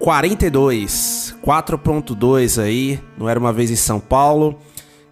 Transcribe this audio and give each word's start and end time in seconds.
42, 0.00 1.36
4.2 1.44 2.60
aí, 2.60 2.98
no 3.18 3.28
Era 3.28 3.38
uma 3.38 3.52
Vez 3.52 3.70
em 3.70 3.76
São 3.76 4.00
Paulo. 4.00 4.58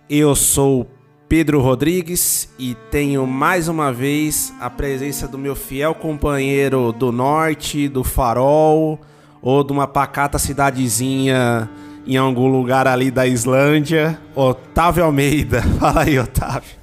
Eu 0.09 0.35
sou 0.35 0.89
Pedro 1.29 1.61
Rodrigues 1.61 2.49
e 2.59 2.75
tenho 2.91 3.27
mais 3.27 3.69
uma 3.69 3.93
vez 3.93 4.51
a 4.59 4.71
presença 4.71 5.29
do 5.29 5.37
meu 5.37 5.55
fiel 5.55 5.95
companheiro 5.95 6.91
do 6.91 7.13
norte, 7.13 7.87
do 7.87 8.03
farol 8.03 8.99
ou 9.43 9.63
de 9.63 9.75
uma 9.75 9.87
pacata 9.87 10.39
cidadezinha 10.39 11.69
em 12.07 12.17
algum 12.17 12.49
lugar 12.49 12.89
ali 12.89 13.11
da 13.11 13.27
Islândia, 13.27 14.19
Otávio 14.35 15.05
Almeida. 15.05 15.61
Fala 15.79 16.01
aí, 16.01 16.19
Otávio. 16.19 16.79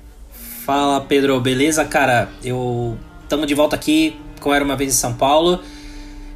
Fala 0.64 1.02
Pedro, 1.02 1.42
beleza, 1.42 1.84
cara? 1.84 2.30
Eu 2.44 3.00
estamos 3.24 3.48
de 3.48 3.56
volta 3.56 3.76
aqui 3.76 4.16
com 4.40 4.54
Era 4.54 4.64
uma 4.64 4.76
vez 4.76 4.94
em 4.94 4.96
São 4.96 5.14
Paulo 5.14 5.60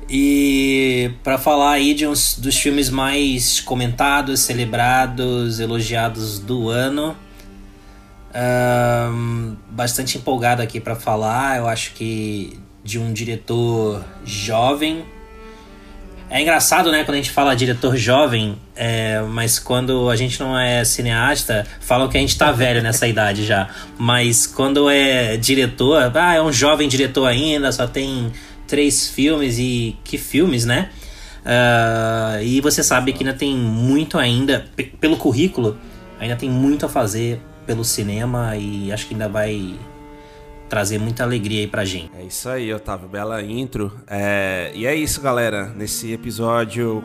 e 0.09 1.11
para 1.23 1.37
falar 1.37 1.73
aí 1.73 1.93
de 1.93 2.07
uns 2.07 2.37
dos 2.39 2.57
filmes 2.57 2.89
mais 2.89 3.59
comentados, 3.59 4.39
celebrados, 4.39 5.59
elogiados 5.59 6.39
do 6.39 6.69
ano. 6.69 7.15
Ahn, 8.33 9.55
bastante 9.69 10.17
empolgado 10.17 10.61
aqui 10.61 10.79
para 10.79 10.95
falar. 10.95 11.57
Eu 11.57 11.67
acho 11.67 11.93
que 11.93 12.59
de 12.83 12.97
um 12.97 13.13
diretor 13.13 14.03
jovem. 14.25 15.05
É 16.31 16.41
engraçado, 16.41 16.91
né, 16.91 17.03
quando 17.03 17.15
a 17.15 17.17
gente 17.17 17.31
fala 17.31 17.55
diretor 17.55 17.97
jovem, 17.97 18.55
é, 18.75 19.19
mas 19.21 19.57
quando 19.57 20.11
a 20.11 20.15
gente 20.15 20.39
não 20.39 20.57
é 20.57 20.85
cineasta, 20.85 21.65
falam 21.79 22.07
que 22.07 22.17
a 22.17 22.21
gente 22.21 22.37
tá 22.37 22.51
velho 22.51 22.83
nessa 22.83 23.05
idade 23.09 23.45
já. 23.45 23.67
Mas 23.97 24.45
quando 24.45 24.89
é 24.89 25.37
diretor, 25.37 26.11
ah, 26.15 26.35
é 26.35 26.41
um 26.41 26.51
jovem 26.51 26.87
diretor 26.87 27.25
ainda, 27.25 27.71
só 27.71 27.87
tem 27.87 28.31
três 28.69 29.09
filmes 29.09 29.57
e 29.59 29.97
que 30.03 30.17
filmes, 30.17 30.63
né? 30.65 30.89
Ah, 31.45 32.37
e 32.41 32.61
você 32.61 32.83
sabe 32.83 33.11
que 33.11 33.23
ainda 33.23 33.35
tem 33.37 33.55
muito 33.55 34.17
ainda, 34.17 34.67
pe- 34.75 34.83
pelo 34.99 35.17
currículo, 35.17 35.77
ainda 36.19 36.35
tem 36.35 36.49
muito 36.49 36.85
a 36.85 36.89
fazer 36.89 37.41
pelo 37.65 37.83
cinema 37.83 38.55
e 38.55 38.91
acho 38.91 39.07
que 39.07 39.13
ainda 39.13 39.27
vai 39.29 39.75
trazer 40.69 40.99
muita 40.99 41.23
alegria 41.23 41.61
aí 41.61 41.67
pra 41.67 41.83
gente. 41.83 42.11
É 42.17 42.23
isso 42.23 42.47
aí, 42.47 42.71
Otávio. 42.73 43.09
Bela 43.09 43.41
intro. 43.41 43.91
É, 44.07 44.71
E 44.75 44.85
é 44.85 44.93
isso, 44.95 45.19
galera. 45.21 45.73
Nesse 45.75 46.11
episódio 46.11 47.03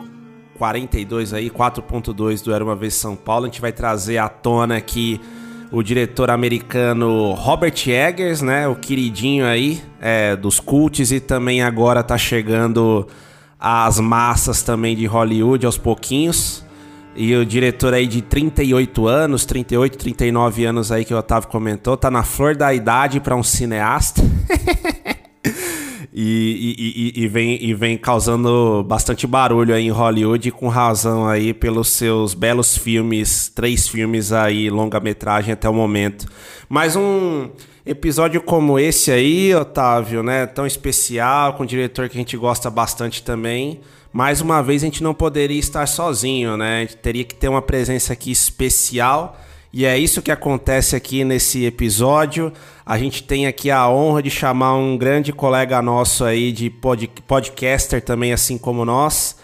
42 0.57 1.33
aí, 1.33 1.49
4.2 1.49 2.43
do 2.43 2.53
Era 2.53 2.63
Uma 2.63 2.75
Vez 2.75 2.93
São 2.93 3.15
Paulo, 3.15 3.45
a 3.45 3.47
gente 3.47 3.59
vai 3.61 3.71
trazer 3.71 4.17
à 4.19 4.29
tona 4.29 4.77
aqui 4.77 5.19
o 5.75 5.83
diretor 5.83 6.31
americano 6.31 7.33
Robert 7.33 7.75
Eggers, 7.85 8.41
né? 8.41 8.65
O 8.65 8.77
queridinho 8.77 9.45
aí 9.45 9.83
é, 9.99 10.33
dos 10.33 10.57
cults 10.57 11.11
e 11.11 11.19
também 11.19 11.61
agora 11.61 12.01
tá 12.01 12.17
chegando 12.17 13.05
às 13.59 13.99
massas 13.99 14.63
também 14.63 14.95
de 14.95 15.05
Hollywood 15.05 15.65
aos 15.65 15.77
pouquinhos. 15.77 16.63
E 17.13 17.35
o 17.35 17.45
diretor 17.45 17.93
aí 17.93 18.07
de 18.07 18.21
38 18.21 19.05
anos, 19.05 19.45
38, 19.45 19.97
39 19.97 20.63
anos 20.63 20.93
aí 20.93 21.03
que 21.03 21.13
o 21.13 21.17
Otávio 21.17 21.49
comentou, 21.49 21.97
tá 21.97 22.09
na 22.09 22.23
flor 22.23 22.55
da 22.55 22.73
idade 22.73 23.19
para 23.19 23.35
um 23.35 23.43
cineasta. 23.43 24.21
E, 26.17 27.11
e- 27.17 27.23
e- 27.23 27.27
vem, 27.27 27.61
e 27.61 27.73
vem 27.73 27.97
causando 27.97 28.81
bastante 28.87 29.27
barulho 29.27 29.75
aí 29.75 29.87
em 29.87 29.89
Hollywood, 29.91 30.49
com 30.49 30.69
razão 30.69 31.27
aí 31.27 31.53
pelos 31.53 31.89
seus 31.89 32.33
belos 32.33 32.77
filmes, 32.77 33.51
três 33.53 33.85
filmes 33.85 34.31
aí, 34.31 34.69
longa-metragem 34.69 35.51
até 35.51 35.67
o 35.67 35.73
momento. 35.73 36.25
Mais 36.69 36.95
um 36.95 37.49
episódio 37.85 38.41
como 38.41 38.79
esse 38.79 39.11
aí, 39.11 39.53
Otávio, 39.53 40.23
né? 40.23 40.45
Tão 40.45 40.65
especial, 40.65 41.55
com 41.55 41.63
um 41.63 41.65
diretor 41.65 42.07
que 42.07 42.15
a 42.17 42.21
gente 42.21 42.37
gosta 42.37 42.69
bastante 42.69 43.21
também. 43.21 43.81
Mais 44.13 44.39
uma 44.39 44.63
vez 44.63 44.83
a 44.83 44.85
gente 44.85 45.03
não 45.03 45.13
poderia 45.13 45.59
estar 45.59 45.85
sozinho, 45.85 46.55
né? 46.55 46.77
A 46.77 46.81
gente 46.81 46.95
teria 46.95 47.25
que 47.25 47.35
ter 47.35 47.49
uma 47.49 47.61
presença 47.61 48.13
aqui 48.13 48.31
especial. 48.31 49.37
E 49.77 49.83
é 49.85 49.97
isso 49.99 50.21
que 50.21 50.31
acontece 50.31 50.95
aqui 50.95 51.25
nesse 51.25 51.65
episódio. 51.65 52.53
A 52.85 52.97
gente 52.97 53.21
tem 53.23 53.45
aqui 53.45 53.69
a 53.69 53.89
honra 53.89 54.23
de 54.23 54.29
chamar 54.29 54.73
um 54.75 54.97
grande 54.97 55.33
colega 55.33 55.81
nosso 55.81 56.23
aí 56.23 56.53
de 56.53 56.69
pod- 56.69 57.09
podcaster 57.27 58.01
também, 58.01 58.31
assim 58.31 58.57
como 58.57 58.85
nós. 58.85 59.35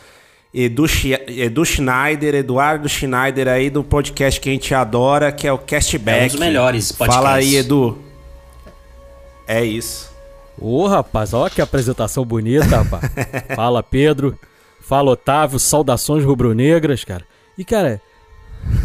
Edu, 0.53 0.85
Edu 1.27 1.65
Schneider, 1.65 2.33
Eduardo 2.33 2.87
Schneider 2.87 3.49
aí 3.49 3.69
do 3.69 3.83
podcast 3.83 4.39
que 4.39 4.47
a 4.47 4.53
gente 4.53 4.73
adora, 4.73 5.33
que 5.33 5.45
é 5.45 5.51
o 5.51 5.57
Castback. 5.57 6.21
É 6.21 6.23
um 6.23 6.27
dos 6.27 6.39
melhores 6.39 6.91
podcasts. 6.93 7.15
Fala 7.25 7.35
aí, 7.35 7.55
Edu. 7.57 7.97
É 9.45 9.65
isso. 9.65 10.09
Ô, 10.57 10.87
rapaz, 10.87 11.33
olha 11.33 11.49
que 11.49 11.61
apresentação 11.61 12.23
bonita, 12.23 12.67
rapaz. 12.83 13.03
Fala, 13.53 13.83
Pedro. 13.83 14.39
Fala, 14.79 15.11
Otávio. 15.11 15.59
Saudações 15.59 16.23
rubro-negras, 16.23 17.03
cara. 17.03 17.25
E, 17.57 17.65
cara, 17.65 18.01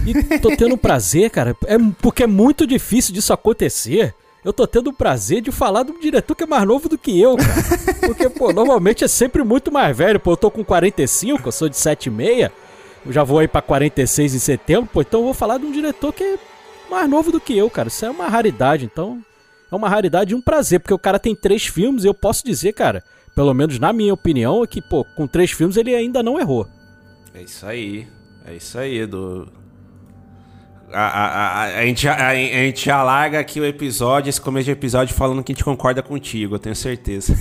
e 0.06 0.38
tô 0.38 0.54
tendo 0.56 0.76
prazer, 0.76 1.30
cara, 1.30 1.56
é, 1.66 1.76
porque 2.00 2.22
é 2.22 2.26
muito 2.26 2.66
difícil 2.66 3.12
disso 3.12 3.32
acontecer. 3.32 4.14
Eu 4.44 4.52
tô 4.52 4.64
tendo 4.64 4.90
o 4.90 4.92
prazer 4.92 5.40
de 5.40 5.50
falar 5.50 5.82
do 5.82 5.98
diretor 5.98 6.36
que 6.36 6.44
é 6.44 6.46
mais 6.46 6.64
novo 6.64 6.88
do 6.88 6.96
que 6.96 7.20
eu, 7.20 7.36
cara. 7.36 7.52
Porque, 8.06 8.28
pô, 8.28 8.52
normalmente 8.52 9.02
é 9.02 9.08
sempre 9.08 9.42
muito 9.42 9.72
mais 9.72 9.96
velho. 9.96 10.20
Pô, 10.20 10.32
eu 10.32 10.36
tô 10.36 10.52
com 10.52 10.64
45, 10.64 11.48
eu 11.48 11.52
sou 11.52 11.68
de 11.68 11.76
76. 11.76 12.50
Eu 13.04 13.12
já 13.12 13.24
vou 13.24 13.40
aí 13.40 13.48
pra 13.48 13.60
46 13.60 14.34
em 14.34 14.38
setembro, 14.38 14.88
pô, 14.92 15.00
então 15.00 15.20
eu 15.20 15.24
vou 15.24 15.34
falar 15.34 15.58
de 15.58 15.66
um 15.66 15.72
diretor 15.72 16.12
que 16.12 16.22
é 16.22 16.38
mais 16.88 17.10
novo 17.10 17.32
do 17.32 17.40
que 17.40 17.56
eu, 17.56 17.68
cara. 17.68 17.88
Isso 17.88 18.04
é 18.04 18.10
uma 18.10 18.28
raridade, 18.28 18.84
então 18.84 19.20
é 19.70 19.74
uma 19.74 19.88
raridade 19.88 20.32
e 20.32 20.36
um 20.36 20.40
prazer, 20.40 20.78
porque 20.78 20.94
o 20.94 20.98
cara 20.98 21.18
tem 21.18 21.34
três 21.34 21.66
filmes 21.66 22.04
e 22.04 22.06
eu 22.06 22.14
posso 22.14 22.44
dizer, 22.44 22.72
cara, 22.72 23.02
pelo 23.34 23.52
menos 23.52 23.78
na 23.78 23.92
minha 23.92 24.14
opinião, 24.14 24.62
é 24.62 24.66
que, 24.66 24.80
pô, 24.80 25.04
com 25.16 25.26
três 25.26 25.50
filmes 25.50 25.76
ele 25.76 25.94
ainda 25.94 26.22
não 26.22 26.38
errou. 26.38 26.68
É 27.34 27.42
isso 27.42 27.66
aí. 27.66 28.06
É 28.44 28.54
isso 28.54 28.78
aí, 28.78 28.98
Edu. 28.98 29.48
A, 30.92 31.00
a, 31.00 31.26
a, 31.26 31.64
a, 31.78 31.86
gente, 31.86 32.08
a, 32.08 32.28
a 32.28 32.34
gente 32.34 32.84
já 32.84 33.02
larga 33.02 33.40
aqui 33.40 33.58
o 33.58 33.66
episódio, 33.66 34.30
esse 34.30 34.40
começo 34.40 34.66
de 34.66 34.70
episódio, 34.70 35.14
falando 35.14 35.42
que 35.42 35.52
a 35.52 35.54
gente 35.54 35.64
concorda 35.64 36.02
contigo, 36.02 36.54
eu 36.54 36.58
tenho 36.58 36.76
certeza. 36.76 37.36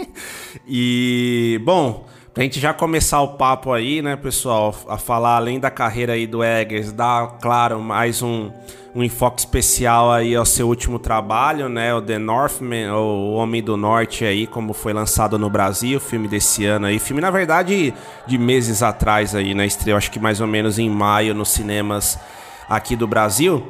e, 0.68 1.58
bom, 1.64 2.06
pra 2.34 2.42
gente 2.42 2.60
já 2.60 2.74
começar 2.74 3.22
o 3.22 3.28
papo 3.28 3.72
aí, 3.72 4.02
né, 4.02 4.14
pessoal, 4.14 4.74
a 4.88 4.98
falar 4.98 5.36
além 5.36 5.58
da 5.58 5.70
carreira 5.70 6.12
aí 6.12 6.26
do 6.26 6.44
Eggers, 6.44 6.92
dar, 6.92 7.38
claro, 7.40 7.80
mais 7.80 8.20
um, 8.20 8.50
um 8.94 9.02
enfoque 9.02 9.40
especial 9.40 10.12
aí 10.12 10.36
ao 10.36 10.44
seu 10.44 10.68
último 10.68 10.98
trabalho, 10.98 11.70
né, 11.70 11.94
o 11.94 12.02
The 12.02 12.18
Northman, 12.18 12.92
O 12.92 13.32
Homem 13.32 13.62
do 13.62 13.74
Norte 13.74 14.22
aí, 14.26 14.46
como 14.46 14.74
foi 14.74 14.92
lançado 14.92 15.38
no 15.38 15.48
Brasil, 15.48 15.98
filme 15.98 16.28
desse 16.28 16.66
ano 16.66 16.84
aí, 16.84 16.98
filme, 16.98 17.22
na 17.22 17.30
verdade, 17.30 17.94
de 18.26 18.36
meses 18.36 18.82
atrás 18.82 19.34
aí, 19.34 19.54
né, 19.54 19.64
estreou 19.64 19.96
acho 19.96 20.10
que 20.10 20.20
mais 20.20 20.42
ou 20.42 20.46
menos 20.46 20.78
em 20.78 20.90
maio 20.90 21.34
nos 21.34 21.48
cinemas 21.48 22.18
aqui 22.68 22.96
do 22.96 23.06
Brasil. 23.06 23.66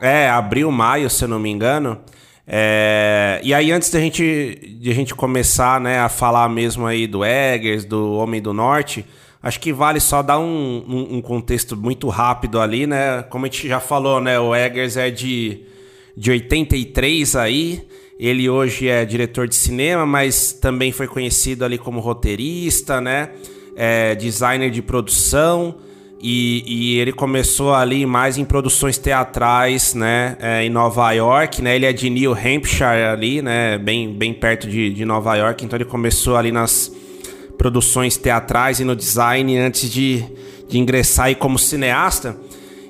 É, 0.00 0.28
abril, 0.28 0.70
maio, 0.70 1.08
se 1.08 1.24
eu 1.24 1.28
não 1.28 1.38
me 1.38 1.50
engano. 1.50 1.98
É, 2.46 3.40
e 3.42 3.54
aí, 3.54 3.72
antes 3.72 3.90
da 3.90 3.98
gente, 3.98 4.76
de 4.78 4.90
a 4.90 4.94
gente 4.94 5.14
começar 5.14 5.80
né, 5.80 5.98
a 5.98 6.08
falar 6.08 6.48
mesmo 6.48 6.86
aí 6.86 7.06
do 7.06 7.24
Eggers, 7.24 7.84
do 7.84 8.12
Homem 8.14 8.40
do 8.42 8.52
Norte, 8.52 9.04
acho 9.42 9.58
que 9.60 9.72
vale 9.72 10.00
só 10.00 10.22
dar 10.22 10.38
um, 10.38 10.84
um, 10.86 11.16
um 11.16 11.22
contexto 11.22 11.76
muito 11.76 12.08
rápido 12.08 12.60
ali, 12.60 12.86
né? 12.86 13.22
Como 13.24 13.46
a 13.46 13.48
gente 13.48 13.66
já 13.66 13.80
falou, 13.80 14.20
né? 14.20 14.38
O 14.38 14.54
Eggers 14.54 14.96
é 14.96 15.10
de, 15.10 15.62
de 16.16 16.30
83 16.30 17.36
aí. 17.36 17.86
Ele 18.18 18.48
hoje 18.48 18.88
é 18.88 19.04
diretor 19.04 19.48
de 19.48 19.54
cinema, 19.54 20.06
mas 20.06 20.52
também 20.52 20.92
foi 20.92 21.06
conhecido 21.06 21.64
ali 21.64 21.78
como 21.78 21.98
roteirista, 22.00 23.00
né? 23.00 23.30
É, 23.76 24.14
designer 24.14 24.70
de 24.70 24.82
produção. 24.82 25.76
E, 26.26 26.64
e, 26.66 26.98
ele 27.00 27.12
começou 27.12 27.74
ali 27.74 28.06
mais 28.06 28.38
em 28.38 28.46
produções 28.46 28.96
teatrais, 28.96 29.92
né, 29.92 30.38
é, 30.40 30.64
em 30.64 30.70
Nova 30.70 31.12
York, 31.12 31.60
né, 31.60 31.76
ele 31.76 31.84
é 31.84 31.92
de 31.92 32.08
New 32.08 32.32
Hampshire 32.32 33.04
ali, 33.12 33.42
né, 33.42 33.76
bem, 33.76 34.10
bem 34.10 34.32
perto 34.32 34.66
de, 34.66 34.88
de 34.88 35.04
Nova 35.04 35.36
York, 35.36 35.62
então 35.62 35.76
ele 35.76 35.84
começou 35.84 36.38
ali 36.38 36.50
nas 36.50 36.90
produções 37.58 38.16
teatrais 38.16 38.80
e 38.80 38.84
no 38.84 38.96
design 38.96 39.54
antes 39.58 39.90
de, 39.90 40.24
de 40.66 40.78
ingressar 40.78 41.26
aí 41.26 41.34
como 41.34 41.58
cineasta. 41.58 42.34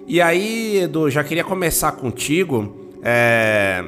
E 0.06 0.20
aí, 0.20 0.82
Edu, 0.84 1.10
já 1.10 1.24
queria 1.24 1.42
começar 1.42 1.90
contigo, 1.90 2.92
é, 3.02 3.82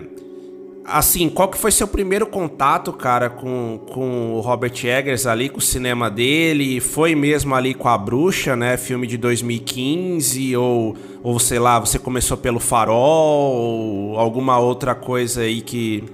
Assim, 0.89 1.29
qual 1.29 1.49
que 1.49 1.59
foi 1.59 1.73
seu 1.73 1.89
primeiro 1.89 2.29
contato, 2.29 2.93
cara, 2.93 3.29
com, 3.29 3.81
com 3.91 4.35
o 4.35 4.41
Robert 4.41 4.73
Eggers 4.85 5.27
ali, 5.27 5.49
com 5.49 5.59
o 5.59 5.61
cinema 5.61 6.09
dele? 6.09 6.81
Foi 6.81 7.13
mesmo 7.13 7.57
ali 7.57 7.75
com 7.75 7.89
A 7.89 7.99
Bruxa, 7.99 8.55
né? 8.55 8.77
Filme 8.77 9.05
de 9.05 9.17
2015? 9.17 10.57
Ou, 10.57 10.97
ou 11.25 11.41
sei 11.41 11.59
lá, 11.59 11.81
você 11.81 11.99
começou 11.99 12.37
pelo 12.37 12.61
Farol? 12.61 13.53
Ou 13.53 14.17
alguma 14.17 14.61
outra 14.61 14.95
coisa 14.95 15.41
aí 15.41 15.61
que, 15.61 16.05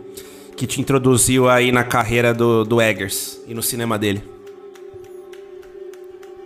que 0.57 0.67
te 0.67 0.81
introduziu 0.81 1.51
aí 1.51 1.71
na 1.71 1.85
carreira 1.85 2.33
do, 2.33 2.65
do 2.65 2.81
Eggers 2.81 3.43
e 3.47 3.53
no 3.53 3.63
cinema 3.63 3.99
dele? 3.99 4.25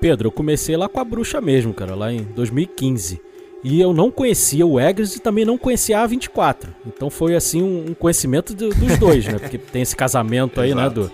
Pedro, 0.01 0.27
eu 0.29 0.33
comecei 0.33 0.77
lá 0.77 0.89
com 0.89 0.99
A 0.99 1.05
Bruxa 1.05 1.41
mesmo, 1.41 1.73
cara, 1.73 1.95
lá 1.95 2.13
em 2.13 2.25
2015. 2.25 3.21
E 3.69 3.81
eu 3.81 3.93
não 3.93 4.13
conhecia 4.13 4.65
o 4.65 4.79
Eggers 4.79 5.17
e 5.17 5.19
também 5.19 5.45
não 5.45 5.59
conhecia 5.59 5.99
a 5.99 6.09
A24. 6.09 6.69
Então 6.87 7.11
foi 7.11 7.35
assim 7.35 7.65
um, 7.65 7.95
conhecimento 7.95 8.55
do, 8.55 8.69
dos 8.69 8.97
dois, 8.97 9.27
né? 9.27 9.41
Porque 9.41 9.59
tem 9.59 9.83
esse 9.83 9.97
casamento 9.97 10.61
aí, 10.61 10.73
né? 10.73 10.89
Do, 10.89 11.11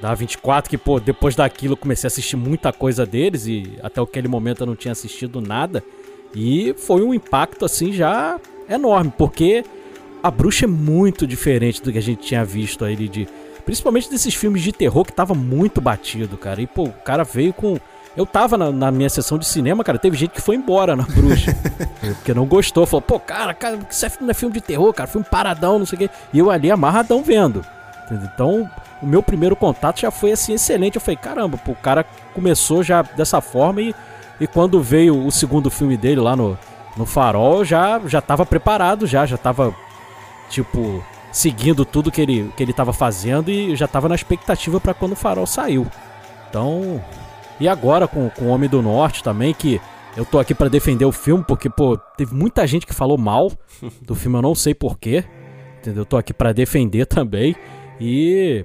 da 0.00 0.12
A24, 0.12 0.66
que, 0.66 0.76
pô, 0.76 0.98
depois 0.98 1.36
daquilo 1.36 1.74
eu 1.74 1.76
comecei 1.76 2.08
a 2.08 2.08
assistir 2.08 2.34
muita 2.34 2.72
coisa 2.72 3.06
deles 3.06 3.46
e 3.46 3.78
até 3.80 4.00
aquele 4.00 4.26
momento 4.26 4.64
eu 4.64 4.66
não 4.66 4.74
tinha 4.74 4.90
assistido 4.90 5.40
nada. 5.40 5.84
E 6.34 6.74
foi 6.76 7.00
um 7.00 7.14
impacto, 7.14 7.64
assim, 7.64 7.92
já 7.92 8.40
enorme, 8.68 9.12
porque 9.16 9.64
a 10.20 10.32
bruxa 10.32 10.64
é 10.64 10.68
muito 10.68 11.28
diferente 11.28 11.80
do 11.80 11.92
que 11.92 11.98
a 11.98 12.02
gente 12.02 12.26
tinha 12.26 12.44
visto 12.44 12.84
aí 12.84 12.96
de. 12.96 13.28
Principalmente 13.64 14.10
desses 14.10 14.34
filmes 14.34 14.62
de 14.62 14.72
terror 14.72 15.04
que 15.04 15.12
tava 15.12 15.32
muito 15.32 15.80
batido, 15.80 16.36
cara. 16.36 16.60
E, 16.60 16.66
pô, 16.66 16.86
o 16.86 16.92
cara 16.92 17.22
veio 17.22 17.52
com 17.52 17.78
eu 18.16 18.24
tava 18.24 18.56
na, 18.56 18.70
na, 18.70 18.90
minha 18.90 19.10
sessão 19.10 19.38
de 19.38 19.44
cinema, 19.44 19.82
cara, 19.82 19.98
teve 19.98 20.16
gente 20.16 20.30
que 20.30 20.40
foi 20.40 20.54
embora 20.54 20.94
na 20.94 21.02
bruxa. 21.02 21.56
porque 22.16 22.32
não 22.32 22.46
gostou. 22.46 22.86
Falou, 22.86 23.02
pô, 23.02 23.18
cara, 23.18 23.52
cara, 23.52 23.78
isso 23.90 24.06
não 24.20 24.30
é 24.30 24.34
filme 24.34 24.54
de 24.54 24.60
terror, 24.60 24.92
cara, 24.92 25.08
filme 25.08 25.26
paradão, 25.28 25.78
não 25.78 25.86
sei 25.86 25.96
o 25.96 25.98
quê. 25.98 26.10
E 26.32 26.38
eu 26.38 26.50
ali 26.50 26.70
amarradão 26.70 27.22
vendo. 27.22 27.64
Então, 28.10 28.70
o 29.02 29.06
meu 29.06 29.22
primeiro 29.22 29.56
contato 29.56 30.00
já 30.00 30.10
foi 30.10 30.32
assim, 30.32 30.54
excelente. 30.54 30.94
Eu 30.94 31.00
falei, 31.00 31.16
caramba, 31.16 31.56
pô, 31.56 31.72
o 31.72 31.76
cara 31.76 32.04
começou 32.32 32.82
já 32.82 33.02
dessa 33.02 33.40
forma 33.40 33.82
e, 33.82 33.94
e 34.40 34.46
quando 34.46 34.80
veio 34.80 35.26
o 35.26 35.32
segundo 35.32 35.70
filme 35.70 35.96
dele 35.96 36.20
lá 36.20 36.36
no, 36.36 36.56
no 36.96 37.06
Farol, 37.06 37.64
já, 37.64 38.00
já 38.06 38.20
tava 38.20 38.46
preparado, 38.46 39.06
já, 39.06 39.26
já 39.26 39.36
tava, 39.36 39.74
tipo, 40.48 41.02
seguindo 41.32 41.84
tudo 41.84 42.12
que 42.12 42.20
ele, 42.20 42.52
que 42.56 42.62
ele 42.62 42.72
tava 42.72 42.92
fazendo 42.92 43.50
e 43.50 43.74
já 43.74 43.88
tava 43.88 44.08
na 44.08 44.14
expectativa 44.14 44.78
para 44.78 44.94
quando 44.94 45.12
o 45.12 45.16
Farol 45.16 45.46
saiu. 45.46 45.86
Então, 46.48 47.02
e 47.60 47.68
agora 47.68 48.08
com, 48.08 48.28
com 48.30 48.46
o 48.46 48.48
Homem 48.48 48.68
do 48.68 48.82
Norte 48.82 49.22
também, 49.22 49.54
que 49.54 49.80
eu 50.16 50.24
tô 50.24 50.38
aqui 50.38 50.54
para 50.54 50.68
defender 50.68 51.04
o 51.04 51.12
filme, 51.12 51.44
porque, 51.46 51.68
pô, 51.68 51.96
teve 52.16 52.34
muita 52.34 52.66
gente 52.66 52.86
que 52.86 52.94
falou 52.94 53.18
mal 53.18 53.50
do 54.02 54.14
filme, 54.14 54.38
eu 54.38 54.42
não 54.42 54.54
sei 54.54 54.74
porquê. 54.74 55.24
Entendeu? 55.80 56.02
Eu 56.02 56.06
tô 56.06 56.16
aqui 56.16 56.32
para 56.32 56.52
defender 56.52 57.04
também. 57.06 57.54
E 58.00 58.64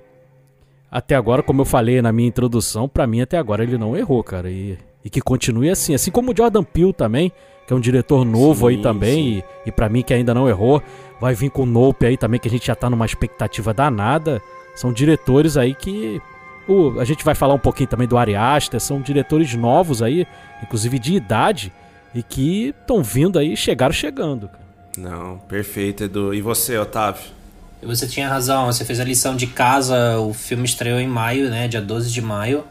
até 0.91 1.15
agora, 1.15 1.43
como 1.43 1.61
eu 1.61 1.65
falei 1.65 2.01
na 2.01 2.11
minha 2.11 2.27
introdução, 2.27 2.87
para 2.87 3.05
mim 3.05 3.21
até 3.21 3.37
agora 3.37 3.63
ele 3.63 3.77
não 3.77 3.97
errou, 3.97 4.23
cara. 4.23 4.49
E, 4.49 4.77
e 5.03 5.09
que 5.09 5.21
continue 5.21 5.69
assim. 5.69 5.93
Assim 5.93 6.11
como 6.11 6.31
o 6.31 6.37
Jordan 6.37 6.63
Peele 6.63 6.93
também, 6.93 7.31
que 7.67 7.73
é 7.73 7.75
um 7.75 7.79
diretor 7.79 8.23
novo 8.23 8.67
sim, 8.67 8.75
aí 8.75 8.81
também, 8.81 9.15
sim. 9.15 9.43
e, 9.65 9.69
e 9.69 9.71
para 9.71 9.89
mim 9.89 10.01
que 10.01 10.13
ainda 10.13 10.33
não 10.33 10.47
errou. 10.47 10.81
Vai 11.19 11.33
vir 11.33 11.49
com 11.49 11.63
o 11.63 11.65
Nope 11.65 12.05
aí 12.05 12.15
também, 12.15 12.39
que 12.39 12.47
a 12.47 12.51
gente 12.51 12.67
já 12.67 12.75
tá 12.75 12.89
numa 12.89 13.05
expectativa 13.05 13.73
danada. 13.73 14.41
São 14.75 14.93
diretores 14.93 15.57
aí 15.57 15.75
que 15.75 16.21
o, 16.69 16.99
a 16.99 17.03
gente 17.03 17.25
vai 17.25 17.33
falar 17.33 17.55
um 17.55 17.59
pouquinho 17.59 17.89
também 17.89 18.07
do 18.07 18.17
Ari 18.17 18.35
Aster, 18.35 18.79
são 18.79 19.01
diretores 19.01 19.55
novos 19.55 20.01
aí, 20.01 20.27
inclusive 20.61 20.99
de 20.99 21.15
idade, 21.15 21.73
e 22.13 22.21
que 22.21 22.75
estão 22.79 23.01
vindo 23.01 23.39
aí, 23.39 23.57
chegaram 23.57 23.93
chegando. 23.93 24.49
Não, 24.95 25.39
perfeito, 25.39 26.03
Edu. 26.03 26.33
E 26.33 26.41
você, 26.41 26.77
Otávio? 26.77 27.23
Você 27.81 28.07
tinha 28.07 28.27
razão, 28.27 28.67
você 28.67 28.85
fez 28.85 28.99
a 28.99 29.03
lição 29.03 29.35
de 29.35 29.47
casa, 29.47 30.19
o 30.19 30.33
filme 30.33 30.65
estreou 30.65 30.99
em 30.99 31.07
maio, 31.07 31.49
né, 31.49 31.67
dia 31.67 31.81
12 31.81 32.11
de 32.11 32.21
maio, 32.21 32.63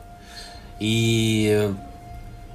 e 0.81 1.49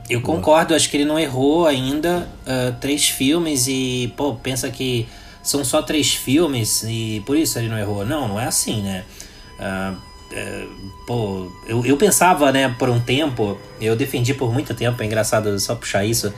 eu 0.09 0.19
Boa. 0.19 0.35
concordo, 0.35 0.75
acho 0.75 0.89
que 0.89 0.97
ele 0.97 1.05
não 1.05 1.19
errou 1.19 1.65
ainda, 1.65 2.27
uh, 2.45 2.75
três 2.79 3.09
filmes 3.09 3.67
e, 3.67 4.13
pô, 4.15 4.35
pensa 4.35 4.69
que 4.69 5.07
são 5.41 5.65
só 5.65 5.81
três 5.81 6.13
filmes 6.13 6.83
e 6.83 7.21
por 7.25 7.35
isso 7.35 7.57
ele 7.59 7.67
não 7.67 7.77
errou. 7.77 8.05
Não, 8.05 8.27
não 8.27 8.39
é 8.39 8.45
assim, 8.45 8.81
né? 8.81 9.03
Uh, 9.59 10.12
é, 10.33 10.65
pô, 11.05 11.47
eu, 11.67 11.85
eu 11.85 11.95
pensava, 11.95 12.51
né, 12.51 12.75
por 12.79 12.89
um 12.89 12.99
tempo, 12.99 13.57
eu 13.79 13.95
defendi 13.95 14.33
por 14.33 14.51
muito 14.51 14.73
tempo, 14.73 15.01
é 15.01 15.05
engraçado 15.05 15.57
só 15.59 15.75
puxar 15.75 16.03
isso, 16.03 16.33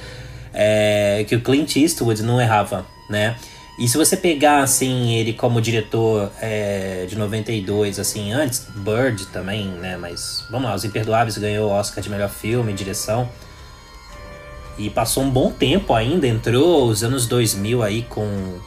é, 0.54 1.26
que 1.28 1.36
o 1.36 1.42
Clint 1.42 1.78
Eastwood 1.78 2.22
não 2.22 2.40
errava, 2.40 2.86
né? 3.10 3.36
E 3.78 3.90
se 3.90 3.98
você 3.98 4.16
pegar, 4.16 4.60
assim, 4.60 5.16
ele 5.16 5.34
como 5.34 5.60
diretor 5.60 6.32
é, 6.42 7.06
de 7.10 7.18
92, 7.18 8.00
assim, 8.00 8.32
antes, 8.32 8.68
Bird 8.74 9.26
também, 9.28 9.66
né? 9.68 9.98
Mas, 9.98 10.46
vamos 10.50 10.70
lá, 10.70 10.76
Os 10.76 10.86
Imperdoáveis 10.86 11.38
ganhou 11.38 11.70
o 11.70 11.74
Oscar 11.74 12.02
de 12.02 12.10
melhor 12.10 12.30
filme, 12.30 12.72
direção. 12.72 13.30
E 14.78 14.90
passou 14.90 15.24
um 15.24 15.30
bom 15.30 15.52
tempo 15.52 15.94
ainda, 15.94 16.26
entrou 16.26 16.88
os 16.88 17.04
anos 17.04 17.28
2000 17.28 17.84
aí 17.84 18.04
com 18.04 18.60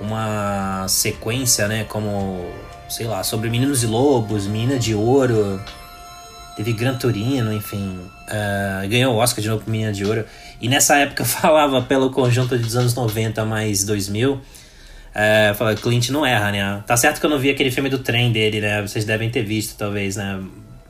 uma 0.00 0.86
sequência, 0.88 1.68
né? 1.68 1.84
Como 1.84 2.50
sei 2.90 3.06
lá, 3.06 3.22
sobre 3.22 3.48
Meninos 3.48 3.82
e 3.82 3.86
Lobos, 3.86 4.46
Menina 4.46 4.78
de 4.78 4.94
Ouro, 4.94 5.60
teve 6.56 6.72
Gran 6.72 6.94
Turino, 6.96 7.52
enfim, 7.52 7.98
uh, 8.28 8.88
ganhou 8.88 9.14
o 9.14 9.18
Oscar 9.18 9.40
de 9.40 9.48
novo 9.48 9.64
com 9.64 9.70
Menina 9.70 9.92
de 9.92 10.04
Ouro. 10.04 10.24
E 10.60 10.68
nessa 10.68 10.96
época 10.96 11.24
falava 11.24 11.80
pelo 11.82 12.10
conjunto 12.10 12.58
dos 12.58 12.76
anos 12.76 12.94
90 12.94 13.44
mais 13.44 13.84
2000, 13.84 14.32
uh, 14.32 14.40
eh, 15.14 15.54
falava, 15.56 15.76
Clint 15.76 16.10
não 16.10 16.26
erra, 16.26 16.50
né? 16.50 16.82
Tá 16.86 16.96
certo 16.96 17.20
que 17.20 17.26
eu 17.26 17.30
não 17.30 17.38
vi 17.38 17.50
aquele 17.50 17.70
filme 17.70 17.88
do 17.88 18.00
trem 18.00 18.32
dele, 18.32 18.60
né? 18.60 18.82
Vocês 18.82 19.04
devem 19.04 19.30
ter 19.30 19.42
visto, 19.42 19.76
talvez, 19.78 20.16
né? 20.16 20.40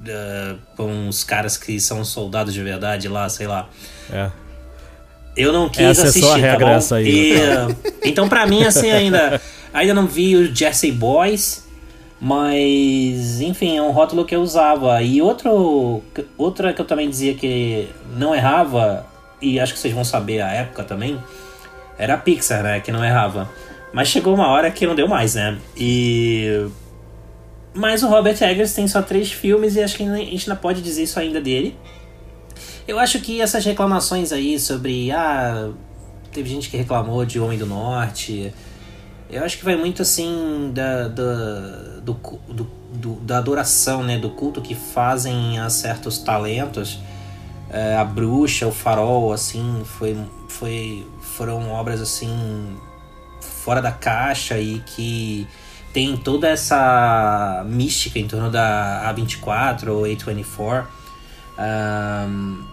Uh, 0.00 0.58
com 0.76 1.08
os 1.08 1.22
caras 1.22 1.58
que 1.58 1.78
são 1.78 2.02
soldados 2.04 2.54
de 2.54 2.62
verdade 2.62 3.06
lá, 3.06 3.28
sei 3.28 3.46
lá. 3.46 3.68
É. 4.10 4.30
Eu 5.36 5.52
não 5.52 5.68
quis 5.68 5.82
essa 5.82 6.04
assistir, 6.04 6.24
é 6.24 6.28
só 6.28 6.34
a 6.34 6.36
regra 6.36 6.66
tá 6.66 6.72
essa 6.72 6.96
aí. 6.96 7.34
E, 7.34 8.08
então, 8.08 8.28
para 8.28 8.46
mim, 8.46 8.64
assim, 8.64 8.90
ainda, 8.90 9.40
ainda 9.72 9.94
não 9.94 10.06
vi 10.06 10.34
o 10.36 10.54
Jesse 10.54 10.90
Boys. 10.90 11.69
Mas, 12.20 13.40
enfim, 13.40 13.78
é 13.78 13.82
um 13.82 13.92
rótulo 13.92 14.26
que 14.26 14.36
eu 14.36 14.42
usava. 14.42 15.00
E 15.02 15.22
outro, 15.22 16.02
outra 16.36 16.72
que 16.74 16.80
eu 16.80 16.84
também 16.84 17.08
dizia 17.08 17.34
que 17.34 17.88
não 18.14 18.34
errava, 18.34 19.06
e 19.40 19.58
acho 19.58 19.72
que 19.72 19.78
vocês 19.78 19.94
vão 19.94 20.04
saber 20.04 20.42
a 20.42 20.52
época 20.52 20.84
também, 20.84 21.18
era 21.98 22.14
a 22.14 22.18
Pixar, 22.18 22.62
né? 22.62 22.80
Que 22.80 22.92
não 22.92 23.02
errava. 23.02 23.48
Mas 23.92 24.08
chegou 24.08 24.34
uma 24.34 24.48
hora 24.48 24.70
que 24.70 24.86
não 24.86 24.94
deu 24.94 25.08
mais, 25.08 25.34
né? 25.34 25.58
E. 25.76 26.66
Mas 27.72 28.02
o 28.02 28.08
Robert 28.08 28.36
Eggers 28.42 28.74
tem 28.74 28.86
só 28.86 29.00
três 29.00 29.32
filmes 29.32 29.76
e 29.76 29.82
acho 29.82 29.96
que 29.96 30.02
a 30.02 30.16
gente 30.16 30.48
não 30.48 30.56
pode 30.56 30.82
dizer 30.82 31.04
isso 31.04 31.18
ainda 31.18 31.40
dele. 31.40 31.76
Eu 32.86 32.98
acho 32.98 33.20
que 33.20 33.40
essas 33.40 33.64
reclamações 33.64 34.30
aí 34.32 34.58
sobre. 34.58 35.10
Ah, 35.10 35.70
teve 36.32 36.50
gente 36.50 36.68
que 36.68 36.76
reclamou 36.76 37.24
de 37.24 37.40
Homem 37.40 37.58
do 37.58 37.66
Norte. 37.66 38.52
Eu 39.30 39.44
acho 39.44 39.58
que 39.58 39.64
vai 39.64 39.76
muito 39.76 40.02
assim 40.02 40.72
da, 40.74 41.06
da, 41.06 42.00
do, 42.02 42.14
do, 42.48 42.70
do, 42.92 43.14
da 43.20 43.38
adoração, 43.38 44.02
né? 44.02 44.18
Do 44.18 44.30
culto 44.30 44.60
que 44.60 44.74
fazem 44.74 45.58
a 45.58 45.70
certos 45.70 46.18
talentos. 46.18 46.98
É, 47.70 47.96
a 47.96 48.04
Bruxa, 48.04 48.66
o 48.66 48.72
Farol, 48.72 49.32
assim, 49.32 49.82
foi, 49.84 50.18
foi, 50.48 51.06
foram 51.20 51.70
obras 51.70 52.00
assim 52.00 52.76
fora 53.40 53.80
da 53.80 53.92
caixa 53.92 54.58
e 54.58 54.80
que 54.80 55.46
tem 55.92 56.16
toda 56.16 56.48
essa 56.48 57.62
mística 57.66 58.18
em 58.18 58.26
torno 58.26 58.50
da 58.50 59.14
A24 59.14 59.88
ou 59.88 60.02
A24. 60.02 60.86
Um, 61.58 62.64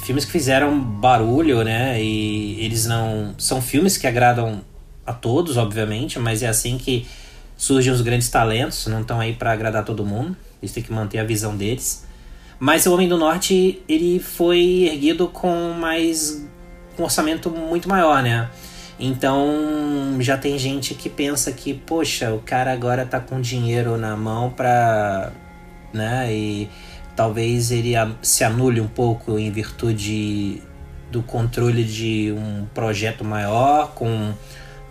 filmes 0.00 0.24
que 0.24 0.32
fizeram 0.32 0.80
barulho, 0.80 1.62
né? 1.62 2.02
E 2.02 2.64
eles 2.64 2.86
não. 2.86 3.34
São 3.38 3.62
filmes 3.62 3.96
que 3.96 4.06
agradam 4.06 4.62
a 5.06 5.12
todos, 5.12 5.56
obviamente, 5.56 6.18
mas 6.18 6.42
é 6.42 6.48
assim 6.48 6.78
que 6.78 7.06
surgem 7.56 7.92
os 7.92 8.00
grandes 8.00 8.28
talentos, 8.28 8.86
não 8.86 9.02
estão 9.02 9.20
aí 9.20 9.32
para 9.34 9.52
agradar 9.52 9.84
todo 9.84 10.04
mundo, 10.04 10.36
eles 10.60 10.72
têm 10.72 10.82
que 10.82 10.92
manter 10.92 11.18
a 11.18 11.24
visão 11.24 11.56
deles. 11.56 12.06
Mas 12.58 12.86
o 12.86 12.94
Homem 12.94 13.08
do 13.08 13.18
Norte, 13.18 13.82
ele 13.88 14.20
foi 14.20 14.88
erguido 14.92 15.26
com 15.28 15.72
mais 15.72 16.46
um 16.98 17.02
orçamento 17.02 17.50
muito 17.50 17.88
maior, 17.88 18.22
né? 18.22 18.48
Então 18.98 20.16
já 20.20 20.38
tem 20.38 20.56
gente 20.58 20.94
que 20.94 21.08
pensa 21.08 21.50
que, 21.50 21.74
poxa, 21.74 22.32
o 22.32 22.38
cara 22.38 22.72
agora 22.72 23.04
tá 23.04 23.18
com 23.18 23.40
dinheiro 23.40 23.96
na 23.96 24.16
mão 24.16 24.50
pra. 24.50 25.32
né? 25.92 26.32
E 26.32 26.68
talvez 27.16 27.72
ele 27.72 27.94
se 28.22 28.44
anule 28.44 28.80
um 28.80 28.86
pouco 28.86 29.38
em 29.38 29.50
virtude 29.50 30.62
do 31.10 31.22
controle 31.22 31.82
de 31.84 32.32
um 32.32 32.64
projeto 32.72 33.24
maior, 33.24 33.92
com 33.92 34.32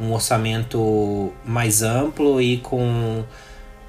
um 0.01 0.13
orçamento 0.13 1.31
mais 1.45 1.83
amplo 1.83 2.41
e 2.41 2.57
com 2.57 3.23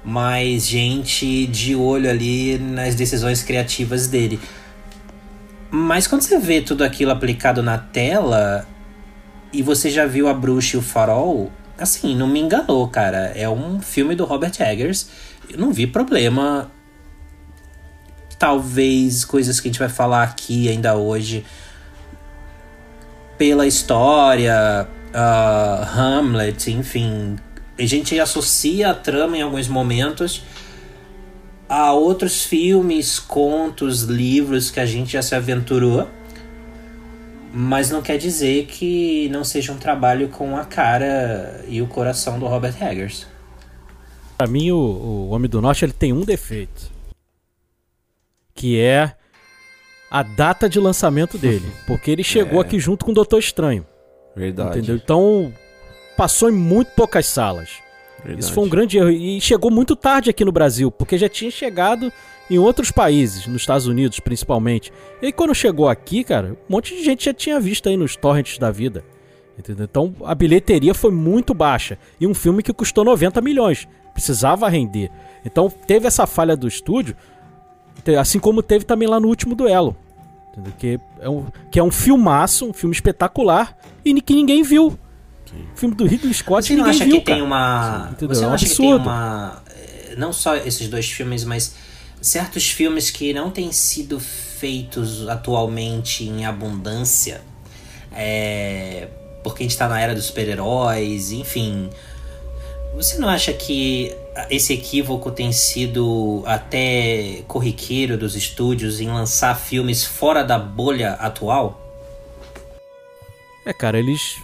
mais 0.03 0.67
gente 0.67 1.47
de 1.47 1.75
olho 1.75 2.09
ali 2.09 2.59
nas 2.59 2.93
decisões 2.93 3.41
criativas 3.41 4.07
dele. 4.07 4.39
Mas 5.71 6.05
quando 6.05 6.21
você 6.21 6.37
vê 6.37 6.61
tudo 6.61 6.83
aquilo 6.83 7.11
aplicado 7.11 7.63
na 7.63 7.79
tela 7.79 8.67
e 9.51 9.63
você 9.63 9.89
já 9.89 10.05
viu 10.05 10.27
a 10.27 10.33
bruxa 10.33 10.77
e 10.77 10.79
o 10.79 10.83
farol, 10.83 11.51
assim, 11.79 12.15
não 12.15 12.27
me 12.27 12.39
enganou, 12.39 12.87
cara. 12.87 13.31
É 13.35 13.49
um 13.49 13.81
filme 13.81 14.13
do 14.13 14.23
Robert 14.23 14.53
Eggers. 14.59 15.07
Eu 15.49 15.57
não 15.57 15.73
vi 15.73 15.87
problema. 15.87 16.69
Talvez 18.37 19.25
coisas 19.25 19.59
que 19.59 19.67
a 19.67 19.71
gente 19.71 19.79
vai 19.79 19.89
falar 19.89 20.23
aqui 20.23 20.69
ainda 20.69 20.95
hoje 20.95 21.43
pela 23.37 23.65
história, 23.65 24.87
uh, 25.13 25.83
Hamlet, 25.99 26.71
enfim. 26.71 27.35
A 27.77 27.85
gente 27.85 28.19
associa 28.19 28.91
a 28.91 28.93
trama 28.93 29.37
em 29.37 29.41
alguns 29.41 29.67
momentos 29.67 30.43
a 31.67 31.93
outros 31.93 32.43
filmes, 32.43 33.19
contos, 33.19 34.03
livros 34.03 34.69
que 34.69 34.79
a 34.79 34.85
gente 34.85 35.13
já 35.13 35.21
se 35.21 35.33
aventurou. 35.33 36.07
Mas 37.55 37.89
não 37.89 38.01
quer 38.01 38.17
dizer 38.17 38.65
que 38.65 39.29
não 39.29 39.43
seja 39.43 39.71
um 39.71 39.77
trabalho 39.77 40.27
com 40.29 40.57
a 40.57 40.65
cara 40.65 41.63
e 41.67 41.81
o 41.81 41.87
coração 41.87 42.39
do 42.39 42.47
Robert 42.47 42.75
Eggers. 42.81 43.27
Pra 44.37 44.47
mim, 44.47 44.71
o, 44.71 44.77
o 44.77 45.29
Homem 45.29 45.49
do 45.49 45.61
Norte 45.61 45.85
ele 45.85 45.93
tem 45.93 46.11
um 46.11 46.21
defeito. 46.21 46.91
Que 48.55 48.79
é 48.79 49.15
a 50.09 50.23
data 50.23 50.67
de 50.67 50.79
lançamento 50.79 51.37
dele. 51.37 51.71
Porque 51.87 52.09
ele 52.11 52.23
chegou 52.23 52.59
É. 52.59 52.65
aqui 52.65 52.79
junto 52.79 53.05
com 53.05 53.11
o 53.11 53.13
Doutor 53.15 53.39
Estranho. 53.39 53.85
Verdade. 54.35 54.79
Entendeu? 54.79 54.95
Então, 54.95 55.53
passou 56.17 56.49
em 56.49 56.53
muito 56.53 56.89
poucas 56.95 57.25
salas. 57.25 57.69
verdade. 58.19 58.39
Isso 58.43 58.53
foi 58.53 58.63
um 58.63 58.69
grande 58.69 58.97
erro. 58.97 59.09
E 59.09 59.39
chegou 59.39 59.69
muito 59.69 59.95
tarde 59.95 60.29
aqui 60.29 60.43
no 60.43 60.51
Brasil, 60.51 60.91
porque 60.91 61.17
já 61.17 61.29
tinha 61.29 61.51
chegado 61.51 62.11
em 62.49 62.57
outros 62.57 62.91
países, 62.91 63.47
nos 63.47 63.61
Estados 63.61 63.87
Unidos 63.87 64.19
principalmente. 64.19 64.91
E 65.21 65.27
aí 65.27 65.31
quando 65.31 65.55
chegou 65.55 65.87
aqui, 65.87 66.23
cara, 66.23 66.57
um 66.69 66.73
monte 66.73 66.95
de 66.95 67.03
gente 67.03 67.25
já 67.25 67.33
tinha 67.33 67.59
visto 67.59 67.87
aí 67.87 67.97
nos 67.97 68.15
torrents 68.15 68.57
da 68.57 68.71
vida. 68.71 69.03
Entendeu? 69.57 69.85
Então 69.85 70.13
a 70.25 70.35
bilheteria 70.35 70.93
foi 70.93 71.11
muito 71.11 71.53
baixa. 71.53 71.97
E 72.19 72.27
um 72.27 72.33
filme 72.33 72.63
que 72.63 72.73
custou 72.73 73.05
90 73.05 73.39
milhões. 73.41 73.87
Precisava 74.13 74.69
render. 74.69 75.09
Então 75.45 75.69
teve 75.69 76.07
essa 76.07 76.27
falha 76.27 76.55
do 76.55 76.67
estúdio, 76.67 77.15
assim 78.19 78.39
como 78.39 78.61
teve 78.61 78.85
também 78.85 79.07
lá 79.07 79.19
no 79.19 79.27
último 79.27 79.55
duelo. 79.55 79.95
Que, 80.77 80.99
é 81.19 81.29
um, 81.29 81.45
que 81.71 81.79
é 81.79 81.83
um 81.83 81.91
filmaço, 81.91 82.67
um 82.69 82.73
filme 82.73 82.93
espetacular, 82.95 83.75
e 84.05 84.21
que 84.21 84.33
ninguém 84.35 84.61
viu. 84.63 84.97
Filme 85.75 85.93
do 85.95 86.05
Ridley 86.05 86.33
Scott 86.33 86.65
Você 86.67 86.75
ninguém 86.75 86.91
acha 86.91 87.05
viu, 87.05 87.15
que 87.19 87.25
tem 87.25 87.35
cara. 87.35 87.45
uma. 87.45 88.09
Entendeu? 88.11 88.35
Você 88.35 88.41
É 88.41 88.43
não 88.45 88.51
um 88.51 88.55
acha 88.55 88.65
que 88.65 88.75
tem 88.75 88.91
absurdo. 88.91 89.09
uma. 89.09 89.63
eh, 89.69 90.15
Não 90.17 90.33
só 90.33 90.55
esses 90.55 90.87
dois 90.87 91.09
filmes, 91.11 91.43
mas 91.43 91.75
certos 92.21 92.69
filmes 92.69 93.09
que 93.11 93.33
não 93.33 93.51
têm 93.51 93.71
sido 93.71 94.19
feitos 94.19 95.27
atualmente 95.27 96.23
em 96.23 96.45
abundância. 96.45 97.41
É, 98.11 99.07
porque 99.43 99.63
a 99.63 99.65
gente 99.67 99.77
tá 99.77 99.87
na 99.87 99.99
era 99.99 100.13
dos 100.15 100.25
super-heróis, 100.25 101.31
enfim. 101.31 101.89
Você 102.95 103.17
não 103.17 103.27
acha 103.27 103.51
que 103.53 104.15
esse 104.49 104.73
equívoco 104.73 105.31
tem 105.31 105.51
sido 105.51 106.43
até 106.45 107.43
corriqueiro 107.47 108.17
dos 108.17 108.35
estúdios 108.35 108.99
em 108.99 109.07
lançar 109.07 109.55
filmes 109.55 110.03
fora 110.03 110.43
da 110.43 110.57
bolha 110.57 111.13
atual? 111.13 111.79
É, 113.65 113.73
cara, 113.73 113.99
eles. 113.99 114.37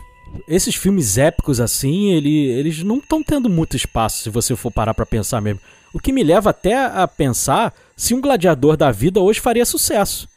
Esses 0.48 0.76
filmes 0.76 1.18
épicos 1.18 1.60
assim, 1.60 2.12
ele, 2.12 2.50
eles 2.52 2.84
não 2.84 2.98
estão 2.98 3.24
tendo 3.24 3.50
muito 3.50 3.76
espaço 3.76 4.24
se 4.24 4.30
você 4.30 4.56
for 4.56 4.72
parar 4.72 4.94
pra 4.94 5.06
pensar 5.06 5.42
mesmo. 5.42 5.60
O 5.92 6.00
que 6.00 6.12
me 6.12 6.24
leva 6.24 6.52
até 6.52 6.76
a 6.76 7.08
pensar 7.08 7.74
se 7.98 8.14
um 8.14 8.22
gladiador 8.22 8.78
da 8.78 8.92
vida 8.92 9.20
hoje 9.20 9.40
faria 9.40 9.66
sucesso. 9.66 10.30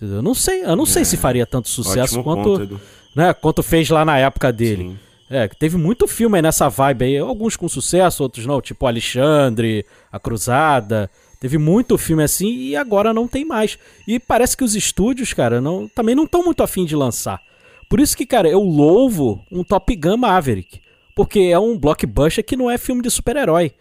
Eu 0.00 0.22
não 0.22 0.34
sei, 0.34 0.64
eu 0.64 0.74
não 0.74 0.84
sei 0.84 1.04
se 1.04 1.16
faria 1.16 1.46
tanto 1.46 1.68
sucesso 1.68 2.18
Ótimo 2.18 2.24
quanto, 2.24 2.42
ponto, 2.42 2.80
né, 3.14 3.32
quanto 3.32 3.62
fez 3.62 3.88
lá 3.90 4.04
na 4.04 4.18
época 4.18 4.52
dele. 4.52 4.84
Sim. 4.90 4.98
É, 5.30 5.46
teve 5.46 5.76
muito 5.76 6.08
filme 6.08 6.36
aí 6.36 6.42
nessa 6.42 6.68
vibe 6.68 7.04
aí, 7.04 7.18
alguns 7.18 7.56
com 7.56 7.68
sucesso, 7.68 8.22
outros 8.22 8.46
não, 8.46 8.60
tipo 8.60 8.86
Alexandre, 8.86 9.84
A 10.10 10.18
Cruzada. 10.18 11.10
Teve 11.40 11.56
muito 11.56 11.96
filme 11.96 12.24
assim 12.24 12.48
e 12.48 12.76
agora 12.76 13.14
não 13.14 13.28
tem 13.28 13.44
mais. 13.44 13.78
E 14.06 14.18
parece 14.18 14.56
que 14.56 14.64
os 14.64 14.74
estúdios, 14.74 15.32
cara, 15.32 15.60
não, 15.60 15.86
também 15.86 16.14
não 16.14 16.24
estão 16.24 16.44
muito 16.44 16.62
afim 16.62 16.84
de 16.84 16.96
lançar. 16.96 17.40
Por 17.88 18.00
isso 18.00 18.16
que, 18.16 18.26
cara, 18.26 18.48
eu 18.48 18.60
louvo 18.60 19.40
um 19.50 19.62
Top 19.62 19.94
Gun 19.94 20.16
Maverick. 20.16 20.80
Porque 21.14 21.40
é 21.40 21.58
um 21.58 21.78
blockbuster 21.78 22.44
que 22.44 22.56
não 22.56 22.70
é 22.70 22.78
filme 22.78 23.02
de 23.02 23.10
super-herói. 23.10 23.72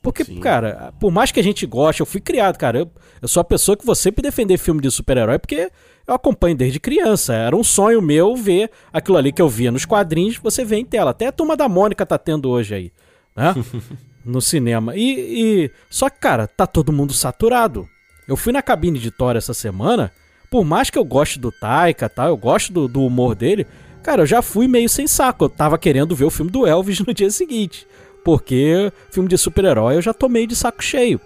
Porque, 0.00 0.24
cara, 0.40 0.94
por 1.00 1.10
mais 1.10 1.32
que 1.32 1.40
a 1.40 1.42
gente 1.42 1.66
goste, 1.66 2.00
eu 2.00 2.06
fui 2.06 2.20
criado, 2.20 2.56
cara. 2.56 2.78
Eu, 2.78 2.90
eu 3.20 3.28
sou 3.28 3.40
a 3.40 3.44
pessoa 3.44 3.76
que 3.76 3.84
vou 3.84 3.94
sempre 3.94 4.22
defender 4.22 4.56
filme 4.56 4.80
de 4.80 4.90
super-herói 4.90 5.38
porque 5.38 5.70
eu 6.06 6.14
acompanho 6.14 6.56
desde 6.56 6.78
criança. 6.80 7.34
Era 7.34 7.56
um 7.56 7.64
sonho 7.64 8.00
meu 8.00 8.36
ver 8.36 8.70
aquilo 8.92 9.16
ali 9.16 9.32
que 9.32 9.42
eu 9.42 9.48
via 9.48 9.70
nos 9.72 9.84
quadrinhos, 9.84 10.36
você 10.38 10.64
vê 10.64 10.76
em 10.76 10.84
tela. 10.84 11.10
Até 11.10 11.26
a 11.26 11.32
turma 11.32 11.56
da 11.56 11.68
Mônica 11.68 12.04
tá 12.06 12.16
tendo 12.18 12.48
hoje 12.48 12.74
aí, 12.74 12.92
né? 13.34 13.54
no 14.24 14.40
cinema. 14.40 14.96
E, 14.96 15.64
e- 15.64 15.70
Só 15.90 16.08
que, 16.10 16.18
cara, 16.18 16.46
tá 16.46 16.66
todo 16.66 16.92
mundo 16.92 17.12
saturado. 17.12 17.88
Eu 18.28 18.36
fui 18.36 18.52
na 18.52 18.62
cabine 18.62 18.98
de 18.98 19.10
Thor 19.10 19.36
essa 19.36 19.54
semana. 19.54 20.12
Por 20.50 20.64
mais 20.64 20.90
que 20.90 20.98
eu 20.98 21.04
goste 21.04 21.38
do 21.38 21.50
Taika, 21.52 22.08
tá? 22.08 22.26
Eu 22.26 22.36
gosto 22.36 22.72
do, 22.72 22.88
do 22.88 23.04
humor 23.04 23.34
dele. 23.34 23.66
Cara, 24.02 24.22
eu 24.22 24.26
já 24.26 24.42
fui 24.42 24.68
meio 24.68 24.88
sem 24.88 25.06
saco. 25.06 25.44
Eu 25.44 25.48
tava 25.48 25.76
querendo 25.78 26.14
ver 26.14 26.24
o 26.24 26.30
filme 26.30 26.50
do 26.50 26.66
Elvis 26.66 27.00
no 27.00 27.12
dia 27.12 27.30
seguinte. 27.30 27.86
Porque 28.24 28.92
filme 29.10 29.28
de 29.28 29.38
super-herói 29.38 29.96
eu 29.96 30.02
já 30.02 30.12
tô 30.12 30.28
meio 30.28 30.46
de 30.46 30.56
saco 30.56 30.82
cheio. 30.82 31.20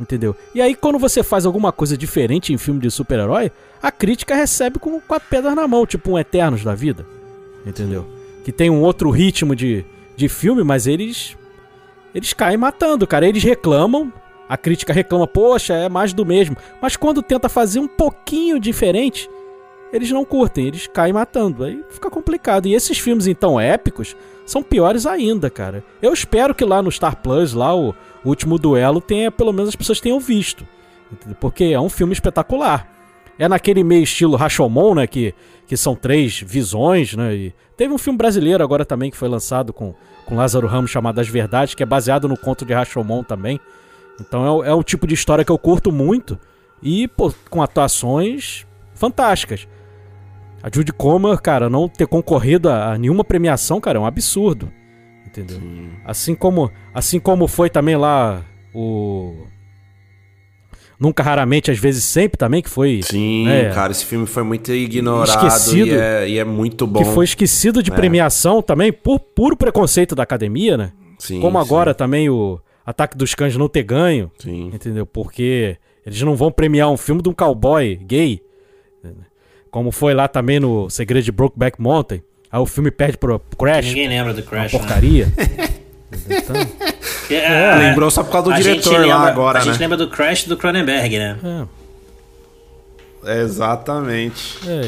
Entendeu? 0.00 0.34
E 0.54 0.60
aí, 0.60 0.74
quando 0.74 0.98
você 0.98 1.22
faz 1.22 1.46
alguma 1.46 1.70
coisa 1.70 1.96
diferente 1.96 2.52
em 2.52 2.58
filme 2.58 2.80
de 2.80 2.90
super-herói, 2.90 3.52
a 3.82 3.92
crítica 3.92 4.34
recebe 4.34 4.78
com 4.78 5.00
quatro 5.00 5.28
pedras 5.28 5.54
na 5.54 5.68
mão, 5.68 5.86
tipo 5.86 6.12
um 6.12 6.18
Eternos 6.18 6.64
da 6.64 6.74
vida. 6.74 7.06
Entendeu? 7.64 8.06
Que 8.44 8.50
tem 8.50 8.70
um 8.70 8.82
outro 8.82 9.10
ritmo 9.10 9.54
de, 9.54 9.84
de 10.16 10.28
filme, 10.28 10.64
mas 10.64 10.86
eles. 10.86 11.36
Eles 12.14 12.32
caem 12.32 12.56
matando, 12.56 13.06
cara. 13.06 13.26
Eles 13.26 13.42
reclamam, 13.42 14.12
a 14.48 14.56
crítica 14.56 14.92
reclama, 14.92 15.26
poxa, 15.26 15.74
é 15.74 15.88
mais 15.88 16.12
do 16.12 16.26
mesmo. 16.26 16.56
Mas 16.80 16.96
quando 16.96 17.22
tenta 17.22 17.48
fazer 17.48 17.78
um 17.78 17.88
pouquinho 17.88 18.58
diferente, 18.58 19.30
eles 19.92 20.10
não 20.10 20.24
curtem, 20.24 20.66
eles 20.66 20.86
caem 20.86 21.12
matando. 21.12 21.64
Aí 21.64 21.84
fica 21.90 22.10
complicado. 22.10 22.66
E 22.66 22.74
esses 22.74 22.98
filmes, 22.98 23.26
então, 23.26 23.60
épicos, 23.60 24.16
são 24.46 24.62
piores 24.62 25.06
ainda, 25.06 25.50
cara. 25.50 25.84
Eu 26.00 26.12
espero 26.12 26.54
que 26.54 26.64
lá 26.64 26.80
no 26.80 26.90
Star 26.90 27.16
Plus, 27.16 27.52
lá 27.52 27.76
o, 27.76 27.94
último 28.24 28.58
duelo, 28.58 29.00
tenha, 29.00 29.30
pelo 29.30 29.52
menos 29.52 29.68
as 29.68 29.76
pessoas 29.76 30.00
tenham 30.00 30.18
visto. 30.18 30.66
Porque 31.38 31.64
é 31.64 31.80
um 31.80 31.90
filme 31.90 32.14
espetacular. 32.14 32.90
É 33.38 33.46
naquele 33.48 33.84
meio 33.84 34.02
estilo 34.02 34.36
Rashomon, 34.36 34.94
né? 34.94 35.06
Que, 35.06 35.34
que 35.66 35.76
são 35.76 35.94
três 35.94 36.40
visões, 36.40 37.14
né? 37.14 37.34
E 37.34 37.54
teve 37.76 37.92
um 37.92 37.98
filme 37.98 38.16
brasileiro 38.16 38.64
agora 38.64 38.86
também 38.86 39.10
que 39.10 39.16
foi 39.16 39.28
lançado 39.28 39.72
com, 39.72 39.94
com 40.24 40.36
Lázaro 40.36 40.66
Ramos 40.66 40.90
chamado 40.90 41.20
As 41.20 41.28
Verdades, 41.28 41.74
que 41.74 41.82
é 41.82 41.86
baseado 41.86 42.26
no 42.26 42.36
conto 42.36 42.64
de 42.64 42.72
Rashomon 42.72 43.22
também. 43.22 43.60
Então 44.18 44.64
é, 44.64 44.68
é 44.70 44.74
o 44.74 44.82
tipo 44.82 45.06
de 45.06 45.14
história 45.14 45.44
que 45.44 45.52
eu 45.52 45.58
curto 45.58 45.92
muito. 45.92 46.38
E, 46.82 47.06
pô, 47.08 47.32
com 47.50 47.62
atuações 47.62 48.66
fantásticas. 48.94 49.68
A 50.62 50.70
Judy 50.72 50.92
Comer, 50.92 51.38
cara, 51.40 51.68
não 51.68 51.88
ter 51.88 52.06
concorrido 52.06 52.68
a, 52.68 52.92
a 52.92 52.98
nenhuma 52.98 53.24
premiação, 53.24 53.80
cara, 53.80 53.98
é 53.98 54.00
um 54.00 54.06
absurdo. 54.06 54.70
Entendeu? 55.26 55.58
Assim 56.04 56.34
como, 56.34 56.70
assim 56.94 57.18
como 57.18 57.48
foi 57.48 57.68
também 57.70 57.96
lá 57.96 58.44
o 58.74 59.46
Nunca 61.00 61.20
raramente, 61.22 61.68
às 61.68 61.78
vezes 61.78 62.04
sempre 62.04 62.38
também 62.38 62.62
que 62.62 62.70
foi 62.70 63.00
Sim, 63.02 63.46
né, 63.46 63.70
cara, 63.70 63.90
esse 63.90 64.04
filme 64.06 64.24
foi 64.24 64.44
muito 64.44 64.70
ignorado 64.72 65.46
Esquecido. 65.48 65.88
E, 65.88 65.98
é, 65.98 66.28
e 66.28 66.38
é 66.38 66.44
muito 66.44 66.86
bom. 66.86 67.00
que 67.02 67.06
foi 67.06 67.24
esquecido 67.24 67.82
de 67.82 67.90
É. 67.90 67.94
premiação 67.94 68.62
também 68.62 68.92
por 68.92 69.18
puro 69.18 69.56
preconceito 69.56 70.14
da 70.14 70.22
academia, 70.22 70.76
né? 70.76 70.92
Sim, 71.18 71.40
como 71.40 71.58
sim, 71.58 71.64
agora 71.66 71.92
também 71.92 72.30
o 72.30 72.60
Ataque 72.86 73.16
dos 73.16 73.34
Cães 73.34 73.56
não 73.56 73.68
ter 73.68 73.82
ganho, 73.82 74.30
Sim. 74.38 74.70
entendeu? 74.72 75.04
Porque 75.04 75.76
eles 76.06 76.20
não 76.22 76.36
vão 76.36 76.52
premiar 76.52 76.88
um 76.88 76.96
filme 76.96 77.20
de 77.20 77.28
um 77.28 77.32
cowboy 77.32 77.96
gay, 77.96 78.40
como 79.72 79.90
foi 79.90 80.14
lá 80.14 80.28
também 80.28 80.60
no 80.60 80.88
Segredo 80.88 81.24
de 81.24 81.32
Brokeback 81.32 81.80
Mountain. 81.82 82.22
Aí 82.52 82.60
o 82.60 82.66
filme 82.66 82.90
perde 82.92 83.16
pro 83.18 83.40
Crash, 83.58 83.86
Ninguém 83.86 84.06
lembra 84.08 84.32
do 84.34 84.42
uma 84.42 84.46
Crash. 84.46 84.72
né? 84.72 84.78
porcaria. 84.78 85.28
Então, 86.28 86.54
É, 87.30 87.74
Lembrou 87.78 88.10
só 88.10 88.22
por 88.22 88.30
causa 88.32 88.50
do 88.50 88.52
a 88.54 88.60
gente 88.60 88.82
diretor 88.82 88.92
lá 89.06 89.16
lembra- 89.16 89.30
agora, 89.32 89.58
A 89.60 89.62
gente 89.62 89.72
né? 89.72 89.78
lembra 89.80 89.96
do 89.96 90.08
Crash 90.08 90.44
do 90.44 90.58
Cronenberg, 90.58 91.18
né? 91.18 91.38
é. 91.42 91.81
Exatamente. 93.24 94.58
É, 94.66 94.80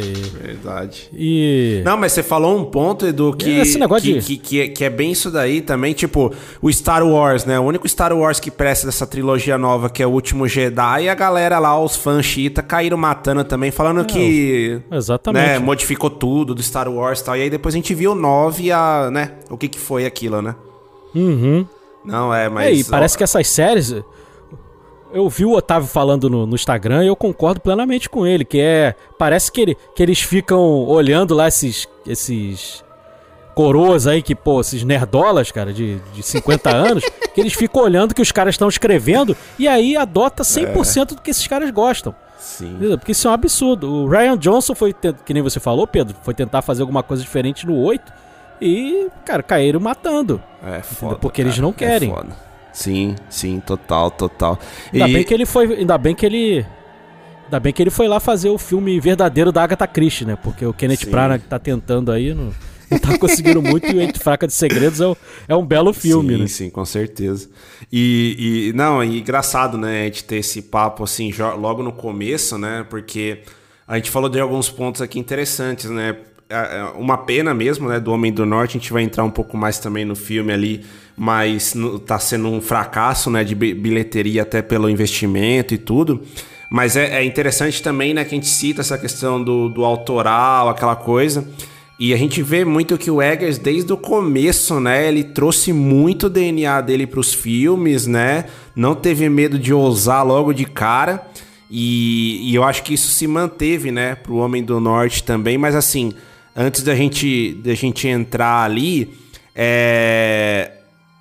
Verdade. 0.47 1.09
e- 1.13 1.83
Não, 1.85 1.97
mas 1.97 2.13
você 2.13 2.23
falou 2.23 2.59
um 2.59 2.65
ponto, 2.65 3.07
Edu, 3.07 3.35
que, 3.37 3.59
Esse 3.59 3.79
negócio 3.79 4.13
que, 4.13 4.19
de- 4.19 4.27
que, 4.27 4.37
que 4.37 4.61
é, 4.61 4.69
que 4.69 4.85
é 4.85 4.91
bem 4.91 5.13
isso 5.13 5.31
daí 5.31 5.61
também. 5.61 5.93
Tipo, 5.95 6.33
o 6.61 6.73
Star 6.73 7.07
Wars, 7.07 7.45
né? 7.45 7.59
O 7.59 7.63
único 7.63 7.89
Star 7.89 8.13
Wars 8.13 8.41
que 8.41 8.51
presta 8.51 8.87
dessa 8.87 9.07
trilogia 9.07 9.57
nova, 9.57 9.89
que 9.89 10.03
é 10.03 10.07
o 10.07 10.11
último 10.11 10.49
Jedi, 10.49 11.05
e 11.05 11.09
a 11.09 11.15
galera 11.15 11.59
lá, 11.59 11.79
os 11.81 11.97
fãs 11.97 12.25
chita, 12.25 12.63
caíram 12.63 12.97
matando 12.97 13.45
também, 13.45 13.71
falando 13.71 14.05
que. 14.05 14.81
exatamente. 14.91 15.47
Né, 15.47 15.59
modificou 15.59 16.11
tudo 16.11 16.55
do 16.55 16.63
Star 16.63 16.89
Wars 16.89 17.21
e 17.21 17.25
tal. 17.25 17.37
E 17.37 17.43
aí 17.43 17.51
depois 17.51 17.75
a 17.75 17.79
gente 17.79 17.95
viu 17.95 18.13
o 18.13 18.15
9 18.15 18.65
e 18.65 18.73
a. 18.73 19.11
né? 19.13 19.33
O 19.51 19.57
que, 19.57 19.69
que 19.69 19.79
foi 19.79 20.07
aquilo, 20.07 20.43
né? 20.43 20.55
Uhum. 21.15 21.67
Não, 22.05 22.35
é, 22.35 22.49
mas. 22.49 22.67
É, 22.67 22.73
e 22.73 22.85
parece 22.85 23.17
que 23.17 23.25
essas 23.25 23.47
séries. 23.47 23.95
Eu 25.15 25.29
vi 25.29 25.45
o 25.45 25.53
Otávio 25.53 25.89
falando 25.89 26.29
no, 26.29 26.45
no 26.45 26.57
Instagram 26.57 27.05
e 27.05 27.07
eu 27.07 27.15
concordo 27.15 27.61
plenamente 27.61 28.11
com 28.11 28.27
ele, 28.27 28.45
que 28.45 28.61
é. 28.61 28.97
Parece 29.17 29.51
que, 29.53 29.61
ele, 29.61 29.77
que 29.95 30.03
eles 30.03 30.21
ficam 30.21 30.61
olhando 30.61 31.35
lá 31.35 31.47
esses. 31.47 31.89
esses 32.05 32.83
coroas 33.55 34.09
aí, 34.09 34.21
que, 34.21 34.35
pô, 34.35 34.61
esses 34.61 34.83
nerdolas, 34.83 35.53
cara, 35.53 35.73
de, 35.73 36.01
de 36.13 36.23
50 36.25 36.69
anos, 36.75 37.05
que 37.33 37.41
eles 37.41 37.53
ficam 37.53 37.85
olhando 37.85 38.11
o 38.11 38.15
que 38.15 38.21
os 38.21 38.33
caras 38.33 38.55
estão 38.55 38.69
escrevendo 38.69 39.37
e 39.57 39.69
aí 39.69 39.97
adota 39.97 40.43
100% 40.43 41.11
do 41.11 41.23
que 41.23 41.31
esses 41.31 41.47
caras 41.47 41.71
gostam. 41.71 42.13
Sim. 42.37 42.77
Porque 42.99 43.13
isso 43.13 43.29
é 43.29 43.31
um 43.31 43.35
absurdo. 43.35 43.89
O 43.89 44.09
Ryan 44.09 44.37
Johnson 44.37 44.75
foi, 44.75 44.93
que 45.25 45.33
nem 45.33 45.41
você 45.41 45.61
falou, 45.61 45.87
Pedro, 45.87 46.17
foi 46.23 46.35
tentar 46.35 46.63
fazer 46.63 46.83
alguma 46.83 47.05
coisa 47.05 47.23
diferente 47.23 47.65
no 47.65 47.79
8 47.79 48.13
e, 48.61 49.09
cara, 49.25 49.43
caíram 49.43 49.79
matando. 49.79 50.43
É 50.67 50.83
foda. 50.83 51.17
Porque 51.17 51.41
eles 51.41 51.55
cara, 51.55 51.63
não 51.63 51.73
querem. 51.73 52.11
É 52.11 52.15
foda. 52.15 52.54
Sim, 52.75 53.15
sim, 53.31 53.61
total, 53.65 54.11
total. 54.11 54.59
Ainda 54.93 55.09
E- 55.09 55.13
bem 55.15 55.25
que 55.25 55.33
ele 55.33 55.47
foi. 55.47 55.73
Ainda 55.77 55.97
bem 55.97 56.15
que 56.15 56.27
ele. 56.27 56.67
Ainda 57.45 57.61
bem 57.61 57.73
que 57.73 57.81
ele 57.83 57.91
foi 57.91 58.09
lá 58.09 58.19
fazer 58.21 58.49
o 58.51 58.59
filme 58.59 58.99
verdadeiro 59.01 59.51
da 59.53 59.63
Agatha 59.63 59.87
Christie, 59.87 60.25
né? 60.27 60.37
Porque 60.37 60.67
o 60.67 60.73
Kenneth 60.73 61.05
Sim. 61.05 61.11
Branagh 61.11 61.41
tá 61.49 61.59
tentando 61.59 62.11
aí, 62.11 62.35
não, 62.35 62.53
não 62.91 62.99
tá 62.99 63.17
conseguindo 63.19 63.63
muito 63.63 63.87
e 63.87 64.01
Entre 64.03 64.21
Fraca 64.23 64.47
de 64.47 64.53
Segredos 64.53 65.01
é, 65.01 65.07
o- 65.07 65.17
é 65.47 65.55
um 65.55 65.65
belo 65.65 65.93
filme, 65.93 66.35
sim, 66.35 66.41
né? 66.41 66.47
Sim, 66.49 66.71
com 66.71 66.85
certeza. 66.85 67.49
E, 67.93 68.71
e 68.71 68.77
não, 68.77 69.05
e 69.05 69.21
engraçado, 69.21 69.79
né, 69.79 70.03
a 70.03 70.05
gente 70.07 70.25
ter 70.25 70.37
esse 70.37 70.63
papo 70.63 71.05
assim 71.05 71.33
logo 71.59 71.83
no 71.83 71.93
começo, 71.93 72.59
né? 72.59 72.85
Porque 72.91 73.43
a 73.87 73.95
gente 73.97 74.11
falou 74.11 74.29
de 74.29 74.41
alguns 74.41 74.69
pontos 74.69 75.01
aqui 75.01 75.19
interessantes, 75.21 75.89
né? 75.91 76.17
É- 76.49 76.79
é 76.79 76.85
Uma 76.97 77.19
pena 77.19 77.55
mesmo, 77.55 77.89
né, 77.89 77.99
do 77.99 78.13
Homem 78.13 78.33
do 78.33 78.45
Norte, 78.47 78.77
a 78.77 78.81
gente 78.81 78.93
vai 78.93 79.03
entrar 79.03 79.25
um 79.25 79.31
pouco 79.31 79.57
mais 79.57 79.79
também 79.79 80.05
no 80.05 80.15
filme 80.15 80.53
ali, 80.53 80.85
mas 81.17 81.75
tá 82.07 82.19
sendo 82.19 82.49
um 82.49 82.61
fracasso, 82.61 83.31
né, 83.31 83.43
de 83.45 83.55
bi- 83.55 83.75
bilheteria 83.75 84.43
até 84.43 84.61
pelo 84.63 84.89
investimento 84.89 85.75
e 85.75 85.79
tudo. 85.79 86.23
Mas 86.71 86.97
é, 86.97 87.21
é 87.21 87.25
interessante 87.25 87.83
também, 87.83 88.13
né, 88.15 88.25
que 88.25 88.35
a 88.35 88.37
gente 88.37 88.49
cita 88.49 88.81
essa 88.81 88.99
questão 88.99 89.43
do, 89.43 89.69
do 89.69 89.85
autoral, 89.85 90.69
aquela 90.69 90.97
coisa. 90.97 91.47
E 91.99 92.13
a 92.13 92.17
gente 92.17 92.43
vê 92.43 92.65
muito 92.65 92.99
que 92.99 93.11
o 93.11 93.23
Eggers, 93.23 93.57
desde 93.59 93.93
o 93.93 93.97
começo, 93.97 94.81
né, 94.81 95.07
ele 95.09 95.23
trouxe 95.23 95.73
muito 95.73 96.29
DNA 96.29 96.81
dele 96.81 97.07
para 97.07 97.21
os 97.21 97.33
filmes, 97.33 98.07
né? 98.07 98.47
Não 98.75 98.95
teve 98.97 99.29
medo 99.29 99.57
de 99.59 99.73
ousar 99.73 100.27
logo 100.27 100.53
de 100.53 100.65
cara. 100.65 101.25
E, 101.71 102.51
e 102.51 102.55
eu 102.55 102.65
acho 102.65 102.83
que 102.83 102.95
isso 102.95 103.09
se 103.09 103.27
manteve, 103.29 103.93
né, 103.93 104.17
pro 104.17 104.37
Homem 104.37 104.63
do 104.65 104.81
Norte 104.81 105.23
também. 105.23 105.57
Mas 105.57 105.77
assim, 105.77 106.13
antes 106.57 106.83
da 106.83 106.95
gente, 106.95 107.55
da 107.55 107.75
gente 107.75 108.07
entrar 108.09 108.65
ali, 108.65 109.17
é, 109.55 110.73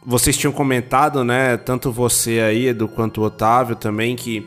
vocês 0.05 0.37
tinham 0.37 0.51
comentado, 0.51 1.23
né, 1.23 1.57
tanto 1.57 1.91
você 1.91 2.39
aí, 2.39 2.67
Edu, 2.67 2.87
quanto 2.87 3.21
o 3.21 3.25
Otávio 3.25 3.75
também, 3.75 4.15
que 4.15 4.45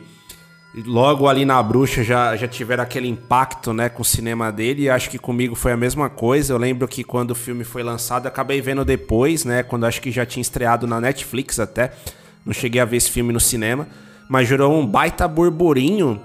logo 0.85 1.27
ali 1.27 1.45
na 1.45 1.61
bruxa 1.63 2.03
já, 2.03 2.35
já 2.35 2.47
tiveram 2.47 2.83
aquele 2.83 3.07
impacto, 3.07 3.73
né, 3.73 3.89
com 3.89 4.01
o 4.01 4.05
cinema 4.05 4.51
dele. 4.51 4.83
E 4.83 4.89
acho 4.89 5.09
que 5.09 5.17
comigo 5.17 5.55
foi 5.55 5.71
a 5.71 5.77
mesma 5.77 6.09
coisa. 6.09 6.53
Eu 6.53 6.57
lembro 6.57 6.87
que 6.87 7.03
quando 7.03 7.31
o 7.31 7.35
filme 7.35 7.63
foi 7.63 7.81
lançado, 7.81 8.27
acabei 8.27 8.61
vendo 8.61 8.85
depois, 8.85 9.43
né, 9.43 9.63
quando 9.63 9.85
acho 9.85 10.01
que 10.01 10.11
já 10.11 10.25
tinha 10.25 10.41
estreado 10.41 10.85
na 10.85 11.01
Netflix 11.01 11.59
até. 11.59 11.91
Não 12.45 12.53
cheguei 12.53 12.79
a 12.79 12.85
ver 12.85 12.97
esse 12.97 13.09
filme 13.11 13.33
no 13.33 13.39
cinema, 13.39 13.87
mas 14.29 14.47
gerou 14.47 14.79
um 14.79 14.85
baita 14.85 15.27
burburinho 15.27 16.21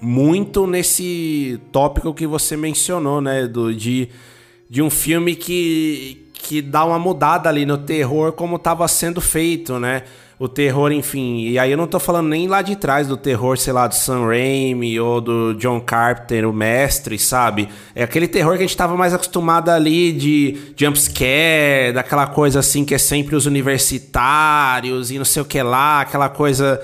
muito 0.00 0.66
nesse 0.66 1.60
tópico 1.70 2.14
que 2.14 2.26
você 2.26 2.56
mencionou, 2.56 3.20
né, 3.20 3.46
do 3.46 3.74
de 3.74 4.08
de 4.68 4.80
um 4.80 4.88
filme 4.88 5.34
que 5.34 6.26
que 6.32 6.62
dá 6.62 6.84
uma 6.84 6.98
mudada 6.98 7.48
ali 7.48 7.66
no 7.66 7.76
terror 7.76 8.32
como 8.32 8.56
estava 8.56 8.86
sendo 8.88 9.20
feito, 9.20 9.78
né? 9.78 10.02
O 10.38 10.48
terror, 10.48 10.90
enfim. 10.90 11.42
E 11.42 11.58
aí 11.58 11.70
eu 11.70 11.76
não 11.76 11.86
tô 11.86 12.00
falando 12.00 12.28
nem 12.28 12.48
lá 12.48 12.62
de 12.62 12.74
trás 12.74 13.06
do 13.06 13.14
terror, 13.14 13.58
sei 13.58 13.74
lá, 13.74 13.86
do 13.86 13.94
Sam 13.94 14.26
Raimi 14.26 14.98
ou 14.98 15.20
do 15.20 15.54
John 15.56 15.78
Carpenter, 15.80 16.48
o 16.48 16.52
mestre, 16.52 17.18
sabe? 17.18 17.68
É 17.94 18.02
aquele 18.02 18.26
terror 18.26 18.56
que 18.56 18.64
a 18.64 18.66
gente 18.66 18.76
tava 18.76 18.96
mais 18.96 19.12
acostumado 19.12 19.68
ali 19.68 20.12
de 20.12 20.72
jumpscare, 20.74 21.92
daquela 21.92 22.26
coisa 22.26 22.60
assim 22.60 22.86
que 22.86 22.94
é 22.94 22.98
sempre 22.98 23.36
os 23.36 23.44
universitários 23.44 25.10
e 25.10 25.18
não 25.18 25.26
sei 25.26 25.42
o 25.42 25.44
que 25.44 25.62
lá, 25.62 26.00
aquela 26.00 26.30
coisa 26.30 26.80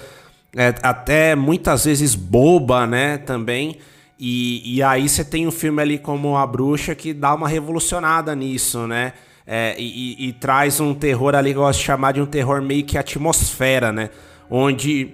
é, 0.56 0.74
até 0.82 1.34
muitas 1.34 1.84
vezes 1.84 2.14
boba, 2.14 2.86
né, 2.86 3.18
também. 3.18 3.78
E, 4.18 4.76
e 4.76 4.82
aí 4.82 5.08
você 5.08 5.22
tem 5.24 5.46
um 5.46 5.50
filme 5.50 5.82
ali 5.82 5.98
como 5.98 6.36
A 6.36 6.46
Bruxa 6.46 6.94
que 6.94 7.12
dá 7.12 7.34
uma 7.34 7.46
revolucionada 7.48 8.34
nisso, 8.34 8.86
né? 8.86 9.12
É, 9.46 9.76
e, 9.78 10.16
e- 10.24 10.28
e 10.28 10.32
traz 10.32 10.80
um 10.80 10.92
terror 10.94 11.34
ali 11.34 11.52
que 11.52 11.58
eu 11.58 11.62
gosto 11.62 11.78
de 11.80 11.84
chamar 11.84 12.12
de 12.12 12.20
um 12.20 12.26
terror 12.26 12.60
meio 12.62 12.82
que 12.84 12.96
atmosfera, 12.98 13.92
né? 13.92 14.10
Onde 14.50 15.10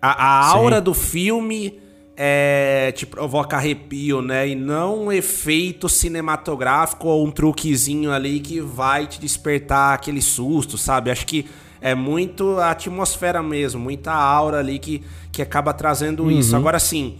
a, 0.00 0.40
a 0.40 0.50
Sim. 0.52 0.56
aura 0.56 0.80
do 0.80 0.94
filme 0.94 1.80
é, 2.16 2.92
te 2.92 3.04
provoca 3.04 3.56
arrepio, 3.56 4.22
né? 4.22 4.48
E 4.48 4.54
não 4.54 5.06
um 5.06 5.12
efeito 5.12 5.88
cinematográfico 5.88 7.08
ou 7.08 7.26
um 7.26 7.30
truquezinho 7.30 8.12
ali 8.12 8.38
que 8.40 8.60
vai 8.60 9.06
te 9.06 9.20
despertar 9.20 9.94
aquele 9.94 10.22
susto, 10.22 10.78
sabe? 10.78 11.10
Acho 11.10 11.26
que 11.26 11.44
é 11.84 11.94
muito 11.94 12.58
a 12.58 12.70
atmosfera 12.70 13.42
mesmo, 13.42 13.78
muita 13.78 14.10
aura 14.10 14.58
ali 14.58 14.78
que, 14.78 15.02
que 15.30 15.42
acaba 15.42 15.70
trazendo 15.74 16.30
isso. 16.30 16.56
Agora, 16.56 16.78
assim, 16.78 17.18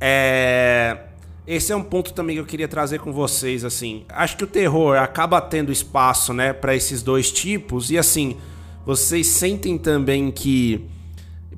é... 0.00 0.96
esse 1.46 1.70
é 1.70 1.76
um 1.76 1.82
ponto 1.82 2.14
também 2.14 2.36
que 2.36 2.40
eu 2.40 2.46
queria 2.46 2.66
trazer 2.66 2.98
com 2.98 3.12
vocês, 3.12 3.62
assim. 3.62 4.06
Acho 4.08 4.38
que 4.38 4.44
o 4.44 4.46
terror 4.46 4.96
acaba 4.96 5.38
tendo 5.38 5.70
espaço, 5.70 6.32
né, 6.32 6.54
para 6.54 6.74
esses 6.74 7.02
dois 7.02 7.30
tipos. 7.30 7.90
E, 7.90 7.98
assim, 7.98 8.38
vocês 8.86 9.26
sentem 9.26 9.76
também 9.76 10.30
que... 10.30 10.86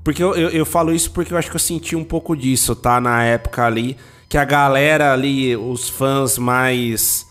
Porque 0.02 0.20
eu, 0.20 0.34
eu, 0.34 0.50
eu 0.50 0.66
falo 0.66 0.92
isso 0.92 1.12
porque 1.12 1.32
eu 1.32 1.38
acho 1.38 1.50
que 1.50 1.54
eu 1.54 1.60
senti 1.60 1.94
um 1.94 2.02
pouco 2.02 2.36
disso, 2.36 2.74
tá? 2.74 3.00
Na 3.00 3.22
época 3.22 3.64
ali, 3.64 3.96
que 4.28 4.36
a 4.36 4.44
galera 4.44 5.12
ali, 5.12 5.56
os 5.56 5.88
fãs 5.88 6.36
mais. 6.36 7.27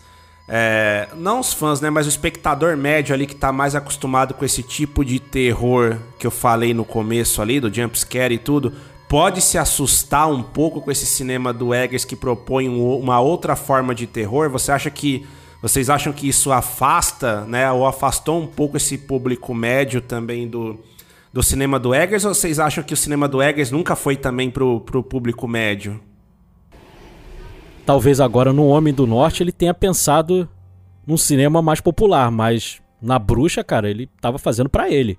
É, 0.48 1.08
não 1.14 1.40
os 1.40 1.52
fãs, 1.52 1.80
né? 1.80 1.90
Mas 1.90 2.06
o 2.06 2.08
espectador 2.08 2.76
médio 2.76 3.14
ali 3.14 3.26
que 3.26 3.36
tá 3.36 3.52
mais 3.52 3.74
acostumado 3.74 4.32
com 4.34 4.44
esse 4.44 4.62
tipo 4.62 5.04
de 5.04 5.18
terror 5.20 5.96
que 6.18 6.26
eu 6.26 6.30
falei 6.30 6.72
no 6.72 6.84
começo 6.84 7.42
ali, 7.42 7.60
do 7.60 7.72
jumpscare 7.72 8.34
e 8.34 8.38
tudo, 8.38 8.72
pode 9.08 9.40
se 9.42 9.58
assustar 9.58 10.30
um 10.30 10.42
pouco 10.42 10.80
com 10.80 10.90
esse 10.90 11.04
cinema 11.06 11.52
do 11.52 11.74
Eggers 11.74 12.04
que 12.04 12.16
propõe 12.16 12.68
um- 12.68 12.98
uma 12.98 13.20
outra 13.20 13.54
forma 13.56 13.94
de 13.94 14.06
terror. 14.06 14.48
Você 14.50 14.72
acha 14.72 14.90
que. 14.90 15.26
Vocês 15.60 15.90
acham 15.90 16.12
que 16.12 16.28
isso 16.28 16.52
afasta, 16.52 17.40
né? 17.46 17.70
Ou 17.72 17.84
afastou 17.84 18.40
um 18.40 18.46
pouco 18.46 18.76
esse 18.76 18.96
público 18.96 19.52
médio 19.52 20.00
também 20.00 20.46
do, 20.46 20.78
do 21.32 21.42
cinema 21.42 21.80
do 21.80 21.92
Eggers? 21.92 22.24
Ou 22.24 22.32
vocês 22.32 22.60
acham 22.60 22.84
que 22.84 22.94
o 22.94 22.96
cinema 22.96 23.26
do 23.26 23.42
Eggers 23.42 23.72
nunca 23.72 23.96
foi 23.96 24.14
também 24.16 24.50
pro, 24.50 24.80
pro 24.80 25.02
público 25.02 25.48
médio? 25.48 26.00
Talvez 27.88 28.20
agora 28.20 28.52
no 28.52 28.66
Homem 28.66 28.92
do 28.92 29.06
Norte 29.06 29.42
ele 29.42 29.50
tenha 29.50 29.72
pensado 29.72 30.46
num 31.06 31.16
cinema 31.16 31.62
mais 31.62 31.80
popular, 31.80 32.30
mas 32.30 32.82
na 33.00 33.18
Bruxa, 33.18 33.64
cara, 33.64 33.88
ele 33.88 34.06
tava 34.20 34.36
fazendo 34.36 34.68
pra 34.68 34.90
ele. 34.90 35.18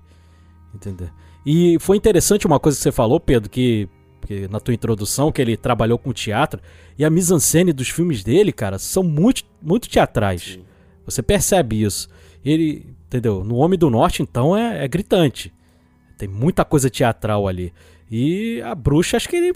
Entendeu? 0.72 1.10
E 1.44 1.78
foi 1.80 1.96
interessante 1.96 2.46
uma 2.46 2.60
coisa 2.60 2.78
que 2.78 2.82
você 2.84 2.92
falou, 2.92 3.18
Pedro, 3.18 3.50
que, 3.50 3.88
que 4.24 4.46
na 4.46 4.60
tua 4.60 4.72
introdução, 4.72 5.32
que 5.32 5.42
ele 5.42 5.56
trabalhou 5.56 5.98
com 5.98 6.12
teatro, 6.12 6.60
e 6.96 7.04
a 7.04 7.10
mise-en-scène 7.10 7.72
dos 7.72 7.88
filmes 7.88 8.22
dele, 8.22 8.52
cara, 8.52 8.78
são 8.78 9.02
muito, 9.02 9.42
muito 9.60 9.88
teatrais. 9.88 10.60
Você 11.04 11.24
percebe 11.24 11.82
isso. 11.82 12.08
Ele, 12.44 12.86
entendeu? 13.08 13.42
No 13.42 13.56
Homem 13.56 13.76
do 13.76 13.90
Norte, 13.90 14.22
então, 14.22 14.56
é, 14.56 14.84
é 14.84 14.86
gritante. 14.86 15.52
Tem 16.16 16.28
muita 16.28 16.64
coisa 16.64 16.88
teatral 16.88 17.48
ali. 17.48 17.72
E 18.10 18.60
a 18.62 18.74
bruxa, 18.74 19.16
acho 19.16 19.28
que 19.28 19.36
ele. 19.36 19.52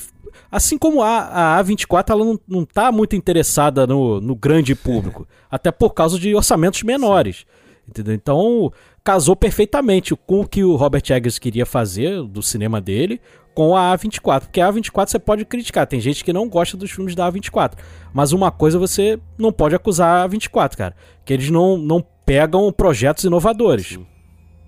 Assim 0.51 0.79
como 0.79 1.03
a, 1.03 1.57
a 1.59 1.65
A24, 1.65 2.11
ela 2.11 2.25
não, 2.25 2.41
não 2.47 2.65
tá 2.65 2.93
muito 2.93 3.17
interessada 3.17 3.87
no, 3.87 4.21
no 4.21 4.35
grande 4.35 4.75
público. 4.75 5.27
até 5.51 5.73
por 5.73 5.91
causa 5.91 6.19
de 6.19 6.35
orçamentos 6.35 6.83
menores. 6.83 7.45
Entendeu? 7.89 8.15
Então, 8.15 8.73
casou 9.03 9.37
perfeitamente 9.37 10.15
com 10.15 10.41
o 10.41 10.49
que 10.49 10.65
o 10.65 10.77
Robert 10.77 11.03
Eggers 11.11 11.39
queria 11.39 11.67
fazer 11.67 12.23
do 12.23 12.43
cinema 12.43 12.81
dele 12.81 13.21
com 13.55 13.77
a 13.77 13.97
A24. 13.97 14.41
Porque 14.43 14.61
a 14.61 14.73
A24 14.73 15.09
você 15.09 15.19
pode 15.19 15.45
criticar. 15.45 15.87
Tem 15.87 16.01
gente 16.01 16.25
que 16.25 16.33
não 16.33 16.49
gosta 16.49 16.77
dos 16.77 16.91
filmes 16.91 17.15
da 17.15 17.31
A24. 17.31 17.73
Mas 18.13 18.33
uma 18.33 18.51
coisa 18.51 18.79
você 18.79 19.19
não 19.37 19.53
pode 19.53 19.75
acusar 19.75 20.25
a 20.25 20.29
A24, 20.29 20.77
cara. 20.77 20.97
Que 21.25 21.33
eles 21.33 21.51
não, 21.51 21.77
não 21.77 22.05
pegam 22.25 22.73
projetos 22.73 23.25
inovadores. 23.25 23.99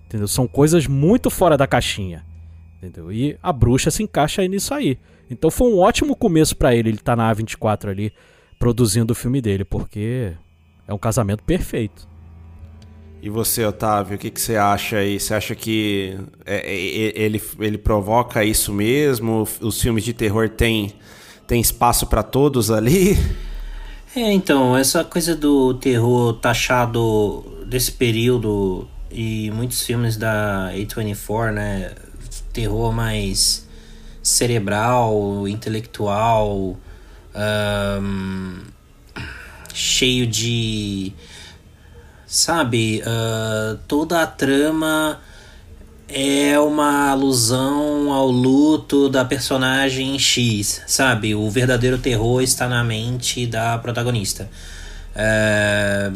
Entendeu? 0.07 0.29
São 0.29 0.47
coisas 0.47 0.87
muito 0.87 1.31
fora 1.31 1.57
da 1.57 1.67
caixinha. 1.67 2.25
Entendeu? 2.77 3.13
E 3.13 3.39
a 3.43 3.53
bruxa 3.53 3.91
se 3.91 4.03
encaixa 4.03 4.43
aí 4.43 4.49
nisso 4.49 4.75
aí. 4.75 4.99
Então 5.31 5.51
foi 5.51 5.69
um 5.69 5.79
ótimo 5.79 6.15
começo 6.15 6.57
pra 6.57 6.75
ele, 6.75 6.91
ele 6.91 6.99
tá 6.99 7.17
na 7.17 7.35
A24 7.35 7.89
ali 7.89 8.13
produzindo 8.59 9.13
o 9.13 9.17
filme 9.17 9.41
dele, 9.41 9.65
porque 9.65 10.33
é 10.87 10.95
um 10.95 10.99
casamento 10.99 11.43
perfeito. 11.43 12.09
E 13.23 13.29
você, 13.29 13.65
Otávio, 13.65 14.17
o 14.17 14.19
que, 14.19 14.31
que 14.31 14.41
você 14.41 14.57
acha 14.57 14.99
aí? 14.99 15.19
Você 15.19 15.35
acha 15.35 15.55
que 15.55 16.17
é, 16.45 16.57
é, 16.57 16.75
é, 16.75 17.23
ele, 17.23 17.43
ele 17.59 17.79
provoca 17.79 18.45
isso 18.45 18.73
mesmo? 18.73 19.47
Os 19.61 19.81
filmes 19.81 20.05
de 20.05 20.13
terror 20.13 20.49
têm 20.49 20.93
tem 21.47 21.61
espaço 21.61 22.07
para 22.07 22.23
todos 22.23 22.71
ali? 22.71 23.17
É, 24.15 24.33
então, 24.33 24.75
essa 24.75 25.05
coisa 25.05 25.37
do 25.37 25.75
terror 25.75 26.33
taxado 26.35 27.45
desse 27.67 27.93
período 27.93 28.89
e 29.11 29.51
muitos 29.51 29.83
filmes 29.83 30.17
da 30.17 30.73
A24, 30.73 31.53
né? 31.53 31.93
Terror 32.57 32.91
mais 32.91 33.69
cerebral, 34.23 35.47
intelectual, 35.47 36.75
um, 38.01 38.61
cheio 39.75 40.27
de. 40.27 41.13
Sabe? 42.27 43.03
Uh, 43.03 43.77
toda 43.87 44.23
a 44.23 44.27
trama 44.27 45.21
é 46.09 46.59
uma 46.59 47.11
alusão 47.11 48.11
ao 48.11 48.31
luto 48.31 49.11
da 49.11 49.23
personagem 49.23 50.19
X, 50.19 50.81
sabe? 50.87 51.35
O 51.35 51.51
verdadeiro 51.51 51.99
terror 51.99 52.41
está 52.41 52.67
na 52.67 52.83
mente 52.83 53.47
da 53.47 53.77
protagonista. 53.77 54.49
É... 55.15 56.11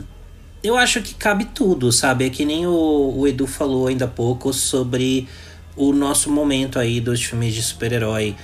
Eu 0.63 0.79
acho 0.79 1.03
que 1.03 1.15
cabe 1.15 1.47
tudo, 1.47 1.93
sabe? 1.93 2.27
É 2.27 2.31
que 2.31 2.47
nem 2.47 2.67
o, 2.67 3.15
o 3.17 3.27
Edu 3.27 3.47
falou 3.47 3.89
ainda 3.89 4.07
há 4.07 4.09
pouco 4.09 4.53
sobre 4.53 5.29
o 5.77 5.93
nosso 5.93 6.31
momento 6.31 6.79
aí 6.79 7.01
dos 7.01 7.23
filmes 7.23 7.55
de 7.55 7.63
super-herói. 7.63 8.37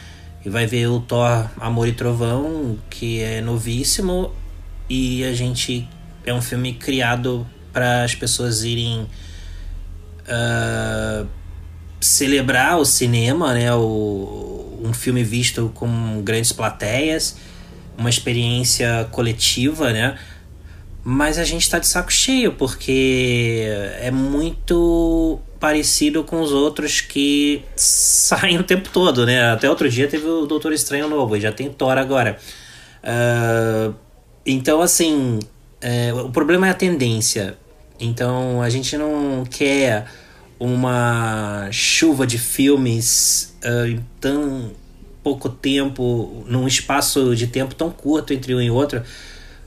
E 0.45 0.49
vai 0.49 0.67
ver 0.67 0.87
o 0.87 1.01
Thor 1.01 1.51
Amor 1.59 1.89
e 1.89 1.93
Trovão, 1.93 2.79
que 2.89 3.21
é 3.21 3.41
novíssimo, 3.41 4.33
e 4.89 5.25
a 5.25 5.33
gente. 5.33 5.89
É 6.25 6.35
um 6.35 6.43
filme 6.43 6.75
criado 6.75 7.47
para 7.73 8.03
as 8.03 8.15
pessoas 8.15 8.65
irem 8.65 9.07
uh, 10.23 11.27
celebrar 12.01 12.79
o 12.79 12.85
cinema, 12.85 13.55
né? 13.55 13.73
O, 13.75 14.81
um 14.83 14.93
filme 14.93 15.23
visto 15.23 15.71
com 15.75 16.21
grandes 16.23 16.53
plateias, 16.53 17.37
uma 17.97 18.11
experiência 18.11 19.09
coletiva, 19.11 19.93
né? 19.93 20.19
Mas 21.09 21.39
a 21.39 21.45
gente 21.45 21.63
está 21.63 21.79
de 21.79 21.87
saco 21.87 22.13
cheio 22.13 22.55
porque 22.55 23.65
é 24.01 24.11
muito 24.11 25.39
parecido 25.61 26.25
com 26.25 26.41
os 26.41 26.51
outros 26.51 27.01
que 27.01 27.63
saem 27.77 28.59
o 28.59 28.65
tempo 28.65 28.89
todo, 28.93 29.25
né? 29.25 29.53
Até 29.53 29.71
outro 29.71 29.89
dia 29.89 30.09
teve 30.09 30.27
o 30.27 30.47
Doutor 30.47 30.73
Estranho 30.73 31.09
novo 31.09 31.37
e 31.37 31.41
já 31.41 31.53
tem 31.53 31.71
Thor 31.71 31.97
agora. 31.97 32.37
Uh, 33.05 33.95
então, 34.45 34.83
assim, 34.83 35.39
é, 35.81 36.13
o 36.13 36.29
problema 36.31 36.67
é 36.67 36.71
a 36.71 36.75
tendência. 36.75 37.57
Então 38.01 38.61
a 38.61 38.69
gente 38.69 38.97
não 38.97 39.45
quer 39.49 40.07
uma 40.59 41.69
chuva 41.71 42.27
de 42.27 42.37
filmes 42.37 43.57
uh, 43.65 43.87
em 43.87 44.05
tão 44.21 44.73
pouco 45.23 45.49
tempo, 45.49 46.45
num 46.49 46.67
espaço 46.67 47.37
de 47.37 47.47
tempo 47.47 47.77
tão 47.77 47.91
curto 47.91 48.33
entre 48.33 48.53
um 48.57 48.61
e 48.61 48.73
outro. 48.73 49.05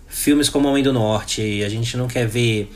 Filmes 0.09 0.49
como 0.49 0.67
Homem 0.67 0.83
do 0.83 0.91
Norte, 0.91 1.63
a 1.63 1.69
gente 1.69 1.95
não 1.95 2.07
quer 2.07 2.27
ver 2.27 2.69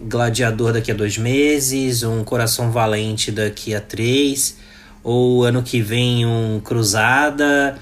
Gladiador 0.00 0.72
daqui 0.72 0.90
a 0.90 0.94
dois 0.94 1.18
meses, 1.18 2.02
um 2.02 2.24
Coração 2.24 2.70
Valente 2.70 3.30
daqui 3.30 3.74
a 3.74 3.80
três, 3.80 4.56
ou 5.04 5.44
ano 5.44 5.62
que 5.62 5.80
vem 5.80 6.26
um 6.26 6.60
Cruzada. 6.60 7.78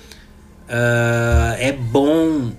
Uh, 0.68 1.54
é 1.58 1.72
bom 1.72 2.52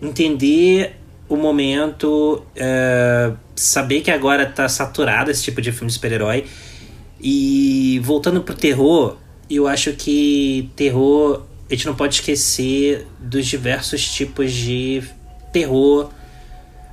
entender 0.00 0.96
o 1.28 1.36
momento, 1.36 2.42
é, 2.56 3.32
saber 3.54 4.00
que 4.00 4.10
agora 4.10 4.46
tá 4.46 4.68
saturado 4.68 5.30
esse 5.30 5.42
tipo 5.42 5.60
de 5.60 5.70
filme 5.70 5.88
de 5.88 5.94
super-herói. 5.94 6.46
E 7.20 8.00
voltando 8.02 8.40
pro 8.40 8.54
terror, 8.54 9.18
eu 9.50 9.66
acho 9.66 9.92
que 9.92 10.70
terror, 10.74 11.42
a 11.68 11.74
gente 11.74 11.86
não 11.86 11.94
pode 11.94 12.16
esquecer 12.16 13.06
dos 13.18 13.46
diversos 13.46 14.10
tipos 14.10 14.52
de 14.52 15.02
terror, 15.52 16.10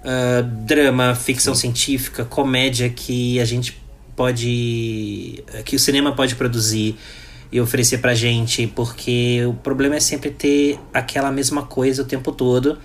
uh, 0.03 0.43
drama, 0.43 1.15
ficção 1.15 1.55
científica, 1.55 2.25
comédia 2.25 2.89
que 2.89 3.39
a 3.39 3.45
gente 3.45 3.81
pode. 4.15 5.43
que 5.63 5.75
o 5.75 5.79
cinema 5.79 6.13
pode 6.13 6.35
produzir 6.35 6.97
e 7.51 7.61
oferecer 7.61 7.99
pra 7.99 8.13
gente, 8.13 8.67
porque 8.67 9.45
o 9.47 9.53
problema 9.53 9.95
é 9.95 9.99
sempre 9.99 10.29
ter 10.29 10.79
aquela 10.93 11.31
mesma 11.31 11.63
coisa 11.63 12.01
o 12.01 12.05
tempo 12.05 12.31
todo 12.31 12.77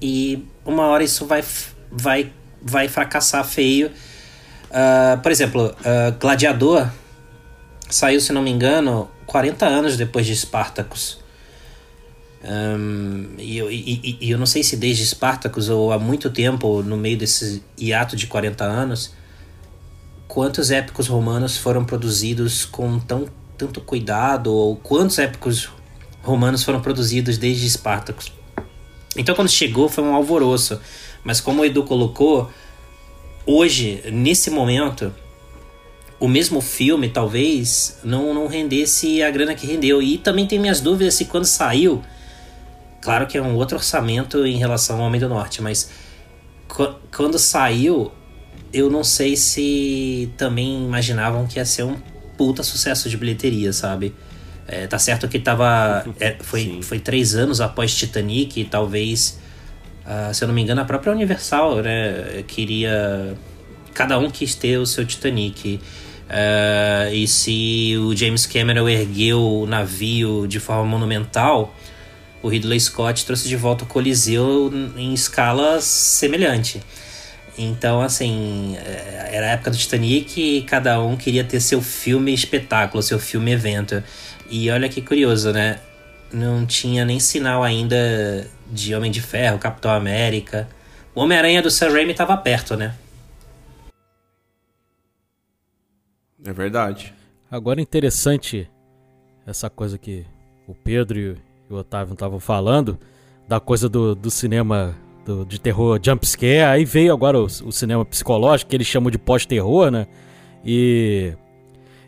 e 0.00 0.44
uma 0.64 0.86
hora 0.86 1.04
isso 1.04 1.26
vai, 1.26 1.44
vai, 1.90 2.32
vai 2.60 2.88
fracassar 2.88 3.44
feio. 3.44 3.88
Uh, 4.68 5.20
por 5.22 5.30
exemplo, 5.30 5.66
uh, 5.66 6.18
Gladiador 6.18 6.88
saiu, 7.88 8.20
se 8.20 8.32
não 8.32 8.42
me 8.42 8.50
engano, 8.50 9.08
40 9.26 9.66
anos 9.66 9.96
depois 9.96 10.26
de 10.26 10.34
Spartacus. 10.34 11.20
Um, 12.44 13.34
e, 13.38 13.60
e, 13.60 14.18
e, 14.20 14.30
eu 14.30 14.38
não 14.38 14.46
sei 14.46 14.64
se 14.64 14.76
desde 14.76 15.06
Spartacus 15.06 15.68
ou 15.68 15.92
há 15.92 15.98
muito 15.98 16.28
tempo, 16.28 16.82
no 16.82 16.96
meio 16.96 17.16
desse 17.16 17.62
hiato 17.78 18.16
de 18.16 18.26
40 18.26 18.64
anos, 18.64 19.14
quantos 20.26 20.70
épicos 20.70 21.06
romanos 21.06 21.56
foram 21.56 21.84
produzidos 21.84 22.64
com 22.64 22.98
tão, 22.98 23.28
tanto 23.56 23.80
cuidado, 23.80 24.52
ou 24.52 24.76
quantos 24.76 25.18
épicos 25.18 25.70
romanos 26.22 26.64
foram 26.64 26.80
produzidos 26.80 27.38
desde 27.38 27.68
Spartacus. 27.68 28.32
Então 29.16 29.34
quando 29.34 29.48
chegou 29.48 29.88
foi 29.88 30.02
um 30.02 30.14
alvoroço. 30.14 30.80
Mas 31.24 31.40
como 31.40 31.62
o 31.62 31.64
Edu 31.64 31.84
colocou, 31.84 32.50
hoje, 33.46 34.02
nesse 34.12 34.50
momento, 34.50 35.14
o 36.22 36.28
mesmo 36.28 36.60
filme 36.60 37.08
talvez 37.08 37.98
não, 38.04 38.32
não 38.32 38.46
rendesse 38.46 39.20
a 39.24 39.28
grana 39.28 39.56
que 39.56 39.66
rendeu. 39.66 40.00
E 40.00 40.16
também 40.16 40.46
tem 40.46 40.56
minhas 40.56 40.80
dúvidas 40.80 41.14
se 41.14 41.24
quando 41.24 41.44
saiu. 41.44 42.00
Claro 43.00 43.26
que 43.26 43.36
é 43.36 43.42
um 43.42 43.56
outro 43.56 43.76
orçamento 43.76 44.46
em 44.46 44.56
relação 44.56 45.00
ao 45.00 45.06
Homem 45.08 45.20
do 45.20 45.28
Norte, 45.28 45.60
mas 45.60 45.90
quando 47.10 47.40
saiu, 47.40 48.12
eu 48.72 48.88
não 48.88 49.02
sei 49.02 49.34
se 49.34 50.32
também 50.36 50.84
imaginavam 50.84 51.44
que 51.44 51.58
ia 51.58 51.64
ser 51.64 51.82
um 51.82 51.96
puta 52.38 52.62
sucesso 52.62 53.10
de 53.10 53.16
bilheteria, 53.16 53.72
sabe? 53.72 54.14
É, 54.68 54.86
tá 54.86 55.00
certo 55.00 55.26
que 55.26 55.40
tava. 55.40 56.06
É, 56.20 56.36
foi, 56.38 56.78
foi 56.82 57.00
três 57.00 57.34
anos 57.34 57.60
após 57.60 57.92
Titanic, 57.96 58.60
e 58.60 58.64
talvez, 58.64 59.40
uh, 60.06 60.32
se 60.32 60.44
eu 60.44 60.46
não 60.46 60.54
me 60.54 60.62
engano, 60.62 60.82
a 60.82 60.84
própria 60.84 61.12
Universal 61.12 61.82
né, 61.82 62.44
queria. 62.46 63.36
Cada 63.92 64.20
um 64.20 64.30
quis 64.30 64.54
ter 64.54 64.78
o 64.78 64.86
seu 64.86 65.04
Titanic. 65.04 65.80
Uh, 66.32 67.12
e 67.12 67.28
se 67.28 67.94
o 67.98 68.16
James 68.16 68.46
Cameron 68.46 68.88
ergueu 68.88 69.38
o 69.38 69.66
navio 69.66 70.46
de 70.48 70.58
forma 70.58 70.84
monumental, 70.84 71.76
o 72.42 72.48
Ridley 72.48 72.80
Scott 72.80 73.26
trouxe 73.26 73.46
de 73.48 73.56
volta 73.56 73.84
o 73.84 73.86
Coliseu 73.86 74.72
em 74.96 75.12
escala 75.12 75.78
semelhante. 75.82 76.80
Então, 77.58 78.00
assim, 78.00 78.76
é, 78.78 79.28
era 79.32 79.46
a 79.48 79.50
época 79.50 79.70
do 79.70 79.76
Titanic 79.76 80.40
e 80.40 80.62
cada 80.62 81.02
um 81.02 81.16
queria 81.16 81.44
ter 81.44 81.60
seu 81.60 81.82
filme 81.82 82.32
espetáculo, 82.32 83.02
seu 83.02 83.18
filme 83.18 83.52
evento. 83.52 84.02
E 84.50 84.70
olha 84.70 84.88
que 84.88 85.02
curioso, 85.02 85.52
né? 85.52 85.78
Não 86.32 86.64
tinha 86.64 87.04
nem 87.04 87.20
sinal 87.20 87.62
ainda 87.62 88.46
de 88.70 88.94
Homem 88.94 89.10
de 89.10 89.20
Ferro, 89.20 89.58
Capitão 89.58 89.90
América. 89.90 90.66
O 91.14 91.20
Homem-Aranha 91.20 91.60
do 91.60 91.70
Sam 91.70 91.92
Raimi 91.92 92.12
estava 92.12 92.34
perto, 92.38 92.74
né? 92.74 92.94
É 96.44 96.52
verdade. 96.52 97.14
Agora 97.50 97.80
interessante 97.80 98.68
essa 99.46 99.68
coisa 99.68 99.98
que 99.98 100.24
o 100.66 100.74
Pedro 100.74 101.18
e 101.18 101.36
o 101.70 101.76
Otávio 101.76 102.12
estavam 102.12 102.40
falando, 102.40 102.98
da 103.48 103.60
coisa 103.60 103.88
do, 103.88 104.14
do 104.14 104.30
cinema 104.30 104.96
do, 105.24 105.44
de 105.44 105.60
terror 105.60 106.00
jumpscare. 106.02 106.62
Aí 106.62 106.84
veio 106.84 107.12
agora 107.12 107.38
o, 107.38 107.44
o 107.44 107.72
cinema 107.72 108.04
psicológico, 108.04 108.70
que 108.70 108.76
eles 108.76 108.86
chamam 108.86 109.10
de 109.10 109.18
pós-terror, 109.18 109.90
né? 109.90 110.06
E, 110.64 111.34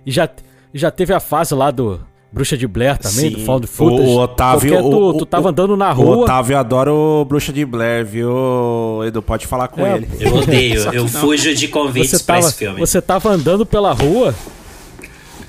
e 0.07 0.11
já, 0.11 0.29
já 0.73 0.91
teve 0.91 1.13
a 1.13 1.21
fase 1.21 1.55
lá 1.55 1.71
do, 1.71 2.05
Bruxa 2.35 2.57
de 2.57 2.67
Blair 2.67 2.99
também, 2.99 3.31
Sim. 3.31 3.31
do 3.31 3.45
Found 3.45 3.67
Footage. 3.69 4.09
O 4.09 4.19
Otávio... 4.19 4.83
tu, 4.83 4.89
o, 4.89 5.15
tu 5.15 5.25
tava 5.25 5.51
andando 5.51 5.77
na 5.77 5.93
rua... 5.93 6.17
O 6.17 6.21
Otávio 6.23 6.59
adora 6.59 6.93
o 6.93 7.25
Bruxa 7.25 7.53
de 7.53 7.65
Blair, 7.65 8.05
viu? 8.05 9.05
Edu, 9.07 9.23
pode 9.23 9.47
falar 9.47 9.69
com 9.69 9.87
é, 9.87 9.99
ele. 9.99 10.09
Eu 10.19 10.35
odeio, 10.35 10.81
eu 10.93 11.07
fujo 11.07 11.55
de 11.55 11.69
convites 11.69 12.11
você 12.11 12.25
tava, 12.25 12.41
pra 12.41 12.49
esse 12.49 12.59
filme. 12.59 12.81
Você 12.81 13.01
tava 13.01 13.31
andando 13.31 13.65
pela 13.65 13.93
rua 13.93 14.35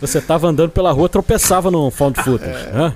você 0.07 0.21
tava 0.21 0.47
andando 0.47 0.69
pela 0.71 0.91
rua, 0.91 1.07
tropeçava 1.09 1.69
no 1.71 1.89
found 1.91 2.21
footage, 2.21 2.67
né? 2.71 2.93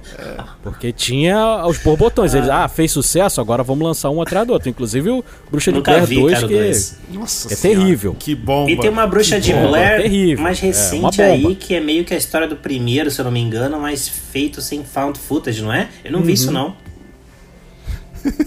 Porque 0.63 0.91
tinha 0.91 1.65
os 1.65 1.77
borbotões. 1.79 2.33
Eles, 2.33 2.49
ah, 2.49 2.67
fez 2.67 2.91
sucesso, 2.91 3.39
agora 3.41 3.63
vamos 3.63 3.83
lançar 3.85 4.09
um 4.09 4.21
atrás 4.21 4.45
do 4.45 4.53
outro. 4.53 4.69
Inclusive 4.69 5.09
o 5.09 5.23
Bruxa 5.51 5.71
de 5.71 5.81
Blair 5.81 6.05
vi, 6.05 6.15
2, 6.15 6.33
cara, 6.33 6.45
o 6.45 6.49
que 6.49 6.55
dois. 6.55 6.99
Nossa 7.11 7.53
é 7.53 7.55
Senhora, 7.55 7.79
terrível. 7.79 8.15
Que 8.19 8.35
bomba. 8.35 8.71
E 8.71 8.77
tem 8.77 8.89
uma 8.89 9.07
bruxa 9.07 9.39
de 9.39 9.53
bomba, 9.53 9.67
Blair 9.69 10.01
terrível. 10.01 10.43
mais 10.43 10.61
É, 10.61 10.65
recente 10.67 11.01
bomba. 11.17 11.23
aí, 11.23 11.55
que 11.55 11.75
é 11.75 11.79
meio 11.79 12.03
que 12.05 12.13
a 12.13 12.17
história 12.17 12.47
do 12.47 12.55
primeiro, 12.55 13.09
se 13.09 13.19
eu 13.21 13.25
não 13.25 13.31
me 13.31 13.39
engano, 13.39 13.79
mas 13.79 14.07
feito 14.07 14.61
sem 14.61 14.83
found 14.83 15.17
footage, 15.17 15.61
não 15.61 15.71
é? 15.73 15.89
Eu 16.03 16.11
não 16.11 16.19
vi 16.21 16.27
Uhum. 16.27 16.33
isso, 16.33 16.51
não. 16.51 16.75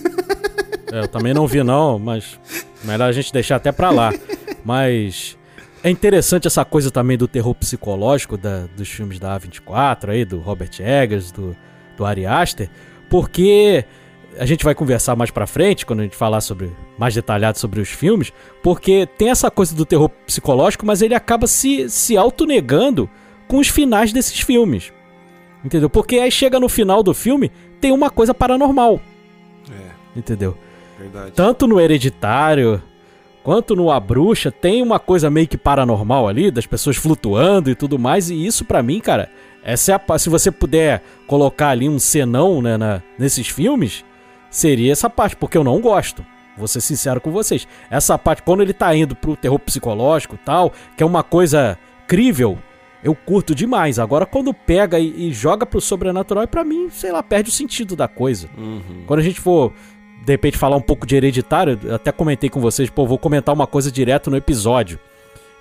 É, 0.92 1.00
eu 1.00 1.08
também 1.08 1.32
não 1.32 1.46
vi 1.46 1.62
não, 1.62 1.98
mas 1.98 2.38
melhor 2.84 3.08
a 3.08 3.12
gente 3.12 3.32
deixar 3.32 3.56
até 3.56 3.72
pra 3.72 3.88
lá. 3.90 4.12
Mas 4.62 5.36
é 5.82 5.90
interessante 5.90 6.46
essa 6.46 6.64
coisa 6.64 6.90
também 6.90 7.16
do 7.18 7.26
terror 7.28 7.54
psicológico 7.54 8.36
da- 8.36 8.66
dos 8.76 8.88
filmes 8.88 9.18
da 9.18 9.38
A24 9.38 10.10
aí, 10.10 10.24
do 10.24 10.38
Robert 10.38 10.70
Eggers, 10.80 11.30
do, 11.32 11.56
do 11.96 12.04
Ari 12.04 12.24
Aster, 12.26 12.70
porque 13.10 13.84
a 14.38 14.46
gente 14.46 14.64
vai 14.64 14.74
conversar 14.74 15.14
mais 15.16 15.30
pra 15.30 15.46
frente, 15.46 15.84
quando 15.84 16.00
a 16.00 16.02
gente 16.04 16.16
falar 16.16 16.40
sobre 16.40 16.70
mais 16.96 17.14
detalhado 17.14 17.58
sobre 17.58 17.80
os 17.80 17.88
filmes, 17.90 18.32
porque 18.62 19.06
tem 19.18 19.28
essa 19.30 19.50
coisa 19.50 19.74
do 19.74 19.84
terror 19.84 20.08
psicológico, 20.08 20.86
mas 20.86 21.02
ele 21.02 21.14
acaba 21.14 21.46
se, 21.46 21.88
se 21.90 22.16
auto-negando 22.16 23.10
com 23.48 23.58
os 23.58 23.68
finais 23.68 24.12
desses 24.12 24.40
filmes. 24.40 24.92
Entendeu? 25.64 25.90
Porque 25.90 26.16
aí 26.16 26.30
chega 26.30 26.58
no 26.58 26.68
final 26.68 27.02
do 27.02 27.12
filme, 27.12 27.50
tem 27.80 27.92
uma 27.92 28.08
coisa 28.08 28.32
paranormal. 28.32 29.00
É, 29.70 30.18
Entendeu? 30.18 30.56
verdade. 30.98 31.32
tanto 31.32 31.66
no 31.66 31.80
Hereditário 31.80 32.82
quanto 33.42 33.74
no 33.76 33.90
A 33.90 33.98
Bruxa, 34.00 34.50
tem 34.50 34.82
uma 34.82 34.98
coisa 34.98 35.28
meio 35.30 35.48
que 35.48 35.56
paranormal 35.56 36.28
ali, 36.28 36.50
das 36.50 36.66
pessoas 36.66 36.96
flutuando 36.96 37.70
e 37.70 37.74
tudo 37.74 37.98
mais, 37.98 38.30
e 38.30 38.46
isso 38.46 38.64
pra 38.64 38.82
mim, 38.82 39.00
cara, 39.00 39.30
essa 39.64 39.92
é 39.92 39.94
a 40.14 40.18
se 40.18 40.28
você 40.28 40.50
puder 40.50 41.02
colocar 41.26 41.68
ali 41.68 41.88
um 41.88 41.98
senão 41.98 42.60
né, 42.62 42.76
na- 42.76 43.02
nesses 43.18 43.48
filmes, 43.48 44.04
seria 44.50 44.92
essa 44.92 45.08
parte, 45.08 45.36
porque 45.36 45.56
eu 45.56 45.64
não 45.64 45.80
gosto. 45.80 46.24
Vou 46.56 46.68
ser 46.68 46.80
sincero 46.82 47.20
com 47.20 47.30
vocês. 47.30 47.66
Essa 47.90 48.18
parte, 48.18 48.42
quando 48.42 48.60
ele 48.62 48.74
tá 48.74 48.94
indo 48.94 49.16
pro 49.16 49.34
terror 49.36 49.58
psicológico 49.58 50.34
e 50.34 50.38
tal, 50.44 50.70
que 50.96 51.02
é 51.02 51.06
uma 51.06 51.22
coisa 51.22 51.78
crível, 52.06 52.58
eu 53.02 53.14
curto 53.14 53.54
demais. 53.54 53.98
Agora, 53.98 54.26
quando 54.26 54.52
pega 54.52 54.98
e, 54.98 55.28
e 55.28 55.32
joga 55.32 55.64
pro 55.64 55.80
sobrenatural, 55.80 56.46
pra 56.46 56.62
mim, 56.62 56.88
sei 56.90 57.10
lá, 57.10 57.22
perde 57.22 57.48
o 57.48 57.52
sentido 57.52 57.96
da 57.96 58.06
coisa. 58.06 58.50
Uhum. 58.58 59.04
Quando 59.06 59.20
a 59.20 59.22
gente 59.22 59.40
for, 59.40 59.72
de 60.24 60.32
repente, 60.32 60.56
falar 60.56 60.76
um 60.76 60.82
pouco 60.82 61.06
de 61.06 61.16
hereditário, 61.16 61.78
até 61.92 62.12
comentei 62.12 62.48
com 62.48 62.60
vocês, 62.60 62.88
pô, 62.88 63.06
vou 63.06 63.18
comentar 63.18 63.54
uma 63.54 63.66
coisa 63.66 63.90
direto 63.90 64.30
no 64.30 64.36
episódio. 64.36 64.98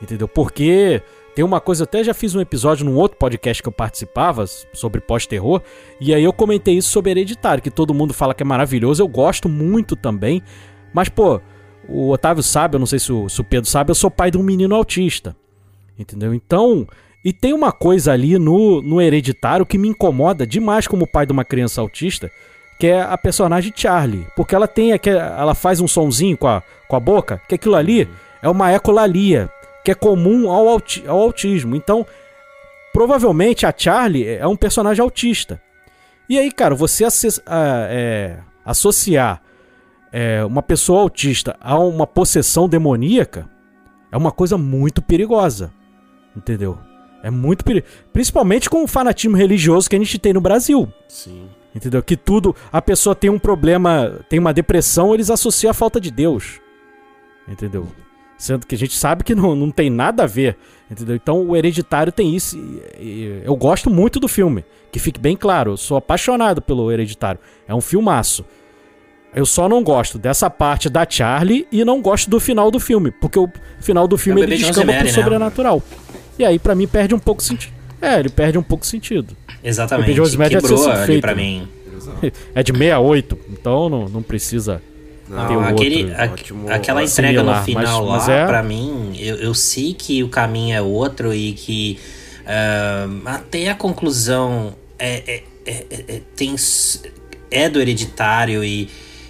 Entendeu? 0.01 0.27
Porque 0.27 1.01
tem 1.35 1.43
uma 1.43 1.59
coisa, 1.59 1.83
até 1.83 2.03
já 2.03 2.13
fiz 2.13 2.35
um 2.35 2.41
episódio 2.41 2.85
num 2.85 2.95
outro 2.95 3.17
podcast 3.17 3.61
que 3.61 3.67
eu 3.67 3.73
participava 3.73 4.45
sobre 4.45 5.01
pós-terror, 5.01 5.61
e 5.99 6.13
aí 6.13 6.23
eu 6.23 6.33
comentei 6.33 6.77
isso 6.77 6.89
sobre 6.89 7.11
hereditário, 7.11 7.63
que 7.63 7.71
todo 7.71 7.93
mundo 7.93 8.13
fala 8.13 8.33
que 8.33 8.43
é 8.43 8.45
maravilhoso, 8.45 9.01
eu 9.01 9.07
gosto 9.07 9.49
muito 9.49 9.95
também. 9.95 10.43
Mas, 10.93 11.09
pô, 11.09 11.41
o 11.87 12.11
Otávio 12.11 12.43
sabe, 12.43 12.75
eu 12.75 12.79
não 12.79 12.85
sei 12.85 12.99
se 12.99 13.11
o, 13.11 13.27
se 13.29 13.41
o 13.41 13.43
Pedro 13.43 13.69
sabe, 13.69 13.89
eu 13.89 13.95
sou 13.95 14.11
pai 14.11 14.29
de 14.29 14.37
um 14.37 14.43
menino 14.43 14.75
autista. 14.75 15.35
Entendeu? 15.97 16.33
Então, 16.33 16.87
e 17.23 17.33
tem 17.33 17.53
uma 17.53 17.71
coisa 17.71 18.11
ali 18.11 18.37
no, 18.37 18.81
no 18.81 19.01
hereditário 19.01 19.65
que 19.65 19.77
me 19.77 19.87
incomoda 19.87 20.45
demais 20.45 20.87
como 20.87 21.09
pai 21.09 21.25
de 21.25 21.31
uma 21.31 21.45
criança 21.45 21.81
autista, 21.81 22.31
que 22.81 22.87
é 22.87 22.99
a 22.99 23.15
personagem 23.15 23.71
Charlie. 23.75 24.25
Porque 24.35 24.55
ela 24.55 24.67
tem 24.67 24.91
aquele, 24.91 25.19
ela 25.19 25.53
faz 25.53 25.79
um 25.79 25.87
sonzinho 25.87 26.35
com 26.35 26.47
a, 26.47 26.63
com 26.87 26.95
a 26.95 26.99
boca, 26.99 27.39
que 27.47 27.53
aquilo 27.53 27.75
ali 27.75 28.09
é 28.41 28.49
uma 28.49 28.73
ecolalia, 28.73 29.51
que 29.85 29.91
é 29.91 29.93
comum 29.93 30.49
ao, 30.49 30.67
ao 31.07 31.19
autismo. 31.19 31.75
Então, 31.75 32.03
provavelmente 32.91 33.67
a 33.67 33.73
Charlie 33.77 34.27
é 34.27 34.47
um 34.47 34.55
personagem 34.55 34.99
autista. 35.03 35.61
E 36.27 36.39
aí, 36.39 36.51
cara, 36.51 36.73
você 36.73 37.05
ace- 37.05 37.39
a- 37.45 37.87
é, 37.87 38.37
associar 38.65 39.43
é, 40.11 40.43
uma 40.43 40.63
pessoa 40.63 41.01
autista 41.01 41.55
a 41.61 41.77
uma 41.77 42.07
possessão 42.07 42.67
demoníaca 42.67 43.47
é 44.11 44.17
uma 44.17 44.31
coisa 44.31 44.57
muito 44.57 45.03
perigosa. 45.03 45.71
Entendeu? 46.35 46.79
É 47.21 47.29
muito 47.29 47.63
perigoso. 47.63 47.93
Principalmente 48.11 48.69
com 48.71 48.83
o 48.83 48.87
fanatismo 48.87 49.37
religioso 49.37 49.87
que 49.87 49.95
a 49.95 49.99
gente 49.99 50.17
tem 50.17 50.33
no 50.33 50.41
Brasil. 50.41 50.91
Sim. 51.07 51.47
Entendeu? 51.73 52.03
Que 52.03 52.17
tudo. 52.17 52.55
A 52.71 52.81
pessoa 52.81 53.15
tem 53.15 53.29
um 53.29 53.39
problema, 53.39 54.19
tem 54.27 54.39
uma 54.39 54.53
depressão, 54.53 55.13
eles 55.13 55.29
associam 55.29 55.71
a 55.71 55.73
falta 55.73 55.99
de 56.01 56.11
Deus. 56.11 56.59
Entendeu? 57.47 57.87
Sendo 58.37 58.65
que 58.65 58.75
a 58.75 58.77
gente 58.77 58.95
sabe 58.97 59.23
que 59.23 59.35
não, 59.35 59.55
não 59.55 59.71
tem 59.71 59.89
nada 59.89 60.23
a 60.23 60.27
ver. 60.27 60.57
Entendeu? 60.89 61.15
Então 61.15 61.47
o 61.47 61.55
Hereditário 61.55 62.11
tem 62.11 62.35
isso. 62.35 62.57
eu 63.43 63.55
gosto 63.55 63.89
muito 63.89 64.19
do 64.19 64.27
filme. 64.27 64.65
Que 64.91 64.99
fique 64.99 65.19
bem 65.19 65.37
claro, 65.37 65.71
eu 65.71 65.77
sou 65.77 65.95
apaixonado 65.95 66.61
pelo 66.61 66.91
Hereditário. 66.91 67.39
É 67.67 67.73
um 67.73 67.79
filmaço. 67.79 68.43
Eu 69.33 69.45
só 69.45 69.69
não 69.69 69.81
gosto 69.81 70.17
dessa 70.17 70.49
parte 70.49 70.89
da 70.89 71.05
Charlie 71.09 71.65
e 71.71 71.85
não 71.85 72.01
gosto 72.01 72.29
do 72.29 72.39
final 72.39 72.69
do 72.69 72.79
filme. 72.81 73.11
Porque 73.11 73.39
o 73.39 73.49
final 73.79 74.05
do 74.05 74.17
filme 74.17 74.41
É 74.41 74.43
ele 74.43 74.57
de 74.57 74.63
descamba 74.65 74.87
pro 74.87 74.93
Rosemary, 74.93 75.15
né? 75.17 75.23
sobrenatural. 75.23 75.83
E 76.37 76.43
aí, 76.43 76.59
pra 76.59 76.75
mim, 76.75 76.85
perde 76.87 77.15
um 77.15 77.19
pouco 77.19 77.41
sentido. 77.41 77.73
É, 78.01 78.19
ele 78.19 78.29
perde 78.29 78.57
um 78.57 78.63
pouco 78.63 78.85
sentido. 78.85 79.37
Exatamente. 79.63 80.19
Rosemary 80.19 80.53
já 80.53 80.59
tinha 80.61 80.69
Quebrou 80.69 80.91
ali 80.91 81.05
feito, 81.05 81.21
pra 81.21 81.35
mim. 81.35 81.67
É 82.55 82.63
de 82.63 82.71
68, 82.71 83.37
então 83.51 83.89
não, 83.89 84.09
não 84.09 84.21
precisa. 84.23 84.81
Não, 85.29 85.47
Tem 85.47 85.55
um 85.55 85.61
aquele, 85.61 86.03
outro 86.05 86.21
a- 86.21 86.25
ótimo- 86.25 86.69
aquela 86.71 87.07
similar, 87.07 87.31
entrega 87.33 87.43
no 87.43 87.51
mas- 87.51 87.65
final 87.65 88.05
mas 88.07 88.27
lá, 88.27 88.33
é- 88.33 88.45
pra 88.45 88.61
mim, 88.63 89.13
eu, 89.17 89.35
eu 89.37 89.53
sei 89.53 89.93
que 89.93 90.23
o 90.23 90.27
caminho 90.29 90.75
é 90.75 90.81
outro 90.81 91.33
e 91.33 91.53
que 91.53 91.97
ah, 92.45 93.07
até 93.25 93.69
a 93.69 93.75
conclusão 93.75 94.75
é, 94.99 95.23
é, 95.25 95.43
é- 95.65 95.85
é- 95.89 96.05
é- 96.15 96.21
tem, 96.35 96.53
é 97.49 97.69
do 97.69 97.79
hereditário 97.79 98.61
e, 98.63 98.89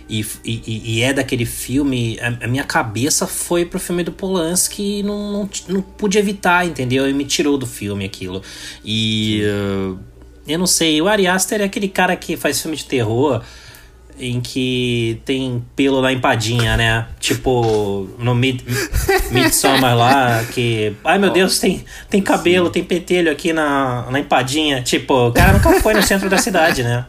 e, 0.09 0.25
e- 0.43 0.81
e 0.97 1.01
é 1.03 1.13
daquele 1.13 1.45
filme. 1.45 2.17
A, 2.19 2.45
a 2.45 2.47
minha 2.47 2.63
cabeça 2.63 3.27
foi 3.27 3.63
pro 3.65 3.79
filme 3.79 4.03
do 4.03 4.11
Polanski 4.11 4.99
e 4.99 5.03
não, 5.03 5.31
não, 5.31 5.49
não 5.67 5.81
pude 5.81 6.17
evitar, 6.17 6.65
entendeu? 6.65 7.07
E 7.07 7.13
me 7.13 7.25
tirou 7.25 7.57
do 7.57 7.67
filme 7.67 8.05
aquilo. 8.05 8.41
E. 8.83 9.43
ah, 9.45 9.95
eu 10.51 10.59
não 10.59 10.67
sei, 10.67 11.01
o 11.01 11.07
Ari 11.07 11.27
Aster 11.27 11.61
é 11.61 11.65
aquele 11.65 11.87
cara 11.87 12.15
que 12.15 12.35
faz 12.37 12.61
filme 12.61 12.77
de 12.77 12.85
terror 12.85 13.41
em 14.19 14.39
que 14.39 15.19
tem 15.25 15.63
pelo 15.75 16.01
na 16.01 16.13
empadinha, 16.13 16.77
né? 16.77 17.07
Tipo, 17.19 18.07
no 18.19 18.35
Mid 18.35 18.61
Midsommar 19.31 19.97
lá, 19.97 20.43
que. 20.51 20.93
Ai 21.03 21.17
meu 21.17 21.31
Deus, 21.31 21.59
tem, 21.59 21.83
tem 22.09 22.21
cabelo, 22.21 22.69
tem 22.69 22.83
petelho 22.83 23.31
aqui 23.31 23.51
na, 23.51 24.05
na 24.11 24.19
empadinha. 24.19 24.81
Tipo, 24.81 25.27
o 25.27 25.31
cara 25.31 25.53
nunca 25.53 25.81
foi 25.81 25.93
no 25.93 26.03
centro 26.03 26.29
da 26.29 26.37
cidade, 26.37 26.83
né? 26.83 27.05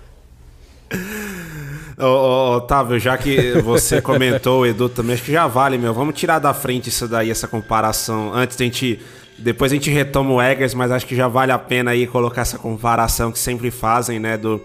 Ô, 1.99 2.05
ô, 2.05 2.57
Otávio, 2.57 2.99
já 2.99 3.17
que 3.19 3.61
você 3.61 4.01
comentou, 4.01 4.63
o 4.63 4.67
Edu 4.67 4.89
também, 4.89 5.15
acho 5.15 5.25
que 5.25 5.33
já 5.33 5.47
vale, 5.47 5.77
meu. 5.77 5.93
Vamos 5.93 6.19
tirar 6.19 6.39
da 6.39 6.55
frente 6.55 6.89
isso 6.89 7.07
daí, 7.07 7.31
essa 7.31 7.47
comparação. 7.47 8.33
Antes 8.35 8.57
da 8.57 8.65
gente. 8.65 8.99
Depois 9.39 9.73
a 9.73 9.75
gente 9.75 9.91
retoma 9.91 10.33
o 10.33 10.43
Eggers, 10.43 10.75
mas 10.75 10.91
acho 10.91 11.07
que 11.07 11.17
já 11.17 11.29
vale 11.29 11.53
a 11.53 11.59
pena 11.59 11.91
aí 11.91 12.07
colocar 12.07 12.43
essa 12.43 12.59
comparação 12.59 13.33
que 13.33 13.39
sempre 13.39 13.71
fazem, 13.71 14.19
né? 14.19 14.37
Do, 14.37 14.61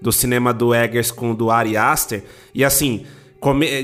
do 0.00 0.12
cinema 0.12 0.52
do 0.52 0.74
Eggers 0.74 1.10
com 1.10 1.32
o 1.32 1.34
do 1.34 1.50
Ari 1.50 1.76
Aster. 1.76 2.24
E 2.54 2.64
assim, 2.64 3.04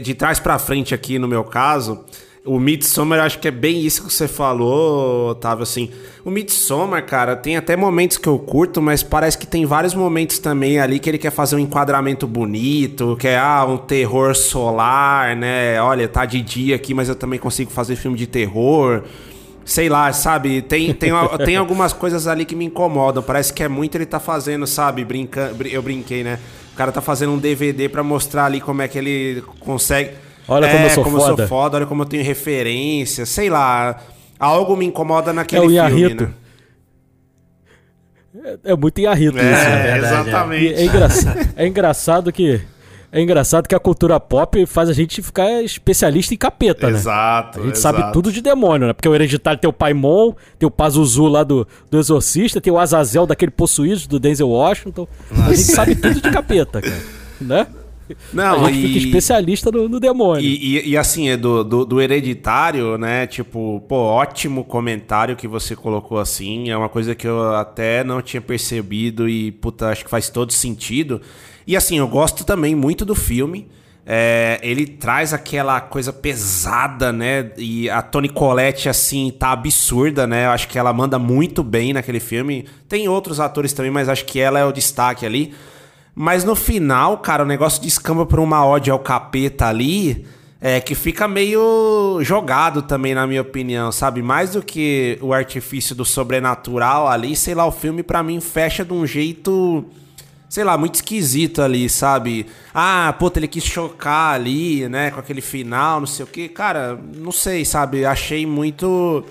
de 0.02 0.14
trás 0.14 0.40
pra 0.40 0.58
frente 0.58 0.94
aqui 0.94 1.18
no 1.18 1.28
meu 1.28 1.44
caso, 1.44 2.04
o 2.44 2.58
Midsommar 2.58 3.20
acho 3.20 3.38
que 3.38 3.46
é 3.46 3.52
bem 3.52 3.80
isso 3.82 4.04
que 4.04 4.12
você 4.12 4.26
falou, 4.26 5.30
Otávio, 5.30 5.62
assim. 5.62 5.90
O 6.24 6.30
Midsommar, 6.30 7.06
cara, 7.06 7.36
tem 7.36 7.56
até 7.56 7.76
momentos 7.76 8.18
que 8.18 8.28
eu 8.28 8.36
curto, 8.36 8.82
mas 8.82 9.00
parece 9.00 9.38
que 9.38 9.46
tem 9.46 9.64
vários 9.64 9.94
momentos 9.94 10.40
também 10.40 10.80
ali 10.80 10.98
que 10.98 11.08
ele 11.08 11.18
quer 11.18 11.30
fazer 11.30 11.54
um 11.54 11.60
enquadramento 11.60 12.26
bonito, 12.26 13.16
que 13.20 13.28
é 13.28 13.38
ah, 13.38 13.64
um 13.64 13.76
terror 13.76 14.34
solar, 14.34 15.36
né? 15.36 15.80
Olha, 15.80 16.08
tá 16.08 16.24
de 16.24 16.42
dia 16.42 16.74
aqui, 16.74 16.92
mas 16.92 17.08
eu 17.08 17.14
também 17.14 17.38
consigo 17.38 17.70
fazer 17.70 17.94
filme 17.94 18.18
de 18.18 18.26
terror. 18.26 19.04
Sei 19.64 19.88
lá, 19.88 20.12
sabe? 20.12 20.62
Tem, 20.62 20.92
tem, 20.92 21.10
tem 21.44 21.56
algumas 21.56 21.92
coisas 21.92 22.26
ali 22.26 22.44
que 22.44 22.54
me 22.56 22.64
incomodam. 22.64 23.22
Parece 23.22 23.52
que 23.52 23.62
é 23.62 23.68
muito 23.68 23.94
ele 23.96 24.06
tá 24.06 24.18
fazendo, 24.20 24.66
sabe? 24.66 25.04
Brincando. 25.04 25.66
Eu 25.66 25.82
brinquei, 25.82 26.24
né? 26.24 26.38
O 26.72 26.76
cara 26.76 26.90
tá 26.90 27.00
fazendo 27.00 27.32
um 27.32 27.38
DVD 27.38 27.88
pra 27.88 28.02
mostrar 28.02 28.46
ali 28.46 28.60
como 28.60 28.82
é 28.82 28.88
que 28.88 28.98
ele 28.98 29.42
consegue. 29.60 30.10
Olha 30.48 30.66
como 30.68 30.80
É, 30.80 30.86
eu 30.86 30.90
sou 30.90 31.04
como 31.04 31.16
eu 31.16 31.20
foda. 31.20 31.36
sou 31.36 31.46
foda, 31.48 31.76
olha 31.76 31.86
como 31.86 32.02
eu 32.02 32.06
tenho 32.06 32.24
referência. 32.24 33.24
Sei 33.26 33.48
lá. 33.48 34.00
Algo 34.38 34.76
me 34.76 34.84
incomoda 34.86 35.32
naquele 35.32 35.60
É 35.62 35.64
o 35.64 35.68
filme, 35.68 35.76
Iarrito. 35.76 36.24
né? 36.24 36.32
É, 38.64 38.72
é 38.72 38.76
muito 38.76 39.00
Iarrito 39.00 39.36
isso, 39.36 39.44
né? 39.44 39.52
É, 39.52 39.92
verdade, 39.92 40.14
é. 40.14 40.20
exatamente. 40.20 40.64
E 40.64 40.74
é, 40.74 40.84
engraçado, 40.84 41.48
é 41.56 41.66
engraçado 41.66 42.32
que. 42.32 42.60
É 43.14 43.20
engraçado 43.20 43.68
que 43.68 43.74
a 43.74 43.78
cultura 43.78 44.18
pop 44.18 44.64
faz 44.64 44.88
a 44.88 44.94
gente 44.94 45.20
ficar 45.20 45.62
especialista 45.62 46.32
em 46.32 46.36
capeta, 46.38 46.88
né? 46.90 46.96
Exato. 46.96 47.60
A 47.60 47.62
gente 47.64 47.76
exato. 47.76 47.98
sabe 47.98 48.12
tudo 48.12 48.32
de 48.32 48.40
demônio, 48.40 48.86
né? 48.86 48.94
Porque 48.94 49.06
o 49.06 49.14
Hereditário 49.14 49.60
tem 49.60 49.68
o 49.68 49.72
Paimon, 49.72 50.32
tem 50.58 50.66
o 50.66 50.70
Pazuzu 50.70 51.26
lá 51.26 51.44
do, 51.44 51.68
do 51.90 51.98
Exorcista, 51.98 52.58
tem 52.58 52.72
o 52.72 52.78
Azazel 52.78 53.26
daquele 53.26 53.50
possuído 53.52 54.08
do 54.08 54.18
Denzel 54.18 54.48
Washington. 54.48 55.06
A 55.30 55.50
gente 55.50 55.60
sabe 55.60 55.94
tudo 55.94 56.22
de 56.22 56.30
capeta, 56.30 56.80
cara. 56.80 57.02
Né? 57.38 57.66
Não, 58.32 58.64
a 58.64 58.72
gente 58.72 58.86
fica 58.86 58.98
e- 58.98 59.04
especialista 59.06 59.70
no, 59.70 59.88
no 59.88 60.00
demônio. 60.00 60.42
E, 60.42 60.78
e- 60.78 60.88
e 60.90 60.96
assim, 60.96 61.28
é 61.28 61.36
do, 61.36 61.62
do, 61.62 61.84
do 61.84 62.00
hereditário, 62.00 62.96
né? 62.96 63.26
Tipo, 63.26 63.82
pô, 63.88 63.96
ótimo 63.96 64.64
comentário 64.64 65.36
que 65.36 65.46
você 65.46 65.76
colocou 65.76 66.18
assim. 66.18 66.70
É 66.70 66.76
uma 66.76 66.88
coisa 66.88 67.14
que 67.14 67.26
eu 67.26 67.54
até 67.54 68.02
não 68.02 68.22
tinha 68.22 68.40
percebido 68.40 69.28
e, 69.28 69.52
puta, 69.52 69.88
acho 69.88 70.04
que 70.04 70.10
faz 70.10 70.30
todo 70.30 70.52
sentido. 70.52 71.20
E 71.66 71.76
assim, 71.76 71.98
eu 71.98 72.08
gosto 72.08 72.44
também 72.44 72.74
muito 72.74 73.04
do 73.04 73.14
filme. 73.14 73.68
É, 74.04 74.58
ele 74.62 74.84
traz 74.84 75.32
aquela 75.32 75.80
coisa 75.80 76.12
pesada, 76.12 77.12
né? 77.12 77.52
E 77.56 77.88
a 77.88 78.02
Toni 78.02 78.28
Collette, 78.28 78.88
assim, 78.88 79.30
tá 79.30 79.52
absurda, 79.52 80.26
né? 80.26 80.46
Eu 80.46 80.50
acho 80.50 80.68
que 80.68 80.78
ela 80.78 80.92
manda 80.92 81.18
muito 81.18 81.62
bem 81.62 81.92
naquele 81.92 82.18
filme. 82.18 82.66
Tem 82.88 83.08
outros 83.08 83.38
atores 83.38 83.72
também, 83.72 83.92
mas 83.92 84.08
acho 84.08 84.24
que 84.24 84.40
ela 84.40 84.58
é 84.58 84.64
o 84.64 84.72
destaque 84.72 85.24
ali. 85.24 85.54
Mas 86.14 86.44
no 86.44 86.54
final, 86.54 87.18
cara, 87.18 87.44
o 87.44 87.46
negócio 87.46 87.80
descamba 87.80 88.26
por 88.26 88.40
uma 88.40 88.66
ode 88.66 88.90
ao 88.90 88.98
capeta 88.98 89.66
ali, 89.66 90.26
é 90.60 90.80
que 90.80 90.94
fica 90.94 91.26
meio 91.26 92.20
jogado 92.22 92.82
também, 92.82 93.14
na 93.14 93.26
minha 93.26 93.42
opinião, 93.42 93.90
sabe? 93.90 94.22
Mais 94.22 94.50
do 94.52 94.62
que 94.62 95.18
o 95.20 95.32
artifício 95.32 95.94
do 95.94 96.04
sobrenatural 96.04 97.08
ali, 97.08 97.34
sei 97.34 97.54
lá, 97.54 97.66
o 97.66 97.72
filme 97.72 98.02
pra 98.02 98.22
mim 98.22 98.40
fecha 98.40 98.84
de 98.84 98.92
um 98.92 99.06
jeito, 99.06 99.84
sei 100.52 100.64
lá, 100.64 100.76
muito 100.76 100.96
esquisito 100.96 101.62
ali, 101.62 101.88
sabe? 101.88 102.44
Ah, 102.74 103.16
puta, 103.18 103.38
ele 103.38 103.48
quis 103.48 103.64
chocar 103.64 104.34
ali, 104.34 104.86
né, 104.86 105.10
com 105.10 105.18
aquele 105.18 105.40
final, 105.40 105.98
não 105.98 106.06
sei 106.06 106.26
o 106.26 106.28
quê. 106.28 106.46
Cara, 106.46 107.00
não 107.16 107.32
sei, 107.32 107.64
sabe? 107.64 108.04
Achei 108.04 108.44
muito. 108.44 109.24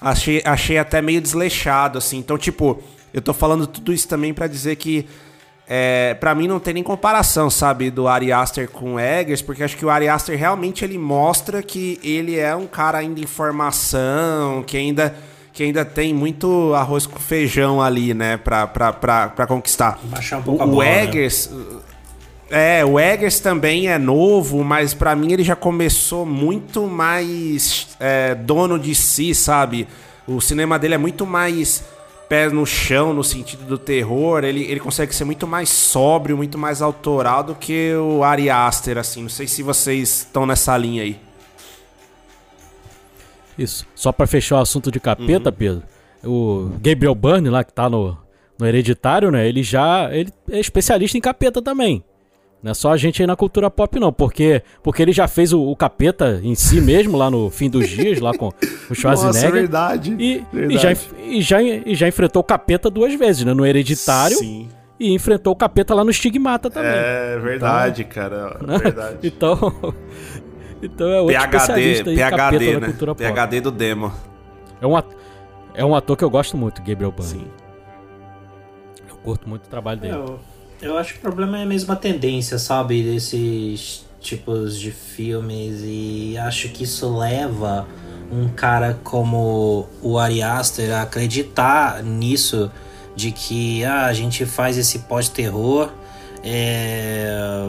Achei, 0.00 0.42
achei 0.44 0.76
até 0.76 1.00
meio 1.00 1.20
desleixado, 1.20 1.98
assim. 1.98 2.18
Então, 2.18 2.36
tipo, 2.36 2.82
eu 3.14 3.22
tô 3.22 3.32
falando 3.32 3.64
tudo 3.64 3.92
isso 3.92 4.08
também 4.08 4.34
pra 4.34 4.48
dizer 4.48 4.74
que 4.74 5.06
é, 5.68 6.14
para 6.14 6.34
mim 6.34 6.48
não 6.48 6.58
tem 6.58 6.74
nem 6.74 6.82
comparação, 6.82 7.48
sabe, 7.48 7.88
do 7.88 8.08
Ari 8.08 8.32
Aster 8.32 8.68
com 8.68 8.94
o 8.94 8.98
Eggers, 8.98 9.42
porque 9.42 9.62
acho 9.62 9.76
que 9.76 9.86
o 9.86 9.90
Ari 9.90 10.08
Aster 10.08 10.36
realmente 10.36 10.84
ele 10.84 10.98
mostra 10.98 11.62
que 11.62 12.00
ele 12.02 12.40
é 12.40 12.56
um 12.56 12.66
cara 12.66 12.98
ainda 12.98 13.20
em 13.20 13.26
formação, 13.26 14.64
que 14.64 14.76
ainda, 14.76 15.14
que 15.56 15.62
ainda 15.62 15.86
tem 15.86 16.12
muito 16.12 16.74
arroz 16.74 17.06
com 17.06 17.18
feijão 17.18 17.80
ali, 17.80 18.12
né, 18.12 18.36
pra, 18.36 18.66
pra, 18.66 18.92
pra, 18.92 19.28
pra 19.28 19.46
conquistar. 19.46 19.98
Baixar 20.02 20.40
um 20.40 20.42
pouco 20.42 20.62
a 20.62 20.66
o, 20.66 20.68
o 20.68 20.72
bola, 20.72 20.84
né? 20.84 21.04
Eggers... 21.04 21.50
É, 22.50 22.84
o 22.84 23.00
Eggers 23.00 23.40
também 23.40 23.88
é 23.88 23.98
novo, 23.98 24.62
mas 24.62 24.92
pra 24.92 25.16
mim 25.16 25.32
ele 25.32 25.42
já 25.42 25.56
começou 25.56 26.26
muito 26.26 26.82
mais 26.82 27.88
é, 27.98 28.34
dono 28.34 28.78
de 28.78 28.94
si, 28.94 29.34
sabe? 29.34 29.88
O 30.28 30.40
cinema 30.42 30.78
dele 30.78 30.94
é 30.94 30.98
muito 30.98 31.26
mais 31.26 31.82
pés 32.28 32.52
no 32.52 32.66
chão 32.66 33.14
no 33.14 33.24
sentido 33.24 33.64
do 33.64 33.78
terror. 33.78 34.44
Ele, 34.44 34.62
ele 34.62 34.78
consegue 34.78 35.12
ser 35.12 35.24
muito 35.24 35.46
mais 35.46 35.70
sóbrio, 35.70 36.36
muito 36.36 36.56
mais 36.58 36.82
autoral 36.82 37.42
do 37.42 37.54
que 37.54 37.94
o 37.96 38.22
Ari 38.22 38.48
Aster, 38.50 38.98
assim. 38.98 39.22
Não 39.22 39.30
sei 39.30 39.48
se 39.48 39.62
vocês 39.62 40.18
estão 40.18 40.46
nessa 40.46 40.76
linha 40.76 41.02
aí. 41.02 41.25
Isso. 43.58 43.86
Só 43.94 44.12
pra 44.12 44.26
fechar 44.26 44.56
o 44.56 44.60
assunto 44.62 44.90
de 44.90 45.00
capeta, 45.00 45.50
Uhum. 45.50 45.56
Pedro. 45.56 45.82
O 46.24 46.70
Gabriel 46.82 47.14
Byrne 47.14 47.48
lá, 47.50 47.62
que 47.62 47.72
tá 47.72 47.88
no, 47.88 48.16
no 48.58 48.66
Hereditário, 48.66 49.30
né? 49.30 49.48
Ele 49.48 49.62
já 49.62 50.08
ele 50.12 50.30
é 50.50 50.58
especialista 50.58 51.16
em 51.16 51.20
capeta 51.20 51.62
também. 51.62 52.02
Não 52.62 52.70
é 52.72 52.74
só 52.74 52.90
a 52.90 52.96
gente 52.96 53.22
aí 53.22 53.26
na 53.26 53.36
cultura 53.36 53.70
pop, 53.70 54.00
não. 54.00 54.12
Porque, 54.12 54.62
porque 54.82 55.00
ele 55.02 55.12
já 55.12 55.28
fez 55.28 55.52
o, 55.52 55.62
o 55.62 55.76
capeta 55.76 56.40
em 56.42 56.54
si 56.54 56.80
mesmo, 56.82 57.16
lá 57.16 57.30
no 57.30 57.48
fim 57.50 57.70
dos 57.70 57.88
dias, 57.88 58.18
lá 58.18 58.32
com 58.32 58.48
o 58.90 58.94
Schwarzenegger. 58.94 59.52
verdade. 59.52 60.16
E, 60.18 60.42
e, 60.52 60.78
já, 60.78 60.92
e, 61.22 61.40
já, 61.42 61.62
e 61.62 61.94
já 61.94 62.08
enfrentou 62.08 62.40
o 62.40 62.44
capeta 62.44 62.90
duas 62.90 63.14
vezes, 63.14 63.44
né? 63.44 63.54
No 63.54 63.64
Hereditário 63.64 64.38
Sim. 64.38 64.68
e 64.98 65.12
enfrentou 65.14 65.52
o 65.52 65.56
capeta 65.56 65.94
lá 65.94 66.02
no 66.02 66.10
Estigmata 66.10 66.68
também. 66.70 66.90
É 66.92 67.38
verdade, 67.38 68.02
cara. 68.04 68.56
Né? 68.66 68.78
Verdade. 68.78 69.18
Então, 69.22 69.94
então 70.82 71.08
é 71.08 71.20
outro 71.20 71.36
PHD, 71.36 72.04
PHD, 72.04 72.80
né? 72.80 72.86
cultura 72.86 73.14
pop. 73.14 73.32
PHD 73.32 73.60
do 73.60 73.70
demo. 73.70 74.12
É 74.80 74.86
um, 74.86 74.96
ator, 74.96 75.16
é 75.74 75.84
um 75.84 75.94
ator 75.94 76.16
que 76.16 76.24
eu 76.24 76.30
gosto 76.30 76.56
muito, 76.56 76.82
Gabriel 76.82 77.10
Byrne. 77.12 77.30
Sim. 77.30 77.46
Eu 79.08 79.16
curto 79.16 79.48
muito 79.48 79.64
o 79.66 79.68
trabalho 79.68 80.00
dele. 80.00 80.14
Eu, 80.14 80.38
eu 80.82 80.98
acho 80.98 81.14
que 81.14 81.18
o 81.18 81.22
problema 81.22 81.58
é 81.58 81.62
a 81.62 81.66
mesma 81.66 81.96
tendência, 81.96 82.58
sabe? 82.58 83.02
Desses 83.02 84.04
tipos 84.20 84.78
de 84.78 84.90
filmes. 84.90 85.80
E 85.82 86.36
acho 86.38 86.68
que 86.68 86.84
isso 86.84 87.16
leva 87.16 87.86
um 88.30 88.48
cara 88.48 88.98
como 89.02 89.86
o 90.02 90.18
Ari 90.18 90.42
Aster 90.42 90.94
a 90.94 91.02
acreditar 91.02 92.02
nisso. 92.02 92.70
De 93.14 93.32
que 93.32 93.82
ah, 93.82 94.04
a 94.04 94.12
gente 94.12 94.44
faz 94.44 94.76
esse 94.76 94.98
pós-terror. 95.00 95.90
é, 96.44 97.66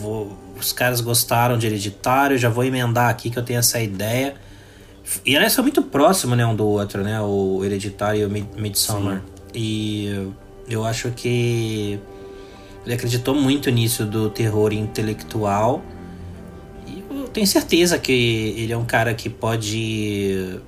vou- 0.00 0.32
os 0.64 0.72
caras 0.72 1.00
gostaram 1.00 1.58
de 1.58 1.66
Hereditário, 1.66 2.38
já 2.38 2.48
vou 2.48 2.64
emendar 2.64 3.08
aqui 3.10 3.30
que 3.30 3.38
eu 3.38 3.42
tenho 3.42 3.58
essa 3.58 3.80
ideia. 3.80 4.34
E 5.24 5.34
eles 5.34 5.52
são 5.52 5.62
muito 5.62 5.82
próximos, 5.82 6.36
né, 6.36 6.46
um 6.46 6.56
do 6.56 6.66
outro, 6.66 7.02
né? 7.02 7.20
O 7.20 7.62
Hereditário 7.62 8.22
e 8.22 8.24
o 8.24 8.30
Mid- 8.30 8.56
Midsommar. 8.56 9.22
E 9.54 10.28
eu 10.68 10.84
acho 10.84 11.10
que 11.10 12.00
ele 12.84 12.94
acreditou 12.94 13.34
muito 13.34 13.70
nisso 13.70 14.06
do 14.06 14.30
terror 14.30 14.72
intelectual. 14.72 15.82
E 16.86 17.04
eu 17.10 17.28
tenho 17.28 17.46
certeza 17.46 17.98
que 17.98 18.54
ele 18.56 18.72
é 18.72 18.76
um 18.76 18.86
cara 18.86 19.12
que 19.14 19.28
pode. 19.28 20.58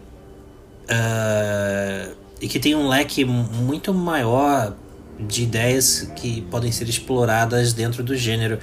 ah, 0.89 2.09
e 2.41 2.47
que 2.49 2.59
tem 2.61 2.75
um 2.75 2.89
leque 2.89 3.25
muito 3.25 3.95
maior 3.95 4.75
de 5.19 5.45
ideias 5.45 6.13
que 6.15 6.43
podem 6.43 6.71
ser 6.71 6.87
exploradas 6.89 7.73
dentro 7.73 8.03
do 8.03 8.15
gênero. 8.15 8.59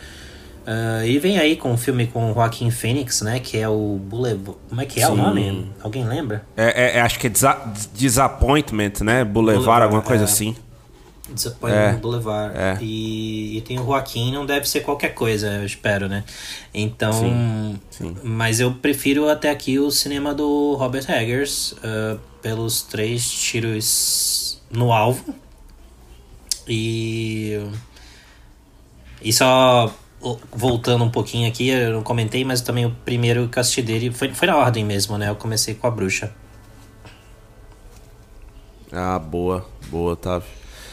Ah, 0.66 1.06
e 1.06 1.20
vem 1.20 1.38
aí 1.38 1.56
com 1.56 1.72
um 1.74 1.78
filme 1.78 2.08
com 2.08 2.32
o 2.32 2.34
Joaquim 2.34 2.72
Phoenix, 2.72 3.22
né? 3.22 3.40
Que 3.40 3.58
é 3.58 3.68
o 3.68 4.00
Boulevard. 4.02 4.58
Como 4.70 4.80
é 4.82 4.86
que 4.86 5.02
é 5.02 5.08
o 5.08 5.12
Sim. 5.12 5.18
nome? 5.18 5.72
Alguém 5.82 6.06
lembra? 6.08 6.46
É, 6.56 6.84
é- 6.94 6.98
é- 6.98 7.02
acho 7.02 7.20
que 7.20 7.28
é 7.28 7.30
desa- 7.30 7.62
Disappointment, 7.94 8.94
né? 9.02 9.24
Boulevard, 9.26 9.58
Boulevard, 9.66 9.84
alguma 9.84 10.02
coisa 10.02 10.24
é. 10.24 10.26
assim. 10.26 10.56
Disappointment 11.34 11.82
É, 11.82 11.94
Boulevard. 11.94 12.58
é. 12.58 12.78
E, 12.82 13.58
e 13.58 13.62
tem 13.62 13.80
o 13.80 13.84
Joaquim, 13.86 14.32
não 14.32 14.46
deve 14.46 14.68
ser 14.70 14.82
qualquer 14.82 15.10
coisa, 15.14 15.48
eu 15.54 15.66
espero, 15.66 16.08
né? 16.08 16.24
Então. 16.74 17.12
Sim, 17.14 17.80
sim. 17.90 18.16
Mas 18.24 18.60
eu 18.60 18.72
prefiro 18.74 19.28
até 19.30 19.50
aqui 19.50 19.80
o 19.80 19.90
cinema 19.90 20.34
do 20.34 20.76
Robert 20.76 21.10
Eggers, 21.10 21.74
ah, 21.84 22.18
pelos 22.42 22.82
três 22.84 23.30
tiros 23.30 24.62
no 24.72 24.92
alvo. 24.94 25.34
E. 26.68 27.60
E 29.22 29.32
só 29.34 29.88
o- 29.88 30.03
voltando 30.52 31.04
um 31.04 31.10
pouquinho 31.10 31.48
aqui, 31.48 31.70
eu 31.70 31.94
não 31.94 32.04
comentei, 32.04 32.44
mas 32.46 32.62
também 32.62 32.86
o 32.86 32.92
primeiro 33.04 33.48
que 33.48 33.58
eu 33.58 33.62
assisti 33.62 33.82
dele 33.82 34.12
foi, 34.12 34.34
foi 34.34 34.48
na 34.48 34.56
ordem 34.56 34.86
mesmo, 34.86 35.18
né? 35.18 35.30
Eu 35.30 35.36
comecei 35.36 35.74
com 35.74 35.88
a 35.88 35.92
bruxa. 35.92 36.32
Ah, 38.92 39.18
boa, 39.20 39.66
boa, 39.90 40.14
Otávio. 40.14 40.48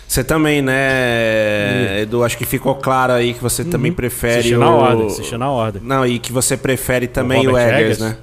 Você 0.08 0.24
também, 0.24 0.60
né, 0.60 2.00
Edu? 2.02 2.24
Acho 2.24 2.36
que 2.36 2.44
ficou 2.44 2.74
claro 2.74 3.12
aí 3.12 3.32
que 3.32 3.40
você 3.40 3.64
também 3.64 3.92
prefere 3.92 4.38
Assistiu 4.40 4.58
o... 4.58 4.60
na 4.60 4.70
ordem, 4.70 5.06
assistiu 5.06 5.38
na 5.38 5.50
ordem. 5.50 5.82
Não, 5.84 6.04
e 6.04 6.18
que 6.18 6.32
você 6.32 6.56
prefere 6.56 7.06
também 7.06 7.46
o, 7.46 7.50
Robert 7.50 7.68
Eggers, 7.68 7.80
Eggers? 7.80 7.98
né? 8.00 8.16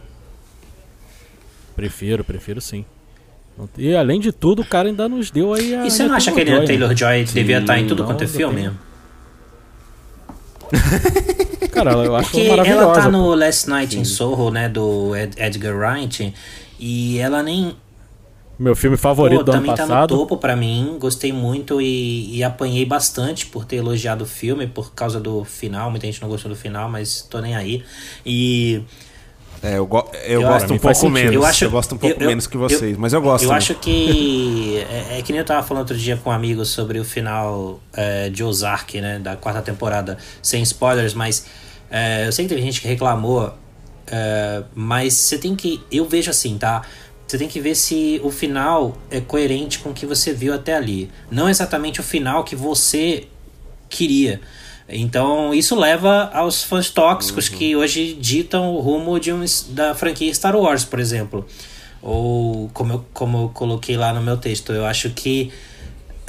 Prefiro, 1.75 2.23
prefiro 2.25 2.59
sim. 2.59 2.83
E 3.77 3.95
além 3.95 4.19
de 4.19 4.31
tudo, 4.31 4.63
o 4.63 4.65
cara 4.65 4.89
ainda 4.89 5.07
nos 5.07 5.31
deu 5.31 5.53
aí 5.53 5.73
a. 5.73 5.85
E 5.85 5.91
você 5.91 6.03
não 6.05 6.15
acha 6.15 6.31
que 6.31 6.41
ele, 6.41 6.51
Taylor 6.51 6.63
o 6.63 6.67
Taylor 6.67 6.95
Joy 6.95 7.23
devia 7.23 7.59
estar 7.59 7.79
em 7.79 7.87
tudo 7.87 7.99
não, 7.99 8.07
quanto 8.07 8.23
é 8.23 8.27
filme? 8.27 8.63
tem. 8.63 8.86
Cara, 11.71 11.91
eu 11.93 12.15
acho 12.15 12.31
Porque 12.31 12.47
maravilhosa. 12.49 12.83
ela 12.83 12.93
tá 12.93 13.09
no 13.09 13.33
Last 13.35 13.69
Night 13.69 13.97
in 13.97 14.03
Soho, 14.05 14.49
né, 14.51 14.67
do 14.69 15.15
Ed- 15.15 15.35
Edgar 15.37 15.75
Wright, 15.75 16.33
e 16.79 17.17
ela 17.19 17.43
nem 17.43 17.75
Meu 18.57 18.75
filme 18.75 18.97
favorito 18.97 19.39
Pô, 19.39 19.43
do 19.43 19.51
ano 19.51 19.61
também 19.61 19.75
tá 19.75 19.83
no 19.83 19.89
passado. 19.89 20.15
topo 20.17 20.37
pra 20.37 20.55
mim, 20.55 20.97
gostei 20.99 21.31
muito 21.31 21.79
e, 21.81 22.35
e 22.37 22.43
apanhei 22.43 22.85
bastante 22.85 23.45
por 23.45 23.65
ter 23.65 23.77
elogiado 23.77 24.23
o 24.23 24.27
filme 24.27 24.65
por 24.67 24.93
causa 24.93 25.19
do 25.19 25.43
final, 25.43 25.91
muita 25.91 26.05
gente 26.07 26.21
não 26.21 26.29
gostou 26.29 26.49
do 26.49 26.57
final, 26.57 26.89
mas 26.89 27.21
tô 27.21 27.39
nem 27.39 27.55
aí. 27.55 27.83
E 28.25 28.81
É, 29.63 29.77
eu, 29.77 29.85
go- 29.87 30.07
eu, 30.25 30.41
Eu- 30.41 30.47
gosto 30.47 30.73
um 30.73 30.77
pouco 30.77 30.95
sentido. 30.95 31.13
menos. 31.13 31.33
Eu 31.35 31.45
acho- 31.45 31.65
eu 31.65 31.71
gosto 31.71 31.95
um 31.95 31.97
pouco 31.97 32.15
eu- 32.15 32.21
eu- 32.21 32.27
menos 32.27 32.45
que 32.47 32.57
vocês, 32.57 32.93
eu- 32.93 32.99
mas 32.99 33.11
eu 33.13 33.21
gosto 33.21 33.43
Eu 33.43 33.47
também. 33.49 33.57
acho 33.57 33.75
que. 33.75 34.85
É, 34.89 35.19
é 35.19 35.21
que 35.21 35.31
nem 35.31 35.39
eu 35.39 35.45
tava 35.45 35.65
falando 35.65 35.81
outro 35.81 35.97
dia 35.97 36.15
com 36.17 36.29
um 36.29 36.33
amigo 36.33 36.63
sobre 36.63 36.99
o 36.99 37.03
final 37.05 37.79
é, 37.93 38.29
de 38.29 38.43
Ozark, 38.43 38.99
né? 39.01 39.17
Da 39.19 39.35
quarta 39.35 39.61
temporada, 39.61 40.17
sem 40.41 40.61
spoilers, 40.63 41.13
mas 41.13 41.45
é, 41.89 42.27
eu 42.27 42.31
sei 42.31 42.45
que 42.45 42.49
teve 42.49 42.61
gente 42.61 42.79
que 42.81 42.87
reclamou, 42.87 43.53
é, 44.05 44.63
mas 44.75 45.13
você 45.13 45.37
tem 45.37 45.55
que. 45.55 45.81
Eu 45.91 46.05
vejo 46.05 46.29
assim, 46.29 46.57
tá? 46.57 46.83
Você 47.27 47.37
tem 47.37 47.47
que 47.47 47.59
ver 47.59 47.75
se 47.75 48.21
o 48.23 48.31
final 48.31 48.95
é 49.11 49.19
coerente 49.19 49.79
com 49.79 49.89
o 49.89 49.93
que 49.93 50.05
você 50.05 50.31
viu 50.33 50.53
até 50.53 50.75
ali. 50.75 51.09
Não 51.29 51.49
exatamente 51.49 51.99
o 51.99 52.03
final 52.03 52.43
que 52.43 52.55
você 52.55 53.27
queria. 53.89 54.39
Então 54.89 55.53
isso 55.53 55.75
leva 55.75 56.29
aos 56.33 56.63
fãs 56.63 56.89
tóxicos 56.89 57.49
que 57.49 57.75
hoje 57.75 58.13
ditam 58.13 58.73
o 58.73 58.79
rumo 58.79 59.19
de 59.19 59.33
um, 59.33 59.43
da 59.69 59.93
franquia 59.93 60.33
Star 60.33 60.55
Wars, 60.55 60.85
por 60.85 60.99
exemplo. 60.99 61.45
Ou 62.01 62.69
como 62.69 62.93
eu, 62.93 63.05
como 63.13 63.37
eu 63.37 63.49
coloquei 63.49 63.97
lá 63.97 64.13
no 64.13 64.21
meu 64.21 64.37
texto, 64.37 64.71
eu 64.71 64.85
acho 64.85 65.09
que 65.09 65.51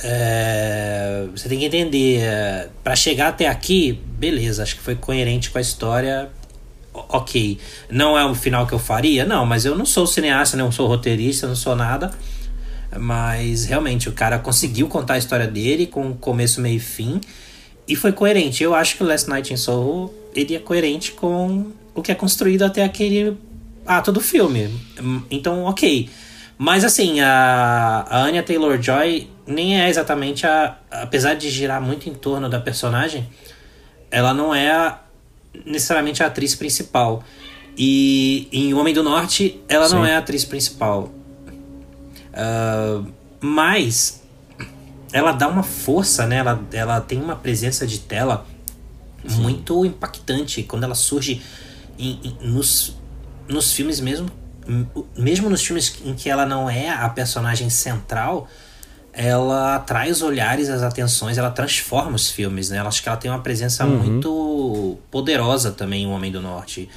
é, 0.02 1.26
você 1.34 1.48
tem 1.48 1.58
que 1.58 1.66
entender, 1.66 2.20
é, 2.20 2.68
para 2.82 2.96
chegar 2.96 3.28
até 3.28 3.46
aqui, 3.46 3.92
beleza, 4.18 4.62
acho 4.62 4.76
que 4.76 4.82
foi 4.82 4.96
coerente 4.96 5.50
com 5.50 5.58
a 5.58 5.60
história. 5.60 6.30
Ok, 6.92 7.60
não 7.88 8.18
é 8.18 8.24
o 8.24 8.34
final 8.34 8.66
que 8.66 8.72
eu 8.72 8.78
faria, 8.78 9.24
não, 9.24 9.46
mas 9.46 9.64
eu 9.64 9.76
não 9.76 9.86
sou 9.86 10.04
cineasta, 10.04 10.56
não 10.56 10.72
sou 10.72 10.88
roteirista, 10.88 11.46
não 11.46 11.54
sou 11.54 11.76
nada. 11.76 12.10
Mas 12.98 13.66
realmente 13.66 14.08
o 14.08 14.12
cara 14.12 14.38
conseguiu 14.38 14.88
contar 14.88 15.14
a 15.14 15.18
história 15.18 15.46
dele 15.46 15.86
com 15.86 16.12
começo, 16.14 16.60
meio 16.60 16.76
e 16.76 16.80
fim 16.80 17.20
e 17.88 17.96
foi 17.96 18.12
coerente. 18.12 18.62
Eu 18.62 18.74
acho 18.74 18.96
que 18.96 19.02
o 19.02 19.06
Last 19.06 19.28
Night 19.28 19.52
in 19.52 19.56
Soho 19.56 20.12
ele 20.34 20.54
é 20.54 20.58
coerente 20.58 21.12
com 21.12 21.72
o 21.94 22.02
que 22.02 22.12
é 22.12 22.14
construído 22.14 22.62
até 22.62 22.84
aquele 22.84 23.36
ato 23.86 24.12
do 24.12 24.20
filme. 24.20 24.70
Então, 25.30 25.64
ok. 25.64 26.08
Mas 26.56 26.84
assim, 26.84 27.20
a, 27.20 28.06
a 28.08 28.22
Anya 28.24 28.42
Taylor-Joy 28.42 29.28
nem 29.46 29.80
é 29.80 29.88
exatamente 29.88 30.46
a... 30.46 30.76
Apesar 30.90 31.34
de 31.34 31.48
girar 31.48 31.80
muito 31.80 32.08
em 32.08 32.14
torno 32.14 32.48
da 32.48 32.60
personagem, 32.60 33.26
ela 34.10 34.34
não 34.34 34.54
é 34.54 34.70
a- 34.70 35.00
necessariamente 35.64 36.22
a 36.22 36.26
atriz 36.26 36.54
principal. 36.54 37.22
E 37.76 38.48
em 38.52 38.74
Homem 38.74 38.92
do 38.92 39.02
Norte, 39.02 39.60
ela 39.68 39.88
não 39.88 40.04
Sim. 40.04 40.10
é 40.10 40.14
a 40.16 40.18
atriz 40.18 40.44
principal. 40.44 41.10
Ah, 42.34 43.02
mas 43.40 44.22
ela 45.12 45.32
dá 45.32 45.48
uma 45.48 45.62
força, 45.62 46.26
né? 46.26 46.36
Ela, 46.36 46.60
ela 46.72 47.00
tem 47.00 47.20
uma 47.20 47.36
presença 47.36 47.86
de 47.86 47.98
tela 48.00 48.46
muito 49.24 49.84
impactante 49.84 50.62
quando 50.62 50.84
ela 50.84 50.94
surge 50.94 51.42
em- 51.98 52.18
em- 52.22 52.36
nos, 52.48 52.96
nos 53.48 53.72
filmes 53.72 54.00
mesmo. 54.00 54.28
Mesmo 55.16 55.48
nos 55.48 55.64
filmes 55.64 55.94
em 56.04 56.14
que 56.14 56.28
ela 56.28 56.44
não 56.44 56.68
é 56.68 56.90
a 56.90 57.08
personagem 57.08 57.70
central, 57.70 58.46
ela 59.12 59.76
atrai 59.76 60.10
os 60.10 60.20
olhares, 60.22 60.68
as 60.68 60.82
atenções, 60.82 61.38
ela 61.38 61.50
transforma 61.50 62.14
os 62.14 62.30
filmes, 62.30 62.68
né? 62.70 62.76
Ela 62.76 62.88
acho 62.88 63.02
que 63.02 63.08
ela 63.08 63.16
tem 63.18 63.30
uma 63.30 63.40
presença 63.40 63.84
muito 63.86 64.98
poderosa 65.10 65.72
também, 65.72 66.06
o 66.06 66.10
Homem 66.10 66.30
do 66.30 66.40
Norte. 66.40 66.88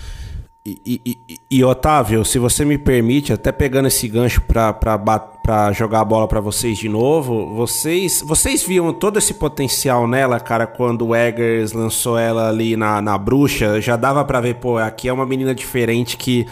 E, 0.64 0.80
e- 0.86 1.18
e- 1.50 1.64
Otávio, 1.64 2.24
se 2.24 2.38
você 2.38 2.64
me 2.64 2.78
permite, 2.78 3.34
até 3.34 3.52
pegando 3.52 3.88
esse 3.88 4.08
gancho 4.08 4.42
pra 4.42 5.72
jogar 5.74 6.02
a 6.02 6.06
bola 6.06 6.28
pra 6.28 6.40
vocês 6.40 6.78
de 6.78 6.88
novo, 6.88 7.56
vocês 7.56 8.22
vocês 8.24 8.62
viam 8.62 8.94
todo 8.94 9.18
esse 9.18 9.34
potencial 9.34 10.08
nela, 10.08 10.40
cara, 10.40 10.68
quando 10.68 11.08
o 11.08 11.16
Eggers 11.16 11.74
lançou 11.74 12.16
ela 12.16 12.48
ali 12.50 12.78
na, 12.78 13.02
na 13.02 13.18
bruxa? 13.18 13.82
Já 13.82 13.96
dava 13.96 14.24
pra 14.24 14.40
ver, 14.40 14.56
pô, 14.58 14.78
aqui 14.78 15.08
é 15.10 15.14
uma 15.14 15.26
menina 15.26 15.56
diferente 15.56 16.16
que 16.16 16.46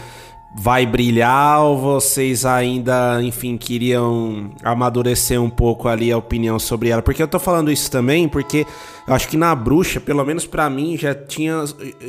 vai 0.54 0.84
brilhar 0.84 1.62
ou 1.62 1.78
vocês 1.78 2.44
ainda, 2.44 3.22
enfim, 3.22 3.56
queriam 3.56 4.50
amadurecer 4.64 5.40
um 5.40 5.48
pouco 5.48 5.88
ali 5.88 6.10
a 6.10 6.18
opinião 6.18 6.58
sobre 6.58 6.88
ela? 6.88 7.00
Porque 7.00 7.22
eu 7.22 7.28
tô 7.28 7.38
falando 7.38 7.70
isso 7.70 7.90
também 7.90 8.28
porque 8.28 8.66
eu 9.06 9.14
acho 9.14 9.28
que 9.28 9.36
na 9.36 9.54
bruxa, 9.54 10.00
pelo 10.00 10.24
menos 10.24 10.46
pra 10.46 10.68
mim, 10.68 10.96
já 10.96 11.14
tinha 11.14 11.64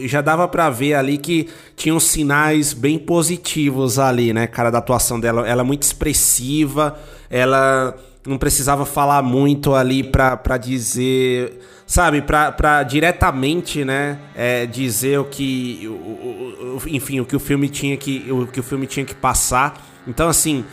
já 0.05 0.21
dava 0.21 0.47
pra 0.47 0.69
ver 0.69 0.95
ali 0.95 1.17
que 1.17 1.49
tinham 1.75 1.99
sinais 1.99 2.73
bem 2.73 2.97
positivos 2.97 3.99
ali, 3.99 4.33
né, 4.33 4.47
cara, 4.47 4.71
da 4.71 4.79
atuação 4.79 5.19
dela. 5.19 5.47
Ela 5.47 5.61
é 5.61 5.65
muito 5.65 5.83
expressiva, 5.83 6.97
ela 7.29 7.95
não 8.25 8.37
precisava 8.37 8.85
falar 8.85 9.21
muito 9.21 9.73
ali 9.73 10.03
pra 10.03 10.57
dizer, 10.57 11.59
sabe, 11.91 12.21
pra 12.21 12.83
diretamente, 12.83 13.83
né, 13.83 14.17
é, 14.33 14.65
dizer 14.65 15.19
o 15.19 15.25
que, 15.25 15.81
o, 15.87 16.77
o- 16.77 16.81
enfim, 16.87 17.19
o 17.19 17.25
que 17.25 17.35
o 17.35 17.39
filme 17.39 17.67
tinha 17.67 17.97
que, 17.97 18.25
o 18.31 18.47
que 18.47 18.61
o 18.61 18.63
filme 18.63 18.87
tinha 18.87 19.05
que 19.05 19.13
passar. 19.13 19.85
Então, 20.07 20.29
assim, 20.29 20.63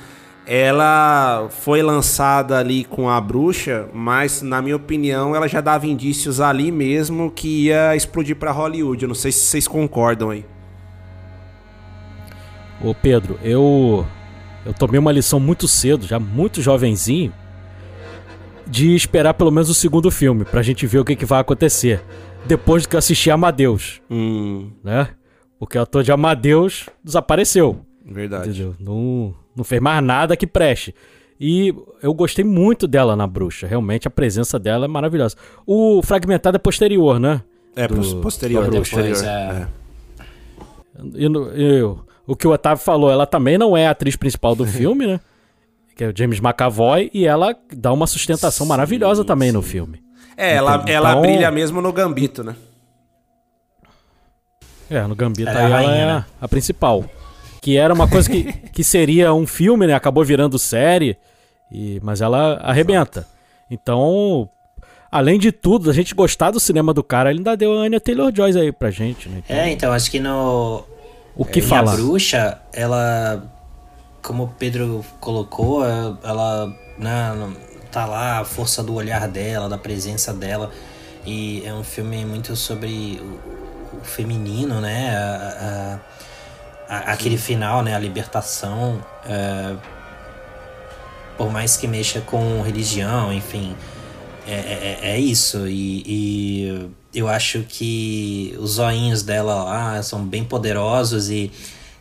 ela 0.46 1.48
foi 1.50 1.82
lançada 1.82 2.56
ali 2.56 2.84
com 2.84 3.10
a 3.10 3.20
bruxa, 3.20 3.88
mas 3.92 4.42
na 4.42 4.62
minha 4.62 4.76
opinião 4.76 5.34
ela 5.34 5.48
já 5.48 5.60
dava 5.60 5.88
indícios 5.88 6.40
ali 6.40 6.70
mesmo 6.70 7.32
que 7.32 7.64
ia 7.66 7.96
explodir 7.96 8.36
pra 8.36 8.52
Hollywood. 8.52 9.02
Eu 9.02 9.08
não 9.08 9.14
sei 9.16 9.32
se 9.32 9.40
vocês 9.40 9.66
concordam 9.66 10.30
aí. 10.30 10.46
Ô 12.80 12.94
Pedro, 12.94 13.38
eu 13.42 14.06
eu 14.64 14.72
tomei 14.72 15.00
uma 15.00 15.10
lição 15.10 15.40
muito 15.40 15.66
cedo, 15.66 16.06
já 16.06 16.20
muito 16.20 16.62
jovenzinho, 16.62 17.32
de 18.68 18.94
esperar 18.94 19.34
pelo 19.34 19.50
menos 19.50 19.68
o 19.70 19.74
segundo 19.74 20.10
filme 20.10 20.44
pra 20.44 20.62
gente 20.62 20.86
ver 20.86 20.98
o 20.98 21.04
que, 21.04 21.16
que 21.16 21.24
vai 21.24 21.40
acontecer 21.40 22.02
depois 22.46 22.86
que 22.86 22.94
eu 22.94 22.98
assisti 22.98 23.30
Amadeus, 23.30 24.00
Hum, 24.10 24.70
né? 24.82 25.08
Porque 25.58 25.76
o 25.76 25.82
ator 25.82 26.02
de 26.04 26.12
Amadeus 26.12 26.88
desapareceu, 27.02 27.80
verdade. 28.04 28.50
entendeu? 28.50 28.74
Não, 28.78 29.34
não 29.56 29.64
fez 29.64 29.80
mais 29.82 30.02
nada 30.04 30.36
que 30.36 30.46
preste. 30.46 30.94
E 31.40 31.74
eu 32.02 32.12
gostei 32.14 32.44
muito 32.44 32.86
dela 32.86 33.14
na 33.16 33.26
bruxa, 33.26 33.66
realmente 33.66 34.06
a 34.06 34.10
presença 34.10 34.58
dela 34.58 34.84
é 34.84 34.88
maravilhosa. 34.88 35.36
O 35.66 36.00
fragmentado 36.02 36.56
é 36.56 36.58
posterior, 36.58 37.18
né? 37.18 37.42
É, 37.76 37.86
Do- 37.88 37.96
pos- 37.96 38.14
posterior, 38.14 38.64
depois, 38.64 38.88
posterior. 38.90 39.24
é. 39.24 39.28
é. 39.62 39.66
E 41.14 41.26
e 41.26 41.82
o 42.26 42.36
que 42.36 42.46
o 42.46 42.52
Otávio 42.52 42.82
falou, 42.84 43.10
ela 43.10 43.26
também 43.26 43.56
não 43.56 43.76
é 43.76 43.86
a 43.86 43.90
atriz 43.90 44.16
principal 44.16 44.54
do 44.54 44.64
filme, 44.66 45.06
né? 45.06 45.20
Que 45.98 46.04
é 46.04 46.08
o 46.10 46.12
James 46.16 46.38
McAvoy, 46.38 47.10
e 47.12 47.26
ela 47.26 47.56
dá 47.76 47.92
uma 47.92 48.06
sustentação 48.06 48.64
maravilhosa 48.64 49.24
também 49.24 49.50
no 49.50 49.60
filme. 49.60 50.00
É, 50.36 50.54
ela, 50.54 50.76
Então- 50.76 50.94
ela 50.94 51.16
brilha 51.16 51.50
mesmo 51.50 51.82
no 51.82 51.92
Gambito, 51.92 52.44
né? 52.44 52.54
É, 54.88 55.02
no 55.06 55.14
Gambito 55.14 55.50
Ela 55.50 55.60
é 55.60 55.64
aí 55.64 55.72
a 55.72 55.82
ela 55.82 55.92
é 55.92 56.06
né? 56.18 56.24
a 56.40 56.48
principal. 56.48 57.04
Que 57.60 57.76
era 57.76 57.92
uma 57.92 58.08
coisa 58.08 58.30
que, 58.30 58.44
que 58.72 58.84
seria 58.84 59.34
um 59.34 59.46
filme, 59.46 59.86
né? 59.88 59.94
Acabou 59.94 60.24
virando 60.24 60.58
série, 60.58 61.16
e, 61.70 62.00
mas 62.02 62.20
ela 62.20 62.54
arrebenta. 62.62 63.26
Então, 63.70 64.48
além 65.10 65.38
de 65.38 65.50
tudo, 65.52 65.90
a 65.90 65.92
gente 65.92 66.14
gostar 66.14 66.52
do 66.52 66.60
cinema 66.60 66.94
do 66.94 67.02
cara, 67.02 67.30
ele 67.30 67.40
ainda 67.40 67.56
deu 67.56 67.76
a 67.76 67.82
Anya 67.82 68.00
Taylor-Joy 68.00 68.56
aí 68.58 68.72
pra 68.72 68.90
gente, 68.90 69.28
né? 69.28 69.42
Então, 69.44 69.56
É, 69.56 69.70
então, 69.72 69.92
acho 69.92 70.10
que 70.10 70.20
no. 70.20 70.84
o 71.36 71.44
que 71.44 71.58
e 71.58 71.62
falar? 71.62 71.92
a 71.92 71.96
bruxa, 71.96 72.58
ela. 72.72 73.42
Como 74.22 74.44
o 74.44 74.48
Pedro 74.48 75.04
colocou, 75.20 75.84
é- 75.84 76.14
ela. 76.22 76.74
Né, 76.98 77.54
tá 77.92 78.04
lá 78.04 78.40
a 78.40 78.44
força 78.44 78.82
do 78.82 78.94
olhar 78.94 79.26
dela, 79.28 79.68
da 79.68 79.78
presença 79.78 80.32
dela. 80.32 80.70
E 81.24 81.62
é 81.64 81.72
um 81.72 81.84
filme 81.84 82.24
muito 82.24 82.54
sobre 82.56 83.20
o, 83.22 83.98
o 83.98 84.04
feminino, 84.04 84.80
né? 84.80 85.16
A- 85.16 85.98
a- 86.88 86.94
a- 86.96 87.12
aquele 87.12 87.38
final, 87.38 87.82
né? 87.82 87.94
A 87.94 87.98
libertação. 87.98 89.02
é, 89.26 89.76
por 91.36 91.50
mais 91.52 91.76
que 91.76 91.86
mexa 91.86 92.20
com 92.20 92.60
religião, 92.62 93.32
enfim. 93.32 93.76
É, 94.46 94.52
é, 94.54 94.98
é 95.12 95.20
isso. 95.20 95.68
E, 95.68 96.02
e 96.04 96.90
eu 97.14 97.28
acho 97.28 97.60
que 97.62 98.56
os 98.58 98.72
zoinhos 98.72 99.22
dela 99.22 99.62
lá 99.62 100.02
são 100.02 100.24
bem 100.24 100.42
poderosos 100.44 101.30
e, 101.30 101.52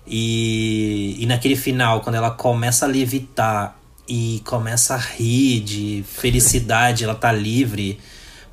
e, 0.07 1.17
e 1.19 1.25
naquele 1.25 1.55
final, 1.55 2.01
quando 2.01 2.15
ela 2.15 2.31
começa 2.31 2.85
a 2.85 2.87
levitar 2.87 3.77
e 4.07 4.41
começa 4.45 4.95
a 4.95 4.97
rir 4.97 5.59
de 5.61 6.03
felicidade, 6.07 7.03
ela 7.05 7.15
tá 7.15 7.31
livre, 7.31 7.99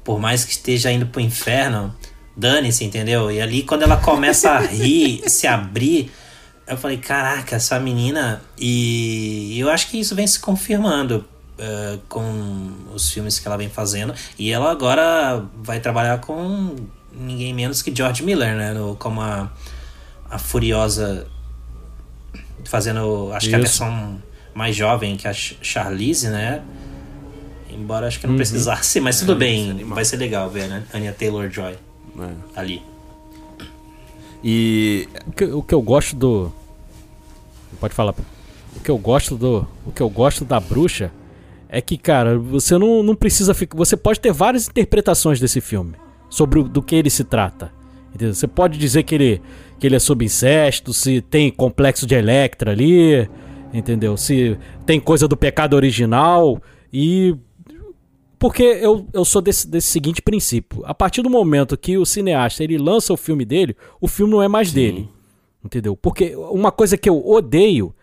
por 0.03 0.19
mais 0.19 0.45
que 0.45 0.53
esteja 0.53 0.91
indo 0.91 1.07
pro 1.07 1.21
inferno, 1.21 1.95
dane-se, 2.37 2.85
entendeu? 2.85 3.31
E 3.31 3.41
ali 3.41 3.63
quando 3.63 3.83
ela 3.83 3.97
começa 3.97 4.51
a 4.51 4.61
rir, 4.61 5.23
se 5.31 5.47
abrir, 5.47 6.11
eu 6.67 6.77
falei, 6.77 6.97
caraca, 6.97 7.57
essa 7.57 7.79
menina. 7.79 8.43
E 8.59 9.59
eu 9.59 9.71
acho 9.71 9.89
que 9.89 10.01
isso 10.01 10.15
vem 10.15 10.27
se 10.27 10.41
confirmando 10.41 11.25
eh, 11.57 11.99
com 12.09 12.73
os 12.93 13.11
filmes 13.11 13.39
que 13.39 13.47
ela 13.47 13.57
vem 13.57 13.69
fazendo. 13.69 14.13
E 14.39 14.51
ela 14.51 14.71
agora 14.73 15.45
vai 15.63 15.79
trabalhar 15.79 16.19
com 16.19 16.75
ninguém 17.13 17.55
menos 17.55 17.81
que 17.81 17.95
George 17.95 18.25
Miller, 18.25 18.57
né? 18.57 18.73
No, 18.73 18.97
como 18.97 19.21
a, 19.21 19.53
a 20.29 20.39
Furiosa. 20.39 21.29
Fazendo, 22.65 23.31
acho 23.33 23.49
que 23.49 23.55
a 23.55 23.59
Isso. 23.59 23.67
versão 23.85 24.23
mais 24.55 24.75
jovem, 24.75 25.17
que 25.17 25.27
é 25.27 25.31
a 25.31 25.35
Ch- 25.35 25.57
Charlize, 25.63 26.29
né? 26.29 26.63
Embora 27.71 28.07
acho 28.07 28.21
que 28.21 28.27
não 28.27 28.37
precisasse, 28.37 29.01
mas 29.01 29.19
tudo 29.19 29.35
bem. 29.37 29.85
Vai 29.85 30.05
ser 30.05 30.17
legal 30.17 30.49
ver, 30.49 30.69
né? 30.69 30.85
Anya 30.95 31.13
Taylor-Joy 31.13 31.73
É. 32.21 32.29
ali. 32.55 32.83
E 34.43 35.09
O 35.27 35.33
que, 35.33 35.45
o 35.45 35.63
que 35.63 35.75
eu 35.75 35.83
gosto 35.83 36.15
do. 36.17 36.53
Pode 37.81 37.95
falar. 37.95 38.15
O 38.77 38.81
que 38.81 38.91
eu 38.91 38.99
gosto 38.99 39.37
do. 39.37 39.67
O 39.87 39.93
que 39.93 40.03
eu 40.03 40.09
gosto 40.09 40.45
da 40.45 40.61
bruxa 40.61 41.11
é 41.69 41.81
que, 41.81 41.97
cara, 41.97 42.39
você 42.39 42.77
não, 42.79 43.03
não 43.03 43.15
precisa 43.15 43.55
ficar. 43.55 43.77
Você 43.77 43.97
pode 43.97 44.21
ter 44.21 44.33
várias 44.33 44.69
interpretações 44.69 45.41
desse 45.41 45.61
filme. 45.61 45.95
Sobre 46.31 46.59
o, 46.61 46.65
do 46.65 46.83
que 46.83 46.95
ele 46.95 47.11
se 47.11 47.25
trata. 47.25 47.73
Entendeu? 48.15 48.35
Você 48.35 48.47
pode 48.47 48.79
dizer 48.79 49.03
que 49.03 49.15
ele, 49.15 49.43
que 49.85 49.89
ele 49.89 49.97
é 49.97 49.99
sobre 49.99 50.25
incesto, 50.25 50.95
se 50.95 51.21
tem 51.21 51.51
complexo 51.51 52.07
de 52.07 52.15
Electra 52.15 52.71
ali, 52.71 53.29
entendeu? 53.71 54.17
Se 54.17 54.57
tem 54.87 54.99
coisa 54.99 55.29
do 55.29 55.37
pecado 55.37 55.75
original 55.75 56.59
e 56.91 57.37
porque 58.39 58.63
eu, 58.63 59.07
eu 59.13 59.27
sou 59.27 59.43
desse, 59.43 59.69
desse 59.69 59.89
seguinte 59.89 60.23
princípio. 60.23 60.83
A 60.87 60.95
partir 60.95 61.21
do 61.21 61.29
momento 61.29 61.77
que 61.77 61.99
o 61.99 62.07
cineasta 62.07 62.65
ele 62.65 62.79
lança 62.79 63.13
o 63.13 63.17
filme 63.19 63.45
dele, 63.45 63.77
o 64.01 64.09
filme 64.09 64.33
não 64.33 64.43
é 64.43 64.49
mais 64.49 64.73
dele. 64.73 65.07
Entendeu? 65.63 65.95
Porque 65.95 66.35
uma 66.35 66.73
coisa 66.73 66.97
que 66.97 67.11
eu 67.11 67.23
odeio 67.23 67.95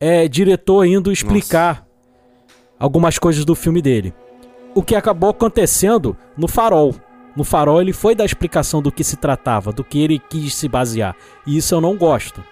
é 0.00 0.26
diretor 0.28 0.86
indo 0.86 1.12
explicar 1.12 1.86
algumas 2.78 3.18
coisas 3.18 3.44
do 3.44 3.54
filme 3.54 3.82
dele. 3.82 4.14
o 4.74 4.82
que 4.82 4.94
acabou 4.94 5.28
acontecendo 5.28 6.16
no 6.34 6.48
Farol. 6.48 6.94
No 7.36 7.44
Farol 7.44 7.82
ele 7.82 7.92
foi 7.92 8.14
dar 8.14 8.24
explicação 8.24 8.80
do 8.80 8.90
que 8.90 9.04
se 9.04 9.16
tratava, 9.16 9.70
do 9.70 9.84
que 9.84 10.02
ele 10.02 10.18
quis 10.18 10.54
se 10.54 10.68
basear. 10.68 11.14
E 11.46 11.56
isso 11.56 11.74
eu 11.74 11.80
não 11.80 11.96
gosto. 11.96 12.42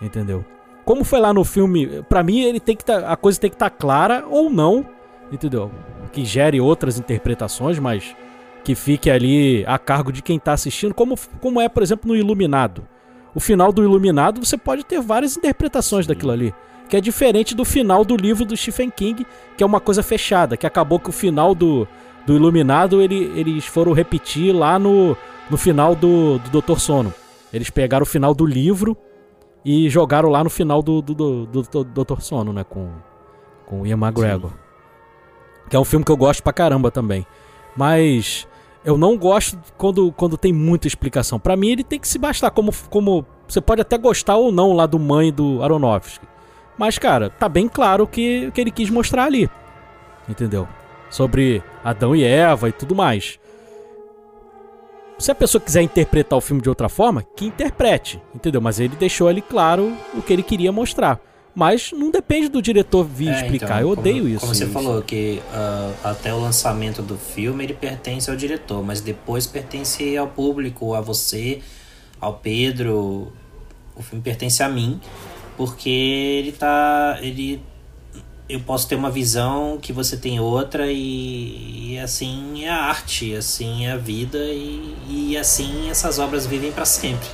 Entendeu? 0.00 0.44
Como 0.84 1.04
foi 1.04 1.18
lá 1.18 1.34
no 1.34 1.44
filme, 1.44 2.02
pra 2.08 2.22
mim 2.22 2.40
ele 2.42 2.60
tem 2.60 2.76
que 2.76 2.84
tá, 2.84 3.12
a 3.12 3.16
coisa 3.16 3.38
tem 3.38 3.50
que 3.50 3.56
estar 3.56 3.68
tá 3.68 3.76
clara 3.76 4.24
ou 4.30 4.48
não, 4.48 4.86
entendeu? 5.30 5.70
Que 6.12 6.24
gere 6.24 6.60
outras 6.60 6.98
interpretações, 6.98 7.78
mas 7.78 8.16
que 8.64 8.74
fique 8.74 9.10
ali 9.10 9.64
a 9.66 9.78
cargo 9.78 10.12
de 10.12 10.22
quem 10.22 10.38
tá 10.38 10.52
assistindo, 10.52 10.94
como, 10.94 11.16
como 11.40 11.60
é, 11.60 11.68
por 11.68 11.82
exemplo, 11.82 12.08
no 12.08 12.16
Iluminado. 12.16 12.86
O 13.34 13.40
final 13.40 13.72
do 13.72 13.82
Iluminado 13.82 14.44
você 14.44 14.56
pode 14.56 14.84
ter 14.84 15.00
várias 15.00 15.36
interpretações 15.36 16.06
Sim. 16.06 16.12
daquilo 16.12 16.32
ali 16.32 16.54
que 16.88 16.96
é 16.96 17.00
diferente 17.00 17.54
do 17.54 17.64
final 17.64 18.04
do 18.04 18.16
livro 18.16 18.44
do 18.44 18.56
Stephen 18.56 18.90
King, 18.90 19.26
que 19.56 19.62
é 19.62 19.66
uma 19.66 19.80
coisa 19.80 20.02
fechada, 20.02 20.56
que 20.56 20.66
acabou 20.66 20.98
que 20.98 21.10
o 21.10 21.12
final 21.12 21.54
do, 21.54 21.86
do 22.28 22.36
Iluminado 22.36 23.00
ele, 23.00 23.32
eles 23.34 23.64
foram 23.64 23.94
repetir 23.94 24.54
lá 24.54 24.78
no, 24.78 25.16
no 25.48 25.56
final 25.56 25.94
do, 25.94 26.38
do 26.38 26.50
Doutor 26.50 26.78
Sono. 26.78 27.12
Eles 27.50 27.70
pegaram 27.70 28.02
o 28.02 28.06
final 28.06 28.34
do 28.34 28.44
livro 28.44 28.94
e 29.64 29.88
jogaram 29.88 30.28
lá 30.28 30.44
no 30.44 30.50
final 30.50 30.82
do, 30.82 31.00
do, 31.00 31.14
do, 31.14 31.46
do, 31.46 31.62
do 31.62 31.84
Doutor 31.84 32.20
Sono, 32.20 32.52
né? 32.52 32.64
Com, 32.64 32.90
com 33.64 33.86
Ian 33.86 33.96
McGregor. 33.96 34.50
Sim. 34.50 34.56
Que 35.70 35.76
é 35.76 35.80
um 35.80 35.86
filme 35.86 36.04
que 36.04 36.12
eu 36.12 36.18
gosto 36.18 36.42
pra 36.42 36.52
caramba 36.52 36.90
também. 36.90 37.26
Mas 37.74 38.46
eu 38.84 38.98
não 38.98 39.16
gosto 39.16 39.58
quando, 39.78 40.12
quando 40.12 40.36
tem 40.36 40.52
muita 40.52 40.86
explicação. 40.86 41.40
Para 41.40 41.56
mim, 41.56 41.70
ele 41.70 41.82
tem 41.82 41.98
que 41.98 42.06
se 42.06 42.18
bastar. 42.18 42.50
Como, 42.50 42.74
como 42.90 43.24
você 43.48 43.62
pode 43.62 43.80
até 43.80 43.96
gostar 43.96 44.36
ou 44.36 44.52
não 44.52 44.74
lá 44.74 44.84
do 44.84 44.98
mãe 44.98 45.32
do 45.32 45.62
Aronofsky. 45.62 46.26
Mas, 46.76 46.98
cara, 46.98 47.30
tá 47.30 47.48
bem 47.48 47.68
claro 47.68 48.04
o 48.04 48.06
que, 48.06 48.50
que 48.50 48.60
ele 48.60 48.70
quis 48.70 48.90
mostrar 48.90 49.24
ali. 49.24 49.48
Entendeu? 50.28 50.68
Sobre 51.10 51.62
Adão 51.82 52.14
e 52.14 52.24
Eva 52.24 52.68
e 52.68 52.72
tudo 52.72 52.94
mais. 52.94 53.38
Se 55.18 55.30
a 55.32 55.34
pessoa 55.34 55.60
quiser 55.60 55.82
interpretar 55.82 56.38
o 56.38 56.40
filme 56.40 56.62
de 56.62 56.68
outra 56.68 56.88
forma, 56.88 57.22
que 57.22 57.46
interprete, 57.46 58.20
entendeu? 58.34 58.60
Mas 58.60 58.78
ele 58.78 58.94
deixou 58.94 59.26
ali 59.26 59.42
claro 59.42 59.92
o 60.14 60.22
que 60.22 60.32
ele 60.32 60.42
queria 60.42 60.70
mostrar. 60.70 61.20
Mas 61.54 61.90
não 61.90 62.10
depende 62.10 62.48
do 62.48 62.62
diretor 62.62 63.02
vir 63.04 63.28
é, 63.28 63.40
explicar. 63.40 63.78
Então, 63.78 63.80
Eu 63.80 63.88
odeio 63.90 64.18
como, 64.18 64.28
isso. 64.28 64.40
Como 64.40 64.54
você 64.54 64.64
isso. 64.64 64.72
falou, 64.72 65.02
que 65.02 65.42
uh, 65.52 65.94
até 66.04 66.32
o 66.32 66.38
lançamento 66.38 67.02
do 67.02 67.16
filme 67.16 67.64
ele 67.64 67.74
pertence 67.74 68.30
ao 68.30 68.36
diretor, 68.36 68.84
mas 68.84 69.00
depois 69.00 69.44
pertence 69.44 70.16
ao 70.16 70.28
público, 70.28 70.94
a 70.94 71.00
você, 71.00 71.60
ao 72.20 72.34
Pedro. 72.34 73.32
O 73.96 74.02
filme 74.02 74.22
pertence 74.22 74.62
a 74.62 74.68
mim 74.68 75.00
porque 75.58 75.90
ele 75.90 76.52
tá. 76.52 77.18
ele 77.20 77.60
eu 78.48 78.60
posso 78.60 78.88
ter 78.88 78.94
uma 78.94 79.10
visão 79.10 79.78
que 79.80 79.92
você 79.92 80.16
tem 80.16 80.40
outra 80.40 80.90
e, 80.90 81.92
e 81.92 81.98
assim 81.98 82.64
é 82.64 82.70
a 82.70 82.76
arte, 82.84 83.34
assim 83.34 83.86
é 83.86 83.92
a 83.92 83.96
vida 83.96 84.38
e, 84.38 84.96
e 85.08 85.36
assim 85.36 85.90
essas 85.90 86.18
obras 86.18 86.46
vivem 86.46 86.72
para 86.72 86.86
sempre. 86.86 87.28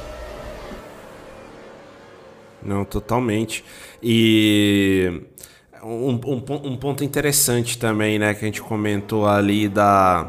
Não, 2.62 2.84
totalmente. 2.84 3.64
E 4.02 5.22
um, 5.82 6.18
um, 6.26 6.42
um, 6.64 6.76
ponto 6.76 7.04
interessante 7.04 7.78
também, 7.78 8.18
né, 8.18 8.32
que 8.34 8.44
a 8.44 8.46
gente 8.46 8.62
comentou 8.62 9.26
ali 9.28 9.68
da, 9.68 10.26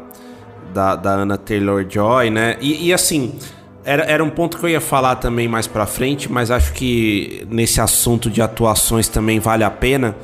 da, 0.72 0.94
da 0.94 1.14
Anna 1.14 1.38
Taylor-Joy, 1.38 2.30
né, 2.30 2.58
e, 2.60 2.88
e 2.88 2.92
assim, 2.92 3.38
era, 3.84 4.02
era 4.04 4.22
um 4.22 4.28
ponto 4.28 4.58
que 4.58 4.64
eu 4.64 4.68
ia 4.68 4.80
falar 4.80 5.16
também 5.16 5.48
mais 5.48 5.66
pra 5.66 5.86
frente, 5.86 6.30
mas 6.30 6.50
acho 6.50 6.74
que 6.74 7.46
nesse 7.48 7.80
assunto 7.80 8.28
de 8.28 8.42
atuações 8.42 9.08
também 9.08 9.40
vale 9.40 9.64
a 9.64 9.70
pena. 9.70 10.14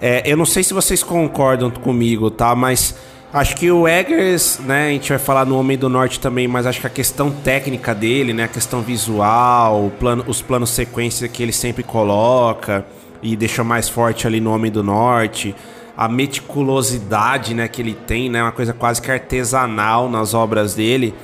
É, 0.00 0.22
eu 0.30 0.36
não 0.36 0.44
sei 0.44 0.62
se 0.62 0.74
vocês 0.74 1.02
concordam 1.02 1.70
comigo, 1.70 2.30
tá? 2.30 2.54
Mas 2.54 2.94
acho 3.32 3.56
que 3.56 3.70
o 3.70 3.88
Eggers, 3.88 4.58
né? 4.60 4.88
A 4.88 4.90
gente 4.90 5.08
vai 5.08 5.18
falar 5.18 5.46
no 5.46 5.58
Homem 5.58 5.78
do 5.78 5.88
Norte 5.88 6.20
também, 6.20 6.46
mas 6.46 6.66
acho 6.66 6.80
que 6.80 6.86
a 6.86 6.90
questão 6.90 7.30
técnica 7.30 7.94
dele, 7.94 8.32
né? 8.32 8.44
A 8.44 8.48
questão 8.48 8.82
visual, 8.82 9.90
plano, 9.98 10.24
os 10.26 10.42
planos 10.42 10.70
sequência 10.70 11.28
que 11.28 11.42
ele 11.42 11.52
sempre 11.52 11.82
coloca 11.82 12.84
e 13.22 13.34
deixa 13.34 13.64
mais 13.64 13.88
forte 13.88 14.26
ali 14.26 14.40
no 14.40 14.52
Homem 14.52 14.70
do 14.70 14.82
Norte. 14.82 15.54
A 15.96 16.08
meticulosidade, 16.08 17.54
né, 17.54 17.66
que 17.68 17.80
ele 17.80 17.94
tem, 17.94 18.28
né, 18.28 18.42
uma 18.42 18.52
coisa 18.52 18.74
quase 18.74 19.00
que 19.00 19.10
artesanal 19.10 20.10
nas 20.10 20.34
obras 20.34 20.74
dele. 20.74 21.14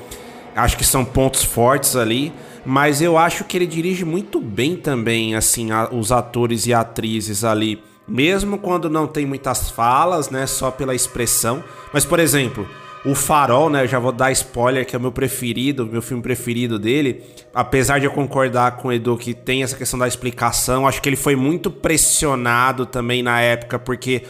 Acho 0.56 0.78
que 0.78 0.84
são 0.84 1.04
pontos 1.04 1.44
fortes 1.44 1.94
ali. 1.94 2.32
Mas 2.64 3.02
eu 3.02 3.18
acho 3.18 3.44
que 3.44 3.56
ele 3.56 3.66
dirige 3.66 4.04
muito 4.04 4.40
bem 4.40 4.76
também, 4.76 5.34
assim, 5.34 5.72
a, 5.72 5.88
os 5.92 6.12
atores 6.12 6.66
e 6.66 6.72
atrizes 6.72 7.44
ali. 7.44 7.82
Mesmo 8.06 8.58
quando 8.58 8.90
não 8.90 9.06
tem 9.06 9.24
muitas 9.24 9.70
falas, 9.70 10.30
né? 10.30 10.46
Só 10.46 10.70
pela 10.70 10.94
expressão. 10.94 11.62
Mas, 11.92 12.04
por 12.04 12.18
exemplo, 12.18 12.66
o 13.04 13.14
Farol, 13.14 13.68
né? 13.68 13.82
Eu 13.82 13.88
já 13.88 13.98
vou 13.98 14.12
dar 14.12 14.30
spoiler, 14.32 14.86
que 14.86 14.94
é 14.94 14.98
o 14.98 15.02
meu 15.02 15.12
preferido, 15.12 15.86
meu 15.86 16.02
filme 16.02 16.22
preferido 16.22 16.78
dele. 16.78 17.22
Apesar 17.54 17.98
de 17.98 18.06
eu 18.06 18.12
concordar 18.12 18.76
com 18.76 18.88
o 18.88 18.92
Edu 18.92 19.16
que 19.16 19.34
tem 19.34 19.62
essa 19.62 19.76
questão 19.76 19.98
da 19.98 20.06
explicação, 20.06 20.86
acho 20.86 21.00
que 21.00 21.08
ele 21.08 21.16
foi 21.16 21.36
muito 21.36 21.70
pressionado 21.70 22.86
também 22.86 23.22
na 23.22 23.40
época, 23.40 23.78
porque 23.78 24.22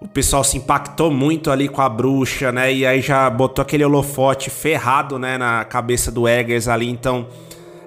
o 0.00 0.08
pessoal 0.08 0.42
se 0.42 0.56
impactou 0.56 1.10
muito 1.10 1.50
ali 1.50 1.68
com 1.68 1.82
a 1.82 1.88
bruxa, 1.88 2.50
né? 2.50 2.72
E 2.72 2.86
aí 2.86 3.00
já 3.00 3.28
botou 3.28 3.62
aquele 3.62 3.84
holofote 3.84 4.48
ferrado, 4.48 5.18
né, 5.18 5.36
na 5.36 5.64
cabeça 5.64 6.10
do 6.10 6.26
Eggers 6.26 6.68
ali. 6.68 6.88
Então, 6.88 7.28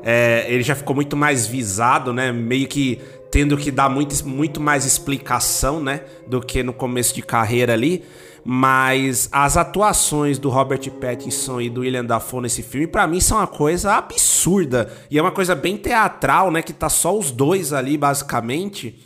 é, 0.04 0.46
ele 0.48 0.62
já 0.64 0.76
ficou 0.76 0.96
muito 0.96 1.18
mais 1.18 1.48
visado, 1.48 2.14
né? 2.14 2.32
Meio 2.32 2.68
que 2.68 3.02
tendo 3.34 3.58
que 3.58 3.72
dar 3.72 3.90
muito, 3.90 4.28
muito 4.28 4.62
mais 4.62 4.86
explicação, 4.86 5.82
né? 5.82 6.02
Do 6.28 6.40
que 6.40 6.62
no 6.62 6.72
começo 6.72 7.16
de 7.16 7.24
carreira 7.24 7.74
ali. 7.74 8.04
Mas 8.46 9.28
as 9.32 9.58
atuações 9.58 10.38
do 10.38 10.50
Robert 10.50 10.88
Pattinson 10.92 11.60
e 11.60 11.68
do 11.68 11.82
William 11.82 12.06
Dafoe 12.06 12.44
nesse 12.44 12.62
filme, 12.62 12.86
para 12.86 13.08
mim, 13.08 13.20
são 13.20 13.40
uma 13.40 13.48
coisa 13.48 13.94
absurda. 13.96 14.94
E 15.10 15.18
é 15.18 15.22
uma 15.22 15.32
coisa 15.32 15.56
bem 15.56 15.76
teatral, 15.78 16.52
né? 16.52 16.62
Que 16.62 16.72
tá 16.72 16.90
só 16.90 17.18
os 17.18 17.32
dois 17.32 17.74
ali, 17.74 17.98
basicamente. 17.98 19.02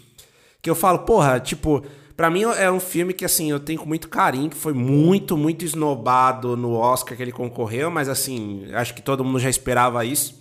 Que 0.61 0.69
eu 0.69 0.75
falo, 0.75 0.99
porra, 0.99 1.39
tipo 1.39 1.81
Pra 2.17 2.29
mim 2.29 2.41
é 2.41 2.69
um 2.69 2.79
filme 2.79 3.13
que, 3.13 3.23
assim, 3.23 3.51
eu 3.51 3.59
tenho 3.59 3.79
com 3.79 3.85
muito 3.85 4.09
carinho, 4.09 4.49
que 4.49 4.57
foi 4.57 4.73
muito, 4.73 5.37
muito 5.37 5.63
esnobado 5.63 6.57
no 6.57 6.73
Oscar 6.73 7.15
que 7.15 7.21
ele 7.21 7.31
concorreu, 7.31 7.91
mas, 7.91 8.09
assim, 8.09 8.65
acho 8.73 8.95
que 8.95 9.03
todo 9.03 9.23
mundo 9.23 9.39
já 9.39 9.51
esperava 9.51 10.03
isso. 10.03 10.35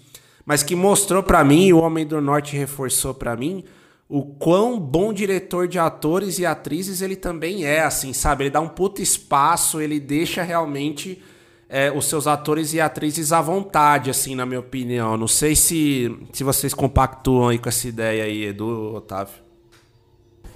Mas 0.46 0.62
que 0.62 0.76
mostrou 0.76 1.22
para 1.22 1.42
mim, 1.42 1.66
e 1.66 1.74
o 1.74 1.78
Homem 1.78 2.06
do 2.06 2.20
Norte 2.20 2.56
reforçou 2.56 3.12
para 3.12 3.36
mim, 3.36 3.64
o 4.08 4.22
quão 4.22 4.78
bom 4.78 5.12
diretor 5.12 5.66
de 5.66 5.78
atores 5.78 6.38
e 6.38 6.46
atrizes 6.46 7.02
ele 7.02 7.16
também 7.16 7.64
é, 7.64 7.80
assim, 7.80 8.12
sabe? 8.12 8.44
Ele 8.44 8.50
dá 8.50 8.60
um 8.60 8.68
puto 8.68 9.02
espaço, 9.02 9.80
ele 9.80 9.98
deixa 9.98 10.44
realmente 10.44 11.20
é, 11.68 11.90
os 11.90 12.04
seus 12.06 12.28
atores 12.28 12.72
e 12.72 12.80
atrizes 12.80 13.32
à 13.32 13.40
vontade, 13.42 14.08
assim, 14.08 14.36
na 14.36 14.46
minha 14.46 14.60
opinião. 14.60 15.16
Não 15.16 15.26
sei 15.26 15.56
se, 15.56 16.16
se 16.32 16.44
vocês 16.44 16.72
compactuam 16.72 17.48
aí 17.48 17.58
com 17.58 17.68
essa 17.68 17.88
ideia 17.88 18.24
aí, 18.24 18.44
Edu, 18.44 18.94
Otávio. 18.94 19.34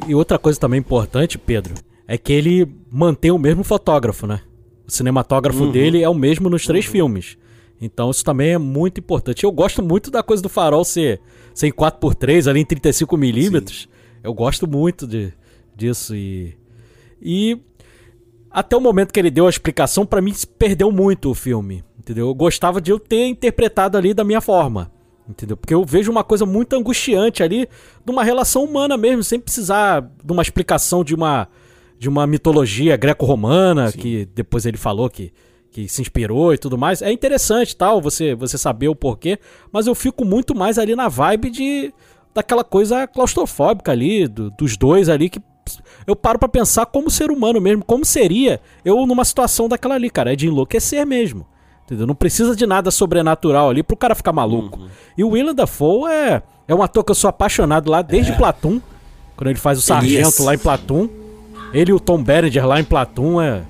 E 0.07 0.14
outra 0.14 0.38
coisa 0.38 0.59
também 0.59 0.78
importante, 0.78 1.36
Pedro, 1.36 1.74
é 2.07 2.16
que 2.16 2.32
ele 2.32 2.68
mantém 2.91 3.32
o 3.32 3.38
mesmo 3.38 3.64
fotógrafo, 3.64 4.26
né? 4.26 4.41
O 4.86 4.91
cinematógrafo 4.91 5.64
uhum. 5.64 5.72
dele 5.72 6.03
é 6.03 6.09
o 6.09 6.14
mesmo 6.14 6.49
nos 6.49 6.64
três 6.64 6.86
uhum. 6.86 6.93
filmes. 6.93 7.36
Então 7.81 8.11
isso 8.11 8.24
também 8.24 8.53
é 8.53 8.59
muito 8.59 8.99
importante. 8.99 9.45
Eu 9.45 9.53
gosto 9.53 9.83
muito 9.83 10.11
da 10.11 10.22
coisa 10.22 10.43
do 10.43 10.49
farol 10.49 10.85
ser, 10.85 11.20
ser 11.55 11.68
em 11.68 11.72
4x3, 11.72 12.49
ali 12.49 12.61
em 12.61 12.66
35mm. 12.66 13.89
Eu 14.22 14.35
gosto 14.35 14.68
muito 14.68 15.07
de, 15.07 15.33
disso. 15.74 16.14
E, 16.14 16.55
e 17.22 17.59
até 18.51 18.76
o 18.76 18.81
momento 18.81 19.12
que 19.12 19.18
ele 19.18 19.31
deu 19.31 19.47
a 19.47 19.51
explicação, 19.51 20.05
para 20.05 20.20
mim 20.20 20.35
perdeu 20.59 20.93
muito 20.93 21.31
o 21.31 21.35
filme. 21.35 21.83
Entendeu? 21.99 22.28
Eu 22.28 22.35
gostava 22.35 22.81
de 22.81 22.91
eu 22.91 22.99
ter 22.99 23.26
interpretado 23.26 23.97
ali 23.97 24.12
da 24.12 24.24
minha 24.24 24.41
forma. 24.41 24.91
Entendeu? 25.28 25.57
Porque 25.57 25.72
eu 25.72 25.85
vejo 25.85 26.11
uma 26.11 26.24
coisa 26.24 26.45
muito 26.45 26.74
angustiante 26.74 27.43
ali 27.43 27.68
de 28.05 28.11
uma 28.11 28.24
relação 28.24 28.64
humana 28.64 28.97
mesmo, 28.97 29.22
sem 29.22 29.39
precisar 29.39 30.01
de 30.22 30.33
uma 30.33 30.43
explicação 30.43 31.05
de 31.05 31.14
uma, 31.14 31.47
de 31.99 32.09
uma 32.09 32.26
mitologia 32.26 32.97
greco-romana, 32.97 33.93
que 33.93 34.26
depois 34.35 34.66
ele 34.66 34.76
falou 34.76 35.09
que, 35.09 35.33
que 35.71 35.89
se 35.89 36.03
inspirou 36.03 36.53
e 36.53 36.59
tudo 36.59 36.77
mais. 36.77 37.03
É 37.03 37.12
interessante 37.12 37.77
tal, 37.77 38.01
você, 38.01 38.35
você 38.35 38.59
saber 38.59 38.89
o 38.89 38.95
porquê, 38.95 39.39
mas 39.73 39.87
eu 39.87 39.95
fico 39.95 40.25
muito 40.25 40.55
mais 40.55 40.79
ali 40.79 40.97
na 40.97 41.09
vibe 41.09 41.51
de 41.51 41.95
daquela 42.35 42.62
coisa 42.62 43.07
claustrofóbica 43.07 43.91
ali, 43.91 44.29
do, 44.29 44.51
dos 44.51 44.77
dois 44.77 45.09
ali, 45.09 45.29
que 45.29 45.41
eu 46.07 46.16
paro 46.16 46.39
para 46.39 46.49
pensar 46.49 46.87
como 46.87 47.11
ser 47.11 47.31
humano 47.31 47.61
mesmo, 47.61 47.85
como 47.85 48.05
seria 48.05 48.61
eu 48.85 49.07
numa 49.07 49.25
situação 49.25 49.68
daquela 49.68 49.95
ali, 49.95 50.11
cara, 50.11 50.33
é 50.33 50.37
de 50.37 50.47
enlouquecer 50.47 51.07
mesmo. 51.07 51.47
Entendeu? 51.85 52.07
Não 52.07 52.14
precisa 52.14 52.55
de 52.55 52.66
nada 52.66 52.91
sobrenatural 52.91 53.68
ali 53.71 53.83
pro 53.83 53.97
cara 53.97 54.14
ficar 54.14 54.33
maluco. 54.33 54.79
Uhum. 54.79 54.89
E 55.18 55.25
o 55.25 55.31
Willem 55.31 55.55
Dafoe 55.55 56.09
é, 56.09 56.43
é 56.68 56.75
um 56.75 56.83
ator 56.83 57.03
que 57.03 57.11
eu 57.11 57.16
sou 57.16 57.29
apaixonado 57.29 57.91
lá 57.91 58.01
desde 58.01 58.31
é. 58.31 58.37
Platum. 58.37 58.81
Quando 59.37 59.51
ele 59.51 59.59
faz 59.59 59.79
o 59.79 59.83
sargento 59.83 60.14
Elias. 60.14 60.39
lá 60.39 60.55
em 60.55 60.59
Platum. 60.59 61.09
Ele 61.75 61.91
e 61.91 61.95
o 61.95 61.99
Tom 61.99 62.23
Berenger 62.23 62.64
lá 62.64 62.79
em 62.79 62.85
Platum 62.85 63.41
é, 63.41 63.62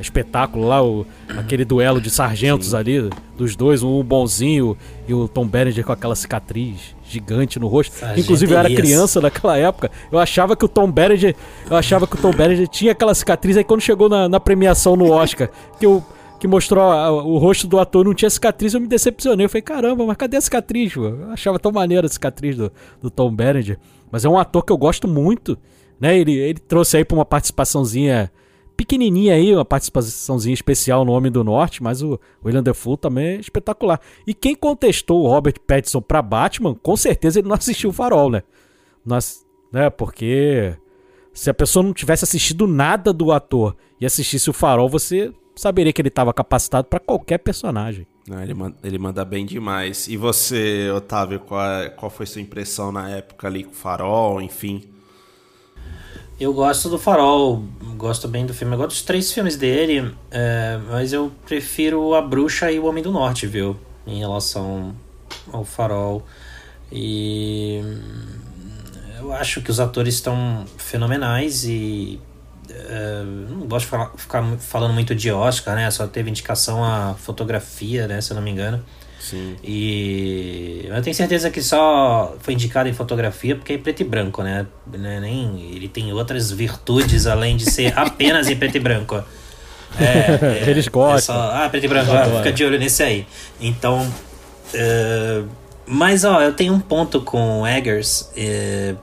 espetáculo 0.00 0.66
lá, 0.66 0.82
o, 0.82 1.06
aquele 1.36 1.64
duelo 1.64 2.00
de 2.00 2.10
sargentos 2.10 2.68
Sim. 2.68 2.76
ali, 2.76 3.10
dos 3.36 3.56
dois, 3.56 3.82
um 3.82 4.02
bonzinho 4.02 4.76
e 5.06 5.14
o 5.14 5.26
Tom 5.28 5.46
Berenger 5.46 5.84
com 5.84 5.92
aquela 5.92 6.14
cicatriz 6.14 6.94
gigante 7.04 7.58
no 7.58 7.68
rosto. 7.68 7.94
Sargento 7.94 8.20
Inclusive 8.20 8.52
eu 8.52 8.58
era 8.58 8.68
criança 8.74 9.20
naquela 9.20 9.56
época, 9.56 9.90
eu 10.10 10.18
achava 10.18 10.56
que 10.56 10.64
o 10.64 10.68
Tom 10.68 10.90
Berenger, 10.90 11.34
eu 11.70 11.76
achava 11.76 12.06
que 12.06 12.14
o 12.14 12.18
Tom 12.18 12.32
Berenger 12.32 12.68
tinha 12.68 12.92
aquela 12.92 13.14
cicatriz 13.14 13.56
aí 13.56 13.64
quando 13.64 13.80
chegou 13.80 14.08
na, 14.08 14.28
na 14.28 14.40
premiação 14.40 14.96
no 14.96 15.10
Oscar, 15.10 15.50
que 15.78 15.86
eu 15.86 16.04
que 16.38 16.46
mostrou 16.46 16.84
a, 16.84 17.10
o 17.10 17.36
rosto 17.38 17.66
do 17.66 17.78
ator 17.78 18.04
não 18.04 18.14
tinha 18.14 18.30
cicatriz, 18.30 18.72
eu 18.72 18.80
me 18.80 18.86
decepcionei. 18.86 19.44
Eu 19.44 19.50
falei, 19.50 19.62
caramba, 19.62 20.06
mas 20.06 20.16
cadê 20.16 20.36
a 20.36 20.40
cicatriz? 20.40 20.94
Mano? 20.94 21.22
Eu 21.22 21.32
achava 21.32 21.58
tão 21.58 21.72
maneira 21.72 22.06
a 22.06 22.08
cicatriz 22.08 22.56
do, 22.56 22.72
do 23.02 23.10
Tom 23.10 23.34
Berenger. 23.34 23.78
Mas 24.10 24.24
é 24.24 24.28
um 24.28 24.38
ator 24.38 24.64
que 24.64 24.72
eu 24.72 24.78
gosto 24.78 25.08
muito, 25.08 25.58
né? 26.00 26.16
Ele, 26.16 26.32
ele 26.32 26.60
trouxe 26.60 26.96
aí 26.96 27.04
pra 27.04 27.16
uma 27.16 27.24
participaçãozinha 27.24 28.30
pequenininha 28.78 29.34
aí, 29.34 29.52
uma 29.52 29.64
participaçãozinha 29.64 30.54
especial 30.54 31.04
no 31.04 31.10
Homem 31.10 31.32
do 31.32 31.42
Norte, 31.42 31.82
mas 31.82 32.00
o 32.00 32.18
William 32.44 32.62
Defoe 32.62 32.96
também 32.96 33.26
é 33.26 33.40
espetacular. 33.40 34.00
E 34.24 34.32
quem 34.32 34.54
contestou 34.54 35.24
o 35.24 35.28
Robert 35.28 35.56
Pattinson 35.66 36.00
para 36.00 36.22
Batman, 36.22 36.76
com 36.76 36.96
certeza 36.96 37.40
ele 37.40 37.48
não 37.48 37.56
assistiu 37.56 37.90
o 37.90 37.92
Farol, 37.92 38.30
né? 38.30 38.44
Nós, 39.04 39.44
né? 39.72 39.90
Porque 39.90 40.76
se 41.32 41.50
a 41.50 41.54
pessoa 41.54 41.82
não 41.82 41.92
tivesse 41.92 42.22
assistido 42.22 42.68
nada 42.68 43.12
do 43.12 43.32
ator 43.32 43.76
e 44.00 44.06
assistisse 44.06 44.48
o 44.48 44.52
Farol, 44.52 44.88
você 44.88 45.32
saberia 45.56 45.92
que 45.92 46.00
ele 46.00 46.08
estava 46.08 46.32
capacitado 46.32 46.86
para 46.86 47.00
qualquer 47.00 47.38
personagem. 47.38 48.06
Não, 48.28 48.40
ele, 48.40 48.54
manda, 48.54 48.76
ele 48.84 48.98
manda 48.98 49.24
bem 49.24 49.44
demais. 49.44 50.06
E 50.06 50.16
você, 50.16 50.88
Otávio, 50.94 51.40
qual, 51.40 51.60
é, 51.60 51.88
qual 51.88 52.08
foi 52.08 52.26
sua 52.26 52.40
impressão 52.40 52.92
na 52.92 53.10
época 53.10 53.48
ali 53.48 53.64
com 53.64 53.72
o 53.72 53.74
Farol, 53.74 54.40
enfim? 54.40 54.88
Eu 56.40 56.52
gosto 56.52 56.88
do 56.88 57.00
Farol, 57.00 57.64
gosto 57.96 58.28
bem 58.28 58.46
do 58.46 58.54
filme. 58.54 58.74
Eu 58.74 58.78
gosto 58.78 58.90
dos 58.90 59.02
três 59.02 59.32
filmes 59.32 59.56
dele, 59.56 60.14
é, 60.30 60.78
mas 60.88 61.12
eu 61.12 61.32
prefiro 61.44 62.14
A 62.14 62.22
Bruxa 62.22 62.70
e 62.70 62.78
O 62.78 62.86
Homem 62.86 63.02
do 63.02 63.10
Norte, 63.10 63.44
viu? 63.44 63.76
Em 64.06 64.20
relação 64.20 64.94
ao 65.52 65.64
Farol. 65.64 66.24
E 66.92 67.82
eu 69.18 69.32
acho 69.32 69.60
que 69.62 69.70
os 69.70 69.80
atores 69.80 70.14
estão 70.14 70.64
fenomenais 70.76 71.64
e 71.64 72.20
é, 72.70 73.24
não 73.24 73.66
gosto 73.66 73.86
de 73.86 73.90
falar, 73.90 74.12
ficar 74.16 74.44
falando 74.58 74.94
muito 74.94 75.16
de 75.16 75.32
Oscar, 75.32 75.74
né? 75.74 75.90
Só 75.90 76.06
teve 76.06 76.30
indicação 76.30 76.84
a 76.84 77.14
fotografia, 77.14 78.06
né? 78.06 78.20
Se 78.20 78.30
eu 78.30 78.36
não 78.36 78.42
me 78.42 78.52
engano. 78.52 78.84
Sim. 79.18 79.56
E 79.62 80.86
eu 80.88 81.02
tenho 81.02 81.14
certeza 81.14 81.50
que 81.50 81.60
só 81.60 82.36
foi 82.40 82.54
indicado 82.54 82.88
em 82.88 82.92
fotografia 82.92 83.56
porque 83.56 83.74
é 83.74 83.78
preto 83.78 84.00
e 84.00 84.04
branco, 84.04 84.42
né? 84.42 84.66
né? 84.86 85.20
Nem, 85.20 85.70
ele 85.74 85.88
tem 85.88 86.12
outras 86.12 86.50
virtudes 86.50 87.26
além 87.26 87.56
de 87.56 87.70
ser 87.70 87.92
apenas 87.98 88.48
em 88.48 88.56
preto 88.56 88.76
e 88.76 88.80
branco. 88.80 89.22
É, 89.98 90.64
é, 90.66 90.70
Eles 90.70 90.88
gostam. 90.88 91.34
É 91.34 91.38
só, 91.38 91.64
ah, 91.64 91.68
preto 91.68 91.84
e 91.84 91.88
branco, 91.88 92.12
ah, 92.12 92.36
fica 92.38 92.52
de 92.52 92.64
olho 92.64 92.78
nesse 92.78 93.02
aí. 93.02 93.26
Então. 93.60 94.06
Uh, 94.74 95.48
mas, 95.90 96.24
ó, 96.24 96.42
eu 96.42 96.52
tenho 96.52 96.74
um 96.74 96.80
ponto 96.80 97.22
com 97.22 97.66
Eggers. 97.66 98.30
Uh, 98.36 98.98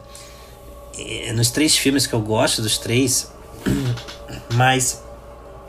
nos 1.33 1.49
três 1.49 1.75
filmes 1.75 2.05
que 2.07 2.13
eu 2.13 2.21
gosto 2.21 2.61
dos 2.61 2.77
três, 2.77 3.31
mas 4.53 5.03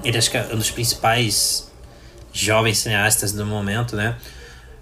ele 0.05 0.19
acho 0.19 0.31
que 0.31 0.37
é 0.37 0.47
um 0.53 0.57
dos 0.57 0.71
principais 0.71 1.71
jovens 2.33 2.79
cineastas 2.79 3.33
do 3.33 3.45
momento, 3.47 3.97
né? 3.97 4.17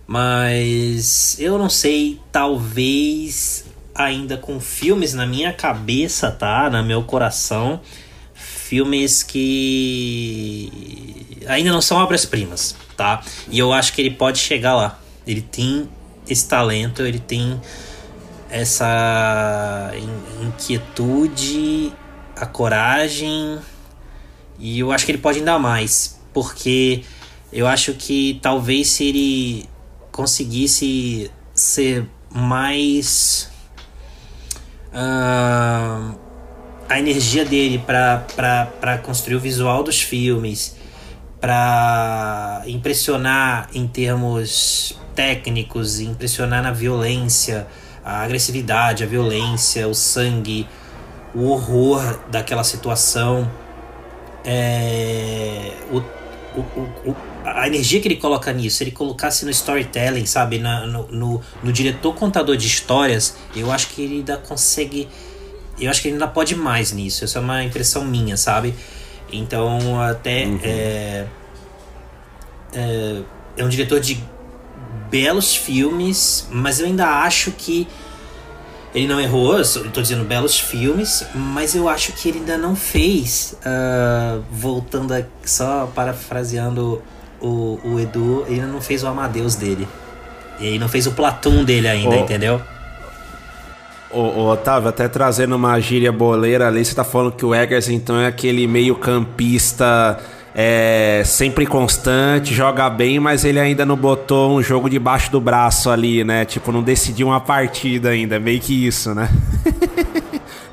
Mas 0.07 1.37
eu 1.39 1.57
não 1.59 1.71
sei, 1.71 2.21
talvez 2.31 3.65
ainda 3.95 4.37
com 4.37 4.61
filmes 4.61 5.15
na 5.15 5.27
minha 5.27 5.53
cabeça, 5.53 6.31
tá? 6.31 6.69
No 6.69 6.83
meu 6.85 7.03
coração, 7.05 7.81
filmes 8.35 9.23
que 9.23 10.71
ainda 11.47 11.71
não 11.71 11.81
são 11.81 11.97
obras-primas, 11.99 12.77
tá? 12.97 13.23
E 13.49 13.59
eu 13.59 13.73
acho 13.73 13.93
que 13.93 14.01
ele 14.03 14.11
pode 14.11 14.39
chegar 14.39 14.75
lá. 14.75 14.99
Ele 15.27 15.41
tem 15.41 15.89
esse 16.29 16.47
talento, 16.49 17.03
ele 17.03 17.19
tem 17.19 17.61
essa 18.51 19.93
inquietude, 20.43 21.93
a 22.37 22.47
coragem, 22.47 23.59
e 24.59 24.79
eu 24.79 24.93
acho 24.93 25.05
que 25.05 25.13
ele 25.13 25.19
pode 25.19 25.39
ainda 25.39 25.59
mais, 25.59 26.21
porque 26.33 27.03
eu 27.53 27.67
acho 27.67 27.95
que 27.95 28.39
talvez 28.41 28.89
se 28.89 29.05
ele 29.05 29.69
conseguisse 30.15 31.29
ser 31.53 32.09
mais. 32.31 33.51
Uh, 34.93 36.15
a 36.89 36.99
energia 37.01 37.45
dele 37.45 37.83
para 37.85 38.99
construir 38.99 39.35
o 39.35 39.41
visual 39.41 39.83
dos 39.83 40.01
filmes, 40.01 40.77
para 41.41 42.63
impressionar 42.67 43.69
em 43.75 43.89
termos 43.89 44.97
técnicos, 45.17 45.99
impressionar 45.99 46.63
na 46.63 46.71
violência, 46.71 47.67
a 48.05 48.23
agressividade, 48.23 49.03
a 49.03 49.07
violência, 49.07 49.89
o 49.89 49.95
sangue, 49.95 50.69
o 51.35 51.49
horror 51.49 52.21
daquela 52.31 52.63
situação, 52.63 53.51
é, 54.45 55.73
o, 55.91 55.99
o, 56.57 57.11
o, 57.11 57.17
a 57.45 57.67
energia 57.67 58.01
que 58.01 58.09
ele 58.09 58.17
coloca 58.17 58.53
nisso, 58.53 58.79
se 58.79 58.85
ele 58.85 58.91
colocasse 58.91 59.45
no 59.45 59.51
storytelling, 59.51 60.25
sabe, 60.25 60.59
na, 60.59 60.87
no, 60.87 61.07
no, 61.09 61.41
no, 61.63 61.73
diretor 61.73 62.15
contador 62.15 62.57
de 62.57 62.67
histórias, 62.67 63.37
eu 63.55 63.71
acho 63.71 63.89
que 63.89 64.03
ele 64.03 64.17
ainda 64.17 64.39
consegue. 64.39 65.09
Eu 65.79 65.91
acho 65.91 66.01
que 66.01 66.09
ele 66.09 66.15
ainda 66.15 66.29
pode 66.29 66.55
mais 66.55 66.93
nisso. 66.93 67.25
Essa 67.25 67.39
é 67.39 67.43
uma 67.43 67.63
impressão 67.63 68.05
minha, 68.05 68.37
sabe? 68.37 68.75
Então, 69.31 70.01
até. 70.01 70.47
Uhum. 70.47 70.61
É, 70.63 71.27
é, 72.73 73.23
é 73.57 73.65
um 73.65 73.69
diretor 73.69 74.01
de 74.01 74.19
belos 75.11 75.55
filmes, 75.55 76.49
mas 76.51 76.81
eu 76.81 76.87
ainda 76.87 77.07
acho 77.23 77.53
que 77.53 77.87
ele 78.95 79.09
não 79.09 79.21
errou, 79.21 79.61
estou 79.61 80.03
dizendo 80.03 80.25
belos 80.25 80.59
filmes, 80.59 81.27
mas 81.35 81.75
eu 81.75 81.89
acho 81.89 82.13
que 82.13 82.29
ele 82.29 82.39
ainda 82.39 82.57
não 82.57 82.77
fez, 82.77 83.57
uh, 83.59 84.43
voltando 84.53 85.13
a, 85.13 85.23
só 85.45 85.91
parafraseando 85.93 87.03
o, 87.45 87.79
o 87.85 88.01
Edu, 88.01 88.45
ele 88.49 88.63
não 88.63 88.81
fez 88.81 89.03
o 89.03 89.07
Amadeus 89.07 89.55
dele. 89.55 89.87
Ele 90.59 90.79
não 90.79 90.89
fez 90.89 91.07
o 91.07 91.13
Platum 91.13 91.63
dele 91.63 91.87
ainda, 91.87 92.17
oh. 92.17 92.21
entendeu? 92.21 92.61
Ô, 94.11 94.21
ô, 94.21 94.51
Otávio, 94.51 94.89
até 94.89 95.09
trazendo 95.09 95.57
uma 95.57 95.79
gíria 95.79 96.11
boleira 96.11 96.69
ali, 96.69 96.85
você 96.85 96.95
tá 96.95 97.05
falando 97.05 97.33
que 97.33 97.45
o 97.45 97.55
Eggers 97.55 97.89
então 97.89 98.19
é 98.19 98.27
aquele 98.27 98.67
meio 98.67 98.95
campista 98.95 100.19
é 100.57 101.23
sempre 101.25 101.67
constante, 101.67 102.55
joga 102.55 102.89
bem, 102.89 103.19
mas 103.19 103.45
ele 103.45 103.59
ainda 103.59 103.85
não 103.85 103.97
botou 103.97 104.57
um 104.57 104.63
jogo 104.63 104.89
debaixo 104.89 105.31
do 105.33 105.41
braço 105.41 105.91
ali, 105.91 106.23
né? 106.23 106.45
Tipo, 106.45 106.71
não 106.71 106.81
decidiu 106.81 107.27
uma 107.27 107.41
partida 107.41 108.11
ainda, 108.11 108.39
meio 108.39 108.61
que 108.61 108.87
isso, 108.87 109.13
né? 109.15 109.29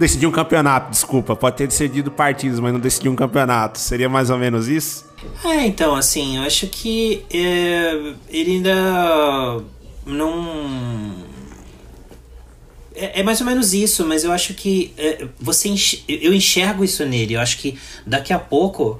decidiu 0.02 0.30
um 0.30 0.32
campeonato, 0.32 0.92
desculpa. 0.92 1.36
Pode 1.36 1.56
ter 1.56 1.68
decidido 1.68 2.12
partidas, 2.12 2.60
mas 2.60 2.74
não 2.74 2.80
decidiu 2.80 3.12
um 3.12 3.16
campeonato. 3.16 3.80
Seria 3.80 4.10
mais 4.10 4.30
ou 4.30 4.38
menos 4.38 4.68
isso? 4.68 5.06
É, 5.46 5.66
então, 5.66 5.96
assim, 5.96 6.38
eu 6.38 6.44
acho 6.44 6.68
que 6.68 7.24
é, 7.34 8.14
ele 8.30 8.52
ainda 8.56 9.64
não. 10.06 11.32
É, 12.94 13.22
é, 13.22 13.24
mais 13.24 13.40
ou 13.40 13.48
menos 13.48 13.74
isso, 13.74 14.06
mas 14.06 14.24
eu 14.24 14.32
acho 14.32 14.54
que 14.54 14.94
é, 14.98 15.26
você 15.40 15.70
enx... 15.70 16.04
eu 16.08 16.34
enxergo 16.34 16.84
isso 16.84 17.06
nele. 17.06 17.36
Eu 17.36 17.40
acho 17.40 17.58
que 17.58 17.78
daqui 18.06 18.34
a 18.34 18.40
pouco 18.40 19.00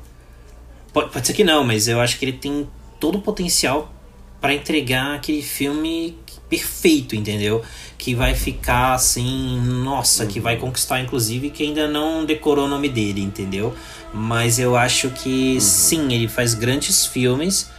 Pode, 0.94 1.12
pode 1.12 1.26
ser 1.26 1.34
que 1.34 1.44
não, 1.44 1.64
mas 1.64 1.88
eu 1.88 2.00
acho 2.00 2.20
que 2.20 2.26
ele 2.26 2.34
tem 2.34 2.68
todo 3.00 3.18
o 3.18 3.22
potencial 3.22 3.94
para 4.40 4.54
entregar 4.54 5.16
aquele 5.16 5.42
filme 5.42 6.18
perfeito, 6.50 7.16
entendeu? 7.16 7.64
Que 8.02 8.16
vai 8.16 8.34
ficar 8.34 8.96
assim, 8.96 9.62
nossa, 9.62 10.26
que 10.26 10.40
vai 10.40 10.58
conquistar, 10.58 11.00
inclusive, 11.02 11.52
que 11.52 11.62
ainda 11.62 11.88
não 11.88 12.26
decorou 12.26 12.66
o 12.66 12.68
nome 12.68 12.90
dele, 12.90 13.22
entendeu? 13.22 13.76
Mas 14.12 14.58
eu 14.58 14.76
acho 14.76 15.12
que 15.12 15.54
uhum. 15.54 15.60
sim, 15.60 16.12
ele 16.12 16.28
faz 16.28 16.56
grandes 16.56 17.06
filmes, 17.06 17.70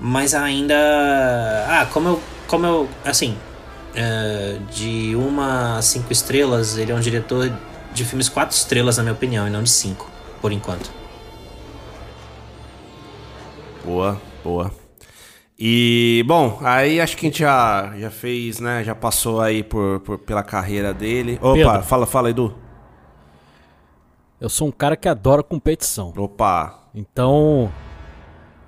mas 0.00 0.32
ainda. 0.32 0.74
Ah, 1.68 1.86
como 1.92 2.08
eu. 2.08 2.22
Como 2.46 2.64
eu. 2.64 2.88
Assim, 3.04 3.36
uh, 3.90 4.64
de 4.72 5.14
uma 5.14 5.76
a 5.76 5.82
cinco 5.82 6.10
estrelas, 6.10 6.78
ele 6.78 6.90
é 6.90 6.94
um 6.94 7.00
diretor 7.00 7.52
de 7.92 8.04
filmes 8.06 8.30
quatro 8.30 8.56
estrelas, 8.56 8.96
na 8.96 9.02
minha 9.02 9.12
opinião, 9.12 9.46
e 9.46 9.50
não 9.50 9.62
de 9.62 9.70
cinco, 9.70 10.10
por 10.40 10.52
enquanto. 10.52 10.90
Boa, 13.84 14.18
boa. 14.42 14.79
E, 15.62 16.24
bom, 16.26 16.58
aí 16.62 17.02
acho 17.02 17.14
que 17.18 17.26
a 17.26 17.28
gente 17.28 17.40
já, 17.40 17.92
já 17.98 18.10
fez, 18.10 18.60
né? 18.60 18.82
Já 18.82 18.94
passou 18.94 19.42
aí 19.42 19.62
por, 19.62 20.00
por 20.00 20.16
pela 20.16 20.42
carreira 20.42 20.94
dele. 20.94 21.38
Opa, 21.42 21.52
Pedro, 21.52 21.82
fala, 21.82 22.06
fala, 22.06 22.30
Edu. 22.30 22.54
Eu 24.40 24.48
sou 24.48 24.68
um 24.68 24.70
cara 24.72 24.96
que 24.96 25.06
adora 25.06 25.42
competição. 25.42 26.14
Opa. 26.16 26.88
Então, 26.94 27.70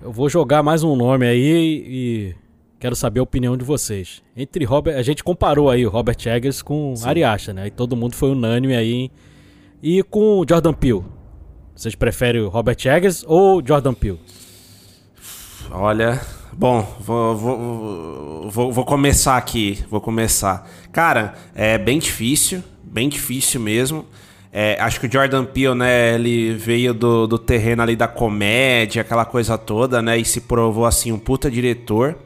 eu 0.02 0.12
vou 0.12 0.28
jogar 0.28 0.62
mais 0.62 0.82
um 0.82 0.94
nome 0.94 1.26
aí 1.26 1.82
e 1.86 2.36
quero 2.78 2.94
saber 2.94 3.20
a 3.20 3.22
opinião 3.22 3.56
de 3.56 3.64
vocês. 3.64 4.22
Entre 4.36 4.62
Robert, 4.66 4.98
a 4.98 5.02
gente 5.02 5.24
comparou 5.24 5.70
aí 5.70 5.86
o 5.86 5.90
Robert 5.90 6.18
Eggers 6.26 6.60
com 6.60 6.94
Sim. 6.94 7.08
Ari 7.08 7.24
Aster, 7.24 7.54
né? 7.54 7.68
E 7.68 7.70
todo 7.70 7.96
mundo 7.96 8.14
foi 8.14 8.32
unânime 8.32 8.76
aí. 8.76 9.10
E 9.82 10.02
com 10.02 10.40
o 10.40 10.44
Jordan 10.46 10.74
Peele. 10.74 11.04
Vocês 11.74 11.94
preferem 11.94 12.42
o 12.42 12.50
Robert 12.50 12.76
Eggers 12.84 13.24
ou 13.26 13.66
Jordan 13.66 13.94
Peele? 13.94 14.20
Olha, 15.70 16.20
bom, 16.56 16.96
vou, 17.00 17.36
vou, 17.36 18.50
vou, 18.50 18.72
vou, 18.72 18.84
começar 18.84 19.36
aqui. 19.36 19.84
Vou 19.90 20.00
começar. 20.00 20.68
Cara, 20.92 21.34
é 21.54 21.78
bem 21.78 21.98
difícil, 21.98 22.62
bem 22.82 23.08
difícil 23.08 23.60
mesmo. 23.60 24.06
É, 24.52 24.76
acho 24.80 25.00
que 25.00 25.06
o 25.06 25.12
Jordan 25.12 25.46
Peele, 25.46 25.74
né, 25.74 26.14
ele 26.14 26.52
veio 26.52 26.92
do, 26.92 27.26
do 27.26 27.38
terreno 27.38 27.82
ali 27.82 27.96
da 27.96 28.06
comédia, 28.06 29.00
aquela 29.00 29.24
coisa 29.24 29.56
toda, 29.56 30.02
né, 30.02 30.18
e 30.18 30.24
se 30.26 30.42
provou, 30.42 30.84
assim, 30.84 31.10
um 31.10 31.18
puta 31.18 31.50
diretor. 31.50 32.18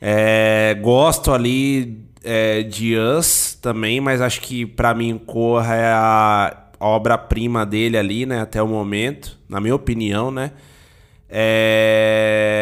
É, 0.00 0.76
gosto 0.82 1.32
ali 1.32 2.04
é, 2.24 2.62
de 2.64 2.96
Us 2.96 3.56
também, 3.62 4.00
mas 4.00 4.20
acho 4.20 4.40
que 4.40 4.66
para 4.66 4.92
mim 4.92 5.16
Corra 5.16 5.74
é 5.76 5.92
a 5.92 6.56
obra-prima 6.80 7.64
dele 7.64 7.96
ali, 7.96 8.26
né, 8.26 8.40
até 8.40 8.60
o 8.60 8.66
momento, 8.66 9.38
na 9.48 9.60
minha 9.60 9.76
opinião, 9.76 10.32
né. 10.32 10.50
É... 11.28 12.54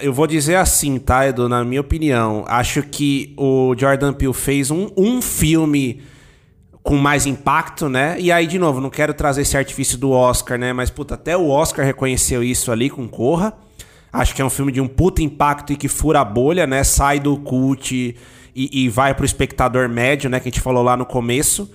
Eu 0.00 0.12
vou 0.12 0.26
dizer 0.26 0.56
assim, 0.56 0.98
tá, 0.98 1.26
Edu? 1.26 1.48
Na 1.48 1.64
minha 1.64 1.80
opinião, 1.80 2.44
acho 2.46 2.82
que 2.82 3.34
o 3.36 3.74
Jordan 3.76 4.12
Peele 4.12 4.34
fez 4.34 4.70
um, 4.70 4.90
um 4.96 5.20
filme 5.20 6.02
com 6.82 6.96
mais 6.96 7.26
impacto, 7.26 7.88
né? 7.88 8.16
E 8.18 8.32
aí, 8.32 8.46
de 8.46 8.58
novo, 8.58 8.80
não 8.80 8.90
quero 8.90 9.12
trazer 9.12 9.42
esse 9.42 9.56
artifício 9.56 9.98
do 9.98 10.10
Oscar, 10.10 10.58
né? 10.58 10.72
Mas, 10.72 10.88
puta, 10.88 11.14
até 11.14 11.36
o 11.36 11.48
Oscar 11.48 11.84
reconheceu 11.84 12.42
isso 12.42 12.72
ali 12.72 12.88
com 12.88 13.08
Corra. 13.08 13.52
Acho 14.12 14.34
que 14.34 14.40
é 14.40 14.44
um 14.44 14.50
filme 14.50 14.72
de 14.72 14.80
um 14.80 14.88
puta 14.88 15.22
impacto 15.22 15.72
e 15.72 15.76
que 15.76 15.88
fura 15.88 16.20
a 16.20 16.24
bolha, 16.24 16.66
né? 16.66 16.82
Sai 16.82 17.20
do 17.20 17.36
cult 17.36 18.16
e, 18.54 18.84
e 18.84 18.88
vai 18.88 19.14
pro 19.14 19.24
espectador 19.26 19.88
médio, 19.88 20.30
né? 20.30 20.40
Que 20.40 20.48
a 20.48 20.50
gente 20.50 20.62
falou 20.62 20.82
lá 20.82 20.96
no 20.96 21.04
começo. 21.04 21.70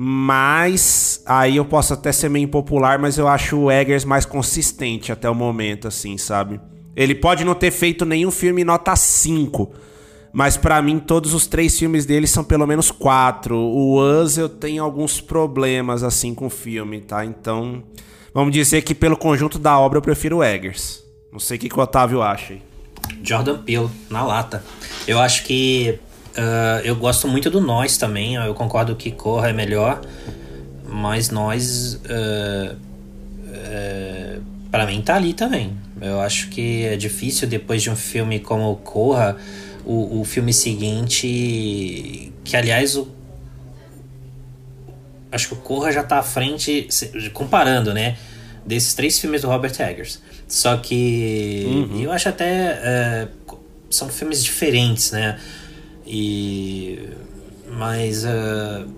Mas 0.00 1.20
aí 1.26 1.56
eu 1.56 1.64
posso 1.64 1.92
até 1.92 2.12
ser 2.12 2.28
meio 2.28 2.44
impopular, 2.44 3.00
mas 3.00 3.18
eu 3.18 3.26
acho 3.26 3.58
o 3.58 3.68
Eggers 3.68 4.04
mais 4.04 4.24
consistente 4.24 5.10
até 5.10 5.28
o 5.28 5.34
momento, 5.34 5.88
assim, 5.88 6.16
sabe? 6.16 6.60
Ele 6.94 7.16
pode 7.16 7.44
não 7.44 7.52
ter 7.52 7.72
feito 7.72 8.04
nenhum 8.04 8.30
filme 8.30 8.62
nota 8.62 8.94
5, 8.94 9.72
mas 10.32 10.56
para 10.56 10.80
mim 10.80 11.00
todos 11.00 11.34
os 11.34 11.48
três 11.48 11.76
filmes 11.76 12.06
dele 12.06 12.28
são 12.28 12.44
pelo 12.44 12.64
menos 12.64 12.92
4. 12.92 13.56
O 13.56 14.00
Us 14.00 14.38
eu 14.38 14.48
tenho 14.48 14.84
alguns 14.84 15.20
problemas, 15.20 16.04
assim, 16.04 16.32
com 16.32 16.46
o 16.46 16.50
filme, 16.50 17.00
tá? 17.00 17.24
Então, 17.24 17.82
vamos 18.32 18.52
dizer 18.52 18.82
que 18.82 18.94
pelo 18.94 19.16
conjunto 19.16 19.58
da 19.58 19.76
obra 19.80 19.98
eu 19.98 20.02
prefiro 20.02 20.36
o 20.36 20.44
Eggers. 20.44 21.02
Não 21.32 21.40
sei 21.40 21.56
o 21.56 21.60
que, 21.60 21.68
que 21.68 21.76
o 21.76 21.82
Otávio 21.82 22.22
acha 22.22 22.52
aí. 22.52 22.62
Jordan 23.20 23.58
Peele, 23.62 23.90
na 24.08 24.24
lata. 24.24 24.62
Eu 25.08 25.18
acho 25.18 25.42
que 25.42 25.98
Uh, 26.38 26.80
eu 26.84 26.94
gosto 26.94 27.26
muito 27.26 27.50
do 27.50 27.60
Nós 27.60 27.96
também. 27.96 28.36
Eu 28.36 28.54
concordo 28.54 28.94
que 28.94 29.10
Corra 29.10 29.50
é 29.50 29.52
melhor. 29.52 30.00
Mas 30.86 31.30
Nós, 31.30 31.94
uh, 31.94 32.76
uh, 32.76 34.42
para 34.70 34.86
mim, 34.86 35.02
tá 35.02 35.16
ali 35.16 35.34
também. 35.34 35.76
Eu 36.00 36.20
acho 36.20 36.48
que 36.48 36.84
é 36.84 36.96
difícil 36.96 37.48
depois 37.48 37.82
de 37.82 37.90
um 37.90 37.96
filme 37.96 38.38
como 38.38 38.76
Corra, 38.76 39.36
o, 39.84 40.20
o 40.20 40.24
filme 40.24 40.52
seguinte. 40.52 42.32
Que 42.44 42.56
aliás, 42.56 42.96
o, 42.96 43.08
acho 45.32 45.48
que 45.48 45.54
o 45.54 45.58
Corra 45.58 45.90
já 45.90 46.04
tá 46.04 46.20
à 46.20 46.22
frente, 46.22 46.86
comparando, 47.32 47.92
né? 47.92 48.16
Desses 48.64 48.94
três 48.94 49.18
filmes 49.18 49.42
do 49.42 49.48
Robert 49.48 49.72
Eggers. 49.80 50.22
Só 50.46 50.76
que 50.76 51.64
uhum. 51.66 52.00
eu 52.00 52.12
acho 52.12 52.28
até. 52.28 53.28
são 53.90 54.08
filmes 54.08 54.44
diferentes, 54.44 55.10
né? 55.10 55.36
E. 56.08 56.98
Mas. 57.70 58.24
Uh, 58.24 58.88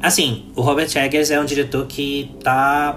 assim, 0.00 0.52
o 0.54 0.62
Robert 0.62 0.88
Eggers 0.96 1.32
é 1.32 1.40
um 1.40 1.44
diretor 1.44 1.84
que 1.86 2.36
tá. 2.42 2.96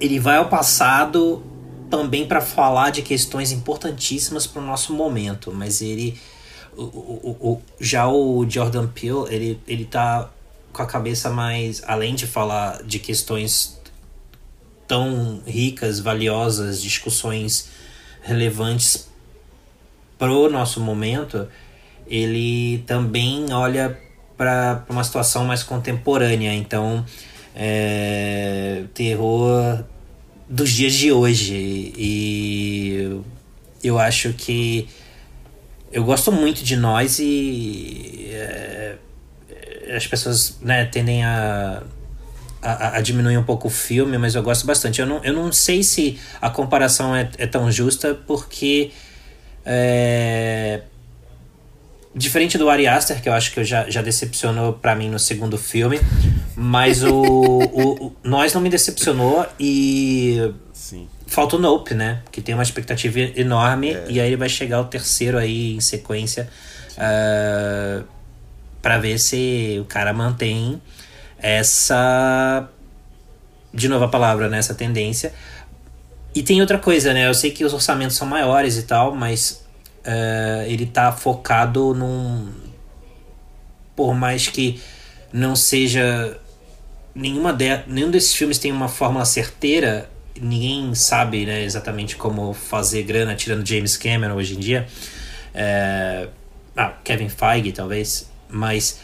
Ele 0.00 0.20
vai 0.20 0.36
ao 0.36 0.48
passado 0.48 1.42
também 1.90 2.26
para 2.26 2.40
falar 2.40 2.90
de 2.90 3.02
questões 3.02 3.52
importantíssimas 3.52 4.46
para 4.46 4.62
o 4.62 4.64
nosso 4.64 4.92
momento, 4.92 5.52
mas 5.52 5.82
ele. 5.82 6.18
O, 6.76 6.82
o, 6.84 7.36
o, 7.40 7.62
já 7.78 8.08
o 8.08 8.48
Jordan 8.48 8.86
Peele, 8.86 9.26
ele, 9.28 9.60
ele 9.66 9.84
tá 9.84 10.30
com 10.72 10.82
a 10.82 10.86
cabeça 10.86 11.30
mais. 11.30 11.82
Além 11.84 12.14
de 12.14 12.28
falar 12.28 12.82
de 12.84 13.00
questões 13.00 13.80
tão 14.86 15.42
ricas, 15.44 15.98
valiosas, 15.98 16.80
discussões 16.80 17.68
relevantes 18.22 19.11
pro 20.22 20.48
nosso 20.48 20.80
momento, 20.80 21.48
ele 22.06 22.84
também 22.86 23.52
olha 23.52 23.98
para 24.36 24.84
uma 24.88 25.02
situação 25.02 25.44
mais 25.44 25.64
contemporânea. 25.64 26.54
Então, 26.54 27.04
é, 27.56 28.84
terror 28.94 29.82
dos 30.48 30.70
dias 30.70 30.92
de 30.92 31.10
hoje. 31.10 31.92
E 31.98 33.20
eu 33.82 33.98
acho 33.98 34.32
que 34.34 34.88
eu 35.90 36.04
gosto 36.04 36.30
muito 36.30 36.62
de 36.62 36.76
nós 36.76 37.18
e 37.18 38.28
é, 38.30 38.94
as 39.92 40.06
pessoas 40.06 40.56
né, 40.62 40.84
tendem 40.84 41.24
a, 41.24 41.82
a, 42.62 42.96
a, 42.98 43.00
diminuir 43.00 43.38
um 43.38 43.42
pouco 43.42 43.66
o 43.66 43.70
filme, 43.72 44.16
mas 44.18 44.36
eu 44.36 44.42
gosto 44.44 44.68
bastante. 44.68 45.00
Eu 45.00 45.06
não, 45.06 45.24
eu 45.24 45.32
não 45.32 45.50
sei 45.50 45.82
se 45.82 46.16
a 46.40 46.48
comparação 46.48 47.16
é, 47.16 47.28
é 47.38 47.46
tão 47.48 47.72
justa 47.72 48.14
porque 48.14 48.92
é... 49.64 50.82
Diferente 52.14 52.58
do 52.58 52.68
Ari 52.68 52.86
Aster, 52.86 53.22
que 53.22 53.28
eu 53.28 53.32
acho 53.32 53.52
que 53.52 53.60
eu 53.60 53.64
já, 53.64 53.88
já 53.88 54.02
decepcionou 54.02 54.74
para 54.74 54.94
mim 54.94 55.08
no 55.08 55.18
segundo 55.18 55.56
filme, 55.56 55.98
mas 56.54 57.02
o, 57.02 57.14
o, 57.24 58.06
o, 58.06 58.16
Nós 58.22 58.52
não 58.52 58.60
me 58.60 58.68
decepcionou 58.68 59.46
e. 59.58 60.52
Sim. 60.74 61.08
Falta 61.26 61.56
o 61.56 61.58
Nope, 61.58 61.94
né? 61.94 62.20
Que 62.30 62.42
tem 62.42 62.54
uma 62.54 62.62
expectativa 62.62 63.18
enorme 63.18 63.92
é. 63.92 64.04
e 64.10 64.20
aí 64.20 64.26
ele 64.26 64.36
vai 64.36 64.50
chegar 64.50 64.82
o 64.82 64.84
terceiro 64.84 65.38
aí 65.38 65.74
em 65.74 65.80
sequência 65.80 66.50
uh, 66.90 66.98
é, 66.98 68.02
para 68.82 68.98
ver 68.98 69.18
se 69.18 69.78
o 69.80 69.86
cara 69.86 70.12
mantém 70.12 70.82
essa. 71.38 72.68
De 73.72 73.88
novo 73.88 74.04
a 74.04 74.08
palavra, 74.08 74.50
né? 74.50 74.58
Essa 74.58 74.74
tendência. 74.74 75.32
E 76.34 76.42
tem 76.42 76.60
outra 76.60 76.78
coisa, 76.78 77.12
né? 77.12 77.28
Eu 77.28 77.34
sei 77.34 77.50
que 77.50 77.64
os 77.64 77.74
orçamentos 77.74 78.16
são 78.16 78.26
maiores 78.26 78.76
e 78.78 78.84
tal, 78.84 79.14
mas 79.14 79.64
uh, 80.06 80.62
ele 80.66 80.86
tá 80.86 81.12
focado 81.12 81.94
num. 81.94 82.48
Por 83.94 84.14
mais 84.14 84.48
que 84.48 84.80
não 85.32 85.54
seja. 85.54 86.38
Nenhuma 87.14 87.52
de... 87.52 87.82
Nenhum 87.86 88.10
desses 88.10 88.34
filmes 88.34 88.58
tem 88.58 88.72
uma 88.72 88.88
fórmula 88.88 89.26
certeira, 89.26 90.08
ninguém 90.40 90.94
sabe 90.94 91.44
né, 91.44 91.62
exatamente 91.62 92.16
como 92.16 92.54
fazer 92.54 93.02
grana 93.02 93.34
tirando 93.34 93.66
James 93.68 93.98
Cameron 93.98 94.34
hoje 94.34 94.56
em 94.56 94.58
dia. 94.58 94.86
É... 95.52 96.28
Ah, 96.74 96.94
Kevin 97.04 97.28
Feige, 97.28 97.72
talvez. 97.72 98.30
Mas. 98.48 99.00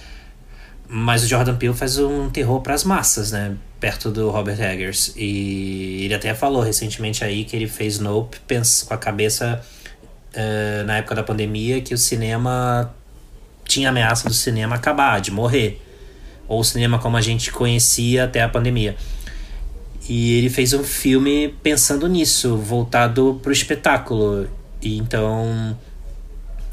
Mas 0.89 1.22
o 1.22 1.26
Jordan 1.26 1.57
Peele 1.57 1.74
faz 1.74 1.99
um 1.99 2.31
terror 2.31 2.62
para 2.62 2.72
as 2.72 2.83
massas, 2.83 3.33
né? 3.33 3.55
Perto 3.81 4.11
do 4.11 4.31
Robert 4.31 4.61
Eggers. 4.61 5.12
E 5.16 6.05
ele 6.05 6.14
até 6.14 6.35
falou 6.35 6.62
recentemente 6.62 7.24
aí 7.24 7.45
que 7.45 7.55
ele 7.55 7.66
fez 7.68 7.99
Nope 7.99 8.39
com 8.87 8.95
a 8.95 8.99
cabeça 8.99 9.62
uh, 10.35 10.85
na 10.85 10.99
época 10.99 11.14
da 11.14 11.22
pandemia 11.22 11.81
que 11.81 11.95
o 11.95 11.99
cinema 11.99 12.95
tinha 13.64 13.91
ameaça 13.91 14.29
do 14.29 14.35
cinema 14.35 14.76
acabar, 14.76 15.20
de 15.20 15.31
morrer. 15.31 15.81
Ou 16.49 16.61
o 16.61 16.64
cinema 16.64 16.99
como 16.99 17.16
a 17.16 17.20
gente 17.20 17.53
conhecia 17.53 18.24
até 18.24 18.43
a 18.43 18.49
pandemia. 18.49 18.97
E 20.09 20.39
ele 20.39 20.49
fez 20.49 20.72
um 20.72 20.83
filme 20.83 21.55
pensando 21.62 22.09
nisso, 22.09 22.57
voltado 22.57 23.39
pro 23.43 23.53
espetáculo. 23.53 24.49
E 24.81 24.97
então. 24.97 25.79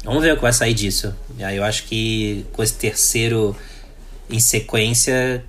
Vamos 0.02 0.22
ver 0.22 0.32
o 0.32 0.36
que 0.36 0.42
vai 0.42 0.52
sair 0.52 0.72
disso. 0.72 1.14
Eu 1.38 1.64
acho 1.64 1.84
que 1.84 2.46
com 2.52 2.62
esse 2.62 2.74
terceiro 2.74 3.54
em 4.30 4.40
sequência 4.40 5.44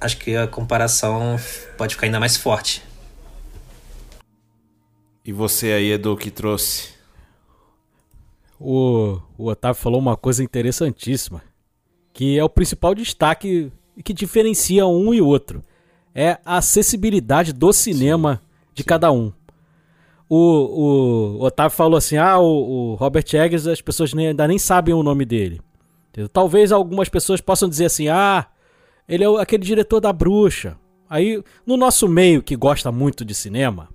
acho 0.00 0.18
que 0.18 0.36
a 0.36 0.46
comparação 0.46 1.36
pode 1.76 1.94
ficar 1.94 2.06
ainda 2.06 2.20
mais 2.20 2.36
forte. 2.36 2.82
E 5.24 5.32
você 5.32 5.72
aí, 5.72 5.92
Edu, 5.92 6.16
que 6.16 6.30
trouxe? 6.30 6.90
O, 8.58 9.20
o 9.36 9.46
Otávio 9.46 9.80
falou 9.80 10.00
uma 10.00 10.16
coisa 10.16 10.42
interessantíssima, 10.42 11.42
que 12.12 12.38
é 12.38 12.42
o 12.42 12.48
principal 12.48 12.94
destaque 12.94 13.70
que 14.02 14.12
diferencia 14.12 14.86
um 14.86 15.12
e 15.12 15.20
outro. 15.20 15.62
É 16.14 16.38
a 16.44 16.56
acessibilidade 16.56 17.52
do 17.52 17.72
cinema 17.72 18.36
sim, 18.36 18.74
de 18.74 18.82
sim. 18.82 18.88
cada 18.88 19.12
um. 19.12 19.32
O, 20.28 20.36
o, 20.36 21.38
o, 21.38 21.44
Otávio 21.44 21.76
falou 21.76 21.96
assim: 21.96 22.16
ah, 22.16 22.38
o, 22.38 22.92
o 22.92 22.94
Robert 22.94 23.24
Eggers, 23.32 23.66
as 23.66 23.80
pessoas 23.80 24.12
nem, 24.12 24.28
ainda 24.28 24.48
nem 24.48 24.58
sabem 24.58 24.94
o 24.94 25.02
nome 25.02 25.24
dele. 25.24 25.60
Talvez 26.32 26.72
algumas 26.72 27.08
pessoas 27.08 27.40
possam 27.40 27.68
dizer 27.68 27.84
assim: 27.84 28.08
ah, 28.08 28.46
ele 29.08 29.24
é 29.24 29.40
aquele 29.40 29.64
diretor 29.64 30.00
da 30.00 30.12
bruxa. 30.12 30.76
Aí, 31.08 31.42
no 31.64 31.76
nosso 31.76 32.06
meio 32.06 32.42
que 32.42 32.54
gosta 32.54 32.92
muito 32.92 33.24
de 33.24 33.34
cinema, 33.34 33.88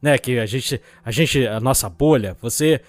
né? 0.00 0.16
Que 0.16 0.38
a 0.38 0.46
gente, 0.46 0.80
a 1.04 1.10
gente, 1.10 1.46
a 1.46 1.60
nossa 1.60 1.88
bolha, 1.88 2.36
você 2.40 2.80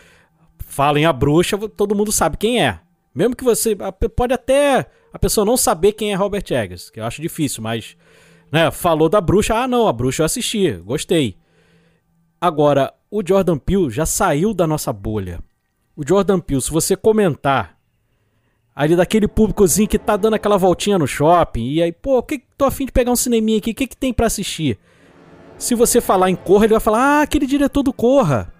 fala 0.59 0.99
em 0.99 1.05
a 1.05 1.13
bruxa, 1.13 1.57
todo 1.69 1.95
mundo 1.95 2.11
sabe 2.11 2.37
quem 2.37 2.63
é. 2.63 2.79
Mesmo 3.13 3.35
que 3.35 3.43
você 3.43 3.75
pode 4.15 4.33
até 4.33 4.85
a 5.13 5.19
pessoa 5.19 5.45
não 5.45 5.55
saber 5.55 5.93
quem 5.93 6.11
é 6.11 6.15
Robert 6.15 6.43
Eggers, 6.49 6.89
que 6.89 6.99
eu 6.99 7.05
acho 7.05 7.21
difícil, 7.21 7.63
mas 7.63 7.95
né, 8.51 8.69
falou 8.71 9.07
da 9.07 9.21
bruxa, 9.21 9.55
ah 9.55 9.67
não, 9.67 9.87
a 9.87 9.93
bruxa 9.93 10.21
eu 10.21 10.25
assisti, 10.25 10.71
gostei. 10.73 11.37
Agora, 12.39 12.93
o 13.09 13.21
Jordan 13.25 13.57
Peele 13.57 13.89
já 13.89 14.05
saiu 14.05 14.53
da 14.53 14.67
nossa 14.67 14.91
bolha. 14.91 15.39
O 15.95 16.05
Jordan 16.05 16.39
Peele, 16.39 16.61
se 16.61 16.69
você 16.69 16.97
comentar 16.97 17.74
ali 18.75 18.95
daquele 18.95 19.27
públicozinho 19.27 19.87
que 19.87 19.97
tá 19.97 20.17
dando 20.17 20.33
aquela 20.33 20.57
voltinha 20.57 20.99
no 20.99 21.07
shopping, 21.07 21.65
e 21.69 21.81
aí, 21.81 21.91
pô, 21.91 22.21
que, 22.21 22.43
tô 22.57 22.65
afim 22.65 22.85
de 22.85 22.91
pegar 22.91 23.11
um 23.11 23.15
cineminha 23.15 23.59
aqui, 23.59 23.71
o 23.71 23.75
que, 23.75 23.87
que 23.87 23.95
tem 23.95 24.11
para 24.11 24.27
assistir? 24.27 24.77
Se 25.57 25.73
você 25.73 26.01
falar 26.01 26.29
em 26.29 26.35
Corra, 26.35 26.65
ele 26.65 26.73
vai 26.73 26.81
falar, 26.81 26.99
ah, 26.99 27.21
aquele 27.21 27.47
diretor 27.47 27.81
do 27.81 27.93
Corra. 27.93 28.53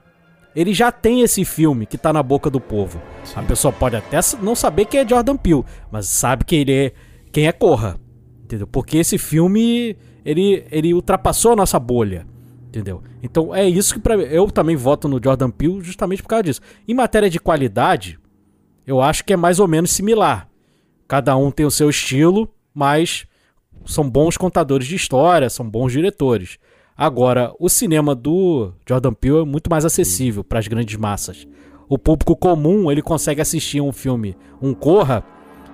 Ele 0.56 0.74
já 0.74 0.90
tem 0.90 1.20
esse 1.20 1.44
filme 1.44 1.86
que 1.86 1.98
tá 1.98 2.14
na 2.14 2.24
boca 2.24 2.50
do 2.50 2.62
povo. 2.62 3.02
Sim. 3.26 3.34
A 3.36 3.44
pessoa 3.44 3.74
pode 3.74 3.98
até 3.98 4.18
não 4.42 4.56
saber 4.56 4.86
quem 4.86 5.02
é 5.02 5.08
Jordan 5.08 5.36
Peele, 5.36 5.66
mas 5.92 6.08
sabe 6.08 6.46
que 6.46 6.56
ele 6.56 6.72
é 6.72 6.94
quem 7.34 7.48
é 7.48 7.52
Corra. 7.52 8.00
Entendeu? 8.42 8.66
Porque 8.66 8.98
esse 8.98 9.18
filme 9.18 9.98
ele, 10.24 10.66
ele 10.72 10.94
ultrapassou 10.94 11.52
a 11.52 11.56
nossa 11.58 11.78
bolha. 11.78 12.26
Entendeu? 12.68 13.04
Então 13.22 13.54
é 13.54 13.68
isso 13.68 13.94
que 13.94 14.00
pra, 14.00 14.16
eu 14.16 14.50
também 14.50 14.78
voto 14.78 15.10
no 15.10 15.20
Jordan 15.22 15.50
Peele 15.50 15.82
justamente 15.82 16.24
por 16.24 16.30
causa 16.30 16.44
disso. 16.44 16.62
Em 16.88 16.94
matéria 16.94 17.30
de 17.30 17.40
qualidade, 17.40 18.18
eu 18.86 19.02
acho 19.02 19.24
que 19.24 19.34
é 19.34 19.38
mais 19.38 19.60
ou 19.60 19.68
menos 19.68 19.92
similar. 19.92 20.48
Cada 21.08 21.36
um 21.36 21.52
tem 21.52 21.66
o 21.66 21.72
seu 21.72 21.90
estilo, 21.90 22.50
mas 22.74 23.26
são 23.86 24.10
bons 24.10 24.38
contadores 24.38 24.88
de 24.88 24.96
história, 24.96 25.50
são 25.50 25.68
bons 25.68 25.92
diretores. 25.92 26.58
Agora, 26.98 27.54
o 27.60 27.70
cinema 27.70 28.16
do 28.16 28.72
Jordan 28.88 29.14
Peele 29.14 29.40
é 29.40 29.46
muito 29.46 29.70
mais 29.70 29.86
acessível 29.86 30.44
para 30.44 30.60
as 30.60 30.68
grandes 30.68 30.96
massas. 30.96 31.48
O 31.90 31.98
público 31.98 32.36
comum, 32.36 32.92
ele 32.92 33.02
consegue 33.02 33.42
assistir 33.42 33.82
um 33.82 33.92
filme, 33.92 34.36
um 34.62 34.74
Corra, 34.74 35.24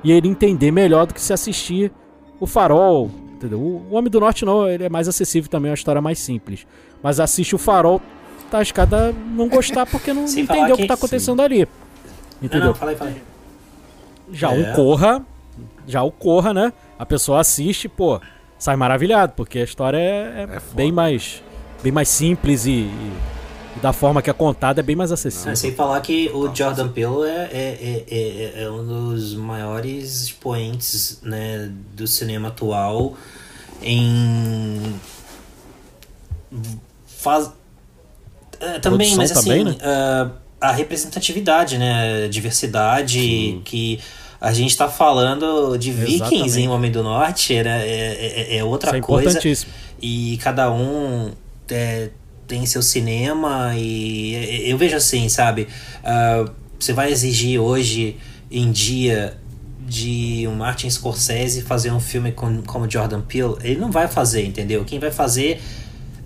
e 0.04 0.12
ele 0.12 0.28
entender 0.28 0.72
melhor 0.72 1.06
do 1.06 1.14
que 1.14 1.22
se 1.22 1.32
assistir 1.32 1.92
o 2.40 2.48
Farol, 2.48 3.12
entendeu? 3.36 3.60
O 3.60 3.94
Homem 3.94 4.10
do 4.10 4.20
Norte 4.20 4.44
não, 4.44 4.68
ele 4.68 4.84
é 4.84 4.90
mais 4.90 5.08
acessível 5.08 5.50
também, 5.50 5.70
é 5.70 5.72
uma 5.72 5.76
história 5.76 6.02
mais 6.02 6.18
simples. 6.18 6.66
Mas 7.04 7.20
assiste 7.20 7.54
o 7.56 7.60
Farol, 7.60 8.02
tá 8.50 8.62
escada 8.62 9.14
não 9.14 9.48
gostar 9.48 9.86
porque 9.86 10.12
não, 10.12 10.26
entendeu 10.36 10.76
o 10.76 10.78
que 10.78 10.88
tá 10.88 10.96
acontecendo 10.96 11.38
sim. 11.38 11.46
ali. 11.46 11.68
Entendeu? 12.42 12.60
Não, 12.60 12.68
não, 12.68 12.76
fala 12.76 12.92
aí, 12.92 12.98
fala 12.98 13.12
aí. 13.12 13.22
Já 14.32 14.54
é. 14.54 14.60
o 14.60 14.76
Corra, 14.76 15.26
já 15.88 16.04
o 16.04 16.12
Corra, 16.12 16.54
né? 16.54 16.74
A 16.98 17.06
pessoa 17.06 17.40
assiste, 17.40 17.88
pô, 17.88 18.20
sai 18.58 18.76
maravilhado, 18.76 19.34
porque 19.36 19.60
a 19.60 19.64
história 19.64 19.98
é, 19.98 20.48
é, 20.50 20.56
é 20.56 20.62
bem 20.74 20.92
mais 20.92 21.44
bem 21.82 21.92
mais 21.92 22.10
simples 22.10 22.66
e, 22.68 22.72
e, 22.72 23.14
da 23.82 23.92
forma 23.92 24.22
que 24.22 24.30
é 24.30 24.34
contada 24.34 24.82
é 24.82 24.84
bem 24.84 24.96
mais 24.96 25.12
acessível. 25.12 25.52
É, 25.52 25.56
sem 25.56 25.74
falar 25.74 26.00
que 26.02 26.30
o 26.30 26.54
Jordan 26.54 26.90
Peele 26.90 27.24
é, 27.26 27.50
é, 27.52 28.06
é, 28.08 28.64
é, 28.64 28.70
um 28.70 28.86
dos 28.86 29.34
maiores 29.34 30.22
expoentes 30.24 31.20
né, 31.24 31.72
do 31.96 32.06
cinema 32.06 32.50
atual 32.50 33.16
em 33.82 34.94
faz 37.08 37.52
também, 38.82 39.16
mas 39.16 39.32
assim 39.32 39.50
também, 39.50 39.64
né? 39.64 39.72
uh, 39.72 40.32
a 40.62 40.72
representatividade, 40.72 41.78
né, 41.78 42.28
diversidade 42.28 43.20
Sim. 43.20 43.62
que 43.66 44.00
a 44.40 44.54
gente 44.54 44.78
tá 44.78 44.88
falando 44.88 45.76
de 45.78 45.92
vikings 45.92 46.60
em 46.60 46.68
Homem 46.68 46.92
do 46.92 47.04
Norte, 47.04 47.54
era, 47.54 47.84
é, 47.84 48.56
é, 48.56 48.58
é 48.58 48.64
outra 48.64 48.90
Isso 48.90 48.98
é 48.98 49.02
coisa. 49.02 49.40
E 50.02 50.38
cada 50.42 50.72
um 50.72 51.32
é, 51.70 52.10
tem 52.48 52.66
seu 52.66 52.82
cinema 52.82 53.74
e 53.76 54.70
eu 54.70 54.78
vejo 54.78 54.96
assim, 54.96 55.30
sabe? 55.30 55.68
Uh, 56.04 56.52
você 56.80 56.94
vai 56.94 57.12
exigir 57.12 57.60
hoje 57.60 58.18
em 58.50 58.72
dia 58.72 59.38
de 59.80 60.48
um 60.48 60.56
Martin 60.56 60.90
Scorsese 60.90 61.62
fazer 61.62 61.92
um 61.92 62.00
filme 62.00 62.32
com, 62.32 62.62
como 62.64 62.90
Jordan 62.90 63.22
Peele, 63.22 63.56
ele 63.62 63.80
não 63.80 63.92
vai 63.92 64.08
fazer, 64.08 64.46
entendeu? 64.46 64.84
Quem 64.86 65.00
vai 65.00 65.12
fazer 65.12 65.62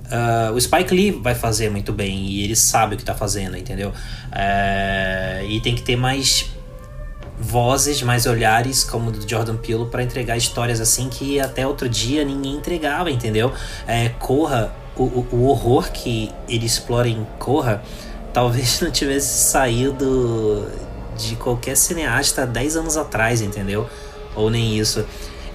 Uh, 0.06 0.54
o 0.54 0.62
Spike 0.62 0.94
Lee 0.94 1.12
vai 1.12 1.34
fazer 1.34 1.70
muito 1.70 1.92
bem 1.92 2.26
e 2.26 2.44
ele 2.44 2.56
sabe 2.56 2.94
o 2.94 2.98
que 2.98 3.04
está 3.04 3.16
fazendo, 3.16 3.58
entendeu? 3.58 3.90
Uh, 3.90 5.46
e 5.50 5.60
tem 5.62 5.74
que 5.74 5.82
ter 5.82 5.96
mais 5.96 6.52
vozes, 7.40 8.02
mais 8.02 8.26
olhares 8.26 8.84
como 8.84 9.10
o 9.10 9.12
do 9.12 9.28
Jordan 9.28 9.58
Peele 9.58 9.86
para 9.86 10.04
entregar 10.04 10.38
histórias 10.38 10.80
assim 10.80 11.10
que 11.10 11.40
até 11.40 11.68
outro 11.68 11.90
dia 11.90 12.24
ninguém 12.24 12.56
entregava, 12.56 13.12
entendeu? 13.12 13.52
É, 13.88 14.10
Corra, 14.10 14.74
o, 14.96 15.04
o, 15.04 15.28
o 15.32 15.48
horror 15.48 15.92
que 15.92 16.32
ele 16.48 16.66
explora 16.66 17.08
em 17.08 17.26
Corra 17.40 17.84
talvez 18.34 18.80
não 18.82 18.92
tivesse 18.92 19.50
saído 19.50 20.70
de 21.18 21.36
qualquer 21.38 21.76
cineasta 21.76 22.46
10 22.46 22.78
anos 22.78 22.98
atrás, 22.98 23.42
entendeu? 23.42 23.90
Ou 24.36 24.50
nem 24.50 24.78
isso. 24.78 25.06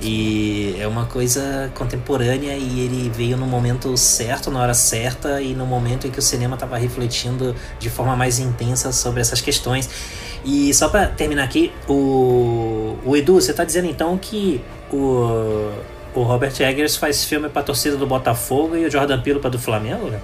E 0.03 0.77
é 0.79 0.87
uma 0.87 1.05
coisa 1.05 1.71
contemporânea 1.75 2.57
e 2.57 2.81
ele 2.81 3.11
veio 3.15 3.37
no 3.37 3.47
momento 3.47 3.95
certo, 3.99 4.51
na 4.51 4.61
hora 4.61 4.73
certa 4.73 5.43
e 5.43 5.55
no 5.55 5.67
momento 5.67 6.07
em 6.07 6.11
que 6.11 6.19
o 6.19 6.23
cinema 6.23 6.55
estava 6.55 6.79
refletindo 6.79 7.55
de 7.79 7.91
forma 7.91 8.17
mais 8.17 8.39
intensa 8.39 8.93
sobre 8.93 9.21
essas 9.21 9.43
questões. 9.43 9.91
E 10.43 10.73
só 10.73 10.89
para 10.89 11.07
terminar 11.07 11.45
aqui, 11.45 11.71
o, 11.87 12.97
o 13.05 13.15
Edu, 13.15 13.35
você 13.35 13.53
tá 13.53 13.63
dizendo 13.63 13.89
então 13.89 14.17
que 14.17 14.65
o, 14.91 15.71
o 16.15 16.23
Robert 16.23 16.55
Eggers 16.59 16.97
faz 16.97 17.25
filme 17.25 17.51
pra 17.51 17.63
torcida 17.63 17.97
do 17.97 18.07
Botafogo 18.07 18.75
e 18.77 18.87
o 18.87 18.91
Jordan 18.91 19.21
Peele 19.21 19.39
pra 19.39 19.51
do 19.51 19.59
Flamengo, 19.59 20.07
né? 20.07 20.21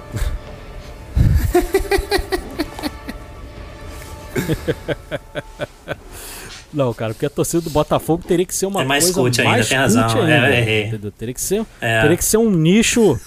Não, 6.76 6.92
cara, 6.92 7.14
porque 7.14 7.24
a 7.24 7.30
torcida 7.30 7.62
do 7.62 7.70
Botafogo 7.70 8.22
teria 8.28 8.44
que 8.44 8.54
ser 8.54 8.66
uma 8.66 8.82
é 8.82 8.84
mais 8.84 9.04
coisa 9.04 9.20
cult 9.20 9.40
ainda, 9.40 9.50
mais 9.50 9.68
tem 9.68 9.78
razão. 9.78 10.06
Ainda, 10.06 10.30
é, 10.30 10.60
é, 10.60 10.80
é. 10.94 10.98
Teria 11.18 11.32
que 11.32 11.40
ser, 11.40 11.64
é. 11.80 12.02
teria 12.02 12.16
que 12.18 12.24
ser 12.24 12.36
um 12.36 12.50
nicho 12.50 13.18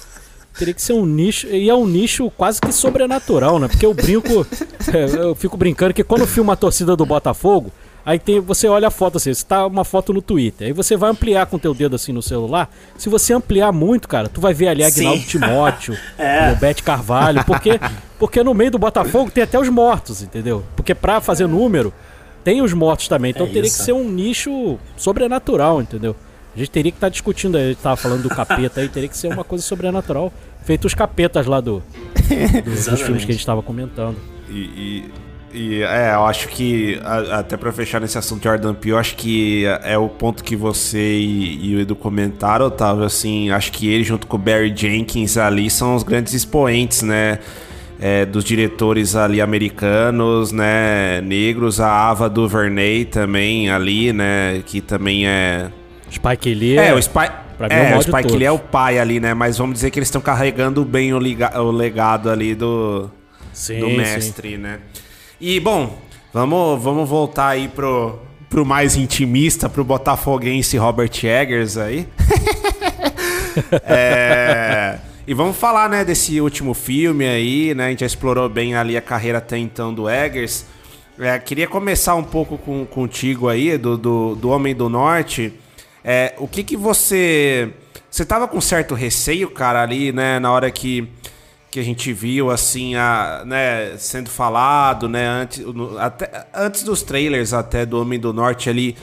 teria 0.58 0.74
que 0.74 0.82
ser 0.82 0.94
um 0.94 1.06
nicho. 1.06 1.48
E 1.48 1.70
é 1.70 1.74
um 1.74 1.88
nicho 1.88 2.30
quase 2.32 2.60
que 2.60 2.72
sobrenatural, 2.72 3.58
né? 3.60 3.68
Porque 3.68 3.86
eu 3.86 3.94
brinco. 3.94 4.46
é, 4.94 5.06
eu 5.24 5.34
fico 5.34 5.56
brincando 5.56 5.94
que 5.94 6.04
quando 6.04 6.22
eu 6.22 6.28
filmo 6.28 6.52
a 6.52 6.56
torcida 6.56 6.96
do 6.96 7.06
Botafogo. 7.06 7.72
Aí 8.06 8.18
tem, 8.18 8.40
você 8.40 8.68
olha 8.68 8.88
a 8.88 8.92
foto 8.92 9.18
assim, 9.18 9.32
você 9.32 9.46
tá 9.46 9.68
uma 9.68 9.84
foto 9.84 10.12
no 10.14 10.22
Twitter. 10.22 10.68
Aí 10.68 10.74
você 10.74 10.98
vai 10.98 11.12
ampliar 11.12 11.46
com 11.46 11.58
o 11.58 11.60
teu 11.60 11.74
dedo 11.74 11.96
assim 11.96 12.12
no 12.12 12.22
celular. 12.22 12.70
Se 12.98 13.08
você 13.08 13.34
ampliar 13.34 13.72
muito, 13.72 14.08
cara, 14.08 14.28
tu 14.28 14.42
vai 14.42 14.54
ver 14.54 14.70
ali 14.70 14.84
Agnaldo 14.84 15.22
Timóteo, 15.24 15.98
é. 16.18 16.56
Bete 16.56 16.82
Carvalho, 16.82 17.44
porque 17.46 17.80
porque 18.18 18.42
no 18.42 18.54
meio 18.54 18.72
do 18.72 18.80
Botafogo 18.80 19.30
tem 19.30 19.44
até 19.44 19.60
os 19.60 19.70
mortos, 19.70 20.24
entendeu? 20.24 20.64
Porque 20.76 20.96
pra 20.96 21.22
fazer 21.22 21.48
número 21.48 21.94
tem 22.50 22.64
os 22.64 22.74
mortos 22.74 23.08
também. 23.08 23.30
Então 23.30 23.46
é 23.46 23.50
teria 23.50 23.68
isso. 23.68 23.78
que 23.78 23.84
ser 23.84 23.94
um 23.94 24.10
nicho 24.10 24.80
sobrenatural, 24.98 25.80
entendeu? 25.80 26.16
A 26.56 26.58
gente 26.58 26.72
teria 26.72 26.92
que 26.92 26.98
estar 26.98 27.06
tá 27.06 27.12
discutindo, 27.12 27.56
a 27.56 27.62
gente 27.62 27.78
tava 27.78 27.96
falando 27.96 28.24
do 28.24 28.30
capeta 28.30 28.82
aí, 28.82 28.90
teria 28.90 29.08
que 29.08 29.16
ser 29.16 29.28
uma 29.28 29.44
coisa 29.44 29.64
sobrenatural 29.64 30.34
feito 30.64 30.86
os 30.86 30.96
capetas 30.96 31.46
lá 31.46 31.62
do, 31.62 31.84
do 32.66 32.72
dos 32.72 33.02
filmes 33.02 33.24
que 33.24 33.32
a 33.32 33.34
gente 33.34 33.40
estava 33.40 33.62
comentando. 33.62 34.18
E, 34.50 34.58
e, 34.58 35.12
e, 35.54 35.84
é, 35.84 36.16
eu 36.16 36.26
acho 36.26 36.48
que, 36.48 37.00
a, 37.04 37.40
até 37.40 37.56
para 37.56 37.72
fechar 37.72 38.02
nesse 38.02 38.18
assunto 38.18 38.42
de 38.42 38.48
Jordan 38.48 38.74
Peele, 38.74 38.96
eu 38.96 38.98
acho 38.98 39.16
que 39.16 39.66
é 39.84 39.96
o 39.96 40.10
ponto 40.10 40.44
que 40.44 40.56
você 40.56 41.18
e, 41.20 41.68
e, 41.68 41.76
o 41.76 41.80
Edu 41.80 41.96
comentaram, 41.96 42.66
Otávio, 42.66 43.04
assim, 43.04 43.52
acho 43.52 43.72
que 43.72 43.88
ele 43.88 44.04
junto 44.04 44.26
com 44.26 44.38
o 44.38 44.40
Barry 44.40 44.74
Jenkins 44.76 45.38
ali 45.38 45.70
são 45.70 45.96
os 45.96 46.02
grandes 46.02 46.34
expoentes, 46.34 47.04
né? 47.04 47.38
É, 48.00 48.26
dos 48.26 48.46
diretores 48.46 49.14
ali 49.14 49.42
americanos, 49.42 50.54
né, 50.54 51.20
negros, 51.20 51.82
a 51.82 52.10
Ava 52.10 52.30
DuVernay 52.30 53.04
também 53.04 53.70
ali, 53.70 54.14
né, 54.14 54.64
que 54.66 54.80
também 54.80 55.28
é... 55.28 55.70
Spike 56.10 56.54
Lee. 56.54 56.78
É, 56.78 56.94
o 56.94 57.02
Spike... 57.02 57.50
Pra 57.60 57.68
mim 57.68 57.76
é, 57.76 57.92
é 57.92 57.96
o, 57.96 58.00
o 58.00 58.02
Spike 58.02 58.38
Lee 58.38 58.46
é 58.46 58.52
o 58.52 58.58
pai 58.58 58.98
ali, 58.98 59.20
né? 59.20 59.34
Mas 59.34 59.58
vamos 59.58 59.74
dizer 59.74 59.92
que 59.92 60.00
eles 60.00 60.08
estão 60.08 60.22
carregando 60.22 60.86
bem 60.86 61.14
o, 61.14 61.20
liga, 61.20 61.62
o 61.62 61.70
legado 61.72 62.30
ali 62.30 62.56
do, 62.56 63.12
sim, 63.52 63.82
do 63.82 63.90
mestre, 63.90 64.52
sim. 64.52 64.58
né? 64.58 64.80
E, 65.42 65.60
bom, 65.60 66.00
vamos, 66.34 66.82
vamos 66.82 67.10
voltar 67.10 67.50
aí 67.50 67.68
pro, 67.68 68.18
pro 68.50 68.66
mais 68.66 68.96
intimista, 68.96 69.68
pro 69.68 69.84
botafoguense 69.84 70.78
Robert 70.78 71.12
Eggers 71.22 71.76
aí. 71.76 72.08
é, 73.84 75.00
e 75.30 75.34
vamos 75.36 75.58
falar, 75.58 75.88
né, 75.88 76.04
desse 76.04 76.42
último 76.42 76.74
filme 76.74 77.24
aí, 77.24 77.76
né? 77.76 77.86
A 77.86 77.90
gente 77.92 78.00
já 78.00 78.08
explorou 78.08 78.50
bem 78.50 78.74
ali 78.74 78.98
a 78.98 79.02
carreira 79.02 79.38
até 79.38 79.60
então 79.60 79.94
do 79.94 80.10
Eggers. 80.10 80.66
É, 81.20 81.38
queria 81.38 81.68
começar 81.68 82.16
um 82.16 82.24
pouco 82.24 82.58
com, 82.58 82.84
contigo 82.84 83.48
aí, 83.48 83.78
do, 83.78 83.96
do, 83.96 84.34
do 84.34 84.50
Homem 84.50 84.74
do 84.74 84.90
Norte. 84.90 85.54
É, 86.04 86.34
o 86.40 86.48
que 86.48 86.64
que 86.64 86.76
você... 86.76 87.72
Você 88.10 88.26
tava 88.26 88.48
com 88.48 88.60
certo 88.60 88.96
receio, 88.96 89.52
cara, 89.52 89.84
ali, 89.84 90.12
né, 90.12 90.40
na 90.40 90.52
hora 90.52 90.72
que, 90.72 91.08
que 91.70 91.80
a 91.80 91.84
gente 91.84 92.12
viu, 92.12 92.50
assim, 92.50 92.96
a, 92.96 93.44
né, 93.46 93.98
sendo 94.00 94.32
falado, 94.32 95.08
né, 95.08 95.28
antes, 95.28 95.60
no, 95.60 95.96
até, 96.00 96.48
antes 96.56 96.82
dos 96.82 97.04
trailers 97.04 97.54
até 97.54 97.86
do 97.86 98.02
Homem 98.02 98.20
do 98.20 98.34
Norte 98.34 98.68
ali, 98.68 98.98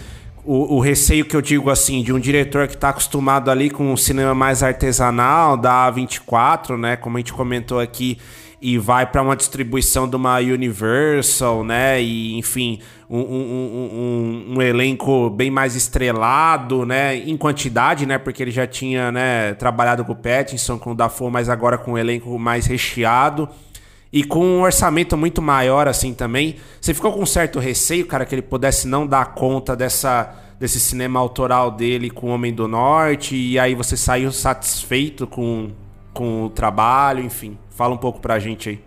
o, 0.47 0.77
o, 0.77 0.81
receio 0.81 1.25
que 1.25 1.35
eu 1.35 1.43
digo, 1.43 1.69
assim, 1.71 2.03
de 2.03 2.13
um 2.13 2.21
diretor 2.21 2.69
que 2.69 2.77
tá 2.77 2.91
acostumado 2.91 3.51
ali 3.51 3.69
com 3.69 3.93
um 3.93 3.97
cinema 3.97 4.35
mais 4.35 4.63
artesanal, 4.63 5.57
da 5.57 5.93
A24, 5.93 6.79
né, 6.79 6.97
como 6.97 7.17
a 7.17 7.21
gente 7.21 7.33
comentou 7.33 7.81
aqui, 7.81 8.19
e 8.61 8.79
vai 8.79 9.07
para 9.07 9.21
uma 9.23 9.37
distribuição 9.37 10.09
de 10.09 10.17
uma 10.17 10.39
Universal, 10.39 11.63
né? 11.63 12.01
E 12.01 12.39
enfim, 12.39 12.81
um, 13.09 13.19
um, 13.19 14.53
um, 14.53 14.55
um, 14.57 14.63
elenco 14.63 15.29
bem 15.29 15.51
mais 15.51 15.77
estrelado, 15.77 16.87
né? 16.87 17.17
Em 17.17 17.37
quantidade, 17.37 18.07
né? 18.07 18.17
Porque 18.17 18.43
ele 18.43 18.51
já 18.51 18.67
tinha, 18.67 19.13
né? 19.13 19.53
Trabalhado 19.55 20.05
com 20.07 20.13
o 20.13 20.17
Pattinson, 20.17 20.79
com 20.79 20.93
o 20.93 20.95
Dafoe, 20.95 21.31
mas 21.31 21.51
agora 21.51 21.77
com 21.77 21.93
um 21.93 21.99
elenco 21.99 22.39
mais 22.39 22.67
recheado 22.67 23.49
e 24.17 24.25
com 24.25 24.43
um 24.43 24.63
orçamento 24.63 25.15
muito 25.15 25.43
maior 25.43 25.87
assim 25.87 26.15
também. 26.15 26.57
Você 26.81 26.95
ficou 26.95 27.13
com 27.13 27.21
um 27.21 27.27
certo 27.27 27.59
receio, 27.59 28.07
cara, 28.07 28.25
que 28.25 28.35
ele 28.35 28.41
pudesse 28.41 28.89
não 28.89 29.07
dar 29.07 29.35
conta 29.35 29.77
dessa 29.77 30.35
desse 30.59 30.81
cinema 30.81 31.21
autoral 31.21 31.71
dele 31.71 32.09
com 32.09 32.29
o 32.29 32.31
Homem 32.31 32.55
do 32.55 32.67
Norte 32.67 33.37
e 33.37 33.59
aí 33.59 33.75
você 33.75 33.95
saiu 33.95 34.33
satisfeito 34.33 35.27
com, 35.27 35.71
com 36.15 36.47
o 36.47 36.49
trabalho, 36.49 37.23
enfim. 37.23 37.59
Fala 37.69 37.93
um 37.93 37.99
pouco 37.99 38.19
pra 38.19 38.39
gente 38.39 38.71
aí. 38.71 38.81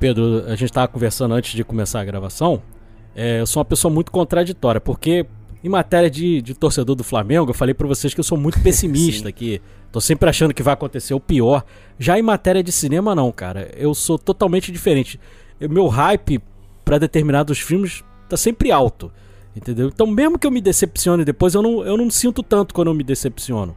Pedro, 0.00 0.42
a 0.46 0.52
gente 0.52 0.70
estava 0.70 0.88
conversando 0.88 1.34
antes 1.34 1.52
de 1.52 1.62
começar 1.62 2.00
a 2.00 2.04
gravação. 2.06 2.62
É, 3.14 3.40
eu 3.40 3.46
sou 3.46 3.60
uma 3.60 3.66
pessoa 3.66 3.92
muito 3.92 4.10
contraditória, 4.10 4.80
porque 4.80 5.26
em 5.62 5.68
matéria 5.68 6.08
de, 6.08 6.40
de 6.40 6.54
torcedor 6.54 6.96
do 6.96 7.04
Flamengo, 7.04 7.50
eu 7.50 7.54
falei 7.54 7.74
para 7.74 7.86
vocês 7.86 8.14
que 8.14 8.20
eu 8.20 8.24
sou 8.24 8.38
muito 8.38 8.58
pessimista, 8.64 9.30
que 9.30 9.60
tô 9.92 10.00
sempre 10.00 10.28
achando 10.28 10.54
que 10.54 10.62
vai 10.62 10.72
acontecer 10.72 11.12
o 11.12 11.20
pior. 11.20 11.64
Já 11.98 12.18
em 12.18 12.22
matéria 12.22 12.62
de 12.62 12.72
cinema, 12.72 13.14
não, 13.14 13.30
cara. 13.30 13.70
Eu 13.76 13.94
sou 13.94 14.18
totalmente 14.18 14.72
diferente. 14.72 15.20
Meu 15.60 15.86
hype 15.86 16.40
para 16.84 16.98
determinados 16.98 17.60
filmes 17.60 18.02
tá 18.28 18.36
sempre 18.36 18.72
alto, 18.72 19.12
entendeu? 19.54 19.88
Então, 19.88 20.06
mesmo 20.06 20.38
que 20.38 20.46
eu 20.46 20.50
me 20.50 20.60
decepcione 20.60 21.24
depois, 21.24 21.54
eu 21.54 21.62
não, 21.62 21.84
eu 21.84 21.96
não 21.96 22.10
sinto 22.10 22.42
tanto 22.42 22.74
quando 22.74 22.88
eu 22.88 22.94
me 22.94 23.04
decepciono. 23.04 23.76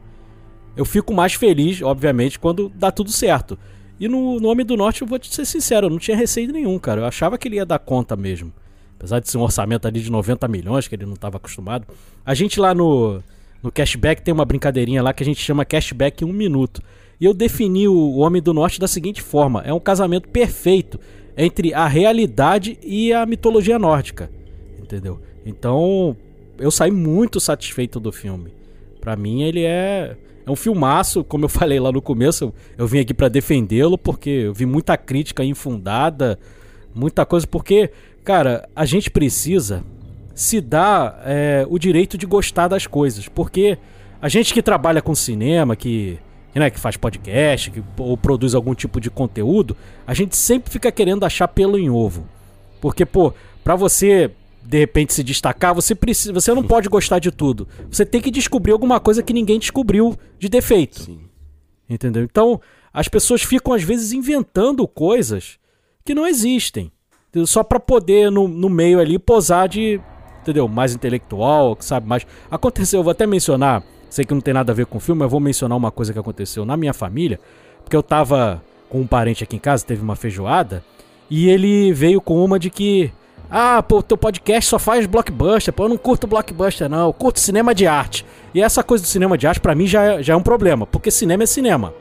Eu 0.74 0.84
fico 0.84 1.14
mais 1.14 1.34
feliz, 1.34 1.80
obviamente, 1.82 2.38
quando 2.38 2.72
dá 2.74 2.90
tudo 2.90 3.12
certo. 3.12 3.58
E 4.00 4.08
no, 4.08 4.40
no 4.40 4.48
Homem 4.48 4.64
do 4.64 4.76
Norte, 4.76 5.02
eu 5.02 5.06
vou 5.08 5.18
te 5.18 5.32
ser 5.34 5.44
sincero, 5.44 5.86
eu 5.86 5.90
não 5.90 5.98
tinha 5.98 6.16
receio 6.16 6.50
nenhum, 6.52 6.78
cara. 6.78 7.02
Eu 7.02 7.04
achava 7.06 7.38
que 7.38 7.46
ele 7.46 7.56
ia 7.56 7.64
dar 7.64 7.78
conta 7.78 8.16
mesmo. 8.16 8.52
Apesar 8.98 9.20
de 9.20 9.28
ser 9.28 9.38
um 9.38 9.42
orçamento 9.42 9.86
ali 9.86 10.00
de 10.00 10.10
90 10.10 10.48
milhões, 10.48 10.88
que 10.88 10.94
ele 10.94 11.06
não 11.06 11.14
estava 11.14 11.36
acostumado. 11.36 11.86
A 12.24 12.34
gente 12.34 12.58
lá 12.58 12.74
no, 12.74 13.22
no 13.66 13.72
Cashback 13.72 14.22
tem 14.22 14.32
uma 14.32 14.44
brincadeirinha 14.44 15.02
lá 15.02 15.12
que 15.12 15.24
a 15.24 15.26
gente 15.26 15.40
chama 15.40 15.64
Cashback 15.64 16.22
em 16.22 16.26
um 16.26 16.32
minuto. 16.32 16.80
E 17.20 17.24
eu 17.24 17.34
defini 17.34 17.88
o 17.88 18.18
Homem 18.18 18.40
do 18.40 18.54
Norte 18.54 18.78
da 18.78 18.86
seguinte 18.86 19.20
forma: 19.20 19.60
é 19.62 19.72
um 19.72 19.80
casamento 19.80 20.28
perfeito 20.28 21.00
entre 21.36 21.74
a 21.74 21.88
realidade 21.88 22.78
e 22.80 23.12
a 23.12 23.26
mitologia 23.26 23.76
nórdica. 23.76 24.30
Entendeu? 24.80 25.20
Então, 25.44 26.16
eu 26.60 26.70
saí 26.70 26.92
muito 26.92 27.40
satisfeito 27.40 27.98
do 27.98 28.12
filme. 28.12 28.52
Para 29.00 29.16
mim, 29.16 29.42
ele 29.42 29.64
é 29.64 30.16
é 30.46 30.50
um 30.50 30.54
filmaço, 30.54 31.24
como 31.24 31.46
eu 31.46 31.48
falei 31.50 31.80
lá 31.80 31.90
no 31.90 32.00
começo, 32.00 32.54
eu 32.78 32.86
vim 32.86 33.00
aqui 33.00 33.12
para 33.12 33.26
defendê-lo 33.26 33.98
porque 33.98 34.30
eu 34.30 34.54
vi 34.54 34.64
muita 34.64 34.96
crítica 34.96 35.42
infundada, 35.42 36.38
muita 36.94 37.26
coisa, 37.26 37.44
porque, 37.48 37.90
cara, 38.22 38.68
a 38.76 38.84
gente 38.84 39.10
precisa 39.10 39.82
se 40.36 40.60
dar 40.60 41.22
é, 41.24 41.66
o 41.68 41.78
direito 41.78 42.18
de 42.18 42.26
gostar 42.26 42.68
das 42.68 42.86
coisas, 42.86 43.26
porque 43.26 43.78
a 44.20 44.28
gente 44.28 44.52
que 44.52 44.62
trabalha 44.62 45.00
com 45.00 45.14
cinema, 45.14 45.74
que, 45.74 46.18
né, 46.54 46.68
que 46.68 46.78
faz 46.78 46.94
podcast, 46.98 47.70
que, 47.70 47.82
ou 47.96 48.18
produz 48.18 48.54
algum 48.54 48.74
tipo 48.74 49.00
de 49.00 49.10
conteúdo, 49.10 49.74
a 50.06 50.12
gente 50.12 50.36
sempre 50.36 50.70
fica 50.70 50.92
querendo 50.92 51.24
achar 51.24 51.48
pelo 51.48 51.78
em 51.78 51.88
ovo. 51.88 52.28
Porque, 52.82 53.06
pô, 53.06 53.32
pra 53.64 53.74
você 53.74 54.30
de 54.62 54.78
repente 54.78 55.14
se 55.14 55.22
destacar, 55.22 55.74
você 55.74 55.94
precisa, 55.94 56.34
você 56.34 56.52
não 56.52 56.62
pode 56.62 56.88
gostar 56.88 57.18
de 57.18 57.30
tudo. 57.30 57.66
Você 57.90 58.04
tem 58.04 58.20
que 58.20 58.30
descobrir 58.30 58.72
alguma 58.72 59.00
coisa 59.00 59.22
que 59.22 59.32
ninguém 59.32 59.58
descobriu 59.58 60.18
de 60.38 60.48
defeito. 60.50 61.02
Sim. 61.02 61.20
Entendeu? 61.88 62.24
Então, 62.24 62.60
as 62.92 63.08
pessoas 63.08 63.42
ficam 63.42 63.72
às 63.72 63.82
vezes 63.82 64.12
inventando 64.12 64.86
coisas 64.86 65.58
que 66.04 66.14
não 66.14 66.26
existem. 66.26 66.92
Só 67.46 67.62
para 67.62 67.78
poder 67.78 68.30
no, 68.30 68.48
no 68.48 68.68
meio 68.68 68.98
ali 68.98 69.18
posar 69.18 69.68
de, 69.68 70.00
entendeu? 70.46 70.68
Mais 70.68 70.94
intelectual, 70.94 71.76
sabe 71.80 72.06
mais. 72.06 72.24
Aconteceu, 72.48 73.00
eu 73.00 73.04
vou 73.04 73.10
até 73.10 73.26
mencionar, 73.26 73.82
sei 74.08 74.24
que 74.24 74.32
não 74.32 74.40
tem 74.40 74.54
nada 74.54 74.72
a 74.72 74.74
ver 74.74 74.86
com 74.86 74.98
o 74.98 75.00
filme, 75.00 75.20
mas 75.20 75.30
vou 75.30 75.40
mencionar 75.40 75.76
uma 75.76 75.90
coisa 75.90 76.12
que 76.12 76.18
aconteceu 76.18 76.64
na 76.64 76.76
minha 76.76 76.94
família, 76.94 77.40
porque 77.82 77.96
eu 77.96 78.02
tava 78.02 78.62
com 78.88 79.00
um 79.00 79.06
parente 79.06 79.42
aqui 79.42 79.56
em 79.56 79.58
casa, 79.58 79.84
teve 79.84 80.02
uma 80.02 80.14
feijoada, 80.14 80.84
e 81.28 81.48
ele 81.48 81.92
veio 81.92 82.20
com 82.20 82.44
uma 82.44 82.58
de 82.58 82.70
que 82.70 83.12
ah, 83.50 83.82
pô, 83.82 84.02
teu 84.02 84.16
podcast 84.16 84.68
só 84.68 84.78
faz 84.78 85.06
blockbuster. 85.06 85.72
Pô, 85.72 85.84
eu 85.84 85.88
não 85.88 85.96
curto 85.96 86.26
blockbuster, 86.26 86.88
não. 86.88 87.06
Eu 87.06 87.12
curto 87.12 87.38
cinema 87.38 87.72
de 87.72 87.86
arte. 87.86 88.26
E 88.52 88.60
essa 88.60 88.82
coisa 88.82 89.04
do 89.04 89.06
cinema 89.06 89.38
de 89.38 89.46
arte, 89.46 89.60
para 89.60 89.74
mim, 89.74 89.86
já 89.86 90.02
é, 90.02 90.22
já 90.22 90.34
é 90.34 90.36
um 90.36 90.42
problema. 90.42 90.84
Porque 90.84 91.12
cinema 91.12 91.44
é 91.44 91.46
cinema. 91.46 91.94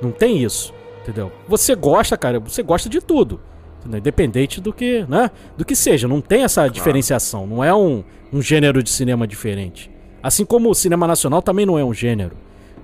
Não 0.00 0.12
tem 0.12 0.42
isso. 0.42 0.72
Entendeu? 1.02 1.32
Você 1.48 1.74
gosta, 1.74 2.16
cara, 2.16 2.38
você 2.38 2.62
gosta 2.62 2.88
de 2.88 3.00
tudo. 3.00 3.40
Entendeu? 3.82 3.98
Independente 3.98 4.60
do 4.60 4.72
que, 4.72 5.04
né? 5.08 5.30
Do 5.56 5.64
que 5.64 5.76
seja. 5.76 6.08
Não 6.08 6.20
tem 6.20 6.44
essa 6.44 6.62
claro. 6.62 6.72
diferenciação. 6.72 7.46
Não 7.46 7.62
é 7.62 7.74
um, 7.74 8.02
um 8.32 8.40
gênero 8.40 8.82
de 8.82 8.90
cinema 8.90 9.26
diferente. 9.26 9.90
Assim 10.22 10.44
como 10.44 10.70
o 10.70 10.74
cinema 10.74 11.06
nacional 11.06 11.42
também 11.42 11.66
não 11.66 11.78
é 11.78 11.84
um 11.84 11.92
gênero. 11.92 12.36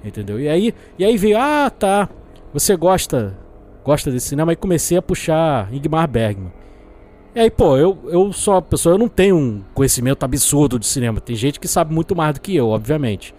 Entendeu? 0.04 0.40
E 0.40 0.48
aí, 0.48 0.74
e 0.98 1.04
aí 1.04 1.16
veio, 1.16 1.38
ah, 1.38 1.70
tá. 1.70 2.08
Você 2.52 2.76
gosta 2.76 3.36
gosta 3.88 4.10
desse 4.10 4.28
cinema. 4.28 4.52
Aí 4.52 4.56
comecei 4.56 4.98
a 4.98 5.02
puxar 5.02 5.72
Ingmar 5.72 6.06
Bergman. 6.06 6.52
E 7.34 7.40
aí, 7.40 7.50
pô, 7.50 7.76
eu, 7.76 7.98
eu 8.08 8.32
sou 8.32 8.54
uma 8.54 8.62
pessoa, 8.62 8.94
eu 8.94 8.98
não 8.98 9.08
tenho 9.08 9.36
um 9.36 9.62
conhecimento 9.72 10.24
absurdo 10.24 10.78
de 10.78 10.86
cinema. 10.86 11.20
Tem 11.20 11.36
gente 11.36 11.58
que 11.58 11.68
sabe 11.68 11.94
muito 11.94 12.14
mais 12.14 12.34
do 12.34 12.40
que 12.40 12.54
eu, 12.54 12.68
obviamente. 12.68 13.34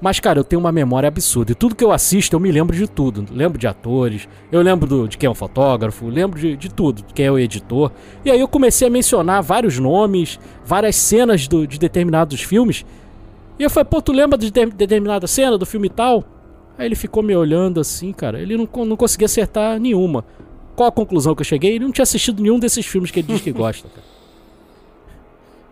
Mas, 0.00 0.18
cara, 0.18 0.38
eu 0.38 0.44
tenho 0.44 0.60
uma 0.60 0.72
memória 0.72 1.08
absurda. 1.08 1.52
E 1.52 1.54
tudo 1.54 1.74
que 1.74 1.84
eu 1.84 1.92
assisto, 1.92 2.34
eu 2.34 2.40
me 2.40 2.50
lembro 2.50 2.74
de 2.74 2.88
tudo. 2.88 3.26
Lembro 3.30 3.58
de 3.58 3.66
atores, 3.66 4.26
eu 4.50 4.62
lembro 4.62 4.88
do, 4.88 5.06
de 5.06 5.18
quem 5.18 5.26
é 5.26 5.30
o 5.30 5.34
fotógrafo, 5.34 6.08
lembro 6.08 6.40
de, 6.40 6.56
de 6.56 6.70
tudo, 6.70 7.02
de 7.02 7.12
quem 7.12 7.26
é 7.26 7.30
o 7.30 7.38
editor. 7.38 7.92
E 8.24 8.30
aí 8.30 8.40
eu 8.40 8.48
comecei 8.48 8.88
a 8.88 8.90
mencionar 8.90 9.42
vários 9.42 9.78
nomes, 9.78 10.40
várias 10.64 10.96
cenas 10.96 11.46
do, 11.46 11.66
de 11.66 11.78
determinados 11.78 12.40
filmes. 12.40 12.84
E 13.58 13.62
eu 13.62 13.68
falei, 13.68 13.84
pô, 13.84 14.00
tu 14.00 14.10
lembra 14.10 14.38
de, 14.38 14.50
de 14.50 14.66
determinada 14.66 15.26
cena 15.26 15.58
do 15.58 15.66
filme 15.66 15.90
tal? 15.90 16.24
Aí 16.78 16.86
ele 16.86 16.94
ficou 16.94 17.22
me 17.22 17.36
olhando 17.36 17.78
assim, 17.78 18.10
cara. 18.10 18.40
Ele 18.40 18.56
não, 18.56 18.66
não 18.86 18.96
conseguia 18.96 19.26
acertar 19.26 19.78
nenhuma. 19.78 20.24
Qual 20.74 20.88
a 20.88 20.92
conclusão 20.92 21.34
que 21.34 21.42
eu 21.42 21.44
cheguei? 21.44 21.74
Ele 21.74 21.84
não 21.84 21.92
tinha 21.92 22.04
assistido 22.04 22.42
nenhum 22.42 22.58
desses 22.58 22.86
filmes 22.86 23.10
que 23.10 23.20
ele 23.20 23.28
diz 23.28 23.42
que 23.42 23.52
gosta, 23.52 23.86
cara. 23.86 24.19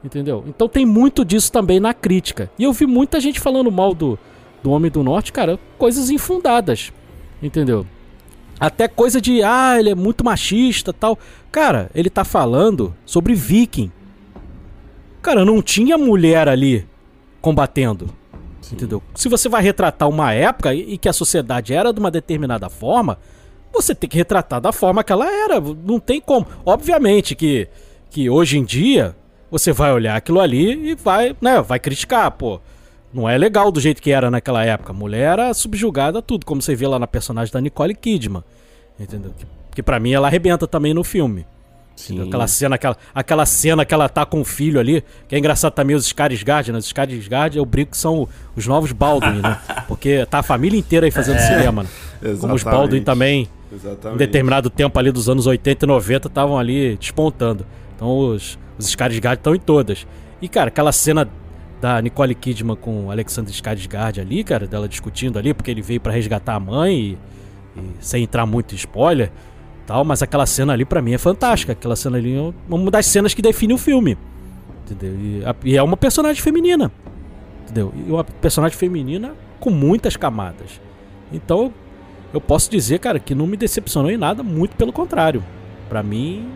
Entendeu? 0.03 0.45
Então 0.47 0.69
tem 0.69 0.87
muito 0.87 1.25
disso 1.25 1.51
também 1.51 1.81
na 1.81 1.93
crítica. 1.93 2.51
E 2.59 2.65
eu 2.65 2.73
vi 2.73 2.87
muita 2.87 3.21
gente 3.21 3.41
falando 3.41 3.71
mal 3.71 3.95
do, 3.95 4.19
do 4.63 4.71
Homem 4.71 4.91
do 4.91 5.03
Norte, 5.03 5.33
cara, 5.33 5.59
coisas 5.77 6.11
infundadas. 6.11 6.93
Entendeu? 7.43 7.87
Até 8.61 8.89
coisa 8.89 9.21
de, 9.21 9.43
ah, 9.43 9.77
ele 9.79 9.91
é 9.91 9.95
muito 9.95 10.25
machista 10.25 10.93
tal. 10.93 11.19
Cara, 11.51 11.91
ele 11.95 12.11
tá 12.11 12.25
falando 12.25 12.95
sobre 13.05 13.35
viking. 13.35 13.91
Cara, 15.23 15.45
não 15.45 15.63
tinha 15.63 15.97
mulher 15.97 16.49
ali 16.49 16.87
combatendo. 17.41 18.11
Sim. 18.61 18.75
Entendeu? 18.75 19.03
Se 19.15 19.29
você 19.29 19.49
vai 19.49 19.63
retratar 19.63 20.09
uma 20.09 20.33
época 20.33 20.75
e 20.75 20.99
que 20.99 21.09
a 21.09 21.13
sociedade 21.13 21.73
era 21.73 21.93
de 21.93 22.01
uma 22.01 22.11
determinada 22.11 22.69
forma, 22.69 23.19
você 23.73 23.95
tem 23.95 24.09
que 24.11 24.17
retratar 24.17 24.61
da 24.61 24.73
forma 24.73 25.05
que 25.05 25.13
ela 25.13 25.31
era. 25.31 25.61
Não 25.61 26.01
tem 26.01 26.21
como. 26.21 26.47
Obviamente 26.65 27.35
que, 27.35 27.69
que 28.11 28.29
hoje 28.29 28.59
em 28.59 28.65
dia 28.65 29.17
você 29.51 29.73
vai 29.73 29.93
olhar 29.93 30.17
aquilo 30.17 30.41
ali 30.41 30.91
e 30.91 30.95
vai, 30.95 31.37
né, 31.41 31.61
vai 31.61 31.79
criticar, 31.79 32.31
pô. 32.31 32.61
Não 33.13 33.29
é 33.29 33.39
legal 33.39 33.71
do 33.71 33.81
jeito 33.81 34.03
que 34.03 34.11
era 34.11 34.31
naquela 34.31 34.65
época. 34.65 34.93
A 34.93 34.95
mulher 34.95 35.33
era 35.33 35.55
subjugada 35.55 36.19
a 36.19 36.23
tudo, 36.23 36.45
como 36.45 36.61
você 36.61 36.75
vê 36.75 36.87
lá 36.87 36.99
na 36.99 37.07
personagem 37.07 37.53
da 37.53 37.61
Nicole 37.61 37.95
Kidman. 37.95 38.45
Entendeu? 39.01 39.33
Que, 39.37 39.47
que 39.77 39.83
para 39.83 39.99
mim 39.99 40.13
ela 40.13 40.29
arrebenta 40.29 40.67
também 40.67 40.93
no 40.93 41.03
filme. 41.03 41.47
Sim. 41.97 42.23
Aquela 42.23 42.47
cena, 42.47 42.75
aquela, 42.77 42.97
aquela 43.15 43.47
cena 43.47 43.85
que 43.85 43.95
ela 43.95 44.09
tá 44.09 44.27
com 44.27 44.41
o 44.41 44.45
filho 44.45 44.79
ali, 44.79 45.03
que 45.27 45.35
é 45.35 45.39
engraçado 45.39 45.73
também 45.73 45.97
os 45.97 46.07
Skarsgård, 46.07 46.71
né? 46.71 46.79
Os 46.79 46.87
Skarsgård, 46.87 47.57
eu 47.57 47.65
brinco 47.65 47.93
que 47.93 47.97
são 47.97 48.29
os 48.55 48.67
novos 48.67 48.93
Baldwin, 48.93 49.41
né? 49.41 49.59
Porque 49.89 50.25
tá 50.27 50.41
a 50.41 50.43
família 50.43 50.79
inteira 50.79 51.07
aí 51.07 51.11
fazendo 51.11 51.39
é, 51.39 51.47
cinema, 51.47 51.83
né? 51.83 51.89
Como 52.39 52.55
os 52.55 52.63
Baldwin 52.63 53.03
também 53.03 53.49
Exatamente. 53.73 54.15
Em 54.15 54.19
determinado 54.19 54.71
tempo 54.71 54.99
ali 54.99 55.13
dos 55.13 55.29
anos 55.29 55.47
80 55.47 55.85
e 55.85 55.89
90 55.89 56.29
estavam 56.29 56.59
ali 56.59 56.97
despontando. 56.97 57.67
Então 57.95 58.09
os, 58.19 58.59
os 58.79 58.87
Skarsgård 58.87 59.35
estão 59.35 59.55
em 59.55 59.61
todas. 59.61 60.07
E, 60.41 60.49
cara, 60.49 60.69
aquela 60.69 60.93
cena 60.93 61.29
da 61.81 62.01
Nicole 62.01 62.35
Kidman 62.35 62.77
com 62.77 63.07
o 63.07 63.11
Alexander 63.11 63.53
Skarsgård 63.53 64.21
ali, 64.21 64.45
cara, 64.45 64.67
dela 64.67 64.89
discutindo 64.89 65.39
ali, 65.39 65.55
porque 65.55 65.71
ele 65.71 65.83
veio 65.83 66.01
para 66.01 66.13
resgatar 66.13 66.55
a 66.55 66.61
mãe 66.61 66.95
e, 66.97 67.19
e, 67.79 67.83
sem 68.01 68.25
entrar 68.25 68.47
muito 68.47 68.75
em 68.75 68.77
spoiler 68.77 69.31
tal, 69.89 70.05
mas 70.05 70.23
aquela 70.23 70.45
cena 70.45 70.75
ali 70.75 70.85
para 70.85 71.01
mim 71.01 71.15
é 71.15 71.19
fantástica. 71.19 71.73
Aquela 71.73 71.97
cena 71.97 72.19
ali 72.19 72.37
é 72.37 72.53
uma 72.69 72.91
das 72.91 73.07
cenas 73.07 73.33
que 73.33 73.41
define 73.41 73.73
o 73.73 73.79
filme. 73.79 74.19
Entendeu? 74.85 75.19
E, 75.19 75.45
a, 75.45 75.57
e 75.65 75.77
é 75.79 75.83
uma 75.83 75.97
personagem 75.97 76.43
feminina. 76.43 76.93
Entendeu? 77.63 77.93
E 77.97 78.11
uma 78.11 78.23
personagem 78.23 78.77
feminina 78.77 79.33
com 79.59 79.71
muitas 79.71 80.15
camadas. 80.15 80.79
Então, 81.33 81.73
eu 82.35 82.41
posso 82.41 82.71
dizer, 82.71 82.99
cara, 82.99 83.19
que 83.19 83.35
não 83.35 83.47
me 83.47 83.57
decepcionou 83.57 84.11
em 84.11 84.19
nada, 84.19 84.43
muito 84.43 84.77
pelo 84.77 84.93
contrário. 84.93 85.43
Para 85.89 86.03
mim, 86.03 86.51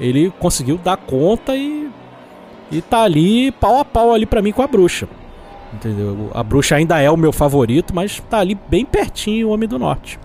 ele 0.00 0.32
conseguiu 0.38 0.78
dar 0.78 0.96
conta 0.96 1.56
e 1.56 1.90
e 2.72 2.80
tá 2.80 3.02
ali 3.02 3.52
pau 3.52 3.78
a 3.78 3.84
pau 3.84 4.14
ali 4.14 4.24
para 4.24 4.40
mim 4.40 4.50
com 4.50 4.62
a 4.62 4.66
bruxa. 4.66 5.06
Entendeu? 5.74 6.30
A 6.34 6.42
bruxa 6.42 6.76
ainda 6.76 6.98
é 6.98 7.10
o 7.10 7.16
meu 7.16 7.32
favorito, 7.32 7.94
mas 7.94 8.20
tá 8.30 8.38
ali 8.38 8.54
bem 8.68 8.84
pertinho 8.84 9.48
o 9.48 9.50
Homem 9.52 9.68
do 9.68 9.78
Norte. 9.78 10.18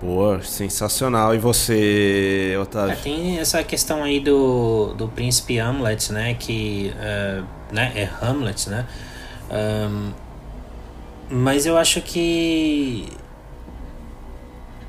Pô, 0.00 0.40
sensacional. 0.42 1.34
E 1.34 1.38
você, 1.38 2.58
Otávio? 2.60 2.92
É, 2.92 2.96
tem 2.96 3.38
essa 3.38 3.62
questão 3.62 4.02
aí 4.02 4.20
do, 4.20 4.94
do 4.94 5.06
príncipe 5.06 5.58
Hamlet, 5.58 6.12
né? 6.12 6.34
Que 6.34 6.92
uh, 6.96 7.44
né? 7.72 7.92
é 7.94 8.08
Hamlet, 8.20 8.68
né? 8.68 8.86
Um, 9.50 10.12
mas 11.30 11.66
eu 11.66 11.76
acho 11.76 12.00
que. 12.00 13.08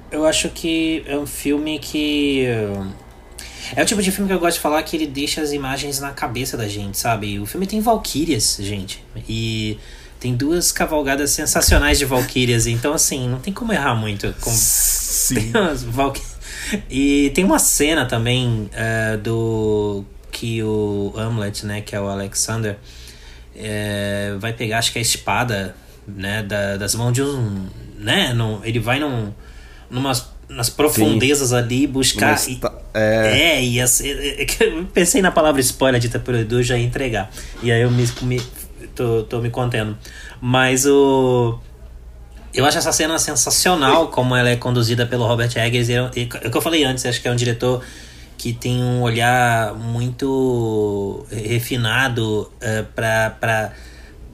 Eu 0.10 0.26
acho 0.26 0.50
que 0.50 1.04
é 1.06 1.18
um 1.18 1.28
filme 1.28 1.80
que. 1.80 2.46
É 3.76 3.84
o 3.84 3.86
tipo 3.86 4.02
de 4.02 4.12
filme 4.12 4.28
que 4.28 4.34
eu 4.34 4.40
gosto 4.40 4.56
de 4.56 4.62
falar 4.62 4.82
que 4.84 4.96
ele 4.96 5.08
deixa 5.08 5.42
as 5.42 5.52
imagens 5.52 6.00
na 6.00 6.12
cabeça 6.12 6.58
da 6.58 6.68
gente, 6.68 6.98
sabe? 6.98 7.40
O 7.40 7.46
filme 7.46 7.66
tem 7.66 7.80
valquírias, 7.82 8.58
gente. 8.60 9.04
E 9.28 9.78
tem 10.20 10.36
duas 10.36 10.72
cavalgadas 10.72 11.32
sensacionais 11.32 11.98
de 11.98 12.06
valquírias. 12.06 12.68
Então, 12.68 12.94
assim, 12.94 13.28
não 13.28 13.40
tem 13.40 13.54
como 13.54 13.74
errar 13.74 13.96
muito. 13.96 14.34
Com... 14.40 14.52
Sim. 14.52 15.36
Tem 15.52 15.62
umas 15.62 15.84
valqui... 15.84 16.22
E 16.90 17.32
tem 17.36 17.44
uma 17.44 17.60
cena 17.60 18.06
também 18.06 18.70
uh, 18.74 19.18
do 19.18 20.06
que 20.32 20.64
o 20.64 21.14
Hamlet, 21.16 21.66
né, 21.66 21.82
que 21.82 21.96
é 21.96 22.02
o 22.02 22.08
Alexander, 22.08 22.78
é, 23.56 24.36
vai 24.40 24.54
pegar, 24.54 24.80
acho 24.80 24.92
que 24.92 24.98
a 24.98 25.02
espada, 25.02 25.76
né, 26.08 26.42
da, 26.42 26.78
das 26.78 26.96
mãos 26.96 27.14
de 27.14 27.22
um, 27.22 27.68
né, 27.98 28.34
no, 28.34 28.60
ele 28.64 28.80
vai 28.80 29.00
num, 29.00 29.32
numas, 29.90 30.28
nas 30.50 30.70
profundezas 30.70 31.50
Sim. 31.50 31.56
ali 31.56 31.88
buscar. 31.88 32.38
E, 32.50 32.60
é, 32.94 33.56
é 33.56 33.64
e 33.64 33.82
assim, 33.82 34.08
eu 34.60 34.86
pensei 34.94 35.22
na 35.22 35.32
palavra 35.32 35.60
spoiler 35.62 36.00
dita 36.00 36.20
por 36.20 36.36
Edu 36.36 36.62
já 36.62 36.78
ia 36.78 36.86
entregar. 36.86 37.30
E 37.62 37.72
aí 37.72 37.82
eu 37.82 37.90
me, 37.90 38.08
me 38.22 38.42
tô, 38.96 39.24
tô 39.24 39.42
me 39.42 39.50
contendo. 39.50 39.98
Mas 40.42 40.86
o. 40.86 41.60
Eu 42.54 42.66
acho 42.66 42.78
essa 42.78 42.92
cena 42.92 43.18
sensacional, 43.18 44.10
como 44.10 44.36
ela 44.36 44.50
é 44.50 44.56
conduzida 44.56 45.08
pelo 45.08 45.26
Robert 45.26 45.52
Eggers. 45.56 45.90
E, 45.90 45.94
e, 45.94 46.30
é 46.42 46.48
o 46.48 46.52
que 46.52 46.58
eu 46.58 46.62
falei 46.62 46.84
antes, 46.84 47.06
acho 47.06 47.20
que 47.20 47.28
é 47.28 47.32
um 47.32 47.36
diretor 47.36 47.84
que 48.38 48.54
tem 48.54 48.84
um 48.84 49.02
olhar 49.02 49.74
muito 49.74 51.26
refinado 51.32 52.52
uh, 52.62 52.86
para 52.94 53.74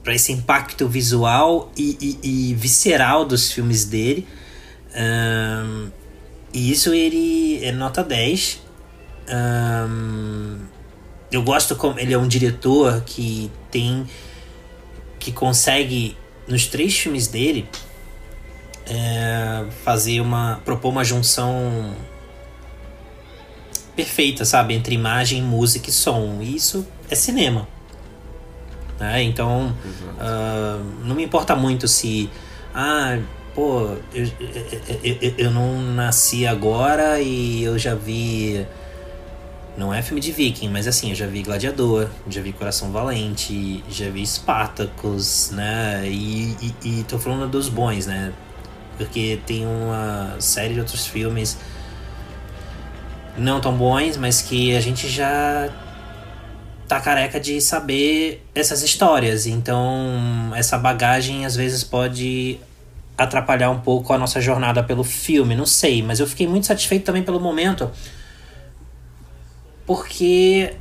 esse 0.08 0.32
impacto 0.32 0.88
visual 0.88 1.70
e, 1.76 2.18
e, 2.22 2.50
e, 2.50 2.54
visceral 2.54 3.24
dos 3.24 3.52
filmes 3.52 3.84
dele. 3.84 4.26
Um, 4.94 5.90
e 6.52 6.70
isso 6.70 6.92
ele 6.92 7.64
é 7.64 7.72
nota 7.72 8.02
10. 8.02 8.60
Um, 9.28 10.58
eu 11.30 11.42
gosto 11.42 11.76
como 11.76 11.98
ele 11.98 12.12
é 12.12 12.18
um 12.18 12.26
diretor 12.26 13.02
que 13.02 13.50
tem 13.70 14.06
que 15.18 15.30
consegue 15.30 16.16
nos 16.48 16.66
três 16.66 16.96
filmes 16.98 17.28
dele 17.28 17.68
é, 18.86 19.66
fazer 19.84 20.20
uma 20.20 20.60
propor 20.64 20.88
uma 20.88 21.04
junção 21.04 21.94
perfeita, 23.94 24.44
sabe? 24.44 24.74
Entre 24.74 24.94
imagem, 24.94 25.42
música 25.42 25.90
e 25.90 25.92
som. 25.92 26.38
E 26.40 26.56
isso 26.56 26.86
é 27.08 27.14
cinema. 27.14 27.68
Né? 28.98 29.22
Então, 29.22 29.74
uh, 30.18 31.04
não 31.04 31.14
me 31.14 31.24
importa 31.24 31.54
muito 31.54 31.86
se. 31.86 32.30
Ah, 32.74 33.18
pô, 33.54 33.96
eu, 34.14 34.26
eu, 35.02 35.34
eu, 35.38 35.50
não 35.50 35.80
nasci 35.80 36.46
agora 36.46 37.20
e 37.20 37.62
eu 37.62 37.78
já 37.78 37.94
vi. 37.94 38.66
Não 39.76 39.94
é 39.94 40.02
filme 40.02 40.20
de 40.20 40.32
viking, 40.32 40.68
mas 40.68 40.86
assim, 40.86 41.10
eu 41.10 41.14
já 41.14 41.26
vi 41.26 41.42
Gladiador, 41.42 42.08
já 42.28 42.42
vi 42.42 42.52
Coração 42.52 42.90
Valente, 42.90 43.82
já 43.88 44.10
vi 44.10 44.26
Spartacus, 44.26 45.50
né? 45.52 46.02
E, 46.06 46.56
e, 46.60 47.00
e 47.00 47.04
tô 47.04 47.18
falando 47.18 47.48
dos 47.48 47.68
bons, 47.68 48.06
né? 48.06 48.32
Porque 48.98 49.40
tem 49.46 49.66
uma 49.66 50.36
série 50.38 50.74
de 50.74 50.80
outros 50.80 51.06
filmes 51.06 51.56
não 53.38 53.60
tão 53.60 53.74
bons, 53.74 54.16
mas 54.16 54.42
que 54.42 54.76
a 54.76 54.80
gente 54.80 55.08
já 55.08 55.70
tá 56.86 57.00
careca 57.00 57.38
de 57.38 57.60
saber 57.60 58.44
essas 58.54 58.82
histórias. 58.82 59.46
Então, 59.46 60.52
essa 60.54 60.76
bagagem 60.76 61.46
às 61.46 61.54
vezes 61.54 61.84
pode 61.84 62.58
atrapalhar 63.20 63.70
um 63.70 63.80
pouco 63.80 64.14
a 64.14 64.18
nossa 64.18 64.40
jornada 64.40 64.82
pelo 64.82 65.04
filme, 65.04 65.54
não 65.54 65.66
sei, 65.66 66.02
mas 66.02 66.20
eu 66.20 66.26
fiquei 66.26 66.46
muito 66.46 66.66
satisfeito 66.66 67.04
também 67.04 67.22
pelo 67.22 67.38
momento. 67.38 67.90
Porque 69.84 70.74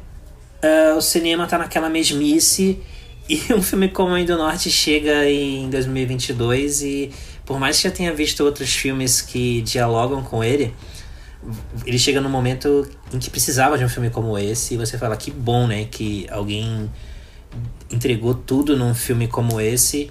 uh, 0.64 0.96
o 0.96 1.02
cinema 1.02 1.46
tá 1.48 1.58
naquela 1.58 1.90
mesmice 1.90 2.80
e 3.28 3.42
um 3.54 3.62
filme 3.62 3.90
como 3.90 4.12
Mãe 4.12 4.24
do 4.24 4.38
Norte 4.38 4.72
chega 4.72 5.30
em 5.30 5.70
2022 5.70 6.82
e 6.84 7.12
por 7.46 7.60
mais 7.60 7.76
que 7.76 7.90
já 7.90 7.92
tenha 7.92 8.14
visto 8.14 8.42
outros 8.46 8.74
filmes 8.74 9.22
que 9.22 9.62
dialogam 9.62 10.24
com 10.24 10.42
ele, 10.42 10.74
ele 11.86 12.00
chega 12.00 12.22
num 12.22 12.30
momento 12.30 12.88
em 13.14 13.20
que 13.20 13.30
precisava 13.30 13.78
de 13.78 13.84
um 13.84 13.90
filme 13.90 14.10
como 14.10 14.38
esse 14.38 14.76
e 14.76 14.78
você 14.78 14.98
fala 14.98 15.18
que 15.18 15.30
bom, 15.30 15.68
né, 15.68 15.86
que 15.92 16.26
alguém 16.30 16.90
entregou 17.92 18.34
tudo 18.34 18.78
num 18.78 18.94
filme 18.94 19.28
como 19.28 19.60
esse 19.60 20.10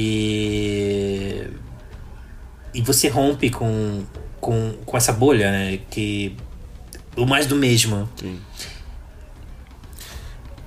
e 0.00 1.42
e 2.72 2.80
você 2.80 3.08
rompe 3.08 3.50
com 3.50 4.04
com, 4.40 4.74
com 4.86 4.96
essa 4.96 5.12
bolha, 5.12 5.50
né, 5.50 5.80
que 5.90 6.36
o 7.16 7.26
mais 7.26 7.46
do 7.46 7.56
mesmo. 7.56 8.08
Sim. 8.16 8.38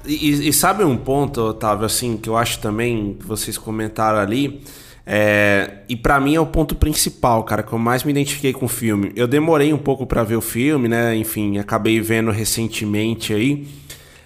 E, 0.06 0.50
e, 0.50 0.52
sabe 0.52 0.84
um 0.84 0.98
ponto, 0.98 1.40
Otávio, 1.42 1.86
assim, 1.86 2.18
que 2.18 2.28
eu 2.28 2.36
acho 2.36 2.60
também, 2.60 3.16
que 3.20 3.26
vocês 3.26 3.58
comentaram 3.58 4.18
ali, 4.18 4.62
é, 5.06 5.84
e 5.88 5.96
para 5.96 6.20
mim 6.20 6.36
é 6.36 6.40
o 6.40 6.46
ponto 6.46 6.76
principal, 6.76 7.44
cara, 7.44 7.64
que 7.64 7.72
eu 7.72 7.80
mais 7.80 8.04
me 8.04 8.12
identifiquei 8.12 8.52
com 8.52 8.66
o 8.66 8.70
filme. 8.70 9.12
Eu 9.16 9.28
demorei 9.28 9.72
um 9.72 9.78
pouco 9.78 10.06
para 10.06 10.24
ver 10.24 10.36
o 10.36 10.42
filme, 10.42 10.88
né? 10.88 11.16
Enfim, 11.16 11.60
acabei 11.60 12.02
vendo 12.02 12.32
recentemente 12.32 13.34
aí. 13.34 13.68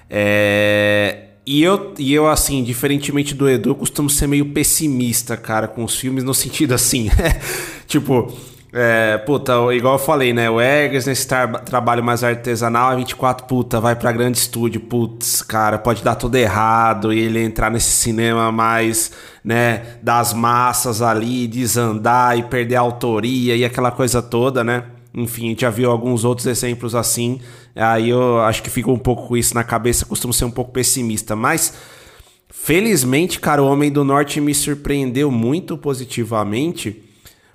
É, 0.10 1.26
e 1.46 1.62
eu, 1.62 1.93
e 2.00 2.14
eu, 2.14 2.28
assim, 2.28 2.64
diferentemente 2.64 3.36
do 3.36 3.48
Edu, 3.48 3.70
eu 3.70 3.76
costumo 3.76 4.10
ser 4.10 4.28
meio 4.28 4.48
pessimista, 4.48 5.38
cara, 5.38 5.68
com 5.68 5.84
os 5.84 5.96
filmes, 5.96 6.24
no 6.24 6.34
sentido 6.34 6.74
assim, 6.74 7.10
tipo, 7.86 8.34
é, 8.78 9.18
puta, 9.20 9.54
igual 9.74 9.93
eu 9.93 10.00
falei, 10.00 10.34
né? 10.34 10.50
O 10.50 10.60
Eggers 10.60 11.06
nesse 11.06 11.26
tra 11.26 11.48
trabalho 11.48 12.04
mais 12.04 12.26
artesanal, 12.26 12.89
a 12.89 12.96
24, 12.96 13.46
puta, 13.46 13.80
vai 13.80 13.96
pra 13.96 14.12
grande 14.12 14.38
estúdio, 14.38 14.82
putz, 14.82 15.41
cara, 15.41 15.78
pode 15.78 16.04
dar 16.04 16.16
tudo 16.16 16.36
errado 16.36 17.14
e 17.14 17.20
ele 17.20 17.41
entrar 17.41 17.72
nesse 17.72 17.91
cinema 17.91 18.52
mais, 18.52 19.14
né, 19.43 19.98
das 20.02 20.34
massas 20.34 21.02
ali, 21.02 21.48
desandar 21.48 22.38
e 22.38 22.43
perder 22.43 22.76
a 22.76 22.82
autoria 22.82 23.56
e 23.56 23.64
aquela 23.64 23.91
coisa 23.91 24.22
toda, 24.22 24.62
né? 24.62 24.84
Enfim, 25.14 25.46
a 25.46 25.50
gente 25.50 25.62
já 25.62 25.70
viu 25.70 25.89
alguns 25.89 26.26
outros 26.26 26.46
exemplos 26.46 26.96
assim, 26.96 27.39
aí 27.76 28.09
eu 28.09 28.39
acho 28.39 28.63
que 28.63 28.69
fico 28.69 28.91
um 28.91 28.97
pouco 28.97 29.28
com 29.28 29.38
isso 29.38 29.53
na 29.53 29.63
cabeça, 29.63 30.05
costumo 30.05 30.34
ser 30.34 30.45
um 30.45 30.51
pouco 30.51 30.71
pessimista, 30.71 31.36
mas. 31.36 31.73
Felizmente, 32.49 33.39
cara, 33.39 33.61
o 33.61 33.67
Homem 33.67 33.91
do 33.91 34.03
Norte 34.03 34.41
me 34.41 34.55
surpreendeu 34.55 35.30
muito 35.30 35.78
positivamente, 35.78 37.03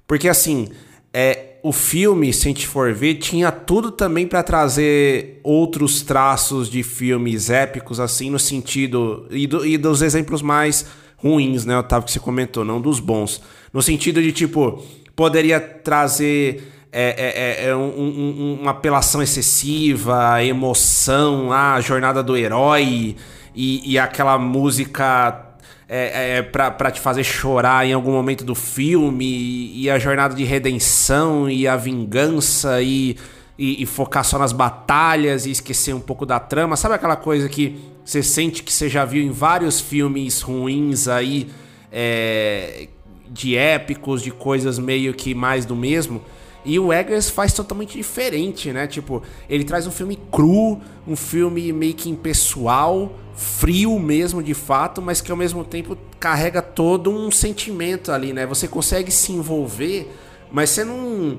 porque 0.06 0.28
assim, 0.28 0.68
é, 1.12 1.50
o 1.62 1.72
filme, 1.72 2.32
se 2.32 2.46
a 2.46 2.50
gente 2.50 2.66
for 2.66 2.92
ver, 2.92 3.16
tinha 3.16 3.50
tudo 3.52 3.90
também 3.90 4.26
para 4.26 4.42
trazer 4.42 5.40
outros 5.42 6.02
traços 6.02 6.70
de 6.70 6.82
filmes 6.82 7.50
épicos, 7.50 8.00
assim, 8.00 8.30
no 8.30 8.38
sentido. 8.38 9.26
E, 9.30 9.46
do, 9.46 9.66
e 9.66 9.76
dos 9.76 10.02
exemplos 10.02 10.42
mais 10.42 10.86
ruins, 11.16 11.64
né, 11.64 11.78
Otávio, 11.78 12.06
que 12.06 12.12
você 12.12 12.20
comentou, 12.20 12.64
não 12.64 12.80
dos 12.80 12.98
bons. 12.98 13.42
No 13.72 13.82
sentido 13.82 14.22
de, 14.22 14.32
tipo, 14.32 14.82
poderia 15.14 15.60
trazer. 15.60 16.62
É, 16.92 17.62
é, 17.62 17.66
é, 17.66 17.68
é 17.68 17.76
um, 17.76 17.88
um, 17.88 18.58
uma 18.62 18.72
apelação 18.72 19.22
excessiva, 19.22 20.42
emoção, 20.42 21.52
a 21.52 21.80
jornada 21.80 22.20
do 22.20 22.36
herói 22.36 23.16
e, 23.54 23.92
e 23.92 23.98
aquela 23.98 24.36
música 24.38 25.50
é, 25.92 26.38
é, 26.38 26.42
pra, 26.42 26.70
pra 26.70 26.90
te 26.90 27.00
fazer 27.00 27.24
chorar 27.24 27.84
em 27.84 27.92
algum 27.92 28.12
momento 28.12 28.44
do 28.44 28.54
filme, 28.54 29.24
e, 29.24 29.82
e 29.82 29.90
a 29.90 29.98
jornada 29.98 30.36
de 30.36 30.44
redenção, 30.44 31.50
e 31.50 31.66
a 31.66 31.74
vingança, 31.74 32.80
e, 32.80 33.16
e, 33.58 33.82
e, 33.82 33.86
focar 33.86 34.24
só 34.24 34.38
nas 34.38 34.52
batalhas 34.52 35.46
e 35.46 35.50
esquecer 35.50 35.92
um 35.92 36.00
pouco 36.00 36.24
da 36.24 36.38
trama. 36.38 36.76
Sabe 36.76 36.94
aquela 36.94 37.16
coisa 37.16 37.48
que 37.48 37.76
você 38.04 38.22
sente 38.22 38.62
que 38.62 38.72
você 38.72 38.88
já 38.88 39.04
viu 39.04 39.20
em 39.20 39.32
vários 39.32 39.80
filmes 39.80 40.40
ruins 40.42 41.08
aí, 41.08 41.48
é, 41.90 42.86
de 43.28 43.56
épicos, 43.56 44.22
de 44.22 44.30
coisas 44.30 44.78
meio 44.78 45.12
que 45.12 45.34
mais 45.34 45.64
do 45.64 45.74
mesmo? 45.74 46.22
E 46.64 46.78
o 46.78 46.92
Eggers 46.92 47.30
faz 47.30 47.52
totalmente 47.52 47.96
diferente, 47.96 48.70
né? 48.72 48.86
Tipo, 48.86 49.22
ele 49.48 49.64
traz 49.64 49.86
um 49.86 49.90
filme 49.90 50.18
cru, 50.30 50.78
um 51.06 51.16
filme 51.16 51.72
meio 51.72 51.94
que 51.94 52.10
impessoal, 52.10 53.12
frio 53.34 53.98
mesmo 53.98 54.42
de 54.42 54.52
fato, 54.52 55.00
mas 55.00 55.20
que 55.20 55.30
ao 55.30 55.36
mesmo 55.36 55.64
tempo 55.64 55.96
carrega 56.18 56.60
todo 56.60 57.10
um 57.10 57.30
sentimento 57.30 58.12
ali, 58.12 58.32
né? 58.32 58.44
Você 58.46 58.68
consegue 58.68 59.10
se 59.10 59.32
envolver, 59.32 60.14
mas 60.52 60.70
você 60.70 60.84
não. 60.84 61.38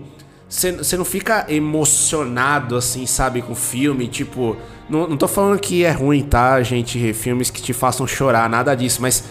Você, 0.50 0.98
não 0.98 1.06
fica 1.06 1.46
emocionado 1.48 2.76
assim, 2.76 3.06
sabe, 3.06 3.42
com 3.42 3.54
o 3.54 3.56
filme. 3.56 4.10
Tipo, 4.10 4.58
não, 4.90 5.08
não 5.08 5.16
tô 5.16 5.26
falando 5.26 5.58
que 5.58 5.86
é 5.86 5.92
ruim, 5.92 6.24
tá, 6.24 6.62
gente? 6.62 7.14
Filmes 7.14 7.50
que 7.50 7.62
te 7.62 7.72
façam 7.72 8.06
chorar, 8.06 8.50
nada 8.50 8.76
disso, 8.76 9.02
mas 9.02 9.24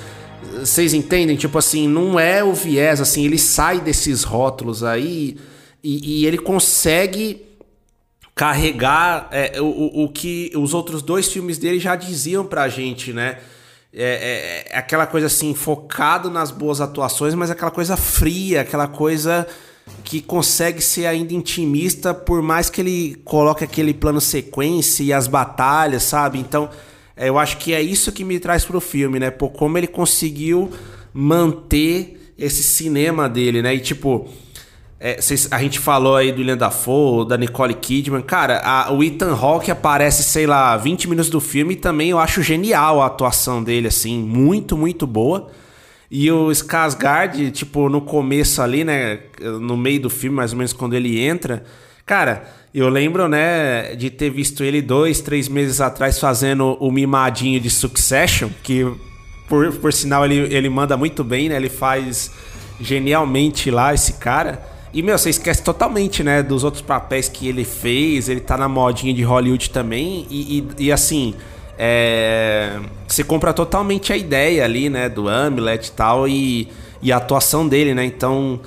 vocês 0.61 0.95
entendem? 0.95 1.37
Tipo 1.37 1.59
assim, 1.59 1.87
não 1.87 2.19
é 2.19 2.43
o 2.43 2.55
viés, 2.55 3.03
assim, 3.03 3.27
ele 3.27 3.37
sai 3.37 3.81
desses 3.81 4.23
rótulos 4.23 4.83
aí 4.83 5.37
e, 5.82 6.23
e 6.23 6.27
ele 6.27 6.39
consegue 6.39 7.47
carregar 8.35 9.28
é, 9.31 9.61
o, 9.61 10.05
o 10.05 10.09
que 10.09 10.51
os 10.55 10.73
outros 10.73 11.02
dois 11.02 11.31
filmes 11.31 11.59
dele 11.59 11.78
já 11.78 11.94
diziam 11.97 12.44
pra 12.44 12.69
gente, 12.69 13.12
né? 13.12 13.39
É, 13.93 14.02
é, 14.02 14.73
é, 14.73 14.78
aquela 14.78 15.05
coisa 15.05 15.27
assim, 15.27 15.52
focado 15.52 16.31
nas 16.31 16.51
boas 16.51 16.81
atuações, 16.81 17.35
mas 17.35 17.51
aquela 17.51 17.73
coisa 17.73 17.97
fria, 17.97 18.61
aquela 18.61 18.86
coisa 18.86 19.47
que 20.05 20.23
consegue 20.23 20.81
ser 20.81 21.07
ainda 21.07 21.35
intimista, 21.35 22.15
por 22.15 22.40
mais 22.40 22.70
que 22.70 22.81
ele 22.81 23.20
coloque 23.24 23.65
aquele 23.65 23.93
plano 23.93 24.20
sequência 24.20 25.02
e 25.02 25.12
as 25.12 25.27
batalhas, 25.27 26.05
sabe? 26.05 26.39
Então, 26.39 26.70
é, 27.16 27.28
eu 27.28 27.39
acho 27.39 27.59
que 27.59 27.74
é 27.74 27.82
isso 27.82 28.12
que 28.12 28.24
me 28.24 28.39
traz 28.39 28.65
pro 28.65 28.81
filme, 28.81 29.19
né? 29.19 29.31
Por 29.31 29.51
como 29.51 29.77
ele 29.77 29.89
conseguiu 29.89 30.70
manter 31.12 32.32
esse 32.39 32.62
cinema 32.62 33.28
dele, 33.28 33.61
né? 33.61 33.74
E 33.74 33.81
tipo, 33.81 34.28
é, 35.03 35.19
cês, 35.19 35.49
a 35.51 35.59
gente 35.59 35.79
falou 35.79 36.15
aí 36.15 36.31
do 36.31 36.41
William 36.41 36.59
Dafoe, 36.59 37.27
da 37.27 37.39
Nicole 37.39 37.73
Kidman. 37.73 38.21
Cara, 38.21 38.61
a, 38.63 38.93
o 38.93 39.03
Ethan 39.03 39.35
Hawke 39.35 39.71
aparece, 39.71 40.23
sei 40.23 40.47
lá, 40.47 40.77
20 40.77 41.09
minutos 41.09 41.31
do 41.31 41.41
filme 41.41 41.73
e 41.73 41.77
também 41.77 42.11
eu 42.11 42.19
acho 42.19 42.43
genial 42.43 43.01
a 43.01 43.07
atuação 43.07 43.65
dele, 43.65 43.89
assim, 43.89 44.23
muito, 44.23 44.77
muito 44.77 45.07
boa. 45.07 45.49
E 46.11 46.31
o 46.31 46.51
Skarsgård, 46.51 47.51
tipo, 47.51 47.89
no 47.89 48.03
começo 48.03 48.61
ali, 48.61 48.85
né, 48.85 49.21
no 49.41 49.75
meio 49.75 50.03
do 50.03 50.11
filme, 50.11 50.37
mais 50.37 50.53
ou 50.53 50.59
menos 50.59 50.75
quando 50.75 50.93
ele 50.93 51.19
entra, 51.19 51.65
cara, 52.05 52.45
eu 52.75 52.89
lembro, 52.91 53.27
né, 53.27 53.95
de 53.95 54.11
ter 54.11 54.29
visto 54.29 54.63
ele 54.63 54.83
dois, 54.83 55.23
três 55.23 55.49
meses 55.49 55.81
atrás 55.81 56.19
fazendo 56.19 56.77
o 56.79 56.91
mimadinho 56.93 57.59
de 57.59 57.71
Succession, 57.71 58.51
que 58.63 58.87
por, 59.49 59.73
por 59.77 59.93
sinal 59.95 60.27
ele, 60.27 60.55
ele 60.55 60.69
manda 60.69 60.95
muito 60.95 61.25
bem, 61.25 61.49
né, 61.49 61.57
ele 61.57 61.71
faz 61.71 62.31
genialmente 62.81 63.71
lá 63.71 63.95
esse 63.95 64.15
cara. 64.15 64.70
E, 64.93 65.03
meu, 65.03 65.17
você 65.17 65.31
esquece 65.31 65.62
totalmente, 65.62 66.25
né, 66.25 66.43
dos 66.43 66.65
outros 66.65 66.83
papéis 66.83 67.29
que 67.29 67.47
ele 67.47 67.65
fez. 67.65 68.29
Ele 68.29 68.41
tá 68.41 68.57
na 68.57 68.69
modinha 68.69 69.15
de 69.15 69.23
Hollywood 69.23 69.71
também. 69.71 70.27
E, 70.29 70.59
e, 70.79 70.87
e 70.87 70.93
assim, 70.93 71.35
é... 71.79 72.79
você 73.07 73.23
compra 73.23 73.53
totalmente 73.53 74.12
a 74.12 74.17
ideia 74.17 74.65
ali, 74.65 74.91
né, 74.91 75.09
do 75.09 75.29
Hamlet 75.29 75.89
e 75.89 75.93
tal. 75.93 76.27
E, 76.27 76.69
e 77.01 77.12
a 77.12 77.19
atuação 77.19 77.69
dele, 77.69 77.95
né? 77.95 78.05
Então, 78.05 78.61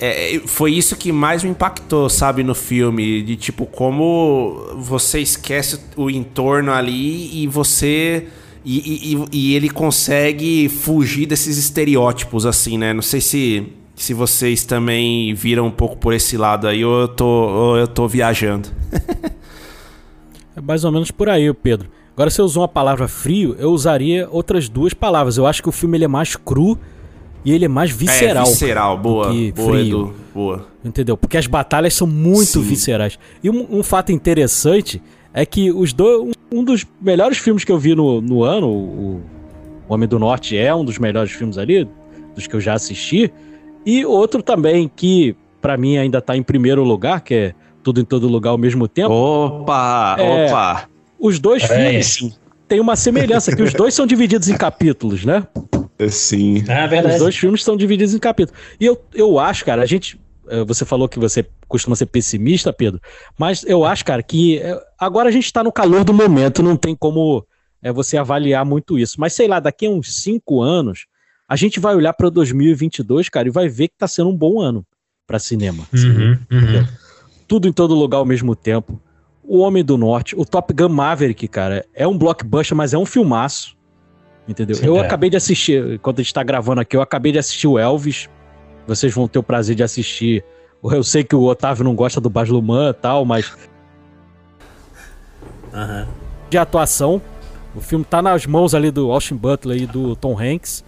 é, 0.00 0.40
foi 0.46 0.72
isso 0.72 0.96
que 0.96 1.12
mais 1.12 1.44
me 1.44 1.50
impactou, 1.50 2.08
sabe, 2.08 2.42
no 2.42 2.56
filme. 2.56 3.22
De 3.22 3.36
tipo, 3.36 3.64
como 3.64 4.74
você 4.78 5.20
esquece 5.20 5.78
o 5.96 6.10
entorno 6.10 6.72
ali 6.72 7.40
e 7.40 7.46
você. 7.46 8.26
E, 8.64 9.14
e, 9.14 9.26
e 9.32 9.54
ele 9.54 9.68
consegue 9.68 10.68
fugir 10.68 11.26
desses 11.26 11.56
estereótipos, 11.56 12.46
assim, 12.46 12.78
né? 12.78 12.92
Não 12.92 13.02
sei 13.02 13.20
se 13.20 13.72
se 14.02 14.12
vocês 14.12 14.64
também 14.64 15.32
viram 15.32 15.66
um 15.66 15.70
pouco 15.70 15.96
por 15.96 16.12
esse 16.12 16.36
lado 16.36 16.66
aí 16.66 16.84
ou 16.84 17.02
eu 17.02 17.08
tô, 17.08 17.24
ou 17.24 17.76
eu 17.76 17.86
tô 17.86 18.08
viajando. 18.08 18.68
é 20.56 20.60
mais 20.60 20.84
ou 20.84 20.90
menos 20.90 21.12
por 21.12 21.28
aí, 21.28 21.54
Pedro. 21.54 21.88
Agora, 22.12 22.28
se 22.28 22.40
eu 22.40 22.44
usar 22.44 22.62
uma 22.62 22.68
palavra 22.68 23.06
frio, 23.06 23.54
eu 23.60 23.70
usaria 23.70 24.28
outras 24.28 24.68
duas 24.68 24.92
palavras. 24.92 25.36
Eu 25.36 25.46
acho 25.46 25.62
que 25.62 25.68
o 25.68 25.72
filme 25.72 25.96
ele 25.96 26.04
é 26.04 26.08
mais 26.08 26.34
cru 26.34 26.76
e 27.44 27.52
ele 27.52 27.66
é 27.66 27.68
mais 27.68 27.92
visceral. 27.92 28.44
É, 28.44 28.50
visceral, 28.50 28.98
boa. 28.98 29.28
boa, 29.28 29.70
frio. 29.70 29.80
Edu, 29.80 30.14
boa. 30.34 30.66
Entendeu? 30.84 31.16
Porque 31.16 31.36
as 31.36 31.46
batalhas 31.46 31.94
são 31.94 32.06
muito 32.08 32.60
Sim. 32.60 32.62
viscerais. 32.62 33.16
E 33.40 33.48
um, 33.48 33.68
um, 33.70 33.82
fato 33.84 34.10
interessante 34.10 35.00
é 35.32 35.46
que 35.46 35.70
os 35.70 35.92
dois. 35.92 36.22
Um, 36.22 36.58
um, 36.58 36.64
dos 36.64 36.84
melhores 37.00 37.38
filmes 37.38 37.62
que 37.62 37.70
eu 37.70 37.78
vi 37.78 37.94
no, 37.94 38.20
no 38.20 38.42
ano, 38.42 38.66
o, 38.66 39.22
o 39.88 39.94
Homem 39.94 40.08
do 40.08 40.18
Norte 40.18 40.56
é 40.56 40.74
um 40.74 40.84
dos 40.84 40.98
melhores 40.98 41.30
filmes 41.30 41.56
ali, 41.56 41.88
dos 42.34 42.48
que 42.48 42.56
eu 42.56 42.60
já 42.60 42.74
assisti. 42.74 43.32
E 43.84 44.04
outro 44.04 44.42
também 44.42 44.90
que, 44.94 45.36
para 45.60 45.76
mim, 45.76 45.98
ainda 45.98 46.20
tá 46.20 46.36
em 46.36 46.42
primeiro 46.42 46.84
lugar, 46.84 47.20
que 47.20 47.34
é 47.34 47.54
Tudo 47.82 48.00
em 48.00 48.04
Todo 48.04 48.28
Lugar 48.28 48.50
ao 48.50 48.58
mesmo 48.58 48.86
tempo. 48.86 49.12
Opa! 49.12 50.16
É, 50.18 50.46
opa! 50.46 50.88
Os 51.18 51.38
dois 51.38 51.62
é 51.64 51.68
filmes 52.00 52.38
têm 52.72 52.80
uma 52.80 52.96
semelhança, 52.96 53.54
que 53.54 53.62
os 53.62 53.74
dois 53.74 53.92
são 53.92 54.06
divididos 54.06 54.48
em 54.48 54.56
capítulos, 54.56 55.26
né? 55.26 55.46
Sim. 56.08 56.64
É 56.66 56.86
verdade. 56.86 57.16
Os 57.16 57.20
dois 57.20 57.36
filmes 57.36 57.62
são 57.62 57.76
divididos 57.76 58.14
em 58.14 58.18
capítulos. 58.18 58.58
E 58.80 58.86
eu, 58.86 58.98
eu 59.14 59.38
acho, 59.38 59.62
cara, 59.64 59.82
a 59.82 59.86
gente. 59.86 60.18
Eh, 60.48 60.64
você 60.64 60.84
falou 60.86 61.06
que 61.06 61.18
você 61.18 61.46
costuma 61.68 61.94
ser 61.94 62.06
pessimista, 62.06 62.72
Pedro, 62.72 62.98
mas 63.38 63.62
eu 63.64 63.84
acho, 63.84 64.04
cara, 64.04 64.22
que 64.22 64.58
eh, 64.58 64.80
agora 64.98 65.28
a 65.28 65.32
gente 65.32 65.44
está 65.44 65.62
no 65.62 65.70
calor 65.70 66.02
do 66.02 66.14
momento, 66.14 66.62
não 66.62 66.74
tem 66.76 66.96
como 66.96 67.46
é, 67.82 67.92
você 67.92 68.16
avaliar 68.16 68.64
muito 68.64 68.98
isso. 68.98 69.20
Mas 69.20 69.34
sei 69.34 69.46
lá, 69.46 69.60
daqui 69.60 69.84
a 69.84 69.90
uns 69.90 70.22
cinco 70.22 70.62
anos, 70.62 71.06
a 71.52 71.56
gente 71.56 71.78
vai 71.78 71.94
olhar 71.94 72.14
para 72.14 72.30
2022, 72.30 73.28
cara, 73.28 73.46
e 73.46 73.50
vai 73.50 73.68
ver 73.68 73.88
que 73.88 73.94
está 73.94 74.08
sendo 74.08 74.30
um 74.30 74.34
bom 74.34 74.58
ano 74.58 74.86
para 75.26 75.38
cinema. 75.38 75.86
Uhum, 75.92 76.38
uhum. 76.50 76.86
Tudo 77.46 77.68
em 77.68 77.72
todo 77.74 77.94
lugar 77.94 78.16
ao 78.16 78.24
mesmo 78.24 78.56
tempo. 78.56 78.98
O 79.44 79.58
Homem 79.58 79.84
do 79.84 79.98
Norte, 79.98 80.34
o 80.34 80.46
Top 80.46 80.72
Gun 80.72 80.88
Maverick, 80.88 81.46
cara, 81.48 81.84
é 81.92 82.08
um 82.08 82.16
blockbuster, 82.16 82.74
mas 82.74 82.94
é 82.94 82.98
um 82.98 83.04
filmaço. 83.04 83.76
Entendeu? 84.48 84.76
Sim, 84.76 84.86
eu 84.86 84.96
é. 84.96 85.00
acabei 85.00 85.28
de 85.28 85.36
assistir, 85.36 85.98
quando 85.98 86.20
a 86.20 86.22
gente 86.22 86.32
tá 86.32 86.42
gravando 86.42 86.80
aqui, 86.80 86.96
eu 86.96 87.02
acabei 87.02 87.32
de 87.32 87.38
assistir 87.38 87.66
o 87.66 87.78
Elvis. 87.78 88.30
Vocês 88.86 89.12
vão 89.12 89.28
ter 89.28 89.38
o 89.38 89.42
prazer 89.42 89.76
de 89.76 89.82
assistir. 89.82 90.42
Eu 90.82 91.04
sei 91.04 91.22
que 91.22 91.36
o 91.36 91.42
Otávio 91.42 91.84
não 91.84 91.94
gosta 91.94 92.18
do 92.18 92.30
Baz 92.30 92.48
Luhrmann 92.48 92.88
e 92.88 92.94
tal, 92.94 93.26
mas. 93.26 93.52
Uhum. 95.74 96.06
De 96.48 96.56
atuação. 96.56 97.20
O 97.74 97.80
filme 97.82 98.06
tá 98.06 98.22
nas 98.22 98.46
mãos 98.46 98.74
ali 98.74 98.90
do 98.90 99.10
Austin 99.10 99.36
Butler 99.36 99.82
e 99.82 99.86
do 99.86 100.16
Tom 100.16 100.34
Hanks. 100.40 100.82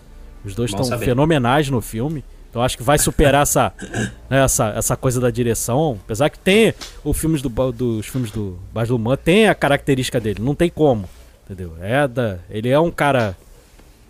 Os 0.44 0.54
dois 0.54 0.70
estão 0.70 0.98
fenomenais 0.98 1.68
no 1.70 1.80
filme. 1.80 2.24
Então 2.50 2.62
acho 2.62 2.76
que 2.76 2.84
vai 2.84 2.98
superar 2.98 3.42
essa, 3.42 3.72
né, 4.30 4.44
essa, 4.44 4.68
essa 4.76 4.96
coisa 4.96 5.20
da 5.20 5.28
direção. 5.28 5.98
Apesar 6.04 6.30
que 6.30 6.38
tem 6.38 6.72
o 7.02 7.12
filmes 7.12 7.42
do, 7.42 7.48
dos 7.72 8.06
filmes 8.06 8.30
do 8.30 8.58
Baz 8.72 8.88
Luhrmann 8.88 9.16
tem 9.16 9.48
a 9.48 9.54
característica 9.56 10.20
dele, 10.20 10.40
não 10.40 10.54
tem 10.54 10.70
como, 10.70 11.08
entendeu? 11.44 11.72
É 11.80 12.06
da, 12.06 12.38
ele 12.48 12.68
é 12.68 12.78
um 12.78 12.92
cara 12.92 13.36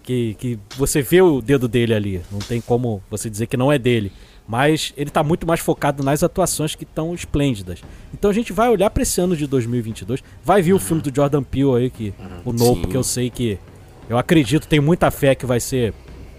que, 0.03 0.35
que 0.35 0.59
você 0.77 1.01
vê 1.01 1.23
o 1.23 1.41
dedo 1.41 1.67
dele 1.67 1.95
ali, 1.95 2.23
não 2.31 2.39
tem 2.39 2.61
como 2.61 3.03
você 3.11 3.31
dizer 3.31 3.47
que 3.47 3.57
não 3.57 3.73
é 3.73 3.79
dele. 3.79 4.13
Mas 4.47 4.93
ele 4.95 5.09
está 5.09 5.23
muito 5.23 5.47
mais 5.47 5.61
focado 5.61 6.03
nas 6.03 6.23
atuações 6.23 6.75
que 6.75 6.85
estão 6.85 7.15
esplêndidas. 7.15 7.81
Então 8.13 8.31
a 8.31 8.35
gente 8.35 8.53
vai 8.53 8.69
olhar 8.69 8.91
para 8.91 9.03
esse 9.03 9.19
ano 9.19 9.35
de 9.35 9.47
2022, 9.47 10.23
vai 10.45 10.61
vir 10.61 10.75
o 10.75 10.79
filme 10.79 11.01
do 11.01 11.11
Jordan 11.15 11.43
Peele 11.43 11.77
aí 11.77 11.91
que 11.91 12.13
o 12.45 12.53
Nope, 12.53 12.89
que 12.89 12.97
eu 12.97 13.03
sei 13.03 13.31
que 13.31 13.59
eu 14.07 14.19
acredito, 14.19 14.69
tenho 14.69 14.83
muita 14.83 15.11
fé 15.11 15.35
que 15.35 15.47
vai 15.47 15.61
ser 15.61 15.95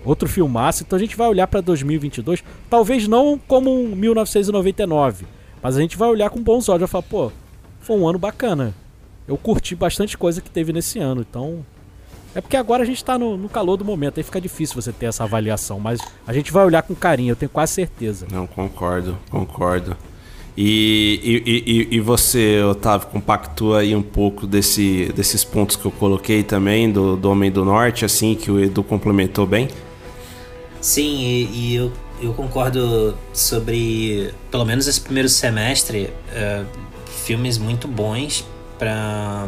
outro 0.05 0.29
filmaço. 0.29 0.83
Então 0.83 0.95
a 0.95 0.99
gente 0.99 1.17
vai 1.17 1.27
olhar 1.27 1.47
para 1.47 1.61
2022, 1.61 2.43
talvez 2.69 3.07
não 3.07 3.39
como 3.47 3.73
um 3.73 3.95
1999, 3.95 5.25
mas 5.61 5.75
a 5.75 5.81
gente 5.81 5.97
vai 5.97 6.07
olhar 6.07 6.29
com 6.29 6.41
bons 6.41 6.69
olhos 6.69 6.87
e 6.87 6.91
falar, 6.91 7.03
pô, 7.03 7.31
foi 7.79 7.97
um 7.97 8.07
ano 8.07 8.19
bacana. 8.19 8.73
Eu 9.27 9.37
curti 9.37 9.75
bastante 9.75 10.17
coisa 10.17 10.39
que 10.39 10.49
teve 10.49 10.71
nesse 10.71 10.99
ano, 10.99 11.25
então 11.27 11.65
é 12.35 12.41
porque 12.41 12.57
agora 12.57 12.83
a 12.83 12.85
gente 12.85 13.03
tá 13.03 13.17
no, 13.17 13.37
no, 13.37 13.47
calor 13.47 13.77
do 13.77 13.85
momento, 13.85 14.19
aí 14.19 14.23
fica 14.23 14.41
difícil 14.41 14.79
você 14.79 14.91
ter 14.91 15.05
essa 15.05 15.23
avaliação, 15.23 15.79
mas 15.79 16.01
a 16.27 16.33
gente 16.33 16.51
vai 16.51 16.65
olhar 16.65 16.83
com 16.83 16.93
carinho, 16.93 17.31
eu 17.31 17.35
tenho 17.35 17.49
quase 17.49 17.71
certeza. 17.73 18.27
Não, 18.29 18.45
concordo, 18.45 19.17
concordo. 19.31 19.95
E, 20.57 21.43
e, 21.45 21.63
e, 21.65 21.95
e 21.95 21.99
você, 21.99 22.61
Otávio, 22.63 23.07
compactua 23.07 23.79
aí 23.79 23.95
um 23.95 24.01
pouco 24.01 24.45
desse, 24.45 25.11
desses 25.15 25.43
pontos 25.43 25.75
que 25.75 25.85
eu 25.85 25.91
coloquei 25.91 26.43
também, 26.43 26.91
do, 26.91 27.17
do 27.17 27.29
Homem 27.29 27.51
do 27.51 27.65
Norte, 27.65 28.05
assim, 28.05 28.35
que 28.35 28.51
o 28.51 28.59
Edu 28.59 28.83
complementou 28.83 29.45
bem? 29.45 29.69
Sim, 30.85 31.17
e, 31.17 31.45
e 31.51 31.75
eu, 31.75 31.91
eu 32.21 32.31
concordo 32.35 33.17
sobre, 33.33 34.31
pelo 34.51 34.63
menos 34.63 34.85
esse 34.85 35.01
primeiro 35.01 35.27
semestre, 35.27 36.13
uh, 36.29 36.63
filmes 37.07 37.57
muito 37.57 37.87
bons 37.87 38.45
para 38.77 39.47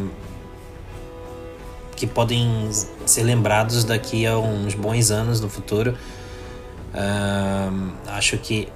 que 1.95 2.07
podem 2.07 2.67
ser 3.05 3.21
lembrados 3.21 3.83
daqui 3.83 4.25
a 4.25 4.35
uns 4.35 4.73
bons 4.73 5.11
anos 5.11 5.39
no 5.39 5.47
futuro. 5.47 5.95
Uh, 6.91 7.91
acho 8.07 8.39
que 8.39 8.67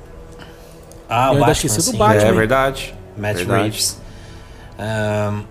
ah, 1.10 1.32
o 1.32 1.38
eu 1.38 1.40
Batman, 1.40 1.70
sim. 1.82 1.98
Batman. 1.98 2.28
É 2.28 2.32
verdade. 2.32 2.96
Matt 3.18 3.38
verdade. 3.38 3.62
Reeves. 3.64 4.02
Uh, 4.78 5.44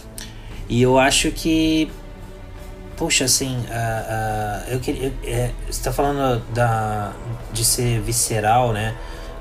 e 0.66 0.80
eu 0.80 0.98
acho 0.98 1.30
que 1.30 1.90
Poxa, 2.98 3.26
assim, 3.26 3.56
uh, 3.56 3.60
uh, 3.60 4.70
eu 4.72 4.80
queria. 4.80 5.14
É, 5.22 5.52
você 5.70 5.84
tá 5.84 5.92
falando 5.92 6.42
da, 6.52 7.12
de 7.52 7.64
ser 7.64 8.00
visceral, 8.00 8.72
né? 8.72 8.96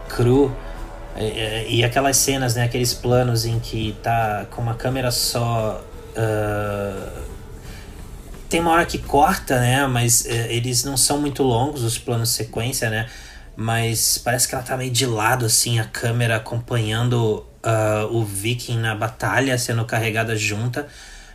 Cru. 0.08 0.56
E, 1.18 1.78
e, 1.78 1.84
aquelas 1.84 2.18
cenas, 2.18 2.54
né? 2.54 2.66
Aqueles 2.66 2.94
planos 2.94 3.46
em 3.46 3.60
que 3.60 3.98
tá 4.04 4.46
com 4.52 4.62
uma 4.62 4.76
câmera 4.76 5.10
só. 5.10 5.84
Uh, 6.16 7.22
tem 8.48 8.60
uma 8.60 8.74
hora 8.74 8.86
que 8.86 9.00
corta, 9.00 9.60
né? 9.60 9.88
Mas 9.88 10.26
eles 10.26 10.84
não 10.84 10.96
são 10.96 11.20
muito 11.20 11.42
longos, 11.42 11.82
os 11.82 11.98
planos 11.98 12.30
sequência, 12.30 12.92
né? 12.92 13.08
Mas 13.56 14.20
parece 14.20 14.48
que 14.48 14.54
ela 14.54 14.64
tá 14.64 14.78
meio 14.78 14.92
de 14.92 15.08
lado, 15.08 15.48
assim, 15.48 15.80
a 15.80 15.84
câmera 15.84 16.36
acompanhando 16.36 17.44
o 18.12 18.24
Viking 18.24 18.78
na 18.78 18.96
batalha, 18.96 19.58
sendo 19.58 19.84
carregada 19.84 20.36
junta 20.38 20.88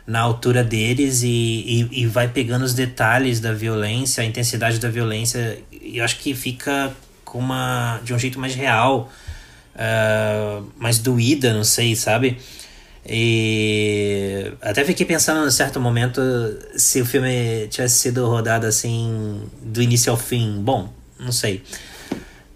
na 0.06 0.20
altura 0.20 0.64
deles 0.64 1.22
e, 1.22 1.28
e, 1.28 2.02
e, 2.02 2.06
vai 2.06 2.28
pegando 2.28 2.64
os 2.64 2.74
detalhes 2.74 3.38
da 3.40 3.52
violência, 3.52 4.22
a 4.22 4.26
intensidade 4.26 4.78
da 4.78 4.88
violência, 4.88 5.58
e 5.70 5.98
eu 5.98 6.04
acho 6.04 6.18
que 6.18 6.34
fica 6.34 6.92
com 7.24 7.38
uma, 7.38 8.00
de 8.04 8.12
um 8.12 8.18
jeito 8.18 8.38
mais 8.38 8.54
real. 8.54 9.10
uh, 9.74 10.64
mais 10.78 10.98
doída, 10.98 11.52
não 11.54 11.64
sei, 11.64 11.94
sabe? 11.96 12.38
E 13.06 14.52
até 14.60 14.84
fiquei 14.84 15.04
pensando 15.04 15.46
em 15.46 15.50
certo 15.50 15.80
momento 15.80 16.20
se 16.76 17.00
o 17.00 17.06
filme 17.06 17.66
tivesse 17.68 17.98
sido 17.98 18.26
rodado 18.28 18.66
assim 18.66 19.42
do 19.60 19.82
início 19.82 20.10
ao 20.12 20.16
fim. 20.16 20.60
Bom, 20.62 20.88
não 21.18 21.32
sei. 21.32 21.62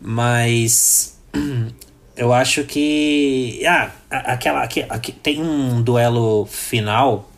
Mas 0.00 1.18
eu 2.16 2.32
acho 2.32 2.62
que 2.64 3.60
ah, 3.66 3.90
aquela 4.10 4.62
aqui, 4.62 4.84
aqui, 4.88 5.10
tem 5.10 5.42
um 5.42 5.82
duelo 5.82 6.46
final. 6.46 7.30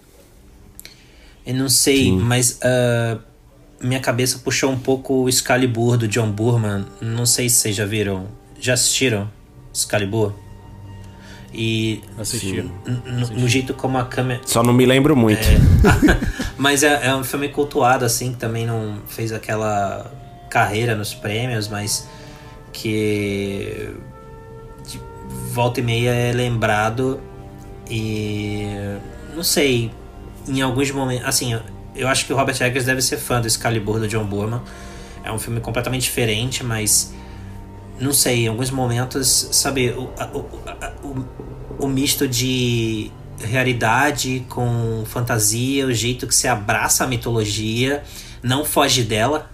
Eu 1.48 1.54
não 1.54 1.70
sei, 1.70 2.04
Sim. 2.04 2.18
mas 2.18 2.60
uh, 2.62 3.18
minha 3.80 4.00
cabeça 4.00 4.38
puxou 4.38 4.70
um 4.70 4.78
pouco 4.78 5.22
o 5.22 5.28
Excalibur 5.30 5.96
do 5.96 6.06
John 6.06 6.30
Burman. 6.30 6.84
Não 7.00 7.24
sei 7.24 7.48
se 7.48 7.56
vocês 7.56 7.74
já 7.74 7.86
viram. 7.86 8.26
Já 8.60 8.74
assistiram 8.74 9.30
Excalibur? 9.72 10.34
E 11.54 12.02
Assistiram. 12.18 12.70
No, 13.34 13.48
jeito 13.48 13.72
como 13.72 13.96
a 13.96 14.04
câmera. 14.04 14.42
Só 14.44 14.62
não 14.62 14.74
me 14.74 14.84
lembro 14.84 15.16
muito. 15.16 15.40
É, 15.40 15.56
mas 16.58 16.82
é, 16.82 17.06
é, 17.06 17.16
um 17.16 17.24
filme 17.24 17.48
cultuado, 17.48 18.04
assim, 18.04 18.32
que 18.32 18.38
também 18.38 18.66
não 18.66 18.98
fez 19.08 19.32
aquela 19.32 20.12
carreira 20.50 20.94
nos 20.94 21.14
prêmios, 21.14 21.66
mas 21.66 22.06
que 22.74 23.90
de 24.86 25.00
volta 25.50 25.80
e 25.80 25.82
meia 25.82 26.10
é 26.10 26.30
lembrado 26.30 27.18
e 27.88 28.66
não 29.34 29.42
sei, 29.42 29.90
em 30.48 30.60
alguns 30.60 30.90
momentos. 30.90 31.26
Assim, 31.26 31.58
eu 31.94 32.08
acho 32.08 32.26
que 32.26 32.32
o 32.32 32.36
Robert 32.36 32.60
Eggers 32.60 32.84
deve 32.84 33.02
ser 33.02 33.18
fã 33.18 33.40
do 33.40 33.46
Excalibur 33.46 34.00
do 34.00 34.08
John 34.08 34.24
Burman. 34.24 34.62
É 35.22 35.30
um 35.30 35.38
filme 35.38 35.60
completamente 35.60 36.02
diferente, 36.02 36.64
mas 36.64 37.12
não 38.00 38.12
sei, 38.12 38.44
em 38.44 38.48
alguns 38.48 38.70
momentos, 38.70 39.48
sabe, 39.52 39.90
o, 39.90 40.10
o, 40.34 40.38
o, 41.06 41.84
o 41.84 41.88
misto 41.88 42.26
de 42.26 43.10
realidade 43.40 44.44
com 44.48 45.04
fantasia, 45.06 45.86
o 45.86 45.92
jeito 45.92 46.26
que 46.26 46.34
você 46.34 46.48
abraça 46.48 47.04
a 47.04 47.06
mitologia, 47.06 48.02
não 48.42 48.64
foge 48.64 49.02
dela, 49.02 49.50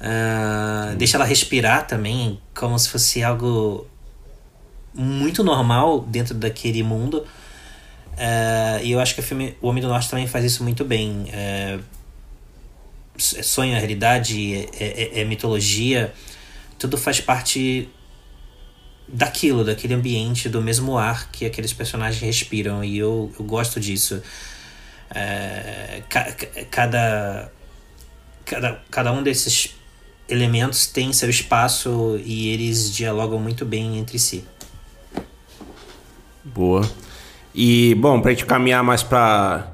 uh, 0.00 0.96
deixa 0.96 1.16
ela 1.16 1.24
respirar 1.24 1.86
também, 1.86 2.40
como 2.54 2.78
se 2.78 2.88
fosse 2.88 3.22
algo 3.22 3.86
muito 4.94 5.44
normal 5.44 6.00
dentro 6.00 6.34
daquele 6.34 6.82
mundo. 6.82 7.24
Uh, 8.18 8.84
e 8.84 8.92
eu 8.92 9.00
acho 9.00 9.14
que 9.14 9.20
o 9.20 9.22
filme 9.22 9.56
O 9.60 9.68
Homem 9.68 9.80
do 9.80 9.88
Norte 9.88 10.10
também 10.10 10.26
faz 10.26 10.44
isso 10.44 10.64
muito 10.64 10.84
bem. 10.84 11.26
Uh, 11.28 11.82
sonho, 13.16 13.74
a 13.74 13.78
realidade, 13.78 14.54
é, 14.78 15.18
é, 15.18 15.20
é 15.20 15.24
mitologia 15.24 16.12
tudo 16.78 16.96
faz 16.96 17.20
parte 17.20 17.88
daquilo, 19.06 19.64
daquele 19.64 19.94
ambiente, 19.94 20.48
do 20.48 20.62
mesmo 20.62 20.96
ar 20.96 21.30
que 21.30 21.44
aqueles 21.44 21.72
personagens 21.72 22.22
respiram. 22.22 22.84
E 22.84 22.96
eu, 22.96 23.32
eu 23.38 23.44
gosto 23.44 23.80
disso. 23.80 24.22
É, 25.10 26.02
ca, 26.08 26.32
cada, 26.70 27.50
cada, 28.44 28.82
cada 28.90 29.12
um 29.12 29.22
desses 29.22 29.74
elementos 30.28 30.86
tem 30.86 31.12
seu 31.12 31.28
espaço 31.28 32.20
e 32.24 32.48
eles 32.50 32.94
dialogam 32.94 33.40
muito 33.40 33.64
bem 33.64 33.98
entre 33.98 34.18
si. 34.18 34.44
Boa. 36.44 36.88
E, 37.60 37.96
bom, 37.96 38.20
pra 38.20 38.30
gente 38.30 38.46
caminhar 38.46 38.84
mais 38.84 39.02
pra, 39.02 39.66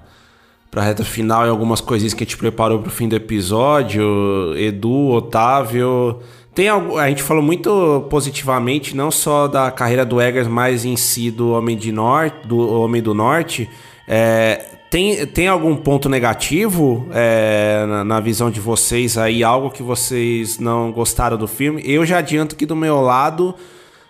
pra 0.71 0.83
reta 0.83 1.05
final 1.05 1.45
e 1.45 1.51
algumas 1.51 1.83
coisinhas 1.83 2.15
que 2.15 2.25
a 2.25 2.27
gente 2.27 2.39
preparou 2.39 2.79
pro 2.79 2.91
fim 2.91 3.07
do 3.07 3.15
episódio, 3.15 4.55
Edu, 4.57 5.11
Otávio, 5.11 6.19
tem 6.55 6.67
algo, 6.67 6.97
a 6.97 7.11
gente 7.11 7.23
falou 7.23 7.43
muito 7.43 8.07
positivamente, 8.09 8.97
não 8.97 9.11
só 9.11 9.47
da 9.47 9.71
carreira 9.71 10.03
do 10.03 10.19
Eggers, 10.19 10.49
mas 10.49 10.87
em 10.87 10.97
si 10.97 11.31
do 11.31 11.51
Homem, 11.51 11.77
de 11.77 11.93
Norte, 11.93 12.49
do 12.49 12.81
Homem 12.81 13.03
do 13.03 13.13
Norte. 13.13 13.69
É, 14.09 14.65
tem, 14.91 15.27
tem 15.27 15.47
algum 15.47 15.77
ponto 15.77 16.09
negativo 16.09 17.07
é, 17.13 17.85
na, 17.87 18.03
na, 18.03 18.19
visão 18.21 18.51
de 18.51 18.61
vocês 18.61 19.19
aí? 19.19 19.45
Algo 19.45 19.69
que 19.69 19.83
vocês 19.83 20.59
não 20.59 20.91
gostaram 20.91 21.37
do 21.37 21.47
filme? 21.47 21.83
Eu 21.85 22.07
já 22.07 22.17
adianto 22.17 22.57
que 22.57 22.65
do 22.65 22.75
meu 22.75 23.03
lado 23.03 23.55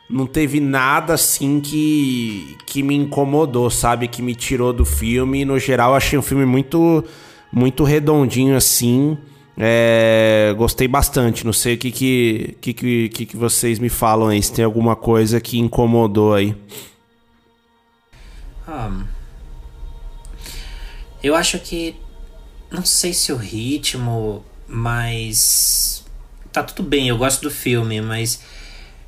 não 0.08 0.26
teve 0.26 0.60
nada 0.60 1.14
assim 1.14 1.60
que, 1.60 2.56
que 2.66 2.82
me 2.82 2.94
incomodou, 2.94 3.70
sabe? 3.70 4.08
Que 4.08 4.20
me 4.20 4.34
tirou 4.34 4.72
do 4.72 4.84
filme. 4.84 5.44
No 5.44 5.58
geral, 5.58 5.94
achei 5.94 6.18
um 6.18 6.22
filme 6.22 6.44
muito, 6.44 7.04
muito 7.52 7.84
redondinho 7.84 8.56
assim. 8.56 9.16
É, 9.56 10.54
gostei 10.56 10.86
bastante. 10.86 11.44
Não 11.44 11.52
sei 11.52 11.74
o 11.74 11.78
que 11.78 11.90
que, 11.90 12.56
que, 12.60 12.74
que, 13.08 13.26
que 13.26 13.36
vocês 13.36 13.78
me 13.78 13.88
falam 13.88 14.28
aí. 14.28 14.42
Se 14.42 14.52
tem 14.52 14.64
alguma 14.64 14.94
coisa 14.94 15.40
que 15.40 15.58
incomodou 15.58 16.34
aí. 16.34 16.54
Um, 18.68 19.04
eu 21.22 21.34
acho 21.34 21.58
que. 21.58 21.96
Não 22.70 22.84
sei 22.84 23.14
se 23.14 23.32
o 23.32 23.36
ritmo, 23.36 24.44
mas. 24.66 26.04
Tá 26.52 26.62
tudo 26.62 26.86
bem, 26.86 27.08
eu 27.08 27.16
gosto 27.16 27.42
do 27.42 27.50
filme, 27.50 28.00
mas. 28.00 28.40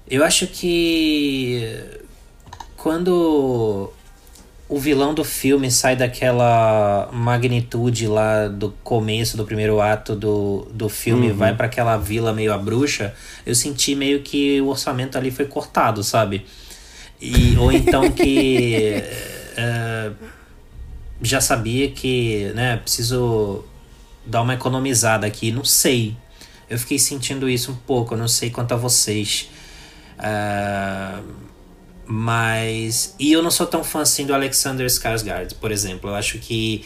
Eu 0.08 0.24
acho 0.24 0.46
que. 0.46 1.74
Quando 2.76 3.92
o 4.68 4.78
vilão 4.78 5.14
do 5.14 5.24
filme 5.24 5.70
sai 5.70 5.94
daquela 5.94 7.08
magnitude 7.12 8.08
lá 8.08 8.48
do 8.48 8.70
começo 8.82 9.36
do 9.36 9.44
primeiro 9.44 9.80
ato 9.80 10.16
do, 10.16 10.66
do 10.72 10.88
filme, 10.88 11.30
uhum. 11.30 11.36
vai 11.36 11.54
para 11.54 11.66
aquela 11.66 11.96
vila 11.96 12.32
meio 12.32 12.52
a 12.52 12.58
bruxa, 12.58 13.14
eu 13.44 13.54
senti 13.54 13.94
meio 13.94 14.22
que 14.22 14.60
o 14.60 14.68
orçamento 14.68 15.16
ali 15.16 15.30
foi 15.30 15.46
cortado, 15.46 16.02
sabe? 16.02 16.44
E, 17.20 17.56
ou 17.56 17.70
então 17.70 18.10
que 18.10 19.02
uh, 19.56 20.14
já 21.22 21.40
sabia 21.40 21.90
que, 21.90 22.52
né, 22.54 22.76
preciso 22.76 23.64
dar 24.24 24.42
uma 24.42 24.54
economizada 24.54 25.26
aqui, 25.26 25.52
não 25.52 25.64
sei. 25.64 26.16
Eu 26.68 26.78
fiquei 26.78 26.98
sentindo 26.98 27.48
isso 27.48 27.70
um 27.70 27.76
pouco, 27.76 28.14
eu 28.14 28.18
não 28.18 28.28
sei 28.28 28.50
quanto 28.50 28.74
a 28.74 28.76
vocês. 28.76 29.48
Uh, 30.18 31.22
mas. 32.06 33.14
E 33.18 33.32
eu 33.32 33.42
não 33.42 33.50
sou 33.50 33.66
tão 33.66 33.82
fã 33.82 34.02
assim 34.02 34.26
do 34.26 34.34
Alexander 34.34 34.86
Skarsgård, 34.86 35.54
por 35.60 35.70
exemplo. 35.70 36.10
Eu 36.10 36.14
acho 36.14 36.38
que 36.38 36.84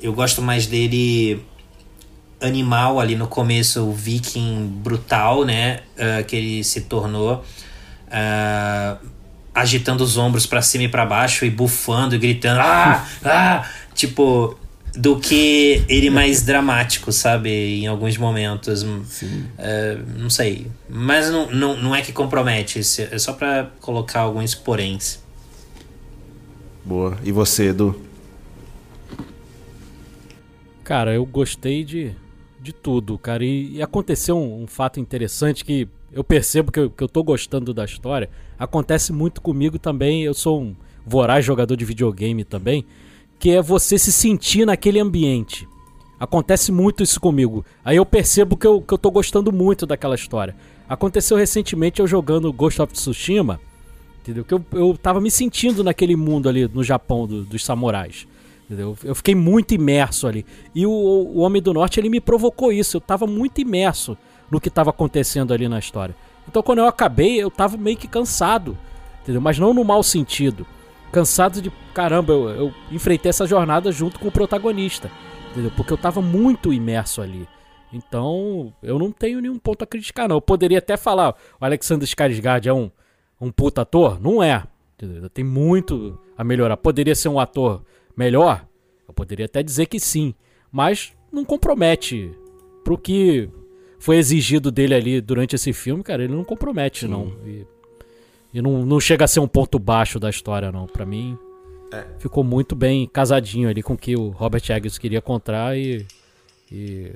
eu 0.00 0.12
gosto 0.12 0.42
mais 0.42 0.66
dele 0.66 1.44
animal 2.40 2.98
ali 2.98 3.14
no 3.14 3.28
começo, 3.28 3.82
o 3.82 3.92
viking 3.92 4.66
brutal, 4.82 5.44
né? 5.44 5.80
Uh, 5.96 6.24
que 6.24 6.36
ele 6.36 6.64
se 6.64 6.82
tornou. 6.82 7.44
Uh, 8.08 9.12
agitando 9.54 10.02
os 10.02 10.16
ombros 10.16 10.46
para 10.46 10.62
cima 10.62 10.84
e 10.84 10.88
para 10.88 11.04
baixo 11.04 11.44
e 11.44 11.50
bufando 11.50 12.14
e 12.14 12.18
gritando. 12.18 12.60
Ah! 12.60 13.06
Ah! 13.24 13.68
Tipo, 13.94 14.58
do 14.94 15.18
que 15.18 15.84
ele 15.88 16.10
mais 16.10 16.42
dramático, 16.42 17.10
sabe? 17.12 17.82
Em 17.82 17.86
alguns 17.86 18.16
momentos. 18.16 18.82
Uh, 18.82 20.18
não 20.18 20.28
sei. 20.28 20.66
Mas 20.88 21.30
não, 21.30 21.50
não, 21.50 21.76
não 21.76 21.94
é 21.94 22.02
que 22.02 22.12
compromete, 22.12 22.78
é 22.78 23.18
só 23.18 23.32
para 23.32 23.70
colocar 23.80 24.20
alguns 24.20 24.54
poréns. 24.54 25.22
Boa. 26.84 27.16
E 27.24 27.32
você, 27.32 27.68
Edu? 27.68 27.98
Cara, 30.84 31.14
eu 31.14 31.24
gostei 31.24 31.84
de, 31.84 32.12
de 32.60 32.72
tudo, 32.72 33.16
cara. 33.16 33.44
E, 33.44 33.76
e 33.76 33.82
aconteceu 33.82 34.36
um, 34.36 34.64
um, 34.64 34.66
fato 34.66 35.00
interessante 35.00 35.64
que 35.64 35.88
eu 36.12 36.24
percebo 36.24 36.70
que 36.70 36.80
eu, 36.80 36.90
que 36.90 37.02
eu 37.02 37.08
tô 37.08 37.22
gostando 37.22 37.72
da 37.72 37.84
história. 37.84 38.28
Acontece 38.58 39.12
muito 39.12 39.40
comigo 39.40 39.78
também. 39.78 40.24
Eu 40.24 40.34
sou 40.34 40.60
um 40.60 40.76
voraz 41.06 41.44
jogador 41.44 41.76
de 41.76 41.84
videogame 41.84 42.44
também 42.44 42.84
que 43.42 43.50
é 43.50 43.60
você 43.60 43.98
se 43.98 44.12
sentir 44.12 44.64
naquele 44.64 45.00
ambiente. 45.00 45.68
Acontece 46.20 46.70
muito 46.70 47.02
isso 47.02 47.20
comigo. 47.20 47.64
Aí 47.84 47.96
eu 47.96 48.06
percebo 48.06 48.56
que 48.56 48.64
eu, 48.64 48.80
que 48.80 48.94
eu 48.94 48.96
tô 48.96 49.10
gostando 49.10 49.50
muito 49.50 49.84
daquela 49.84 50.14
história. 50.14 50.54
Aconteceu 50.88 51.36
recentemente 51.36 51.98
eu 51.98 52.06
jogando 52.06 52.52
Ghost 52.52 52.80
of 52.80 52.92
Tsushima, 52.92 53.60
entendeu? 54.20 54.44
Que 54.44 54.54
eu, 54.54 54.64
eu 54.70 54.96
tava 54.96 55.20
me 55.20 55.28
sentindo 55.28 55.82
naquele 55.82 56.14
mundo 56.14 56.48
ali 56.48 56.70
no 56.72 56.84
Japão 56.84 57.26
do, 57.26 57.42
dos 57.42 57.64
samurais. 57.64 58.28
Entendeu? 58.66 58.96
Eu 59.02 59.12
fiquei 59.12 59.34
muito 59.34 59.74
imerso 59.74 60.28
ali. 60.28 60.46
E 60.72 60.86
o, 60.86 60.92
o 60.92 61.38
Homem 61.40 61.60
do 61.60 61.74
Norte 61.74 61.98
ele 61.98 62.08
me 62.08 62.20
provocou 62.20 62.70
isso. 62.70 62.98
Eu 62.98 63.00
tava 63.00 63.26
muito 63.26 63.60
imerso 63.60 64.16
no 64.48 64.60
que 64.60 64.68
estava 64.68 64.90
acontecendo 64.90 65.52
ali 65.52 65.66
na 65.66 65.80
história. 65.80 66.14
Então 66.48 66.62
quando 66.62 66.78
eu 66.78 66.86
acabei, 66.86 67.42
eu 67.42 67.50
tava 67.50 67.76
meio 67.76 67.96
que 67.96 68.06
cansado, 68.06 68.78
entendeu? 69.20 69.40
Mas 69.40 69.58
não 69.58 69.74
no 69.74 69.82
mau 69.82 70.00
sentido 70.00 70.64
cansado 71.12 71.60
de 71.60 71.70
caramba, 71.94 72.32
eu, 72.32 72.48
eu 72.48 72.74
enfrentei 72.90 73.28
essa 73.28 73.46
jornada 73.46 73.92
junto 73.92 74.18
com 74.18 74.28
o 74.28 74.32
protagonista, 74.32 75.10
entendeu? 75.50 75.70
Porque 75.76 75.92
eu 75.92 75.98
tava 75.98 76.22
muito 76.22 76.72
imerso 76.72 77.20
ali. 77.20 77.46
Então, 77.92 78.72
eu 78.82 78.98
não 78.98 79.12
tenho 79.12 79.40
nenhum 79.40 79.58
ponto 79.58 79.84
a 79.84 79.86
criticar, 79.86 80.26
não. 80.26 80.36
Eu 80.36 80.40
poderia 80.40 80.78
até 80.78 80.96
falar, 80.96 81.36
o 81.60 81.64
Alexander 81.64 82.08
Skarsgård 82.08 82.66
é 82.66 82.72
um, 82.72 82.90
um 83.38 83.52
puta 83.52 83.82
ator? 83.82 84.18
Não 84.18 84.42
é. 84.42 84.64
Entendeu? 84.94 85.28
Tem 85.28 85.44
muito 85.44 86.18
a 86.36 86.42
melhorar. 86.42 86.78
Poderia 86.78 87.14
ser 87.14 87.28
um 87.28 87.38
ator 87.38 87.84
melhor? 88.16 88.66
Eu 89.06 89.12
poderia 89.12 89.44
até 89.44 89.62
dizer 89.62 89.86
que 89.86 90.00
sim. 90.00 90.34
Mas 90.70 91.12
não 91.30 91.44
compromete 91.44 92.32
pro 92.82 92.96
que 92.96 93.50
foi 93.98 94.16
exigido 94.16 94.70
dele 94.70 94.94
ali 94.94 95.20
durante 95.20 95.54
esse 95.54 95.74
filme, 95.74 96.02
cara. 96.02 96.24
Ele 96.24 96.34
não 96.34 96.44
compromete, 96.44 97.00
sim. 97.00 97.08
não. 97.08 97.26
E 97.46 97.66
E 98.52 98.60
não, 98.62 98.84
não 98.84 99.00
chega 99.00 99.24
a 99.24 99.28
ser 99.28 99.40
um 99.40 99.48
ponto 99.48 99.78
baixo 99.78 100.18
da 100.20 100.28
história, 100.30 100.70
não. 100.72 100.86
Pra 100.86 101.06
mim, 101.06 101.36
É. 101.92 102.04
ficou 102.18 102.44
muito 102.44 102.74
bem 102.76 103.08
casadinho 103.10 103.68
ali 103.68 103.82
com 103.82 103.94
o 103.94 103.98
que 103.98 104.14
o 104.16 104.28
Robert 104.28 104.62
Eggers 104.70 104.98
queria 104.98 105.20
contar 105.22 105.76
e. 105.76 106.06
e 106.70 107.12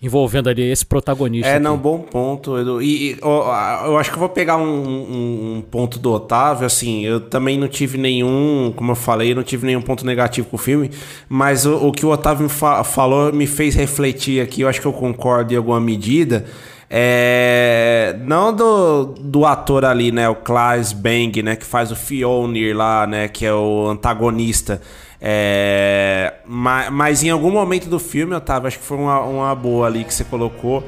envolvendo 0.00 0.48
ali 0.48 0.62
esse 0.62 0.86
protagonista. 0.86 1.48
É, 1.48 1.54
aqui. 1.54 1.64
não, 1.64 1.76
bom 1.76 1.98
ponto, 1.98 2.56
Edu. 2.56 2.80
E, 2.80 3.14
e, 3.14 3.18
ó, 3.20 3.84
eu 3.86 3.98
acho 3.98 4.10
que 4.10 4.14
eu 4.16 4.20
vou 4.20 4.28
pegar 4.28 4.56
um, 4.56 4.62
um- 4.62 5.56
um 5.56 5.60
ponto 5.60 5.98
do 5.98 6.12
Otávio, 6.12 6.64
assim, 6.64 7.04
eu 7.04 7.18
também 7.20 7.58
não 7.58 7.66
tive 7.66 7.98
nenhum, 7.98 8.72
como 8.76 8.92
eu 8.92 8.94
falei, 8.94 9.32
eu 9.32 9.34
não 9.34 9.42
tive 9.42 9.66
nenhum 9.66 9.82
ponto 9.82 10.06
negativo 10.06 10.46
com 10.48 10.54
o 10.54 10.58
filme, 10.58 10.88
mas 11.28 11.66
o, 11.66 11.88
o 11.88 11.90
que 11.90 12.06
o 12.06 12.10
Otávio 12.10 12.48
fa- 12.48 12.84
falou 12.84 13.32
me 13.32 13.44
fez 13.44 13.74
refletir 13.74 14.40
aqui, 14.40 14.60
eu 14.60 14.68
acho 14.68 14.80
que 14.80 14.86
eu 14.86 14.92
concordo 14.92 15.52
em 15.52 15.56
alguma 15.56 15.80
medida, 15.80 16.44
é, 16.90 18.16
não 18.20 18.52
do, 18.52 19.06
do 19.20 19.44
ator 19.44 19.84
ali, 19.84 20.10
né, 20.10 20.28
o 20.28 20.34
Klaus 20.34 20.92
Bang, 20.92 21.42
né, 21.42 21.56
que 21.56 21.64
faz 21.66 21.90
o 21.92 21.96
Fionir 21.96 22.76
lá, 22.76 23.06
né, 23.06 23.28
que 23.28 23.44
é 23.44 23.52
o 23.52 23.88
antagonista, 23.88 24.80
é, 25.20 26.34
ma- 26.46 26.90
mas, 26.90 27.22
em 27.22 27.30
algum 27.30 27.50
momento 27.50 27.88
do 27.88 27.98
filme, 27.98 28.34
Otávio, 28.34 28.68
acho 28.68 28.78
que 28.78 28.84
foi 28.84 28.96
uma, 28.96 29.20
uma 29.20 29.54
boa 29.54 29.86
ali 29.86 30.04
que 30.04 30.14
você 30.14 30.24
colocou, 30.24 30.82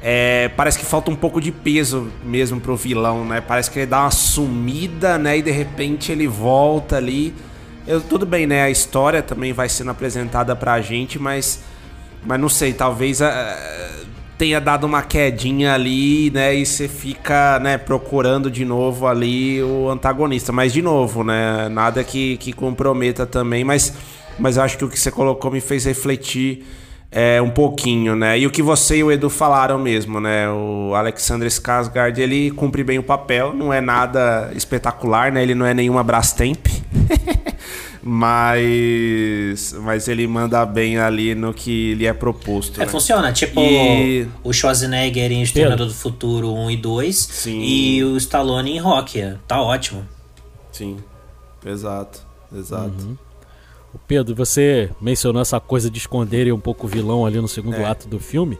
é, 0.00 0.48
parece 0.56 0.78
que 0.78 0.84
falta 0.84 1.10
um 1.10 1.16
pouco 1.16 1.40
de 1.40 1.50
peso 1.52 2.08
mesmo 2.24 2.60
pro 2.60 2.76
vilão, 2.76 3.24
né? 3.24 3.40
Parece 3.40 3.68
que 3.68 3.80
ele 3.80 3.86
dá 3.86 4.02
uma 4.02 4.12
sumida, 4.12 5.18
né? 5.18 5.38
E 5.38 5.42
de 5.42 5.50
repente 5.50 6.12
ele 6.12 6.28
volta 6.28 6.96
ali. 6.96 7.34
Eu- 7.84 8.00
tudo 8.00 8.24
bem, 8.24 8.46
né? 8.46 8.62
A 8.62 8.70
história 8.70 9.22
também 9.22 9.52
vai 9.52 9.68
sendo 9.68 9.90
apresentada 9.90 10.54
pra 10.54 10.80
gente, 10.80 11.18
mas, 11.18 11.64
mas 12.24 12.38
não 12.38 12.48
sei, 12.48 12.72
talvez 12.72 13.20
ah, 13.20 13.56
tenha 14.38 14.60
dado 14.60 14.84
uma 14.84 15.02
quedinha 15.02 15.74
ali, 15.74 16.30
né? 16.30 16.54
E 16.54 16.64
você 16.64 16.86
fica, 16.86 17.58
né, 17.58 17.76
procurando 17.76 18.48
de 18.48 18.64
novo 18.64 19.08
ali 19.08 19.60
o 19.60 19.90
antagonista. 19.90 20.52
Mas 20.52 20.72
de 20.72 20.80
novo, 20.80 21.24
né? 21.24 21.68
Nada 21.68 22.04
que, 22.04 22.36
que 22.36 22.52
comprometa 22.52 23.26
também, 23.26 23.64
mas, 23.64 23.92
mas 24.38 24.56
acho 24.56 24.78
que 24.78 24.84
o 24.84 24.88
que 24.88 24.98
você 24.98 25.10
colocou 25.10 25.50
me 25.50 25.60
fez 25.60 25.84
refletir 25.84 26.64
é, 27.10 27.42
um 27.42 27.50
pouquinho, 27.50 28.14
né? 28.14 28.38
E 28.38 28.46
o 28.46 28.50
que 28.50 28.62
você 28.62 28.98
e 28.98 29.04
o 29.04 29.10
Edu 29.10 29.28
falaram 29.28 29.78
mesmo, 29.78 30.20
né? 30.20 30.48
O 30.48 30.94
Alexander 30.94 31.48
Skarsgård, 31.48 32.16
ele 32.18 32.52
cumpre 32.52 32.84
bem 32.84 32.98
o 32.98 33.02
papel, 33.02 33.52
não 33.52 33.72
é 33.72 33.80
nada 33.80 34.52
espetacular, 34.54 35.32
né? 35.32 35.42
Ele 35.42 35.54
não 35.54 35.66
é 35.66 35.74
nenhuma 35.74 36.04
Brastemp. 36.04 36.64
mas 38.08 39.72
mas 39.82 40.08
ele 40.08 40.26
manda 40.26 40.64
bem 40.66 40.98
ali 40.98 41.34
no 41.34 41.52
que 41.52 41.94
lhe 41.94 42.06
é 42.06 42.12
proposto, 42.12 42.80
É, 42.80 42.84
né? 42.84 42.90
funciona. 42.90 43.32
Tipo 43.32 43.60
E- 43.60 44.26
o 44.42 44.52
Schwarzenegger 44.52 45.30
em 45.32 45.42
Exterminador 45.42 45.86
do 45.86 45.94
Futuro 45.94 46.52
1 46.54 46.70
e 46.70 46.76
2 46.76 47.16
Sim. 47.16 47.60
e 47.60 48.04
o 48.04 48.16
Stallone 48.16 48.72
em 48.72 48.78
Rock. 48.78 49.34
Tá 49.46 49.60
ótimo. 49.62 50.04
Sim. 50.72 50.98
Exato. 51.64 52.20
Exato. 52.54 53.18
O 53.92 53.98
Pedro, 53.98 54.34
você 54.34 54.90
mencionou 55.00 55.40
essa 55.42 55.58
coisa 55.58 55.90
de 55.90 55.98
esconderem 55.98 56.52
um 56.52 56.60
pouco 56.60 56.86
o 56.86 56.88
vilão 56.88 57.24
ali 57.26 57.40
no 57.40 57.48
segundo 57.48 57.76
É. 57.76 57.84
ato 57.84 58.06
do 58.08 58.18
filme. 58.20 58.58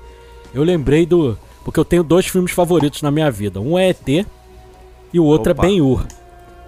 Eu 0.54 0.62
lembrei 0.62 1.04
do. 1.06 1.38
Porque 1.64 1.78
eu 1.78 1.84
tenho 1.84 2.02
dois 2.02 2.26
filmes 2.26 2.52
favoritos 2.52 3.02
na 3.02 3.10
minha 3.10 3.30
vida. 3.30 3.60
Um 3.60 3.78
é 3.78 3.90
ET 3.90 4.26
e 5.12 5.20
o 5.20 5.24
outro 5.24 5.52
Opa. 5.52 5.64
é 5.64 5.68
Ben-Hur. 5.68 6.06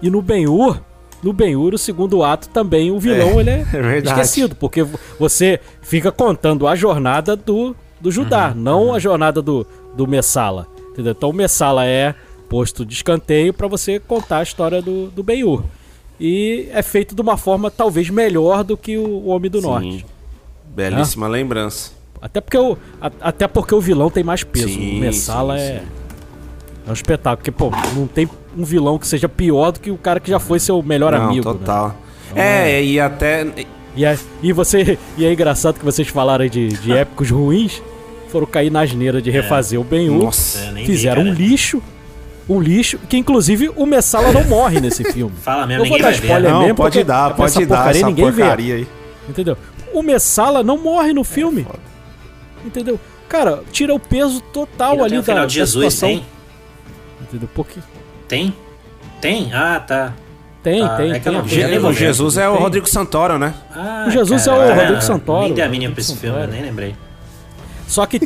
E 0.01 0.09
no 0.09 0.21
Ben-Hur, 0.21 0.79
no 1.23 1.31
Ben-Hur, 1.33 1.73
o 1.73 1.77
segundo 1.77 2.23
ato 2.23 2.49
também, 2.49 2.89
o 2.91 2.99
vilão 2.99 3.39
ele 3.39 3.49
é, 3.51 3.65
é 3.73 3.97
esquecido. 3.99 4.55
Porque 4.55 4.83
vo- 4.83 4.99
você 5.19 5.59
fica 5.81 6.11
contando 6.11 6.67
a 6.67 6.75
jornada 6.75 7.35
do, 7.35 7.75
do 7.99 8.11
Judá, 8.11 8.51
Uhum, 8.55 8.61
não 8.61 8.93
a 8.93 8.99
jornada 8.99 9.41
do, 9.41 9.65
do 9.95 10.07
Messala. 10.07 10.67
Entendeu? 10.91 11.11
Então 11.17 11.29
o 11.29 11.33
Messala 11.33 11.85
é 11.85 12.13
posto 12.49 12.85
de 12.85 12.93
escanteio 12.93 13.53
para 13.53 13.67
você 13.67 13.99
contar 13.99 14.39
a 14.39 14.43
história 14.43 14.81
do, 14.81 15.07
do 15.07 15.23
Ben-Hur. 15.23 15.63
E 16.19 16.67
é 16.71 16.81
feito 16.83 17.15
de 17.15 17.21
uma 17.21 17.37
forma 17.37 17.71
talvez 17.71 18.09
melhor 18.09 18.63
do 18.63 18.75
que 18.77 18.97
o 18.97 19.25
Homem 19.27 19.49
do 19.49 19.59
Sim. 19.61 19.67
Norte. 19.67 20.05
Belíssima 20.75 21.27
lembrança. 21.27 21.91
Até 22.21 22.39
porque, 22.39 22.57
o, 22.57 22.77
a- 23.01 23.11
até 23.21 23.47
porque 23.47 23.73
o 23.73 23.81
vilão 23.81 24.09
tem 24.09 24.23
mais 24.23 24.43
peso. 24.43 24.67
Sim, 24.69 24.97
o 24.97 24.99
Messala 24.99 25.57
sim, 25.57 25.63
é, 25.63 25.79
sim. 25.79 25.85
É 26.85 26.89
um 26.89 26.93
espetáculo. 26.93 27.37
Porque, 27.37 27.51
pô, 27.51 27.71
não 27.95 28.07
tem 28.07 28.29
um 28.57 28.63
vilão 28.63 28.97
que 28.97 29.07
seja 29.07 29.27
pior 29.29 29.71
do 29.71 29.79
que 29.79 29.91
o 29.91 29.97
cara 29.97 30.19
que 30.19 30.29
já 30.29 30.39
foi 30.39 30.59
seu 30.59 30.81
melhor 30.81 31.11
Não, 31.13 31.25
amigo. 31.25 31.51
né? 31.51 31.57
total. 31.59 31.95
é, 32.35 32.83
e 32.83 32.99
até 32.99 33.45
E, 33.95 34.05
é, 34.05 34.17
e 34.41 34.51
você. 34.53 34.97
E 35.17 35.25
é 35.25 35.31
engraçado 35.33 35.77
que 35.79 35.85
vocês 35.85 36.07
falaram 36.07 36.43
aí 36.43 36.49
de, 36.49 36.69
de 36.69 36.91
épicos 36.95 37.29
ruins. 37.29 37.81
Foram 38.29 38.45
cair 38.47 38.71
na 38.71 38.81
asneira 38.81 39.21
de 39.21 39.29
refazer 39.29 39.79
o 39.79 39.83
Ben-Hur. 39.83 40.23
Nossa. 40.23 40.59
É, 40.59 40.71
nem 40.71 40.85
vi, 40.85 40.91
Fizeram 40.93 41.21
um 41.21 41.25
cara. 41.25 41.37
lixo. 41.37 41.81
Um 42.49 42.61
lixo. 42.61 42.97
Que 43.09 43.17
inclusive 43.17 43.69
o 43.75 43.85
Messala 43.85 44.31
não 44.31 44.45
morre 44.45 44.79
nesse 44.79 45.03
filme. 45.11 45.35
Fala 45.41 45.67
mesmo, 45.67 45.83
Eu 45.83 45.89
vou 45.89 45.97
ninguém 45.97 46.01
dar 46.11 46.17
ver. 46.17 46.23
spoiler 46.23 46.43
né? 46.43 46.49
Não, 46.51 46.61
mesmo, 46.61 46.75
pode 46.75 47.03
dar, 47.03 47.25
essa 47.27 47.35
pode 47.35 47.65
dar 47.65 47.75
porcaria 47.75 47.99
essa 47.99 48.07
ninguém 48.07 48.31
vê. 48.31 48.41
porcaria 48.41 48.75
aí. 48.75 48.87
Entendeu? 49.27 49.57
O 49.93 50.01
Messala 50.01 50.63
não 50.63 50.77
morre 50.77 51.11
no 51.11 51.25
filme. 51.25 51.63
foda. 51.63 51.79
entendeu? 52.65 52.97
Cara, 53.27 53.61
tira 53.71 53.93
o 53.93 53.99
peso 53.99 54.39
total 54.53 54.93
E 54.93 54.97
não 54.97 55.03
ali 55.03 55.11
tem 55.11 55.19
o 55.19 55.21
da, 55.21 55.25
final 55.25 55.41
da 55.43 55.47
de 55.47 55.53
Jesus, 55.53 55.93
situação. 55.93 56.09
tem? 56.09 56.25
Porque 57.53 57.79
Tem? 58.27 58.53
Tem? 59.19 59.53
Ah, 59.53 59.79
tá. 59.79 60.13
tem, 60.63 60.81
Ah, 60.81 60.89
tem, 60.95 61.11
é 61.11 61.19
tem. 61.19 61.33
não 61.33 61.43
ver. 61.43 61.95
Jesus 61.95 62.37
é 62.37 62.47
o 62.49 62.53
Tem. 62.53 62.61
Rodrigo 62.61 62.89
Santoro, 62.89 63.37
né? 63.37 63.53
Ah, 63.73 64.05
O 64.07 64.11
Jesus 64.11 64.47
é 64.47 64.51
o 64.53 64.57
cara, 64.57 64.75
Rodrigo 64.75 65.01
Santoro, 65.01 65.43
Nem 65.45 65.53
dei 65.53 65.63
a 65.63 65.69
mínima 65.69 65.93
pra 65.93 66.01
esse 66.01 66.15
filme, 66.15 66.39
eu 66.41 66.47
nem 66.47 66.61
lembrei. 66.61 66.95
Só 67.87 68.05
que, 68.05 68.21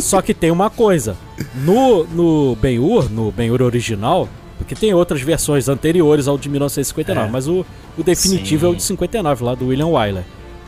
só 0.00 0.22
que 0.22 0.32
tem 0.32 0.50
uma 0.50 0.70
coisa. 0.70 1.14
No, 1.54 2.04
no 2.04 2.56
Ben-Hur, 2.56 3.10
no 3.10 3.30
Ben-Hur 3.30 3.60
original, 3.62 4.28
porque 4.56 4.74
tem 4.74 4.94
outras 4.94 5.20
versões 5.20 5.68
anteriores 5.68 6.26
ao 6.26 6.38
de 6.38 6.48
1959, 6.48 7.28
É. 7.28 7.30
mas 7.30 7.46
o, 7.46 7.64
o 7.98 8.02
definitivo 8.02 8.62
Sim. 8.62 8.66
é 8.66 8.70
o 8.72 8.76
de 8.76 8.82
59, 8.82 9.44
lá 9.44 9.54
do 9.54 9.66
William 9.68 9.88
Wyler. 9.88 10.24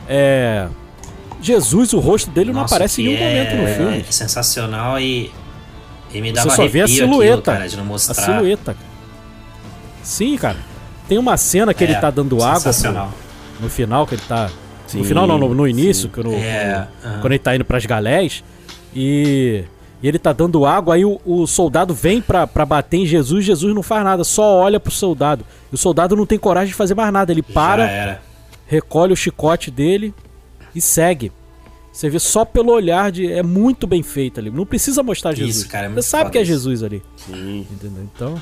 É... 0.07 0.67
Jesus, 1.41 1.91
o 1.93 1.99
rosto 1.99 2.29
dele 2.31 2.53
não 2.53 2.61
Nossa, 2.61 2.75
aparece 2.75 3.01
em 3.01 3.05
nenhum 3.05 3.19
momento 3.19 3.55
no 3.55 3.63
é 3.67 3.73
filme. 3.75 4.05
sensacional 4.09 4.99
e, 4.99 5.29
e 6.13 6.21
me 6.21 6.29
Você 6.29 6.33
dava 6.35 6.49
só 6.55 6.67
vê 6.67 6.81
a 6.81 6.87
silhueta. 6.87 7.51
aquilo, 7.53 7.69
cara, 7.71 7.95
A 7.95 8.13
silhueta. 8.13 8.75
Sim, 10.03 10.37
cara. 10.37 10.57
Tem 11.07 11.17
uma 11.17 11.37
cena 11.37 11.73
que 11.73 11.83
ele 11.83 11.93
É, 11.93 11.99
tá 11.99 12.09
dando 12.09 12.41
água 12.43 12.71
pro- 12.73 13.09
no 13.61 13.69
final, 13.69 14.05
que 14.07 14.15
ele 14.15 14.21
tá. 14.27 14.45
no 14.45 14.51
Sim, 14.87 15.03
final 15.03 15.25
não, 15.27 15.37
no, 15.37 15.53
no 15.53 15.67
início, 15.67 16.09
que 16.09 16.21
no, 16.23 16.33
É, 16.33 16.87
no- 17.03 17.09
aham. 17.09 17.19
quando 17.21 17.33
ele 17.33 17.39
tá 17.39 17.55
indo 17.55 17.65
pras 17.65 17.85
galés. 17.85 18.43
E, 18.95 19.63
e 20.01 20.07
ele 20.07 20.19
tá 20.19 20.31
dando 20.33 20.65
água, 20.65 20.95
aí 20.95 21.03
o, 21.05 21.19
o 21.25 21.47
soldado 21.47 21.93
vem 21.93 22.21
pra, 22.21 22.45
pra 22.45 22.65
bater 22.65 22.97
em 22.97 23.05
Jesus, 23.05 23.43
Jesus 23.45 23.73
não 23.73 23.81
faz 23.83 24.03
nada, 24.03 24.23
só 24.23 24.59
olha 24.59 24.79
pro 24.79 24.91
soldado. 24.91 25.43
E 25.71 25.75
o 25.75 25.77
soldado 25.77 26.15
não 26.15 26.25
tem 26.25 26.37
coragem 26.37 26.69
de 26.69 26.73
fazer 26.75 26.93
mais 26.95 27.11
nada. 27.11 27.31
Ele 27.31 27.41
para, 27.41 28.21
recolhe 28.67 29.11
o 29.13 29.15
chicote 29.17 29.71
dele 29.71 30.13
e 30.75 30.81
segue. 30.81 31.31
Você 31.93 32.09
vê 32.09 32.19
só 32.19 32.43
pelo 32.43 32.71
olhar 32.73 33.11
de. 33.11 33.31
É 33.31 33.43
muito 33.43 33.85
bem 33.85 34.01
feito 34.01 34.39
ali. 34.39 34.49
Não 34.49 34.65
precisa 34.65 35.03
mostrar 35.03 35.31
Isso, 35.33 35.45
Jesus. 35.45 35.63
cara, 35.65 35.85
é 35.85 35.89
Você 35.89 36.09
sabe 36.09 36.31
que 36.31 36.39
é 36.39 36.41
isso. 36.41 36.51
Jesus 36.51 36.81
ali. 36.81 37.03
Sim. 37.15 37.67
Entendeu? 37.71 38.03
Então. 38.15 38.41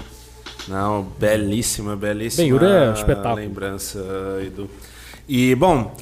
Não, 0.69 1.03
belíssima, 1.19 1.95
belíssima 1.97 2.43
Ben-Hur 2.43 2.63
é 2.63 2.89
um 2.89 2.93
espetáculo. 2.93 3.35
lembrança, 3.35 3.99
Edu. 4.45 4.69
E, 5.27 5.53
bom, 5.55 5.93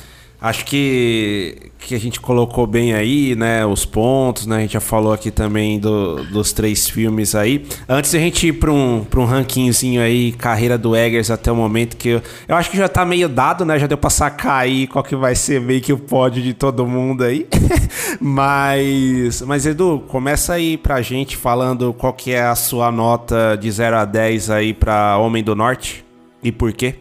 acho 0.42 0.66
que, 0.66 1.72
que 1.80 1.94
a 1.94 2.00
gente 2.00 2.20
colocou 2.20 2.66
bem 2.66 2.94
aí, 2.94 3.36
né, 3.36 3.66
os 3.66 3.84
pontos, 3.86 4.46
né, 4.46 4.58
a 4.58 4.60
gente 4.62 4.74
já 4.74 4.80
falou 4.80 5.12
aqui 5.12 5.30
também 5.32 5.80
do- 5.80 6.24
dos 6.26 6.54
três 6.54 6.90
filmes 6.90 7.36
aí. 7.36 7.66
Antes 7.88 8.16
a 8.16 8.20
gente 8.20 8.48
ir 8.48 8.54
para 8.54 8.72
um, 8.72 9.06
um 9.18 9.26
rankingzinho 9.26 10.02
aí, 10.02 10.32
carreira 10.32 10.78
do 10.78 10.96
Eggers 10.96 11.30
até 11.30 11.52
o 11.52 11.56
momento, 11.56 11.98
que 11.98 12.10
eu, 12.10 12.22
eu 12.48 12.56
acho 12.56 12.70
que 12.72 12.78
já 12.78 12.88
tá 12.88 13.04
meio 13.06 13.28
dado, 13.28 13.66
né, 13.66 13.78
já 13.78 13.88
deu 13.88 13.98
pra 13.98 14.10
sacar 14.10 14.62
aí 14.62 14.88
qual 14.88 15.04
que 15.04 15.16
vai 15.16 15.36
ser 15.36 15.60
meio 15.60 15.82
que 15.82 15.92
o 15.92 15.98
pódio 15.98 16.42
de 16.42 16.54
todo 16.54 16.86
mundo 16.88 17.24
aí. 17.24 17.46
mas, 18.22 19.42
mas 19.42 19.66
Edu, 19.66 20.04
começa 20.08 20.54
aí 20.54 20.78
pra 20.78 21.02
gente 21.02 21.36
falando 21.36 21.94
qual 21.94 22.14
que 22.14 22.32
é 22.32 22.44
a 22.44 22.56
sua 22.56 22.92
nota 22.92 23.58
de 23.60 23.70
0 23.70 23.98
a 23.98 24.06
10 24.06 24.50
aí 24.50 24.74
pra 24.74 25.18
Homem 25.18 25.44
do 25.44 25.56
Norte 25.56 26.06
e 26.42 26.52
por 26.52 26.72
quê? 26.72 26.96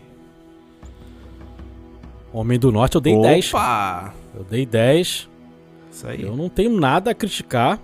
Homem 2.39 2.59
do 2.59 2.71
Norte 2.71 2.95
eu 2.95 3.01
dei 3.01 3.21
10. 3.21 3.53
Opa! 3.53 4.15
Eu 4.33 4.45
dei 4.45 4.65
10. 4.65 5.29
Isso 5.91 6.07
aí. 6.07 6.23
Eu 6.23 6.37
não 6.37 6.49
tenho 6.49 6.71
nada 6.79 7.11
a 7.11 7.15
criticar, 7.15 7.81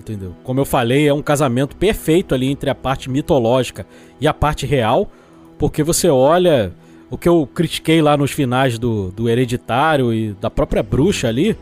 entendeu? 0.00 0.34
Como 0.42 0.58
eu 0.58 0.64
falei, 0.64 1.06
é 1.06 1.12
um 1.12 1.20
casamento 1.20 1.76
perfeito 1.76 2.34
ali 2.34 2.50
entre 2.50 2.70
a 2.70 2.74
parte 2.74 3.10
mitológica 3.10 3.86
e 4.18 4.26
a 4.26 4.32
parte 4.32 4.64
real, 4.64 5.10
porque 5.58 5.82
você 5.82 6.08
olha 6.08 6.72
o 7.10 7.18
que 7.18 7.28
eu 7.28 7.46
critiquei 7.54 8.00
lá 8.00 8.16
nos 8.16 8.30
finais 8.30 8.78
do, 8.78 9.10
do 9.10 9.28
Hereditário 9.28 10.12
e 10.14 10.32
da 10.32 10.48
própria 10.48 10.82
bruxa 10.82 11.28
ali, 11.28 11.54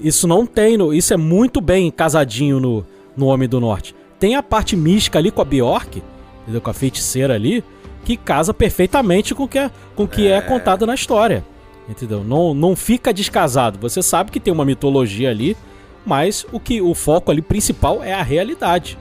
isso 0.00 0.28
não 0.28 0.46
tem, 0.46 0.76
no, 0.76 0.94
isso 0.94 1.12
é 1.12 1.16
muito 1.16 1.60
bem 1.60 1.90
casadinho 1.90 2.60
no, 2.60 2.86
no 3.16 3.26
Homem 3.26 3.48
do 3.48 3.58
Norte. 3.58 3.96
Tem 4.20 4.36
a 4.36 4.42
parte 4.42 4.76
mística 4.76 5.18
ali 5.18 5.32
com 5.32 5.42
a 5.42 5.44
Bjork, 5.44 6.00
entendeu? 6.42 6.60
com 6.60 6.70
a 6.70 6.74
feiticeira 6.74 7.34
ali, 7.34 7.64
que 8.04 8.16
casa 8.16 8.54
perfeitamente 8.54 9.34
com 9.34 9.42
o 9.42 9.48
que 9.48 9.58
é, 9.58 9.70
com 9.96 10.04
o 10.04 10.08
que 10.08 10.28
é 10.28 10.40
contado 10.40 10.86
na 10.86 10.94
história. 10.94 11.44
Entendeu? 11.88 12.24
Não, 12.24 12.54
não 12.54 12.74
fica 12.74 13.12
descasado. 13.12 13.78
Você 13.78 14.02
sabe 14.02 14.30
que 14.30 14.40
tem 14.40 14.52
uma 14.52 14.64
mitologia 14.64 15.30
ali, 15.30 15.56
mas 16.04 16.46
o 16.50 16.58
que 16.58 16.80
o 16.80 16.94
foco 16.94 17.30
ali 17.30 17.42
principal 17.42 18.02
é 18.02 18.12
a 18.12 18.22
realidade. 18.22 18.98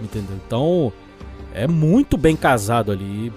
Entendeu? 0.00 0.36
Então, 0.46 0.92
é 1.54 1.66
muito 1.66 2.16
bem 2.16 2.36
casado 2.36 2.92
ali. 2.92 3.32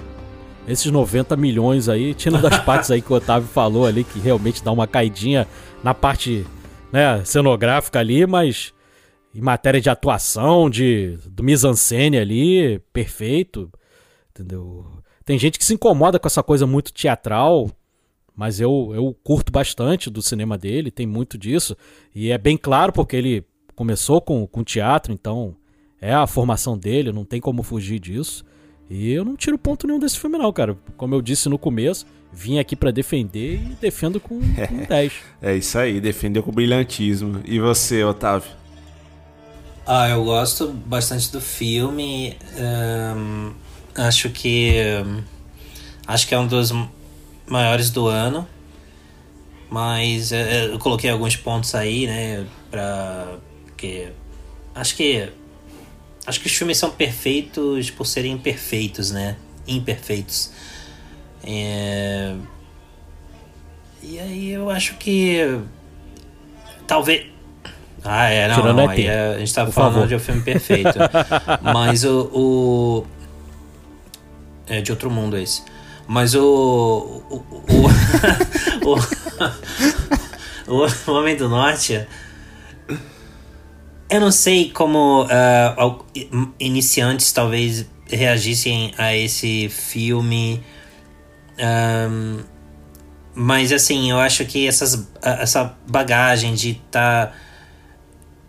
Esses 0.68 0.92
90 0.92 1.36
milhões 1.36 1.90
aí, 1.90 2.14
tirando 2.14 2.42
das 2.42 2.60
partes 2.66 2.90
aí 2.92 3.02
que 3.02 3.12
o 3.12 3.16
Otávio 3.16 3.48
falou 3.48 3.86
ali, 3.86 4.04
que 4.04 4.20
realmente 4.20 4.64
dá 4.64 4.72
uma 4.72 4.88
caidinha 4.88 5.48
na 5.84 5.94
parte 5.94 6.46
né, 6.92 7.24
cenográfica 7.26 8.00
ali, 8.00 8.26
mas 8.26 8.74
em 9.34 9.42
matéria 9.42 9.82
de 9.82 9.90
atuação, 9.90 10.70
de 10.70 11.18
do 11.28 11.44
mise-en-scène 11.44 12.18
ali, 12.18 12.80
perfeito, 12.94 13.70
entendeu? 14.32 14.86
Tem 15.26 15.38
gente 15.38 15.60
que 15.60 15.66
se 15.66 15.74
incomoda 15.74 16.18
com 16.18 16.28
essa 16.28 16.42
coisa 16.42 16.66
muito 16.66 16.94
teatral, 16.94 17.70
mas 18.36 18.60
eu, 18.60 18.92
eu 18.94 19.16
curto 19.24 19.52
bastante 19.52 20.10
do 20.10 20.22
cinema 20.22 20.58
dele, 20.58 20.92
tem 20.92 21.08
muito 21.08 21.38
disso, 21.38 21.76
e 22.14 22.32
é 22.32 22.38
bem 22.38 22.58
claro 22.58 22.92
porque 22.92 23.16
ele 23.16 23.46
começou 23.76 24.22
com, 24.22 24.46
com 24.48 24.64
teatro, 24.64 25.14
então 25.14 25.56
é 26.02 26.14
a 26.14 26.28
formação 26.28 26.78
dele, 26.78 27.12
não 27.12 27.26
tem 27.26 27.42
como 27.42 27.64
fugir 27.64 28.00
disso. 28.00 28.44
E 28.90 29.12
eu 29.12 29.26
não 29.26 29.36
tiro 29.36 29.58
ponto 29.58 29.88
nenhum 29.88 30.00
desse 30.00 30.20
filme, 30.20 30.38
não, 30.38 30.54
cara. 30.54 30.78
Como 30.96 31.16
eu 31.16 31.22
disse 31.22 31.50
no 31.50 31.58
começo, 31.58 32.06
vim 32.32 32.60
aqui 32.60 32.76
para 32.76 32.92
defender 32.92 33.56
e 33.56 33.76
defendo 33.82 34.20
com, 34.20 34.40
com 34.68 34.84
10. 34.88 35.14
É 35.42 35.56
isso 35.56 35.78
aí, 35.78 36.00
defendeu 36.00 36.44
com 36.44 36.52
brilhantismo. 36.52 37.42
E 37.46 37.60
você, 37.60 38.04
Otávio? 38.04 38.52
Ah, 39.88 40.10
eu 40.10 40.24
gosto 40.24 40.68
bastante 40.68 41.32
do 41.32 41.40
filme. 41.40 42.36
Um, 42.58 43.54
acho 43.96 44.30
que. 44.30 44.74
Um, 45.06 45.24
acho 46.08 46.28
que 46.28 46.34
é 46.34 46.40
um 46.40 46.48
dos 46.48 46.72
maiores 47.48 47.90
do 47.90 48.08
ano. 48.08 48.48
Mas 49.70 50.32
uh, 50.32 50.36
eu 50.36 50.80
coloquei 50.80 51.10
alguns 51.10 51.36
pontos 51.36 51.74
aí, 51.76 52.08
né? 52.08 52.46
Pra. 52.70 53.38
Porque. 53.66 54.10
Acho 54.74 54.96
que 54.96 55.32
Acho 56.26 56.40
que 56.40 56.48
os 56.48 56.56
filmes 56.56 56.78
são 56.78 56.90
perfeitos 56.90 57.92
por 57.92 58.06
serem 58.06 58.34
imperfeitos, 58.34 59.12
né? 59.12 59.36
Imperfeitos. 59.68 60.52
É... 61.44 62.36
E 64.02 64.20
aí 64.20 64.52
eu 64.52 64.70
acho 64.70 64.96
que. 64.96 65.60
Talvez. 66.88 67.28
Ah, 68.04 68.30
é, 68.30 68.48
não, 68.48 68.74
não 68.74 68.90
aí 68.90 69.08
é, 69.08 69.36
a 69.36 69.40
gente 69.40 69.54
tava 69.54 69.72
falando 69.72 69.94
favor. 69.94 70.08
de 70.08 70.16
um 70.16 70.20
filme 70.20 70.42
perfeito. 70.42 70.98
Mas 71.62 72.04
o, 72.04 72.30
o. 72.34 73.08
É 74.68 74.82
de 74.82 74.92
outro 74.92 75.10
mundo 75.12 75.38
esse. 75.38 75.64
Mas 76.08 76.36
o. 76.36 77.24
O. 77.30 77.46
O, 78.86 78.96
o, 80.68 80.88
o 81.12 81.12
Homem 81.12 81.36
do 81.36 81.50
Norte 81.50 82.06
eu 84.10 84.22
não 84.22 84.32
sei 84.32 84.72
como 84.72 85.24
uh, 85.24 86.06
iniciantes 86.60 87.32
talvez 87.32 87.86
reagissem 88.08 88.94
a 88.98 89.16
esse 89.16 89.68
filme. 89.70 90.64
Um, 91.60 92.40
mas 93.34 93.72
assim, 93.72 94.12
eu 94.12 94.20
acho 94.20 94.46
que 94.46 94.68
essas, 94.68 95.10
essa 95.22 95.76
bagagem 95.90 96.54
de 96.54 96.72
estar. 96.72 97.28
Tá... 97.28 97.34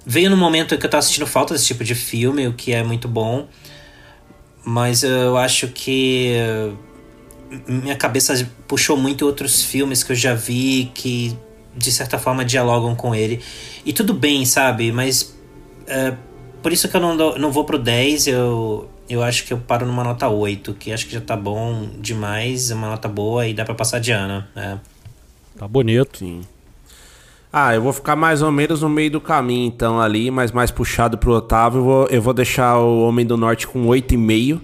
Veio 0.04 0.30
no 0.30 0.36
momento 0.36 0.78
que 0.78 0.86
eu 0.86 0.90
tava 0.90 1.02
sentindo 1.02 1.26
falta 1.26 1.52
desse 1.52 1.66
tipo 1.66 1.82
de 1.82 1.94
filme, 1.94 2.46
o 2.46 2.52
que 2.52 2.72
é 2.72 2.84
muito 2.84 3.08
bom. 3.08 3.48
Mas 4.64 5.02
eu 5.02 5.36
acho 5.36 5.68
que 5.68 6.36
minha 7.66 7.97
cabeça 7.97 8.48
puxou 8.66 8.97
muito 8.97 9.24
outros 9.27 9.62
filmes 9.62 10.02
que 10.02 10.12
eu 10.12 10.16
já 10.16 10.35
vi 10.35 10.90
que 10.94 11.36
de 11.77 11.93
certa 11.93 12.18
forma 12.18 12.44
dialogam 12.44 12.94
com 12.94 13.14
ele. 13.14 13.40
E 13.85 13.93
tudo 13.93 14.14
bem, 14.14 14.44
sabe? 14.44 14.90
Mas 14.90 15.36
é, 15.86 16.14
por 16.62 16.73
isso 16.73 16.89
que 16.89 16.97
eu 16.97 17.01
não, 17.01 17.16
dou, 17.16 17.39
não 17.39 17.52
vou 17.52 17.64
pro 17.64 17.78
10, 17.78 18.27
eu, 18.28 18.89
eu 19.09 19.23
acho 19.23 19.44
que 19.44 19.52
eu 19.52 19.59
paro 19.59 19.86
numa 19.86 20.02
nota 20.02 20.28
8, 20.28 20.74
que 20.74 20.93
acho 20.93 21.06
que 21.06 21.12
já 21.12 21.20
tá 21.20 21.36
bom 21.36 21.89
demais, 22.01 22.70
é 22.70 22.74
uma 22.74 22.89
nota 22.89 23.09
boa 23.09 23.47
e 23.47 23.55
dá 23.55 23.64
para 23.64 23.74
passar 23.74 24.01
de 24.01 24.10
ano. 24.10 24.44
É. 24.56 24.77
Tá 25.59 25.68
bonito. 25.68 26.18
Sim. 26.18 26.43
Ah, 27.52 27.74
eu 27.74 27.81
vou 27.81 27.93
ficar 27.93 28.16
mais 28.16 28.43
ou 28.43 28.51
menos 28.51 28.82
no 28.82 28.89
meio 28.89 29.10
do 29.10 29.20
caminho, 29.20 29.66
então, 29.66 30.01
ali, 30.01 30.31
mas 30.31 30.52
mais 30.52 30.70
puxado 30.70 31.16
pro 31.16 31.32
Otávio. 31.32 31.78
Eu 31.78 31.85
vou, 31.85 32.06
eu 32.09 32.23
vou 32.23 32.35
deixar 32.35 32.78
o 32.78 33.06
Homem 33.06 33.24
do 33.24 33.36
Norte 33.36 33.66
com 33.66 33.86
8,5. 33.86 34.60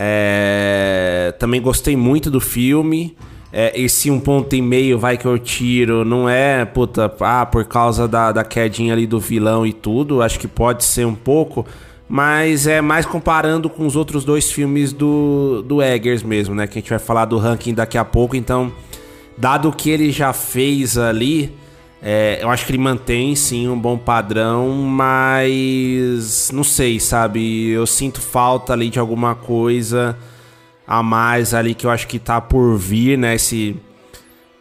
É... 0.00 1.34
Também 1.40 1.60
gostei 1.60 1.96
muito 1.96 2.30
do 2.30 2.40
filme. 2.40 3.16
É, 3.52 3.72
esse 3.80 4.10
um 4.10 4.20
ponto 4.20 4.54
e 4.54 4.60
meio 4.60 4.98
vai 4.98 5.16
que 5.16 5.24
eu 5.24 5.38
tiro 5.38 6.04
não 6.04 6.28
é, 6.28 6.66
puta, 6.66 7.10
ah, 7.20 7.46
por 7.46 7.64
causa 7.64 8.06
da, 8.06 8.30
da 8.30 8.44
quedinha 8.44 8.92
ali 8.92 9.06
do 9.06 9.18
vilão 9.18 9.66
e 9.66 9.72
tudo, 9.72 10.20
acho 10.20 10.38
que 10.38 10.46
pode 10.46 10.84
ser 10.84 11.06
um 11.06 11.14
pouco, 11.14 11.64
mas 12.06 12.66
é 12.66 12.82
mais 12.82 13.06
comparando 13.06 13.70
com 13.70 13.86
os 13.86 13.96
outros 13.96 14.22
dois 14.22 14.52
filmes 14.52 14.92
do, 14.92 15.62
do 15.62 15.82
Eggers 15.82 16.22
mesmo, 16.22 16.54
né, 16.54 16.66
que 16.66 16.78
a 16.78 16.80
gente 16.82 16.90
vai 16.90 16.98
falar 16.98 17.24
do 17.24 17.38
ranking 17.38 17.72
daqui 17.72 17.96
a 17.96 18.04
pouco, 18.04 18.36
então, 18.36 18.70
dado 19.38 19.70
o 19.70 19.72
que 19.72 19.88
ele 19.88 20.12
já 20.12 20.34
fez 20.34 20.98
ali, 20.98 21.50
é, 22.00 22.38
eu 22.40 22.48
acho 22.48 22.64
que 22.64 22.70
ele 22.72 22.78
mantém 22.78 23.34
sim 23.34 23.68
um 23.68 23.78
bom 23.78 23.98
padrão, 23.98 24.72
mas 24.72 26.50
não 26.52 26.62
sei, 26.62 27.00
sabe, 27.00 27.70
eu 27.70 27.86
sinto 27.86 28.20
falta 28.20 28.72
ali 28.72 28.88
de 28.88 28.98
alguma 28.98 29.34
coisa 29.34 30.16
a 30.86 31.02
mais 31.02 31.52
ali 31.52 31.74
que 31.74 31.84
eu 31.84 31.90
acho 31.90 32.06
que 32.06 32.18
tá 32.18 32.40
por 32.40 32.76
vir, 32.78 33.18
né? 33.18 33.34
Esse, 33.34 33.76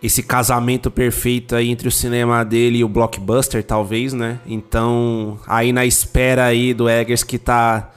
esse 0.03 0.21
casamento 0.21 0.91
perfeito 0.91 1.55
aí 1.55 1.69
entre 1.69 1.87
o 1.87 1.91
cinema 1.91 2.43
dele 2.43 2.79
e 2.79 2.83
o 2.83 2.89
blockbuster, 2.89 3.63
talvez, 3.63 4.11
né? 4.13 4.39
Então, 4.45 5.39
aí 5.47 5.71
na 5.71 5.85
espera 5.85 6.43
aí 6.43 6.73
do 6.73 6.89
Eggers 6.89 7.23
que 7.23 7.37
tá, 7.37 7.91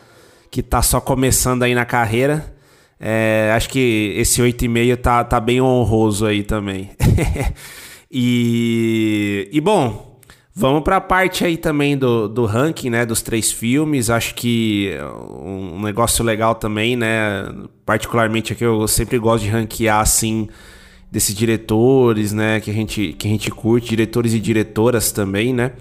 que 0.49 0.63
tá 0.63 0.81
só 0.81 1.01
começando 1.01 1.65
aí 1.65 1.75
na 1.75 1.85
carreira. 1.85 2.55
É, 3.01 3.51
acho 3.57 3.69
que 3.71 4.15
esse 4.17 4.41
8,5 4.41 4.97
tá, 4.99 5.25
tá 5.25 5.41
bem 5.41 5.61
honroso 5.61 6.27
aí 6.27 6.45
também. 6.45 6.91
e, 8.11 9.49
e 9.53 9.61
bom, 9.61 10.11
Vamos 10.61 10.83
para 10.83 10.97
a 10.97 11.01
parte 11.01 11.43
aí 11.45 11.57
também 11.57 11.97
do, 11.97 12.29
do 12.29 12.45
ranking, 12.45 12.91
né, 12.91 13.07
dos 13.07 13.23
três 13.23 13.51
filmes. 13.53 14.11
Acho 14.11 14.35
que 14.35 14.91
um 15.43 15.81
negócio 15.81 16.25
legal 16.25 16.55
também, 16.55 16.97
né, 16.97 17.51
particularmente 17.87 18.53
aqui 18.53 18.65
eu 18.65 18.87
sempre 18.87 19.17
gosto 19.19 19.45
de 19.45 19.49
ranquear 19.51 20.01
assim 20.01 20.49
desses 21.11 21.35
diretores, 21.35 22.33
né, 22.33 22.61
que 22.61 22.71
a 22.71 22.75
gente 22.75 23.15
que 23.15 23.27
a 23.27 23.31
gente 23.31 23.51
curte, 23.51 23.89
diretores 23.89 24.35
e 24.35 24.41
diretoras 24.41 25.13
também, 25.13 25.55
né? 25.55 25.73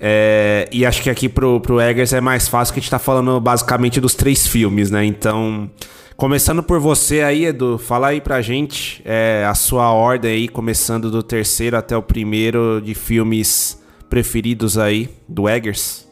É, 0.00 0.68
e 0.72 0.84
acho 0.84 1.02
que 1.02 1.08
aqui 1.08 1.28
pro, 1.28 1.60
pro 1.60 1.80
Eggers 1.80 2.12
é 2.12 2.20
mais 2.20 2.48
fácil 2.48 2.74
que 2.74 2.80
a 2.80 2.82
gente 2.82 2.90
tá 2.90 2.98
falando 2.98 3.40
basicamente 3.40 4.00
dos 4.00 4.14
três 4.14 4.46
filmes, 4.46 4.90
né? 4.90 5.04
Então, 5.04 5.70
começando 6.16 6.62
por 6.62 6.80
você 6.80 7.20
aí, 7.20 7.44
Edu, 7.44 7.78
fala 7.78 8.08
aí 8.08 8.20
pra 8.20 8.40
gente 8.40 9.02
é, 9.04 9.44
a 9.46 9.54
sua 9.54 9.92
ordem 9.92 10.30
aí, 10.30 10.48
começando 10.48 11.10
do 11.10 11.22
terceiro 11.22 11.76
até 11.76 11.96
o 11.96 12.02
primeiro 12.02 12.80
de 12.80 12.94
filmes 12.94 13.82
preferidos 14.08 14.78
aí 14.78 15.10
do 15.28 15.48
Eggers? 15.48 16.06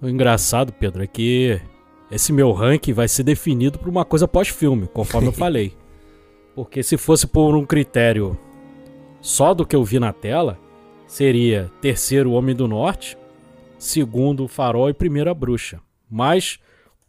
O 0.00 0.08
engraçado, 0.08 0.72
Pedro, 0.72 1.02
é 1.02 1.06
que 1.06 1.60
esse 2.10 2.32
meu 2.32 2.52
ranking 2.52 2.92
vai 2.92 3.08
ser 3.08 3.22
definido 3.22 3.78
por 3.78 3.88
uma 3.88 4.04
coisa 4.04 4.26
pós-filme, 4.26 4.88
conforme 4.92 5.28
eu 5.28 5.32
falei. 5.32 5.74
Porque 6.54 6.82
se 6.82 6.96
fosse 6.96 7.26
por 7.26 7.54
um 7.54 7.66
critério 7.66 8.38
só 9.20 9.52
do 9.52 9.66
que 9.66 9.76
eu 9.76 9.84
vi 9.84 9.98
na 9.98 10.12
tela, 10.12 10.58
seria 11.06 11.70
terceiro 11.80 12.32
Homem 12.32 12.54
do 12.54 12.66
Norte, 12.66 13.18
segundo 13.78 14.48
Farol 14.48 14.88
e 14.88 14.94
primeiro 14.94 15.30
a 15.30 15.34
Bruxa. 15.34 15.80
Mas, 16.10 16.58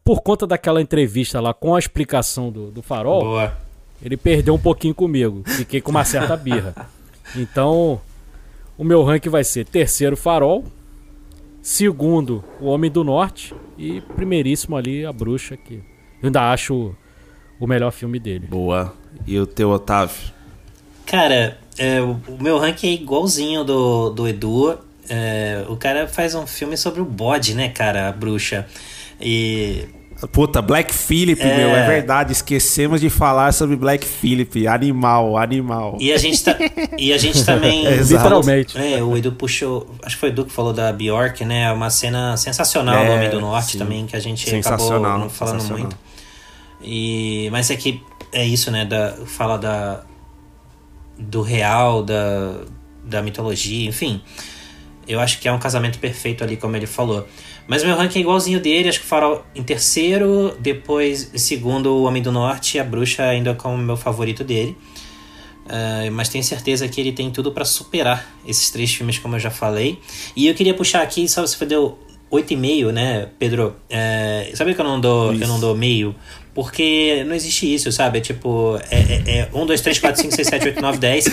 por 0.08 0.22
conta 0.22 0.48
daquela 0.48 0.82
entrevista 0.82 1.42
lá 1.42 1.54
com 1.54 1.76
a 1.76 1.80
explicação 1.80 2.50
do, 2.50 2.72
do 2.72 2.82
Farol, 2.82 3.26
Boa. 3.26 3.58
ele 4.02 4.16
perdeu 4.16 4.54
um 4.54 4.58
pouquinho 4.58 4.96
comigo. 4.96 5.44
Fiquei 5.46 5.82
com 5.82 5.92
uma 5.92 6.06
certa 6.06 6.38
birra. 6.38 6.74
Então, 7.36 8.00
o 8.78 8.86
meu 8.86 9.04
ranking 9.04 9.28
vai 9.28 9.44
ser 9.44 9.66
terceiro 9.66 10.16
Farol, 10.16 10.64
segundo 11.62 12.42
O 12.62 12.68
Homem 12.68 12.90
do 12.90 13.04
Norte 13.04 13.54
e 13.78 14.00
primeiríssimo 14.00 14.78
ali 14.78 15.06
A 15.06 15.12
Bruxa, 15.12 15.58
que 15.58 15.74
eu 16.22 16.28
ainda 16.28 16.50
acho 16.54 16.96
o 17.60 17.68
melhor 17.68 17.92
filme 17.92 18.18
dele. 18.18 18.48
Boa. 18.48 18.94
E 19.28 19.38
o 19.38 19.46
teu, 19.46 19.72
Otávio? 19.72 20.32
Cara, 21.06 21.58
é, 21.78 22.00
o 22.00 22.18
meu 22.40 22.58
ranking 22.58 22.88
é 22.88 22.94
igualzinho 22.94 23.66
do, 23.66 24.10
do 24.12 24.26
Edu. 24.26 24.80
É, 25.10 25.66
o 25.68 25.76
cara 25.76 26.08
faz 26.08 26.34
um 26.34 26.48
filme 26.48 26.78
sobre 26.78 27.02
o 27.02 27.06
bode, 27.06 27.54
né, 27.54 27.68
cara? 27.68 28.08
A 28.08 28.14
bruxa. 28.14 28.66
E 29.20 29.97
Puta, 30.32 30.62
Black 30.62 30.94
Phillip, 30.94 31.42
é... 31.42 31.58
meu, 31.58 31.70
é 31.70 31.86
verdade. 31.86 32.32
Esquecemos 32.32 33.00
de 33.00 33.10
falar 33.10 33.54
sobre 33.54 33.76
Black 33.76 34.06
Phillip. 34.06 34.68
Animal, 34.68 35.38
animal. 35.38 35.98
E 36.00 36.12
a 36.12 36.18
gente, 36.18 36.44
tá, 36.44 36.58
e 36.98 37.14
a 37.14 37.18
gente 37.18 37.46
também. 37.46 37.86
é, 37.88 37.98
literalmente. 37.98 38.78
É, 38.78 39.04
o 39.04 39.16
Edu 39.16 39.34
puxou. 39.34 39.88
Acho 40.02 40.16
que 40.16 40.20
foi 40.20 40.30
o 40.30 40.32
Edu 40.32 40.46
que 40.46 40.52
falou 40.52 40.74
da 40.74 40.92
Bjork, 40.92 41.46
né? 41.46 41.64
É 41.64 41.72
uma 41.72 41.90
cena 41.92 42.36
sensacional 42.36 42.96
é, 42.96 43.06
no 43.06 43.14
Homem 43.14 43.30
do 43.30 43.40
Norte 43.40 43.74
sim. 43.74 43.78
também, 43.78 44.08
que 44.08 44.16
a 44.16 44.20
gente 44.20 44.54
acabou 44.56 45.00
não 45.00 45.30
falando 45.30 45.64
muito. 45.70 45.96
E, 46.82 47.50
mas 47.52 47.70
é 47.70 47.76
que 47.76 48.02
é 48.32 48.46
isso, 48.46 48.72
né? 48.72 48.86
Da, 48.86 49.14
fala 49.26 49.58
da, 49.58 50.04
do 51.18 51.42
real, 51.42 52.02
da, 52.02 52.62
da 53.04 53.22
mitologia, 53.22 53.88
enfim. 53.88 54.22
Eu 55.08 55.20
acho 55.20 55.40
que 55.40 55.48
é 55.48 55.52
um 55.52 55.60
casamento 55.60 56.00
perfeito 56.00 56.44
ali, 56.44 56.58
como 56.58 56.76
ele 56.76 56.88
falou. 56.88 57.28
Mas 57.68 57.84
meu 57.84 57.96
ranking 57.96 58.20
é 58.20 58.22
igualzinho 58.22 58.60
dele, 58.60 58.88
acho 58.88 59.00
que 59.00 59.06
o 59.06 59.08
Farol 59.08 59.46
em 59.54 59.62
terceiro, 59.62 60.56
depois 60.60 61.34
em 61.34 61.38
segundo 61.38 61.88
o 61.88 62.04
Homem 62.04 62.24
do 62.24 62.32
Norte 62.32 62.78
e 62.78 62.80
a 62.80 62.84
Bruxa 62.84 63.24
ainda 63.24 63.54
como 63.54 63.78
meu 63.78 63.98
favorito 63.98 64.44
dele. 64.44 64.78
Uh, 65.66 66.10
mas 66.14 66.30
tenho 66.30 66.44
certeza 66.44 66.88
que 66.88 67.02
ele 67.02 67.12
tem 67.12 67.30
tudo 67.30 67.52
para 67.52 67.66
superar 67.66 68.26
esses 68.48 68.70
três 68.70 68.94
filmes, 68.94 69.20
como 69.20 69.36
eu 69.36 69.40
já 69.40 69.52
falei. 69.52 70.00
E 70.34 70.48
eu 70.48 70.56
queria 70.56 70.74
puxar 70.74 71.02
aqui, 71.02 71.28
só 71.28 71.42
você 71.42 71.66
deu 71.66 72.00
8,5, 72.32 72.92
né, 72.92 73.28
Pedro? 73.38 73.76
Uh, 73.90 74.56
sabe 74.56 74.74
que 74.74 74.80
eu 74.80 74.86
não 74.86 75.00
dou, 75.00 75.34
eu 75.34 75.48
não 75.48 75.60
dou 75.60 75.76
meio? 75.76 76.16
Porque 76.54 77.24
não 77.28 77.36
existe 77.36 77.72
isso, 77.72 77.92
sabe? 77.92 78.18
É 78.18 78.22
tipo, 78.22 78.80
é, 78.90 79.40
é 79.40 79.50
1, 79.54 79.66
2, 79.66 79.82
3, 79.82 80.00
4, 80.00 80.22
5, 80.22 80.36
6, 80.36 80.48
7, 80.48 80.66
8, 80.70 80.82
9, 80.82 80.98
10. 80.98 81.26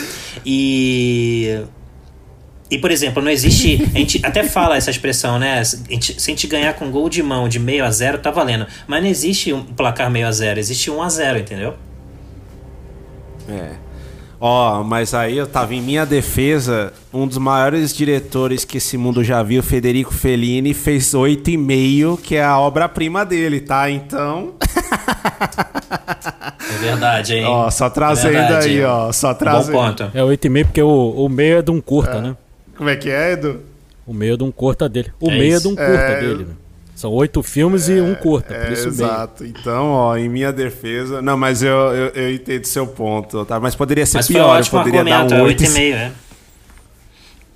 E. 0.44 1.61
E, 2.70 2.78
por 2.78 2.90
exemplo, 2.90 3.22
não 3.22 3.30
existe. 3.30 3.82
A 3.94 3.98
gente 3.98 4.20
até 4.24 4.42
fala 4.42 4.76
essa 4.76 4.90
expressão, 4.90 5.38
né? 5.38 5.60
A 5.60 5.64
gente, 5.64 6.20
se 6.20 6.30
a 6.30 6.34
gente 6.34 6.46
ganhar 6.46 6.72
com 6.74 6.90
gol 6.90 7.08
de 7.08 7.22
mão 7.22 7.48
de 7.48 7.58
meio 7.58 7.84
a 7.84 7.90
zero, 7.90 8.18
tá 8.18 8.30
valendo. 8.30 8.66
Mas 8.86 9.02
não 9.02 9.08
existe 9.08 9.52
um 9.52 9.62
placar 9.62 10.10
meio 10.10 10.26
a 10.26 10.32
zero, 10.32 10.58
existe 10.58 10.90
1 10.90 11.02
a 11.02 11.08
0 11.08 11.38
entendeu? 11.38 11.74
É. 13.48 13.84
Ó, 14.40 14.80
oh, 14.80 14.84
mas 14.84 15.14
aí 15.14 15.38
eu 15.38 15.46
tava 15.46 15.74
em 15.74 15.80
minha 15.80 16.04
defesa, 16.04 16.92
um 17.12 17.26
dos 17.26 17.38
maiores 17.38 17.94
diretores 17.94 18.64
que 18.64 18.78
esse 18.78 18.96
mundo 18.98 19.22
já 19.24 19.42
viu, 19.42 19.62
Federico 19.62 20.12
Fellini, 20.12 20.74
fez 20.74 21.14
8,5, 21.14 22.20
que 22.20 22.36
é 22.36 22.44
a 22.44 22.58
obra-prima 22.58 23.24
dele, 23.24 23.60
tá? 23.60 23.90
Então. 23.90 24.54
É 26.66 26.78
verdade, 26.78 27.34
hein? 27.34 27.44
Ó, 27.44 27.70
só 27.70 27.88
trazendo 27.88 28.36
é 28.36 28.40
verdade, 28.40 28.68
aí, 28.68 28.84
ó. 28.84 29.12
Só 29.12 29.32
trazendo. 29.32 29.72
Bom 29.72 29.86
ponto. 29.86 30.10
É 30.12 30.20
8,5 30.20 30.64
porque 30.64 30.82
o, 30.82 31.10
o 31.10 31.28
meio 31.28 31.58
é 31.58 31.62
de 31.62 31.70
um 31.70 31.80
curta, 31.80 32.16
é. 32.16 32.20
né? 32.20 32.36
Como 32.76 32.88
é 32.88 32.96
que 32.96 33.10
é, 33.10 33.32
Edu? 33.32 33.60
O 34.06 34.12
meio 34.12 34.34
é 34.34 34.36
de 34.36 34.42
um 34.44 34.51
curta 34.51 34.88
dele. 34.88 35.12
O 35.20 35.30
é 35.30 35.38
meio 35.38 35.56
é 35.56 35.60
de 35.60 35.68
um 35.68 35.74
curta 35.74 35.92
é... 35.92 36.20
dele, 36.20 36.44
né? 36.44 36.55
São 36.94 37.10
oito 37.12 37.42
filmes 37.42 37.88
é, 37.88 37.94
e 37.94 38.01
um 38.01 38.14
curta, 38.14 38.55
por 38.55 38.66
é, 38.66 38.72
isso 38.72 38.86
Exato. 38.86 39.42
Meio. 39.42 39.55
Então, 39.59 39.90
ó, 39.90 40.16
em 40.16 40.28
minha 40.28 40.52
defesa. 40.52 41.20
Não, 41.20 41.36
mas 41.36 41.62
eu, 41.62 41.72
eu, 41.72 42.09
eu 42.10 42.32
entendo 42.32 42.64
seu 42.66 42.86
ponto, 42.86 43.44
tá? 43.44 43.59
Mas 43.59 43.74
poderia 43.74 44.06
ser 44.06 44.18
mas 44.18 44.28
pior, 44.28 44.60
eu 44.60 44.66
poderia 44.66 45.02
dar 45.02 45.24
um 45.24 45.44
8,5, 45.44 45.92
é. 45.92 46.12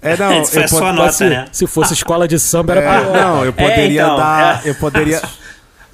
É, 0.01 0.17
não, 0.17 0.33
eu 0.39 0.45
foi 0.45 0.65
a 0.65 0.69
sua 0.69 0.93
nota, 0.93 1.13
se, 1.13 1.25
né? 1.25 1.47
Se 1.53 1.67
fosse 1.67 1.93
escola 1.93 2.27
de 2.27 2.39
samba, 2.39 2.75
era 2.75 2.83
é, 2.83 3.01
pior. 3.01 3.13
Não, 3.13 3.45
eu 3.45 3.53
poderia 3.55 4.03
é, 4.03 4.05
então, 4.05 4.17
dar. 4.17 4.67
Eu 4.67 4.75
poderia. 4.75 5.23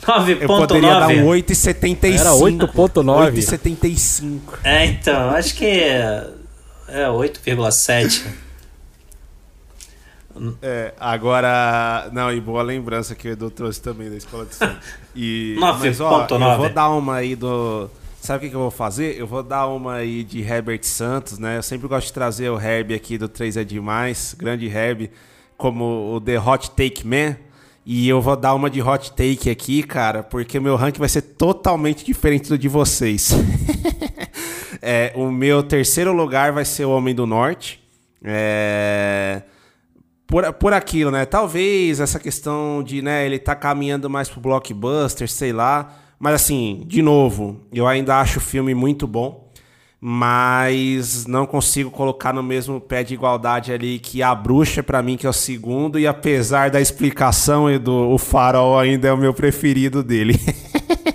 9.9. 0.05 0.39
Eu 0.41 0.49
poderia 0.49 1.01
dar 1.01 1.09
um 1.09 1.27
8,75. 1.27 2.21
Era 2.21 2.31
8,9. 2.31 3.33
8,75. 3.33 4.41
É, 4.63 4.87
então, 4.87 5.31
acho 5.31 5.55
que. 5.55 5.67
É 5.67 7.07
8,7. 7.09 8.23
É, 10.61 10.93
agora. 10.99 12.11
Não, 12.13 12.33
e 12.33 12.41
boa 12.41 12.63
lembrança 12.63 13.15
que 13.15 13.29
o 13.29 13.33
Edu 13.33 13.51
trouxe 13.51 13.81
também 13.81 14.11
da 14.11 14.17
escola 14.17 14.45
de 14.45 14.55
samba. 14.55 14.79
E, 15.17 15.55
9. 15.61 15.87
mas, 15.87 16.01
ó, 16.01 16.27
9. 16.29 16.45
eu 16.45 16.59
vou 16.59 16.69
dar 16.69 16.91
uma 16.91 17.15
aí 17.15 17.37
do. 17.37 17.89
Sabe 18.21 18.39
o 18.39 18.41
que, 18.41 18.51
que, 18.51 18.57
eu 18.57 18.61
vou 18.61 18.71
fazer? 18.71 19.17
Eu 19.17 19.29
vou 19.29 19.45
dar 19.45 19.69
uma 19.69 19.95
aí 19.95 20.25
de 20.25 20.41
Herbert 20.41 20.83
Santos, 20.83 21.39
né? 21.39 21.59
Eu 21.59 21.63
sempre 21.63 21.87
gosto 21.87 22.09
de 22.09 22.13
trazer 22.13 22.51
o 22.51 22.59
Herb 22.59 22.93
aqui 22.93 23.17
do 23.17 23.29
3 23.29 23.59
é 23.59 23.65
Demais, 23.65 24.35
grande 24.37 24.67
Herb, 24.67 25.09
como 25.57 26.17
o 26.17 26.21
The 26.21 26.41
Hot 26.41 26.71
Take 26.71 27.07
Man. 27.07 27.37
E 27.87 28.09
eu 28.09 28.21
vou 28.21 28.35
dar 28.35 28.55
uma 28.55 28.71
de 28.71 28.81
hot 28.81 29.13
take 29.13 29.51
aqui, 29.51 29.83
cara, 29.83 30.23
porque 30.23 30.59
o 30.59 30.63
meu 30.63 30.75
ranking 30.75 30.99
vai 30.99 31.09
ser 31.09 31.21
totalmente 31.21 32.03
diferente 32.03 32.49
do 32.49 32.57
de 32.57 32.67
vocês. 32.67 33.31
é, 34.81 35.13
o 35.15 35.31
meu 35.31 35.63
terceiro 35.63 36.11
lugar 36.11 36.51
vai 36.51 36.65
ser 36.65 36.87
o 36.87 36.91
Homem 36.91 37.15
do 37.15 37.27
Norte. 37.27 37.79
É 38.25 39.43
por, 40.27 40.53
por 40.55 40.73
aquilo, 40.73 41.11
né? 41.11 41.25
Talvez 41.25 42.01
essa 42.01 42.19
questão 42.19 42.83
de, 42.83 43.03
né, 43.03 43.27
ele 43.27 43.39
tá 43.39 43.55
caminhando 43.55 44.09
mais 44.09 44.29
pro 44.29 44.41
blockbuster, 44.41 45.29
sei 45.29 45.53
lá. 45.53 45.93
Mas 46.19 46.35
assim, 46.35 46.83
de 46.87 47.03
novo, 47.03 47.61
eu 47.73 47.87
ainda 47.87 48.19
acho 48.21 48.39
o 48.39 48.43
filme 48.43 48.75
muito 48.75 49.07
bom, 49.07 49.51
mas 50.01 51.27
não 51.27 51.47
consigo 51.47 51.91
colocar 51.91 52.33
no 52.33 52.43
mesmo 52.43 52.81
pé 52.81 53.03
de 53.03 53.15
igualdade 53.15 53.73
ali 53.73 53.99
que 53.99 54.23
a 54.23 54.35
bruxa 54.35 54.83
para 54.83 55.03
mim 55.03 55.17
que 55.17 55.27
é 55.27 55.31
o 55.31 55.33
segundo 55.33 55.99
e 55.99 56.07
apesar 56.07 56.71
da 56.71 56.81
explicação 56.81 57.71
e 57.71 57.79
do 57.79 58.11
o 58.11 58.19
farol 58.19 58.79
ainda 58.79 59.09
é 59.09 59.13
o 59.13 59.17
meu 59.17 59.35
preferido 59.35 60.03
dele. 60.03 60.39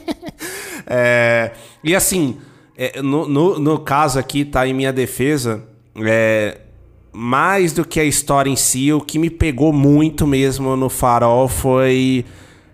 é, 0.85 1.51
e 1.83 1.95
assim, 1.95 2.37
é, 2.77 3.01
no, 3.01 3.27
no, 3.27 3.59
no, 3.59 3.79
caso 3.79 4.17
aqui 4.17 4.45
tá 4.45 4.67
em 4.67 4.73
minha 4.73 4.93
defesa, 4.93 5.63
é, 5.97 6.57
mais 7.11 7.73
do 7.73 7.85
que 7.85 7.99
a 7.99 8.03
história 8.03 8.49
em 8.49 8.55
si, 8.55 8.93
o 8.93 9.01
que 9.01 9.17
me 9.17 9.29
pegou 9.29 9.73
muito 9.73 10.27
mesmo 10.27 10.75
no 10.75 10.89
Farol 10.89 11.47
foi 11.47 12.25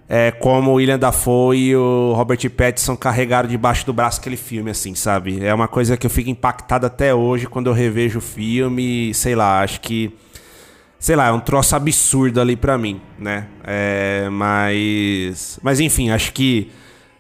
é, 0.07 0.31
como 0.31 0.71
o 0.71 0.73
William 0.75 0.99
Dafoe 0.99 1.57
e 1.57 1.75
o 1.75 2.13
Robert 2.15 2.49
Pattinson 2.49 2.95
carregaram 2.95 3.49
debaixo 3.49 3.85
do 3.85 3.93
braço 3.93 4.19
aquele 4.19 4.37
filme, 4.37 4.69
assim, 4.71 4.93
sabe? 4.93 5.43
É 5.43 5.53
uma 5.53 5.67
coisa 5.67 5.97
que 5.97 6.05
eu 6.05 6.09
fico 6.09 6.29
impactado 6.29 6.85
até 6.85 7.13
hoje 7.13 7.47
quando 7.47 7.67
eu 7.67 7.73
revejo 7.73 8.19
o 8.19 8.21
filme, 8.21 9.13
sei 9.13 9.35
lá, 9.35 9.61
acho 9.61 9.81
que 9.81 10.13
sei 10.99 11.15
lá, 11.15 11.27
é 11.27 11.31
um 11.31 11.39
troço 11.39 11.75
absurdo 11.75 12.41
ali 12.41 12.55
para 12.55 12.77
mim, 12.77 12.99
né? 13.19 13.47
É, 13.63 14.27
mas 14.31 15.59
mas 15.61 15.79
enfim, 15.79 16.09
acho 16.09 16.33
que 16.33 16.71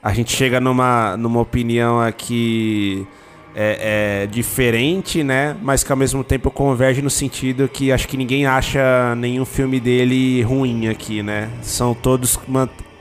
a 0.01 0.13
gente 0.13 0.35
chega 0.35 0.59
numa 0.59 1.17
numa 1.17 1.39
opinião 1.39 1.99
aqui 1.99 3.07
é, 3.55 4.23
é, 4.23 4.27
diferente, 4.27 5.23
né? 5.23 5.55
Mas 5.61 5.81
que 5.81 5.91
ao 5.91 5.97
mesmo 5.97 6.23
tempo 6.25 6.51
converge 6.51 7.01
no 7.01 7.09
sentido 7.09 7.69
que 7.69 7.89
acho 7.89 8.05
que 8.05 8.17
ninguém 8.17 8.45
acha 8.45 9.15
nenhum 9.15 9.45
filme 9.45 9.79
dele 9.79 10.41
ruim 10.41 10.89
aqui, 10.89 11.23
né? 11.23 11.49
São 11.61 11.93
todos. 11.93 12.37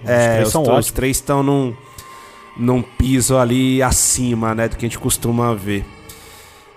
É, 0.07 0.43
os, 0.43 0.53
são 0.53 0.63
os 0.63 0.93
três 0.93 1.17
estão 1.17 1.43
num, 1.43 1.75
num 2.57 2.81
piso 2.81 3.37
ali 3.37 3.83
acima, 3.83 4.55
né? 4.55 4.69
Do 4.69 4.77
que 4.77 4.87
a 4.87 4.89
gente 4.89 4.99
costuma 4.99 5.53
ver. 5.55 5.85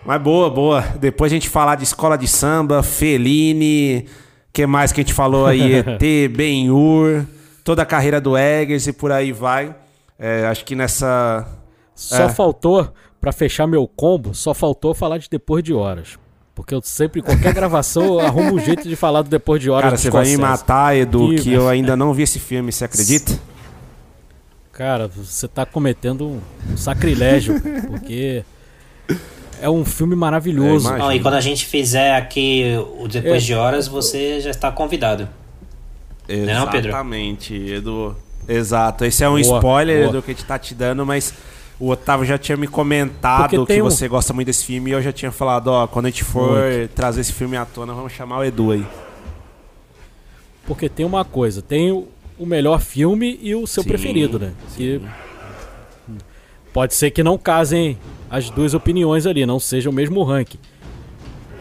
Mas 0.04 0.20
boa, 0.22 0.50
boa. 0.50 0.82
Depois 1.00 1.32
a 1.32 1.36
gente 1.36 1.48
falar 1.48 1.76
de 1.76 1.84
escola 1.84 2.18
de 2.18 2.28
samba, 2.28 2.82
Feline, 2.82 4.06
que 4.52 4.66
mais 4.66 4.92
que 4.92 5.02
a 5.02 5.04
gente 5.04 5.14
falou 5.14 5.46
aí? 5.46 5.76
ET, 5.86 6.32
Ben-Hur, 6.32 7.26
toda 7.64 7.84
a 7.84 7.86
carreira 7.86 8.20
do 8.20 8.36
Eggers 8.36 8.88
e 8.88 8.94
por 8.94 9.12
aí 9.12 9.32
vai. 9.32 9.76
É, 10.18 10.48
acho 10.48 10.66
que 10.66 10.74
nessa. 10.74 11.46
Só 11.94 12.24
é. 12.24 12.30
faltou 12.30 12.92
para 13.20 13.32
fechar 13.32 13.68
meu 13.68 13.88
combo, 13.88 14.34
só 14.34 14.54
faltou 14.54 14.94
falar 14.94 15.18
de 15.18 15.30
Depois 15.30 15.64
de 15.64 15.74
Horas. 15.74 16.18
Porque 16.56 16.74
eu 16.74 16.82
sempre, 16.82 17.22
qualquer 17.22 17.54
gravação, 17.54 18.04
eu 18.04 18.20
arrumo 18.20 18.56
um 18.56 18.60
jeito 18.60 18.88
de 18.88 18.96
falar 18.96 19.22
do 19.22 19.30
Depois 19.30 19.62
de 19.62 19.70
Horas. 19.70 19.92
Cara, 19.92 19.98
você 19.98 20.10
vai 20.10 20.26
me 20.26 20.38
matar, 20.38 20.96
Edu, 20.96 21.30
que, 21.30 21.42
que 21.44 21.54
eu 21.54 21.70
ainda 21.70 21.96
não 21.96 22.14
vi 22.14 22.24
esse 22.24 22.40
filme, 22.40 22.72
você 22.72 22.86
acredita? 22.86 23.40
Cara, 24.72 25.08
você 25.08 25.48
tá 25.48 25.66
cometendo 25.66 26.42
um 26.72 26.78
sacrilégio, 26.78 27.62
porque 27.88 28.44
é 29.62 29.70
um 29.70 29.84
filme 29.84 30.16
maravilhoso. 30.16 30.92
Não, 30.98 31.12
e 31.12 31.20
quando 31.20 31.36
a 31.36 31.42
gente 31.42 31.66
fizer 31.66 32.16
aqui 32.16 32.76
o 33.00 33.08
Depois 33.08 33.44
é. 33.44 33.46
de 33.46 33.54
Horas, 33.54 33.88
você 33.88 34.40
já 34.42 34.52
está 34.52 34.72
convidado. 34.72 35.28
Exatamente, 36.28 37.58
não, 37.58 37.68
Edu. 37.68 38.16
Exato. 38.48 39.06
Esse 39.06 39.24
é 39.24 39.30
um 39.30 39.42
boa, 39.42 39.58
spoiler 39.58 40.02
boa. 40.04 40.14
do 40.14 40.22
que 40.22 40.32
a 40.32 40.34
gente 40.34 40.46
tá 40.46 40.58
te 40.58 40.74
dando, 40.74 41.06
mas 41.06 41.34
o 41.80 41.90
Otávio 41.90 42.26
já 42.26 42.38
tinha 42.38 42.58
me 42.58 42.68
comentado 42.68 43.66
que 43.66 43.82
um... 43.82 43.86
você 43.86 44.08
gosta 44.08 44.34
muito 44.34 44.48
desse 44.48 44.66
filme 44.66 44.90
e 44.90 44.94
eu 44.94 45.02
já 45.02 45.12
tinha 45.12 45.32
falado, 45.32 45.68
ó, 45.68 45.88
quando 45.88 46.08
a 46.08 46.10
gente 46.10 46.24
for 46.24 46.62
muito. 46.62 46.94
trazer 46.94 47.22
esse 47.22 47.34
filme 47.34 47.56
à 47.56 47.66
tona, 47.66 47.94
vamos 47.94 48.14
chamar 48.14 48.40
o 48.40 48.44
Edu 48.44 48.72
aí. 48.72 48.86
Porque 50.66 50.90
tem 50.90 51.06
uma 51.06 51.24
coisa, 51.24 51.62
tem 51.62 51.92
o 51.92 52.46
melhor 52.46 52.80
filme 52.82 53.40
e 53.42 53.56
o 53.56 53.66
seu 53.68 53.84
sim, 53.84 53.90
preferido, 53.90 54.40
né? 54.40 54.54
Que 54.76 55.02
pode 56.74 56.94
ser 56.94 57.12
que 57.12 57.24
não 57.24 57.38
casem 57.38 57.98
as 58.30 58.50
duas 58.50 58.74
opiniões 58.74 59.26
ali, 59.26 59.46
não 59.46 59.60
seja 59.60 59.90
o 59.90 59.94
mesmo 59.94 60.24
ranking. 60.24 60.60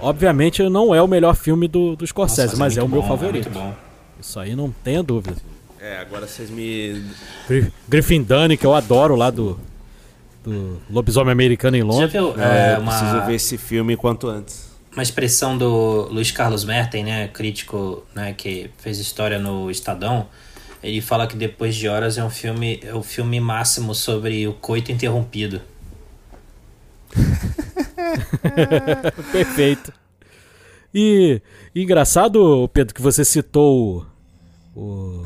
Obviamente 0.00 0.62
não 0.68 0.94
é 0.94 1.00
o 1.00 1.06
melhor 1.06 1.36
filme 1.36 1.68
do, 1.68 1.94
do 1.94 2.06
Scorsese, 2.06 2.48
Nossa, 2.48 2.58
mas 2.58 2.76
é, 2.76 2.80
é 2.80 2.82
o 2.82 2.88
meu 2.88 3.02
bom, 3.02 3.08
favorito. 3.08 3.48
É 3.56 3.72
Isso 4.20 4.40
aí 4.40 4.56
não 4.56 4.70
tenha 4.82 5.02
dúvida. 5.02 5.36
É, 5.80 5.98
agora 6.00 6.26
vocês 6.26 6.50
me. 6.50 7.02
Griffin 7.88 8.22
Dunne, 8.22 8.56
que 8.56 8.66
eu 8.66 8.74
adoro 8.74 9.14
lá 9.14 9.30
do 9.30 9.58
do 10.46 10.80
Lobisomem 10.88 11.32
Americano 11.32 11.76
em 11.76 11.82
Londres. 11.82 12.12
Já 12.12 12.20
viu? 12.20 12.40
É, 12.40 12.74
é, 12.74 12.78
uma... 12.78 12.96
Preciso 12.96 13.26
ver 13.26 13.34
esse 13.34 13.58
filme 13.58 13.96
quanto 13.96 14.28
antes. 14.28 14.70
Uma 14.92 15.02
expressão 15.02 15.58
do 15.58 16.08
Luiz 16.10 16.30
Carlos 16.30 16.64
Merten, 16.64 17.04
né, 17.04 17.28
crítico, 17.28 18.06
né, 18.14 18.32
que 18.32 18.70
fez 18.78 18.98
história 18.98 19.38
no 19.38 19.70
Estadão. 19.70 20.28
Ele 20.82 21.00
fala 21.00 21.26
que 21.26 21.36
Depois 21.36 21.74
de 21.74 21.88
Horas 21.88 22.16
é 22.16 22.24
um 22.24 22.30
filme, 22.30 22.80
é 22.82 22.94
o 22.94 23.02
filme 23.02 23.40
máximo 23.40 23.94
sobre 23.94 24.46
o 24.46 24.54
coito 24.54 24.92
interrompido. 24.92 25.60
Perfeito. 29.32 29.92
E, 30.94 31.42
e, 31.74 31.82
engraçado, 31.82 32.70
Pedro, 32.72 32.94
que 32.94 33.02
você 33.02 33.24
citou 33.24 34.06
o, 34.74 34.80
o 34.80 35.24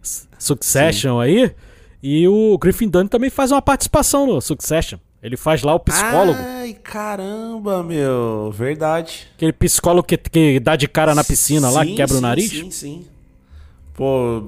Succession 0.38 1.16
Sim. 1.16 1.22
aí. 1.22 1.54
E 2.02 2.26
o 2.26 2.56
Griffin 2.58 2.88
Dunne 2.88 3.08
também 3.08 3.28
faz 3.30 3.50
uma 3.52 3.60
participação 3.60 4.26
no 4.26 4.40
Succession. 4.40 4.98
Ele 5.22 5.36
faz 5.36 5.62
lá 5.62 5.74
o 5.74 5.80
psicólogo. 5.80 6.38
Ai, 6.42 6.72
caramba, 6.82 7.82
meu. 7.82 8.50
Verdade. 8.56 9.28
Aquele 9.36 9.52
psicólogo 9.52 10.06
que, 10.06 10.16
que 10.16 10.58
dá 10.58 10.76
de 10.76 10.88
cara 10.88 11.14
na 11.14 11.22
piscina 11.22 11.68
lá, 11.68 11.82
que 11.84 11.90
Sim, 11.90 11.96
quebra 11.96 12.14
o 12.14 12.16
sim, 12.16 12.22
nariz. 12.22 12.48
Sim, 12.50 12.70
sim. 12.70 13.04
Pô, 13.92 14.44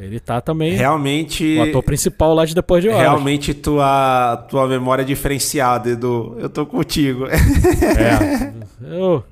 Ele 0.00 0.18
tá 0.18 0.40
também. 0.40 0.72
realmente. 0.74 1.56
O 1.58 1.62
ator 1.62 1.80
principal 1.84 2.34
lá 2.34 2.44
de 2.44 2.56
Depois 2.56 2.82
de 2.82 2.88
Horas. 2.88 3.00
Realmente 3.02 3.54
tua, 3.54 4.44
tua 4.50 4.66
memória 4.66 5.02
é 5.02 5.04
diferenciada, 5.04 5.90
Edu. 5.90 6.34
Eu 6.40 6.48
tô 6.48 6.66
contigo. 6.66 7.26
É. 7.28 8.52
Eu, 8.82 9.22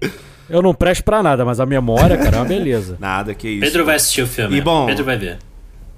eu 0.48 0.62
não 0.62 0.72
presto 0.72 1.02
pra 1.02 1.24
nada, 1.24 1.44
mas 1.44 1.58
a 1.58 1.66
memória, 1.66 2.16
cara, 2.16 2.36
é 2.36 2.40
uma 2.40 2.46
beleza. 2.46 2.96
Nada, 3.00 3.34
que 3.34 3.48
isso. 3.48 3.60
Pedro 3.62 3.84
vai 3.84 3.96
assistir 3.96 4.22
o 4.22 4.26
filme. 4.28 4.56
E 4.56 4.60
bom- 4.60 4.86
Pedro 4.86 5.04
vai 5.04 5.16
ver. 5.18 5.38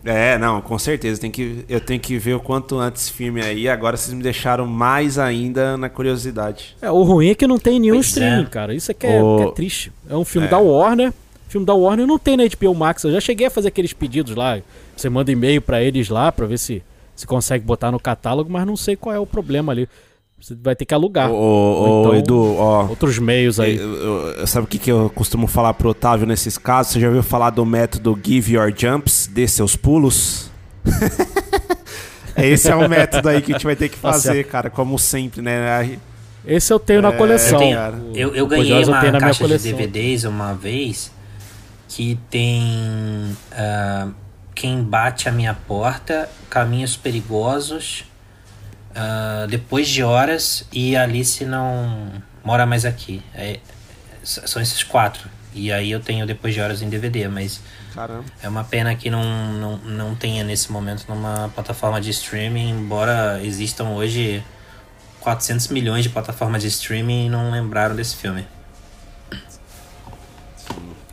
É, 0.07 0.39
não, 0.39 0.61
com 0.61 0.79
certeza. 0.79 1.21
Tem 1.21 1.31
que, 1.31 1.65
eu 1.69 1.81
tenho 1.81 2.01
que 2.01 2.17
ver 2.17 2.35
o 2.35 2.41
quanto 2.41 2.79
antes 2.79 3.03
esse 3.03 3.13
filme 3.13 3.43
aí. 3.43 3.69
Agora 3.69 3.97
vocês 3.97 4.15
me 4.15 4.23
deixaram 4.23 4.67
mais 4.67 5.19
ainda 5.19 5.77
na 5.77 5.89
curiosidade. 5.89 6.77
É, 6.81 6.91
o 6.91 7.03
ruim 7.03 7.31
é 7.31 7.35
que 7.35 7.47
não 7.47 7.59
tem 7.59 7.81
nenhum 7.81 7.95
Pois 7.95 8.07
streaming, 8.07 8.43
é. 8.45 8.47
cara. 8.47 8.75
Isso 8.75 8.91
é 8.91 8.95
que 8.95 9.07
é, 9.07 9.23
O- 9.23 9.37
que 9.39 9.43
é 9.43 9.53
triste. 9.53 9.93
É 10.09 10.15
um 10.17 10.25
filme 10.25 10.47
da 10.49 10.59
Warner. 10.59 11.13
Filme 11.49 11.67
da 11.67 11.75
Warner 11.75 12.07
não 12.07 12.19
tem 12.19 12.37
na 12.37 12.45
HBO 12.45 12.75
Max. 12.75 13.05
Eu 13.05 13.13
já 13.13 13.21
cheguei 13.21 13.47
a 13.47 13.51
fazer 13.51 13.69
aqueles 13.69 13.93
pedidos 13.93 14.35
lá. 14.35 14.59
Você 14.97 15.09
manda 15.09 15.31
e-mail 15.31 15.61
pra 15.61 15.83
eles 15.83 16.09
lá 16.09 16.31
pra 16.33 16.47
ver 16.47 16.59
se, 16.59 16.83
se 17.15 17.27
consegue 17.27 17.65
botar 17.65 17.91
no 17.93 18.01
catálogo, 18.01 18.51
mas 18.51 18.67
não 18.67 18.77
sei 18.77 18.97
qual 18.97 19.15
é 19.15 19.19
o 19.19 19.27
problema 19.27 19.73
ali. 19.73 19.89
Você 20.41 20.55
vai 20.55 20.77
ter 20.77 20.85
que 20.85 20.93
alugar. 20.95 21.31
Ô, 21.31 22.01
então- 22.03 22.15
Edu, 22.17 22.57
ó. 22.57 22.87
Outros 22.87 23.19
meios 23.19 23.59
aí. 23.59 23.77
eu- 23.77 23.95
eu- 23.97 24.27
eu- 24.39 24.47
sabe 24.47 24.65
o 24.67 24.69
que, 24.69 24.79
que 24.79 24.91
eu 24.93 25.11
costumo 25.15 25.47
falar 25.47 25.73
pro 25.75 25.89
Otávio 25.91 26.27
nesses 26.27 26.59
casos? 26.59 26.93
Você 26.93 27.01
já 27.01 27.07
ouviu 27.09 27.23
falar 27.23 27.51
do 27.51 27.65
método 27.65 28.19
Give 28.23 28.55
Your 28.55 28.73
Jumps? 28.77 29.27
Dê 29.33 29.49
seus 29.49 29.75
pulos? 29.77 30.51
Esse 32.37 32.71
é 32.71 32.77
o 32.77 32.87
método 32.89 33.29
aí 33.31 33.41
que 33.41 33.53
a 33.53 33.55
gente 33.55 33.65
vai 33.65 33.75
ter 33.75 33.89
que 33.89 33.97
Tá 33.97 34.13
fazer, 34.13 34.35
certo. 34.35 34.49
cara, 34.51 34.71
como 34.71 34.99
sempre, 34.99 35.41
né? 35.41 35.99
Esse 36.47 36.71
eu 36.73 36.79
tenho 36.79 37.01
na 37.01 37.09
É, 37.09 37.13
coleção. 37.17 37.55
Eu, 37.55 37.59
tenho- 37.59 38.15
eu, 38.15 38.35
eu 38.35 38.47
ganhei 38.47 38.73
eu 38.85 38.89
uma 38.89 39.01
tenho 39.01 39.13
na 39.13 39.19
minha 39.19 39.31
caixa 39.35 39.49
de. 39.49 39.59
DVDs 39.59 40.25
uma 40.25 40.53
vez 40.53 41.11
que 41.89 42.19
tem 42.31 43.35
ah, 43.53 44.09
Quem 44.55 44.83
Bate 44.83 45.29
a 45.29 45.33
Minha 45.33 45.55
Porta, 45.55 46.29
Caminhos 46.51 46.95
Perigosos, 46.97 48.05
ah, 48.97 49.47
Depois 49.49 49.87
de 49.89 50.03
Horas 50.03 50.67
e 50.73 50.97
Alice 50.97 51.45
Não 51.45 52.11
Mora 52.43 52.65
Mais 52.65 52.85
Aqui. 52.85 53.23
É, 53.35 53.61
são 54.23 54.61
esses 54.61 54.83
quatro. 54.83 55.29
E 55.55 55.71
aí 55.73 55.91
eu 55.91 56.01
tenho 56.01 56.27
Depois 56.27 56.55
de 56.55 56.61
Horas 56.61 56.83
em 56.83 56.89
DVD, 56.89 57.29
mas 57.29 57.61
Caramba. 57.95 58.25
é 58.43 58.49
uma 58.49 58.65
pena 58.65 58.95
que 58.95 59.11
não, 59.11 59.23
não, 59.53 59.77
não 59.79 60.15
tenha 60.15 60.43
nesse 60.43 60.73
momento 60.73 61.05
numa 61.09 61.51
plataforma 61.55 62.01
de 62.01 62.11
streaming, 62.11 62.71
embora 62.71 63.41
existam 63.43 63.91
hoje 63.91 64.43
400 65.21 65.69
milhões 65.69 66.03
de 66.03 66.09
plataformas 66.11 66.63
de 66.63 66.69
streaming 66.69 67.27
e 67.27 67.29
não 67.29 67.51
lembraram 67.51 67.95
desse 67.97 68.17
filme. 68.17 68.47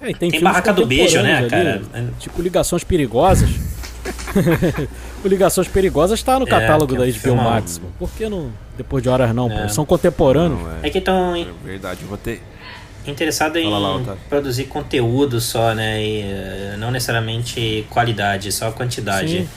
É, 0.02 0.14
tem 0.14 0.30
Tem 0.30 0.42
Barraca 0.42 0.74
do 0.74 0.86
Beijo, 0.86 1.22
né, 1.22 1.42
contemporâneos 1.44 1.88
cara? 1.88 2.04
ali, 2.04 2.14
Tipo 2.20 2.42
Ligações 2.42 2.84
Perigosas. 2.84 3.50
o 5.28 5.30
Ligações 5.30 5.68
Perigosas 5.68 6.22
tá 6.24 6.38
no 6.40 6.46
É, 6.46 6.50
catálogo 6.50 6.96
da 6.96 7.08
é 7.08 7.10
um 7.10 7.14
HBO. 7.14 7.36
Max. 7.36 7.82
Por 8.00 8.10
que 8.12 8.28
não 8.30 8.52
depois 8.78 9.02
de 9.04 9.10
horas 9.10 9.34
não? 9.36 9.50
pô? 9.50 9.56
É. 9.56 9.68
São 9.68 9.86
contemporâneos. 9.86 10.60
Não, 10.60 10.80
É 10.84 10.90
que 10.90 10.98
estão 10.98 11.36
é 11.36 11.46
verdade, 11.64 12.00
eu 12.04 12.08
vou 12.08 12.18
ter. 12.18 12.42
interessados 13.06 13.58
em 13.62 13.70
lá, 13.70 13.96
Otávio. 13.98 14.20
produzir 14.30 14.66
conteúdo 14.66 15.40
só, 15.42 15.74
né? 15.74 16.02
E, 16.04 16.22
eh, 16.22 16.76
não 16.78 16.90
necessariamente 16.92 17.86
qualidade, 17.90 18.52
só 18.52 18.72
quantidade. 18.72 19.40
Sim. 19.40 19.50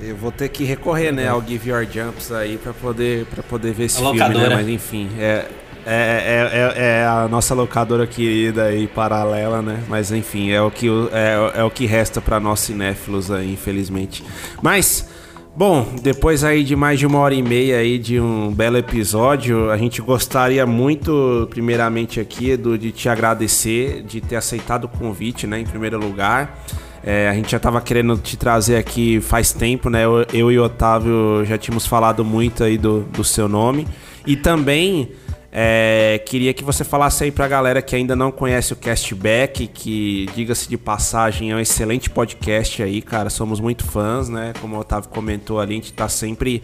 Eu 0.00 0.16
vou 0.16 0.32
ter 0.32 0.48
que 0.48 0.64
recorrer, 0.64 1.12
né, 1.12 1.28
ao 1.28 1.44
Give 1.46 1.68
Your 1.70 1.84
Jumps 1.84 2.32
aí 2.32 2.56
pra 2.56 2.72
poder, 2.72 3.26
pra 3.26 3.42
poder 3.42 3.72
ver 3.74 3.84
esse 3.84 3.98
A 3.98 4.10
filme, 4.12 4.18
né? 4.38 4.48
Mas 4.54 4.68
enfim, 4.68 5.10
é, 5.18 5.44
é, 5.86 6.50
é, 6.76 6.82
é, 6.82 7.00
é 7.00 7.06
a 7.06 7.28
nossa 7.28 7.54
locadora 7.54 8.06
querida 8.06 8.64
aí, 8.64 8.86
paralela, 8.86 9.62
né? 9.62 9.82
Mas 9.88 10.10
enfim, 10.12 10.50
é 10.50 10.60
o 10.60 10.70
que, 10.70 10.88
é, 11.12 11.60
é 11.60 11.64
o 11.64 11.70
que 11.70 11.86
resta 11.86 12.20
pra 12.20 12.38
nós 12.38 12.60
cinéfilos 12.60 13.30
aí, 13.30 13.52
infelizmente. 13.52 14.22
Mas, 14.62 15.08
bom, 15.56 15.86
depois 16.02 16.44
aí 16.44 16.62
de 16.62 16.76
mais 16.76 16.98
de 16.98 17.06
uma 17.06 17.18
hora 17.18 17.34
e 17.34 17.42
meia 17.42 17.78
aí 17.78 17.98
de 17.98 18.20
um 18.20 18.52
belo 18.52 18.76
episódio, 18.76 19.70
a 19.70 19.76
gente 19.76 20.00
gostaria 20.02 20.66
muito, 20.66 21.46
primeiramente 21.50 22.20
aqui, 22.20 22.50
Edu, 22.50 22.78
de 22.78 22.92
te 22.92 23.08
agradecer, 23.08 24.02
de 24.02 24.20
ter 24.20 24.36
aceitado 24.36 24.84
o 24.84 24.88
convite, 24.88 25.46
né, 25.46 25.60
em 25.60 25.66
primeiro 25.66 25.98
lugar. 25.98 26.64
É, 27.02 27.28
a 27.28 27.34
gente 27.34 27.50
já 27.50 27.56
estava 27.56 27.80
querendo 27.80 28.16
te 28.18 28.36
trazer 28.36 28.76
aqui 28.76 29.20
faz 29.22 29.52
tempo, 29.52 29.88
né? 29.88 30.04
Eu, 30.04 30.26
eu 30.34 30.52
e 30.52 30.58
o 30.58 30.64
Otávio 30.64 31.42
já 31.46 31.56
tínhamos 31.56 31.86
falado 31.86 32.22
muito 32.22 32.62
aí 32.62 32.76
do, 32.76 33.00
do 33.00 33.24
seu 33.24 33.48
nome. 33.48 33.86
E 34.26 34.36
também 34.36 35.10
é, 35.52 36.22
queria 36.26 36.54
que 36.54 36.62
você 36.62 36.84
falasse 36.84 37.24
aí 37.24 37.32
pra 37.32 37.48
galera 37.48 37.82
que 37.82 37.96
ainda 37.96 38.14
não 38.14 38.30
conhece 38.30 38.72
o 38.72 38.76
Castback, 38.76 39.66
que, 39.66 40.28
diga-se 40.34 40.68
de 40.68 40.78
passagem, 40.78 41.50
é 41.50 41.56
um 41.56 41.58
excelente 41.58 42.08
podcast 42.08 42.82
aí, 42.82 43.02
cara. 43.02 43.28
Somos 43.30 43.58
muito 43.58 43.84
fãs, 43.84 44.28
né? 44.28 44.52
Como 44.60 44.76
o 44.76 44.78
Otávio 44.78 45.10
comentou 45.10 45.58
ali, 45.58 45.72
a 45.72 45.76
gente 45.76 45.92
tá 45.92 46.08
sempre 46.08 46.62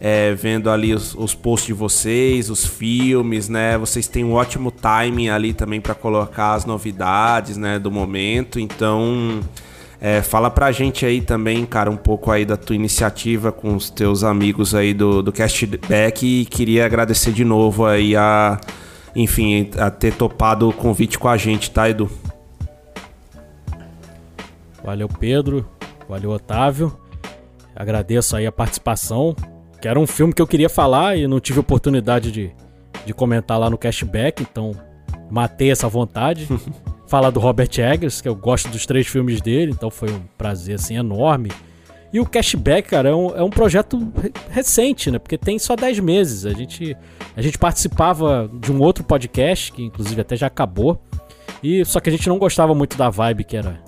é, 0.00 0.32
vendo 0.34 0.70
ali 0.70 0.94
os, 0.94 1.14
os 1.14 1.34
posts 1.34 1.66
de 1.66 1.74
vocês, 1.74 2.48
os 2.48 2.64
filmes, 2.64 3.50
né? 3.50 3.76
Vocês 3.76 4.08
têm 4.08 4.24
um 4.24 4.32
ótimo 4.32 4.70
timing 4.70 5.28
ali 5.28 5.52
também 5.52 5.80
para 5.80 5.94
colocar 5.94 6.54
as 6.54 6.64
novidades, 6.64 7.58
né, 7.58 7.78
do 7.78 7.90
momento. 7.90 8.58
Então, 8.58 9.40
é, 10.06 10.20
fala 10.20 10.50
pra 10.50 10.70
gente 10.70 11.06
aí 11.06 11.22
também, 11.22 11.64
cara, 11.64 11.90
um 11.90 11.96
pouco 11.96 12.30
aí 12.30 12.44
da 12.44 12.58
tua 12.58 12.76
iniciativa 12.76 13.50
com 13.50 13.74
os 13.74 13.88
teus 13.88 14.22
amigos 14.22 14.74
aí 14.74 14.92
do, 14.92 15.22
do 15.22 15.32
Castback 15.32 16.26
e 16.26 16.44
queria 16.44 16.84
agradecer 16.84 17.32
de 17.32 17.42
novo 17.42 17.86
aí 17.86 18.14
a, 18.14 18.60
enfim, 19.16 19.70
a 19.78 19.90
ter 19.90 20.12
topado 20.12 20.68
o 20.68 20.74
convite 20.74 21.18
com 21.18 21.26
a 21.26 21.38
gente, 21.38 21.70
tá, 21.70 21.88
Edu? 21.88 22.10
Valeu, 24.84 25.08
Pedro. 25.08 25.66
Valeu, 26.06 26.32
Otávio. 26.32 26.94
Agradeço 27.74 28.36
aí 28.36 28.46
a 28.46 28.52
participação. 28.52 29.34
Que 29.80 29.88
era 29.88 29.98
um 29.98 30.06
filme 30.06 30.34
que 30.34 30.42
eu 30.42 30.46
queria 30.46 30.68
falar 30.68 31.16
e 31.16 31.26
não 31.26 31.40
tive 31.40 31.60
oportunidade 31.60 32.30
de, 32.30 32.50
de 33.06 33.14
comentar 33.14 33.58
lá 33.58 33.70
no 33.70 33.78
cashback, 33.78 34.42
então 34.42 34.72
matei 35.30 35.70
essa 35.70 35.88
vontade. 35.88 36.46
Falar 37.06 37.30
do 37.30 37.38
Robert 37.40 37.68
Eggers, 37.78 38.20
que 38.20 38.28
eu 38.28 38.34
gosto 38.34 38.68
dos 38.68 38.86
três 38.86 39.06
filmes 39.06 39.40
dele, 39.40 39.72
então 39.72 39.90
foi 39.90 40.10
um 40.10 40.20
prazer 40.38 40.76
assim 40.76 40.96
enorme. 40.96 41.50
E 42.12 42.20
o 42.20 42.24
Cashback, 42.24 42.88
cara, 42.88 43.08
é 43.08 43.14
um, 43.14 43.36
é 43.36 43.42
um 43.42 43.50
projeto 43.50 43.98
re- 44.20 44.32
recente, 44.50 45.10
né? 45.10 45.18
Porque 45.18 45.36
tem 45.36 45.58
só 45.58 45.74
10 45.74 45.98
meses. 45.98 46.46
A 46.46 46.52
gente, 46.52 46.96
a 47.36 47.42
gente 47.42 47.58
participava 47.58 48.48
de 48.60 48.70
um 48.70 48.80
outro 48.80 49.02
podcast, 49.02 49.72
que 49.72 49.82
inclusive 49.82 50.20
até 50.20 50.36
já 50.36 50.46
acabou. 50.46 51.02
E 51.62 51.84
só 51.84 51.98
que 51.98 52.08
a 52.08 52.12
gente 52.12 52.28
não 52.28 52.38
gostava 52.38 52.74
muito 52.74 52.96
da 52.96 53.10
vibe 53.10 53.44
que 53.44 53.56
era 53.56 53.80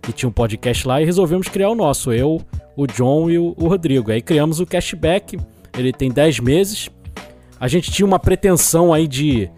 que 0.00 0.12
tinha 0.12 0.28
um 0.28 0.32
podcast 0.32 0.86
lá 0.86 1.00
e 1.00 1.04
resolvemos 1.04 1.48
criar 1.48 1.70
o 1.70 1.74
nosso, 1.74 2.12
eu, 2.12 2.40
o 2.76 2.86
John 2.86 3.30
e 3.30 3.38
o, 3.38 3.54
o 3.56 3.68
Rodrigo. 3.68 4.10
Aí 4.10 4.20
criamos 4.20 4.60
o 4.60 4.66
Cashback, 4.66 5.38
ele 5.76 5.92
tem 5.92 6.10
10 6.10 6.40
meses. 6.40 6.90
A 7.58 7.68
gente 7.68 7.90
tinha 7.90 8.04
uma 8.06 8.18
pretensão 8.18 8.92
aí 8.92 9.06
de, 9.06 9.50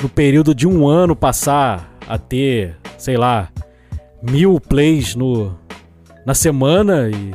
no 0.00 0.08
período 0.08 0.54
de 0.54 0.66
um 0.66 0.86
ano, 0.88 1.14
passar 1.14 1.91
a 2.12 2.18
ter, 2.18 2.76
sei 2.98 3.16
lá, 3.16 3.48
mil 4.22 4.60
plays 4.60 5.14
no, 5.14 5.58
na 6.26 6.34
semana 6.34 7.08
e, 7.08 7.34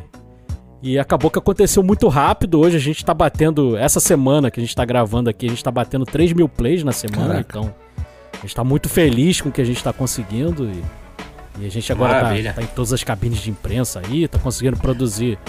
e 0.83 0.99
acabou 0.99 1.31
que 1.31 1.39
aconteceu 1.39 1.81
muito 1.81 2.07
rápido. 2.07 2.59
Hoje 2.59 2.77
a 2.77 2.79
gente 2.79 3.03
tá 3.03 3.11
batendo, 3.11 3.75
essa 3.75 3.99
semana 3.99 4.51
que 4.51 4.59
a 4.59 4.63
gente 4.63 4.75
tá 4.75 4.85
gravando 4.85 5.31
aqui, 5.31 5.47
a 5.47 5.49
gente 5.49 5.63
tá 5.63 5.71
batendo 5.71 6.05
3 6.05 6.31
mil 6.33 6.47
plays 6.47 6.83
na 6.83 6.91
semana, 6.91 7.27
Caraca. 7.27 7.57
então 7.57 7.75
a 8.33 8.41
gente 8.41 8.53
tá 8.53 8.63
muito 8.63 8.87
feliz 8.87 9.41
com 9.41 9.49
o 9.49 9.51
que 9.51 9.61
a 9.61 9.65
gente 9.65 9.83
tá 9.83 9.91
conseguindo 9.91 10.69
e, 10.69 10.83
e 11.63 11.65
a 11.65 11.71
gente 11.71 11.91
agora 11.91 12.13
tá, 12.21 12.53
tá 12.53 12.61
em 12.61 12.67
todas 12.67 12.93
as 12.93 13.03
cabines 13.03 13.39
de 13.39 13.49
imprensa 13.49 13.99
aí, 14.05 14.27
tá 14.27 14.37
conseguindo 14.37 14.77
produzir 14.77 15.39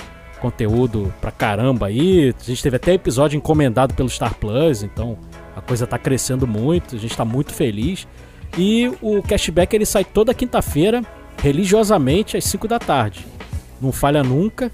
conteúdo 0.41 1.13
pra 1.21 1.31
caramba 1.31 1.89
aí. 1.89 2.35
A 2.41 2.45
gente 2.45 2.63
teve 2.63 2.77
até 2.77 2.95
episódio 2.95 3.37
encomendado 3.37 3.93
pelo 3.93 4.09
Star 4.09 4.35
Plus, 4.37 4.83
então 4.83 5.19
a 5.55 5.61
coisa 5.61 5.87
tá 5.87 5.99
crescendo 5.99 6.47
muito, 6.47 6.97
a 6.97 6.99
gente 6.99 7.15
tá 7.15 7.27
muito 7.27 7.53
feliz. 7.53 8.09
E 8.57 8.91
o 9.03 9.23
cashback 9.23 9.75
ele 9.75 9.87
sai 9.87 10.05
toda 10.05 10.35
quinta-feira, 10.35 11.03
religiosamente 11.43 12.37
às 12.37 12.45
5 12.45 12.67
da 12.67 12.79
tarde. 12.79 13.27
Não 13.81 13.93
falha 13.93 14.23
nunca. 14.23 14.71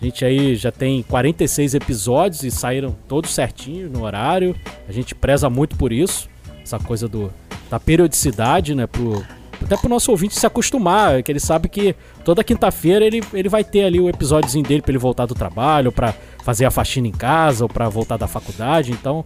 A 0.00 0.04
gente 0.04 0.24
aí 0.24 0.56
já 0.56 0.72
tem 0.72 1.02
46 1.02 1.74
episódios 1.74 2.42
e 2.42 2.50
saíram 2.50 2.96
todos 3.06 3.34
certinhos 3.34 3.92
no 3.92 4.02
horário. 4.02 4.56
A 4.88 4.92
gente 4.92 5.14
preza 5.14 5.50
muito 5.50 5.76
por 5.76 5.92
isso, 5.92 6.28
essa 6.62 6.78
coisa 6.78 7.06
do 7.06 7.32
da 7.68 7.78
periodicidade, 7.78 8.74
né, 8.74 8.86
pro 8.86 9.24
até 9.62 9.76
pro 9.76 9.88
nosso 9.88 10.10
ouvinte 10.10 10.38
se 10.38 10.46
acostumar, 10.46 11.22
que 11.22 11.30
ele 11.30 11.38
sabe 11.38 11.68
que 11.68 11.94
toda 12.24 12.42
quinta-feira 12.42 13.04
ele, 13.04 13.22
ele 13.32 13.48
vai 13.48 13.62
ter 13.62 13.84
ali 13.84 14.00
o 14.00 14.08
episódiozinho 14.08 14.64
dele 14.64 14.80
pra 14.80 14.90
ele 14.90 14.98
voltar 14.98 15.26
do 15.26 15.34
trabalho, 15.34 15.92
pra 15.92 16.14
fazer 16.42 16.64
a 16.64 16.70
faxina 16.70 17.06
em 17.06 17.12
casa 17.12 17.64
ou 17.64 17.68
pra 17.68 17.88
voltar 17.88 18.16
da 18.16 18.26
faculdade. 18.26 18.90
Então, 18.90 19.24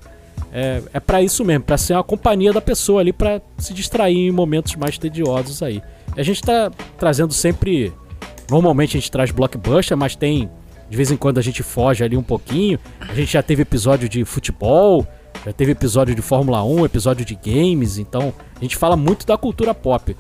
é, 0.56 0.80
é 0.92 1.00
para 1.00 1.20
isso 1.20 1.44
mesmo, 1.44 1.64
pra 1.64 1.76
ser 1.76 1.94
uma 1.94 2.04
companhia 2.04 2.52
da 2.52 2.60
pessoa 2.60 3.00
ali 3.00 3.12
pra 3.12 3.42
se 3.58 3.74
distrair 3.74 4.28
em 4.28 4.30
momentos 4.30 4.76
mais 4.76 4.96
tediosos 4.96 5.64
aí. 5.64 5.82
A 6.16 6.22
gente 6.22 6.40
tá 6.40 6.70
trazendo 6.96 7.32
sempre. 7.34 7.92
Normalmente 8.48 8.96
a 8.96 9.00
gente 9.00 9.10
traz 9.10 9.32
blockbuster, 9.32 9.96
mas 9.96 10.14
tem 10.14 10.48
De 10.88 10.96
vez 10.96 11.10
em 11.10 11.16
quando 11.16 11.38
a 11.38 11.42
gente 11.42 11.60
foge 11.62 12.04
ali 12.04 12.16
um 12.16 12.22
pouquinho. 12.22 12.78
A 13.00 13.14
gente 13.14 13.32
já 13.32 13.42
teve 13.42 13.62
episódio 13.62 14.08
de 14.08 14.24
futebol, 14.24 15.04
já 15.44 15.52
teve 15.52 15.72
episódio 15.72 16.14
de 16.14 16.22
Fórmula 16.22 16.62
1, 16.62 16.84
episódio 16.84 17.24
de 17.24 17.34
games. 17.34 17.98
Então 17.98 18.32
a 18.54 18.60
gente 18.60 18.76
fala 18.76 18.96
muito 18.96 19.26
da 19.26 19.36
cultura 19.36 19.74
pop. 19.74 20.16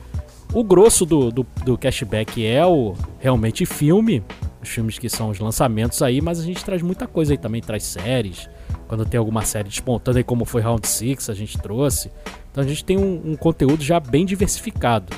O 0.52 0.64
grosso 0.64 1.06
do, 1.06 1.30
do, 1.30 1.46
do 1.64 1.78
cashback 1.78 2.44
é 2.44 2.66
o 2.66 2.94
realmente 3.20 3.64
filme, 3.64 4.22
os 4.60 4.68
filmes 4.68 4.98
que 4.98 5.08
são 5.08 5.30
os 5.30 5.38
lançamentos 5.38 6.02
aí, 6.02 6.20
mas 6.20 6.40
a 6.40 6.42
gente 6.42 6.64
traz 6.64 6.82
muita 6.82 7.06
coisa 7.06 7.34
aí 7.34 7.38
também, 7.38 7.60
traz 7.60 7.84
séries. 7.84 8.48
Quando 8.88 9.04
tem 9.06 9.18
alguma 9.18 9.44
série 9.44 9.68
despontando 9.68 10.18
aí, 10.18 10.24
como 10.24 10.44
foi 10.44 10.60
Round 10.60 10.86
6, 10.86 11.30
a 11.30 11.34
gente 11.34 11.58
trouxe. 11.58 12.10
Então 12.50 12.62
a 12.62 12.66
gente 12.66 12.84
tem 12.84 12.96
um, 12.96 13.32
um 13.32 13.36
conteúdo 13.36 13.82
já 13.82 13.98
bem 13.98 14.24
diversificado. 14.24 15.12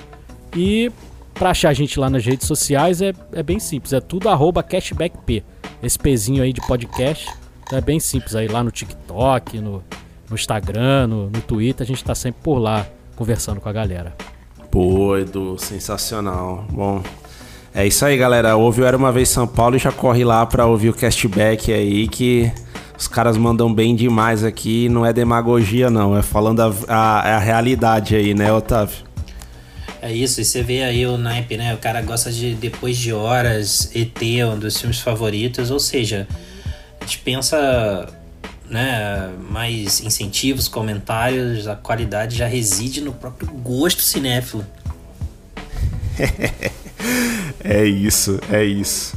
E 0.54 0.90
para 1.34 1.50
achar 1.50 1.68
a 1.68 1.74
gente 1.74 2.00
lá 2.00 2.08
nas 2.08 2.24
redes 2.24 2.46
sociais 2.46 3.02
é, 3.02 3.12
é 3.32 3.42
bem 3.42 3.58
simples, 3.60 3.92
é 3.92 4.00
tudo 4.00 4.28
arroba 4.28 4.62
cashbackp. 4.62 5.44
Esse 5.82 5.98
pezinho 5.98 6.42
aí 6.42 6.52
de 6.52 6.60
podcast 6.66 7.28
é 7.72 7.80
bem 7.80 8.00
simples 8.00 8.34
aí 8.34 8.48
lá 8.48 8.64
no 8.64 8.70
TikTok, 8.70 9.60
no, 9.60 9.82
no 10.30 10.34
Instagram, 10.34 11.08
no, 11.08 11.30
no 11.30 11.40
Twitter, 11.42 11.84
a 11.84 11.86
gente 11.86 12.02
tá 12.02 12.14
sempre 12.14 12.40
por 12.42 12.58
lá 12.58 12.86
conversando 13.14 13.60
com 13.60 13.68
a 13.68 13.72
galera. 13.72 14.14
Pô, 14.70 15.16
Edu, 15.16 15.58
sensacional. 15.58 16.64
Bom, 16.70 17.02
é 17.74 17.86
isso 17.86 18.04
aí, 18.04 18.16
galera. 18.16 18.56
Ouve 18.56 18.82
o 18.82 18.84
Era 18.84 18.96
Uma 18.96 19.12
Vez 19.12 19.28
São 19.28 19.46
Paulo 19.46 19.76
e 19.76 19.78
já 19.78 19.92
corre 19.92 20.24
lá 20.24 20.44
pra 20.46 20.66
ouvir 20.66 20.88
o 20.88 20.94
castback 20.94 21.72
aí 21.72 22.08
que 22.08 22.50
os 22.98 23.08
caras 23.08 23.36
mandam 23.36 23.72
bem 23.72 23.94
demais 23.94 24.42
aqui. 24.44 24.88
Não 24.88 25.04
é 25.04 25.12
demagogia, 25.12 25.90
não. 25.90 26.16
É 26.16 26.22
falando 26.22 26.60
a, 26.60 26.72
a, 26.88 27.36
a 27.36 27.38
realidade 27.38 28.16
aí, 28.16 28.34
né, 28.34 28.52
Otávio? 28.52 29.06
É 30.00 30.12
isso, 30.12 30.40
e 30.40 30.44
você 30.44 30.62
vê 30.62 30.84
aí 30.84 31.06
o 31.06 31.16
naipe, 31.16 31.56
né? 31.56 31.74
O 31.74 31.78
cara 31.78 32.00
gosta 32.00 32.30
de 32.30 32.54
Depois 32.54 32.96
de 32.96 33.12
Horas, 33.12 33.90
ET, 33.94 34.22
um 34.52 34.58
dos 34.58 34.78
filmes 34.78 35.00
favoritos, 35.00 35.70
ou 35.70 35.80
seja, 35.80 36.28
dispensa 37.04 38.06
né, 38.68 39.30
mais 39.50 40.00
incentivos, 40.00 40.68
comentários, 40.68 41.66
a 41.66 41.74
qualidade 41.74 42.36
já 42.36 42.46
reside 42.46 43.00
no 43.00 43.12
próprio 43.12 43.48
gosto 43.48 44.02
cinéfilo. 44.02 44.64
é 47.64 47.84
isso, 47.84 48.38
é 48.50 48.64
isso. 48.64 49.16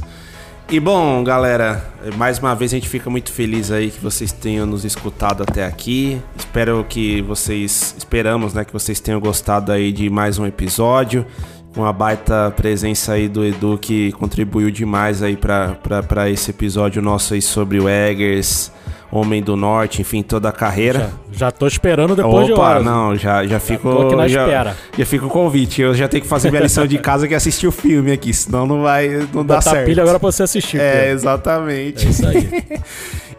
E 0.72 0.78
bom, 0.78 1.24
galera, 1.24 1.84
mais 2.16 2.38
uma 2.38 2.54
vez 2.54 2.72
a 2.72 2.76
gente 2.76 2.88
fica 2.88 3.10
muito 3.10 3.32
feliz 3.32 3.72
aí 3.72 3.90
que 3.90 4.00
vocês 4.00 4.30
tenham 4.30 4.64
nos 4.64 4.84
escutado 4.84 5.42
até 5.42 5.66
aqui. 5.66 6.22
Espero 6.36 6.86
que 6.88 7.20
vocês, 7.22 7.92
esperamos, 7.98 8.54
né, 8.54 8.64
que 8.64 8.72
vocês 8.72 9.00
tenham 9.00 9.18
gostado 9.18 9.72
aí 9.72 9.90
de 9.90 10.08
mais 10.08 10.38
um 10.38 10.46
episódio 10.46 11.26
com 11.74 11.84
a 11.84 11.92
baita 11.92 12.52
presença 12.56 13.14
aí 13.14 13.28
do 13.28 13.44
Edu 13.44 13.78
que 13.78 14.12
contribuiu 14.12 14.70
demais 14.70 15.24
aí 15.24 15.36
para 15.36 16.30
esse 16.30 16.52
episódio 16.52 17.02
nosso 17.02 17.34
aí 17.34 17.42
sobre 17.42 17.80
o 17.80 17.88
Eggers, 17.88 18.70
Homem 19.12 19.42
do 19.42 19.56
Norte, 19.56 20.00
enfim, 20.02 20.22
toda 20.22 20.48
a 20.48 20.52
carreira. 20.52 21.10
Já, 21.32 21.46
já 21.46 21.50
tô 21.50 21.66
esperando 21.66 22.14
depois 22.14 22.44
Opa, 22.44 22.54
de 22.54 22.60
horas. 22.60 22.84
não, 22.84 23.16
já, 23.16 23.44
já 23.44 23.58
fico. 23.58 23.90
tô 23.90 24.06
aqui 24.06 24.16
na 24.16 24.28
já, 24.28 24.42
espera. 24.44 24.76
já 24.96 25.04
fica 25.06 25.26
o 25.26 25.28
convite. 25.28 25.82
Eu 25.82 25.94
já 25.94 26.06
tenho 26.06 26.22
que 26.22 26.28
fazer 26.28 26.50
minha 26.50 26.62
lição 26.62 26.86
de 26.86 26.96
casa 26.98 27.26
que 27.26 27.34
é 27.34 27.36
assistir 27.36 27.66
o 27.66 27.72
filme 27.72 28.12
aqui, 28.12 28.32
senão 28.32 28.66
não 28.66 28.82
vai. 28.82 29.08
Não 29.32 29.44
dá 29.44 29.56
Botar 29.56 29.62
certo. 29.62 29.86
pilha 29.86 30.02
agora 30.02 30.20
pra 30.20 30.30
você 30.30 30.44
assistir. 30.44 30.80
É, 30.80 30.92
Pedro. 30.92 31.14
exatamente. 31.14 32.06
É 32.06 32.10
isso 32.10 32.26
aí. 32.26 32.48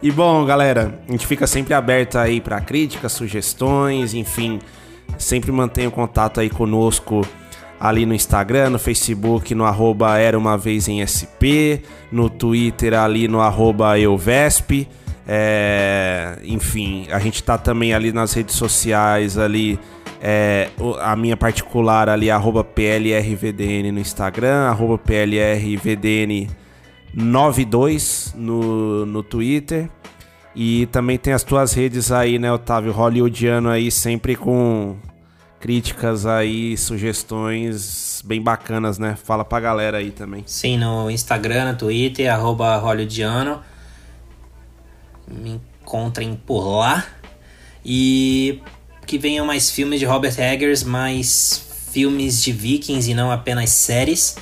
E 0.03 0.09
bom, 0.09 0.43
galera, 0.45 0.99
a 1.07 1.11
gente 1.11 1.27
fica 1.27 1.45
sempre 1.45 1.75
aberto 1.75 2.17
aí 2.17 2.41
para 2.41 2.59
críticas, 2.59 3.11
sugestões, 3.11 4.15
enfim, 4.15 4.57
sempre 5.15 5.51
mantenha 5.51 5.89
o 5.89 5.91
contato 5.91 6.39
aí 6.39 6.49
conosco 6.49 7.23
ali 7.79 8.03
no 8.03 8.13
Instagram, 8.15 8.71
no 8.71 8.79
Facebook, 8.79 9.53
no 9.53 9.63
arroba 9.63 10.17
Era 10.17 10.35
Uma 10.35 10.57
Vez 10.57 10.87
em 10.87 11.05
SP, 11.05 11.85
no 12.11 12.31
Twitter 12.31 12.95
ali 12.95 13.27
no 13.27 13.41
arroba 13.41 13.99
Euvesp. 13.99 14.87
É, 15.27 16.39
enfim, 16.43 17.07
a 17.11 17.19
gente 17.19 17.43
tá 17.43 17.57
também 17.57 17.93
ali 17.93 18.11
nas 18.11 18.33
redes 18.33 18.55
sociais 18.55 19.37
ali. 19.37 19.79
é, 20.21 20.69
a 21.01 21.15
minha 21.15 21.35
particular 21.35 22.07
ali, 22.09 22.29
arroba 22.29 22.63
PLRVDN 22.63 23.91
no 23.91 23.99
Instagram, 23.99 24.67
arroba 24.67 24.97
PLRVDN 24.97 26.47
92 27.13 28.33
no, 28.37 29.05
no 29.05 29.23
Twitter. 29.23 29.89
E 30.55 30.85
também 30.87 31.17
tem 31.17 31.33
as 31.33 31.43
tuas 31.43 31.73
redes 31.73 32.11
aí, 32.11 32.37
né, 32.37 32.51
Otávio? 32.51 32.91
Hollywoodiano 32.91 33.69
aí, 33.69 33.89
sempre 33.89 34.35
com 34.35 34.97
críticas 35.59 36.25
aí, 36.25 36.75
sugestões 36.75 38.21
bem 38.25 38.41
bacanas, 38.41 38.97
né? 38.97 39.15
Fala 39.23 39.45
pra 39.45 39.59
galera 39.59 39.97
aí 39.97 40.11
também. 40.11 40.43
Sim, 40.45 40.77
no 40.77 41.09
Instagram, 41.09 41.71
no 41.71 41.77
Twitter, 41.77 42.31
arroba 42.31 42.75
Hollywoodiano. 42.77 43.61
Me 45.27 45.59
encontrem 45.83 46.35
por 46.45 46.61
lá. 46.77 47.05
E 47.83 48.61
que 49.05 49.17
venham 49.17 49.45
mais 49.45 49.69
filmes 49.71 49.99
de 49.99 50.05
Robert 50.05 50.39
Eggers, 50.39 50.83
mais 50.83 51.67
filmes 51.91 52.41
de 52.43 52.51
Vikings 52.51 53.09
e 53.11 53.13
não 53.13 53.31
apenas 53.31 53.71
séries. 53.71 54.37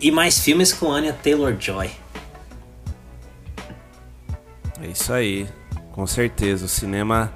E 0.00 0.10
mais 0.10 0.38
filmes 0.38 0.72
com 0.72 0.90
Anya 0.90 1.12
Taylor-Joy. 1.12 1.90
É 4.82 4.86
isso 4.88 5.12
aí, 5.12 5.46
com 5.92 6.06
certeza. 6.06 6.66
O 6.66 6.68
cinema 6.68 7.32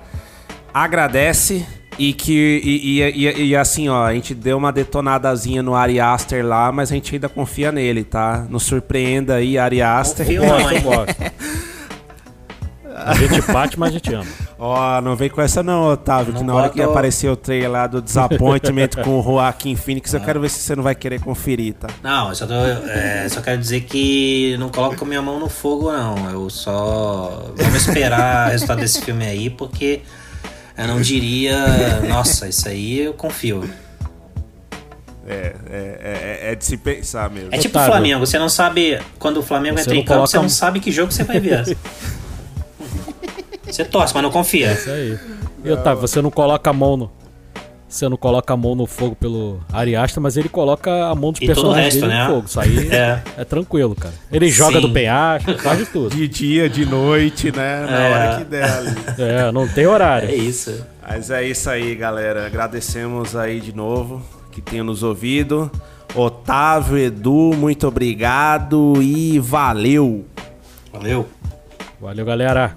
agradece 0.74 1.64
e 1.98 2.12
que. 2.12 2.60
E, 2.64 3.00
e- 3.00 3.26
e- 3.26 3.44
e 3.46 3.56
assim, 3.56 3.88
ó, 3.88 4.04
a 4.04 4.12
gente 4.12 4.34
deu 4.34 4.58
uma 4.58 4.72
detonadazinha 4.72 5.62
no 5.62 5.74
Ari 5.74 6.00
Aster 6.00 6.44
lá, 6.44 6.70
mas 6.70 6.90
a 6.90 6.94
gente 6.94 7.14
ainda 7.14 7.28
confia 7.28 7.72
nele, 7.72 8.04
tá? 8.04 8.46
Nos 8.50 8.64
surpreenda 8.64 9.36
aí, 9.36 9.56
Ari 9.56 9.80
Aster. 9.80 10.26
Confio 10.26 10.44
não, 10.44 10.70
hein? 10.70 10.80
gosto. 10.82 11.16
A 13.08 13.14
gente 13.14 13.40
bate, 13.50 13.78
mas 13.78 13.88
a 13.88 13.92
gente 13.92 14.14
ama. 14.14 14.26
Ó, 14.58 15.00
não 15.00 15.16
vem 15.16 15.30
com 15.30 15.40
essa 15.40 15.62
não, 15.62 15.88
Otávio, 15.88 16.34
que 16.34 16.40
Não 16.40 16.48
na 16.48 16.54
hora 16.54 16.68
que 16.68 16.82
aparecer 16.82 17.30
o 17.30 17.36
trailer 17.36 17.70
lá 17.70 17.86
do 17.86 18.02
Disappointment 18.02 18.90
com 19.02 19.20
o 19.20 19.22
Joaquim 19.22 19.76
Phoenix, 19.76 20.12
eu 20.12 20.20
quero 20.20 20.40
ver 20.40 20.50
se 20.50 20.60
você 20.60 20.76
não 20.76 20.82
vai 20.82 20.94
querer 20.94 21.20
conferir, 21.20 21.74
tá? 21.74 21.88
Não, 22.02 22.28
eu 22.28 22.34
só, 22.34 22.46
tô, 22.46 22.54
é, 22.54 23.26
só 23.30 23.40
quero 23.40 23.58
dizer 23.58 23.82
que 23.82 24.56
não 24.58 24.68
coloco 24.68 25.06
minha 25.06 25.22
mão 25.22 25.40
no 25.40 25.48
fogo, 25.48 25.90
não. 25.90 26.30
Eu 26.30 26.50
só. 26.50 27.50
Vamos 27.56 27.86
esperar 27.86 28.48
o 28.48 28.50
resultado 28.50 28.80
desse 28.80 29.00
filme 29.00 29.24
aí, 29.24 29.48
porque 29.48 30.02
eu 30.76 30.86
não 30.86 31.00
diria. 31.00 32.00
Nossa, 32.08 32.46
isso 32.46 32.68
aí 32.68 33.00
eu 33.00 33.14
confio. 33.14 33.62
É, 35.26 35.54
é, 35.70 36.40
é, 36.42 36.52
é 36.52 36.54
de 36.54 36.64
se 36.64 36.76
pensar 36.76 37.30
mesmo. 37.30 37.50
É 37.52 37.58
tipo 37.58 37.78
o. 37.78 37.84
Flamengo, 37.84 38.26
você 38.26 38.38
não 38.38 38.48
sabe. 38.48 38.98
Quando 39.18 39.38
o 39.38 39.42
Flamengo 39.42 39.76
Você 39.76 39.82
entra 39.82 39.94
em 39.94 39.98
campo, 39.98 40.08
coloca 40.14 40.30
você 40.30 40.38
não 40.38 40.48
sabe 40.48 40.80
que 40.80 40.90
jogo 40.90 41.12
você 41.12 41.22
vai 41.22 41.38
ver. 41.38 41.64
Você 43.70 43.84
torce, 43.84 44.12
mas 44.14 44.22
não 44.22 44.30
confia. 44.30 44.72
Isso 44.72 44.90
aí. 44.90 45.18
E 45.64 45.70
Otávio, 45.70 46.00
você 46.00 46.20
não 46.22 46.30
coloca 46.30 46.70
a 46.70 46.72
mão 46.72 46.96
no. 46.96 47.10
Você 47.88 48.06
não 48.06 48.18
coloca 48.18 48.52
a 48.52 48.56
mão 48.56 48.74
no 48.74 48.86
fogo 48.86 49.16
pelo 49.16 49.60
Ariasta, 49.72 50.20
mas 50.20 50.36
ele 50.36 50.50
coloca 50.50 51.06
a 51.06 51.14
mão 51.14 51.32
dos 51.32 51.40
E 51.40 51.46
personagens 51.46 51.94
resto, 51.94 52.00
dele 52.02 52.12
né? 52.12 52.24
no 52.28 52.34
fogo. 52.34 52.46
Isso 52.46 52.60
aí 52.60 52.88
É. 52.90 53.22
é, 53.38 53.44
tranquilo, 53.44 53.94
cara. 53.94 54.12
Ele 54.30 54.50
joga 54.50 54.74
Sim. 54.74 54.82
do 54.82 54.90
penhasco, 54.92 55.56
faz 55.58 55.78
de 55.78 55.86
tudo. 55.90 56.14
De 56.14 56.28
dia, 56.28 56.68
de 56.68 56.84
noite, 56.84 57.50
né? 57.50 57.86
Na 57.90 57.98
É. 57.98 58.12
hora 58.12 58.38
que 58.38 58.44
der 58.44 58.70
ali. 58.70 58.90
É, 59.18 59.50
não 59.52 59.66
tem 59.66 59.84
É 59.84 59.88
horário. 59.88 60.30
isso. 60.30 60.84
Mas 61.08 61.30
é 61.30 61.42
isso 61.44 61.70
aí, 61.70 61.94
galera. 61.94 62.44
Agradecemos 62.46 63.34
aí 63.34 63.58
de 63.58 63.74
novo 63.74 64.20
que 64.52 64.60
tenham 64.60 64.84
nos 64.84 65.02
ouvido. 65.02 65.70
Otávio, 66.14 66.98
Edu, 66.98 67.54
muito 67.56 67.88
obrigado 67.88 69.00
e 69.00 69.38
valeu! 69.38 70.26
Valeu. 70.92 71.26
Valeu, 71.98 72.24
galera. 72.26 72.76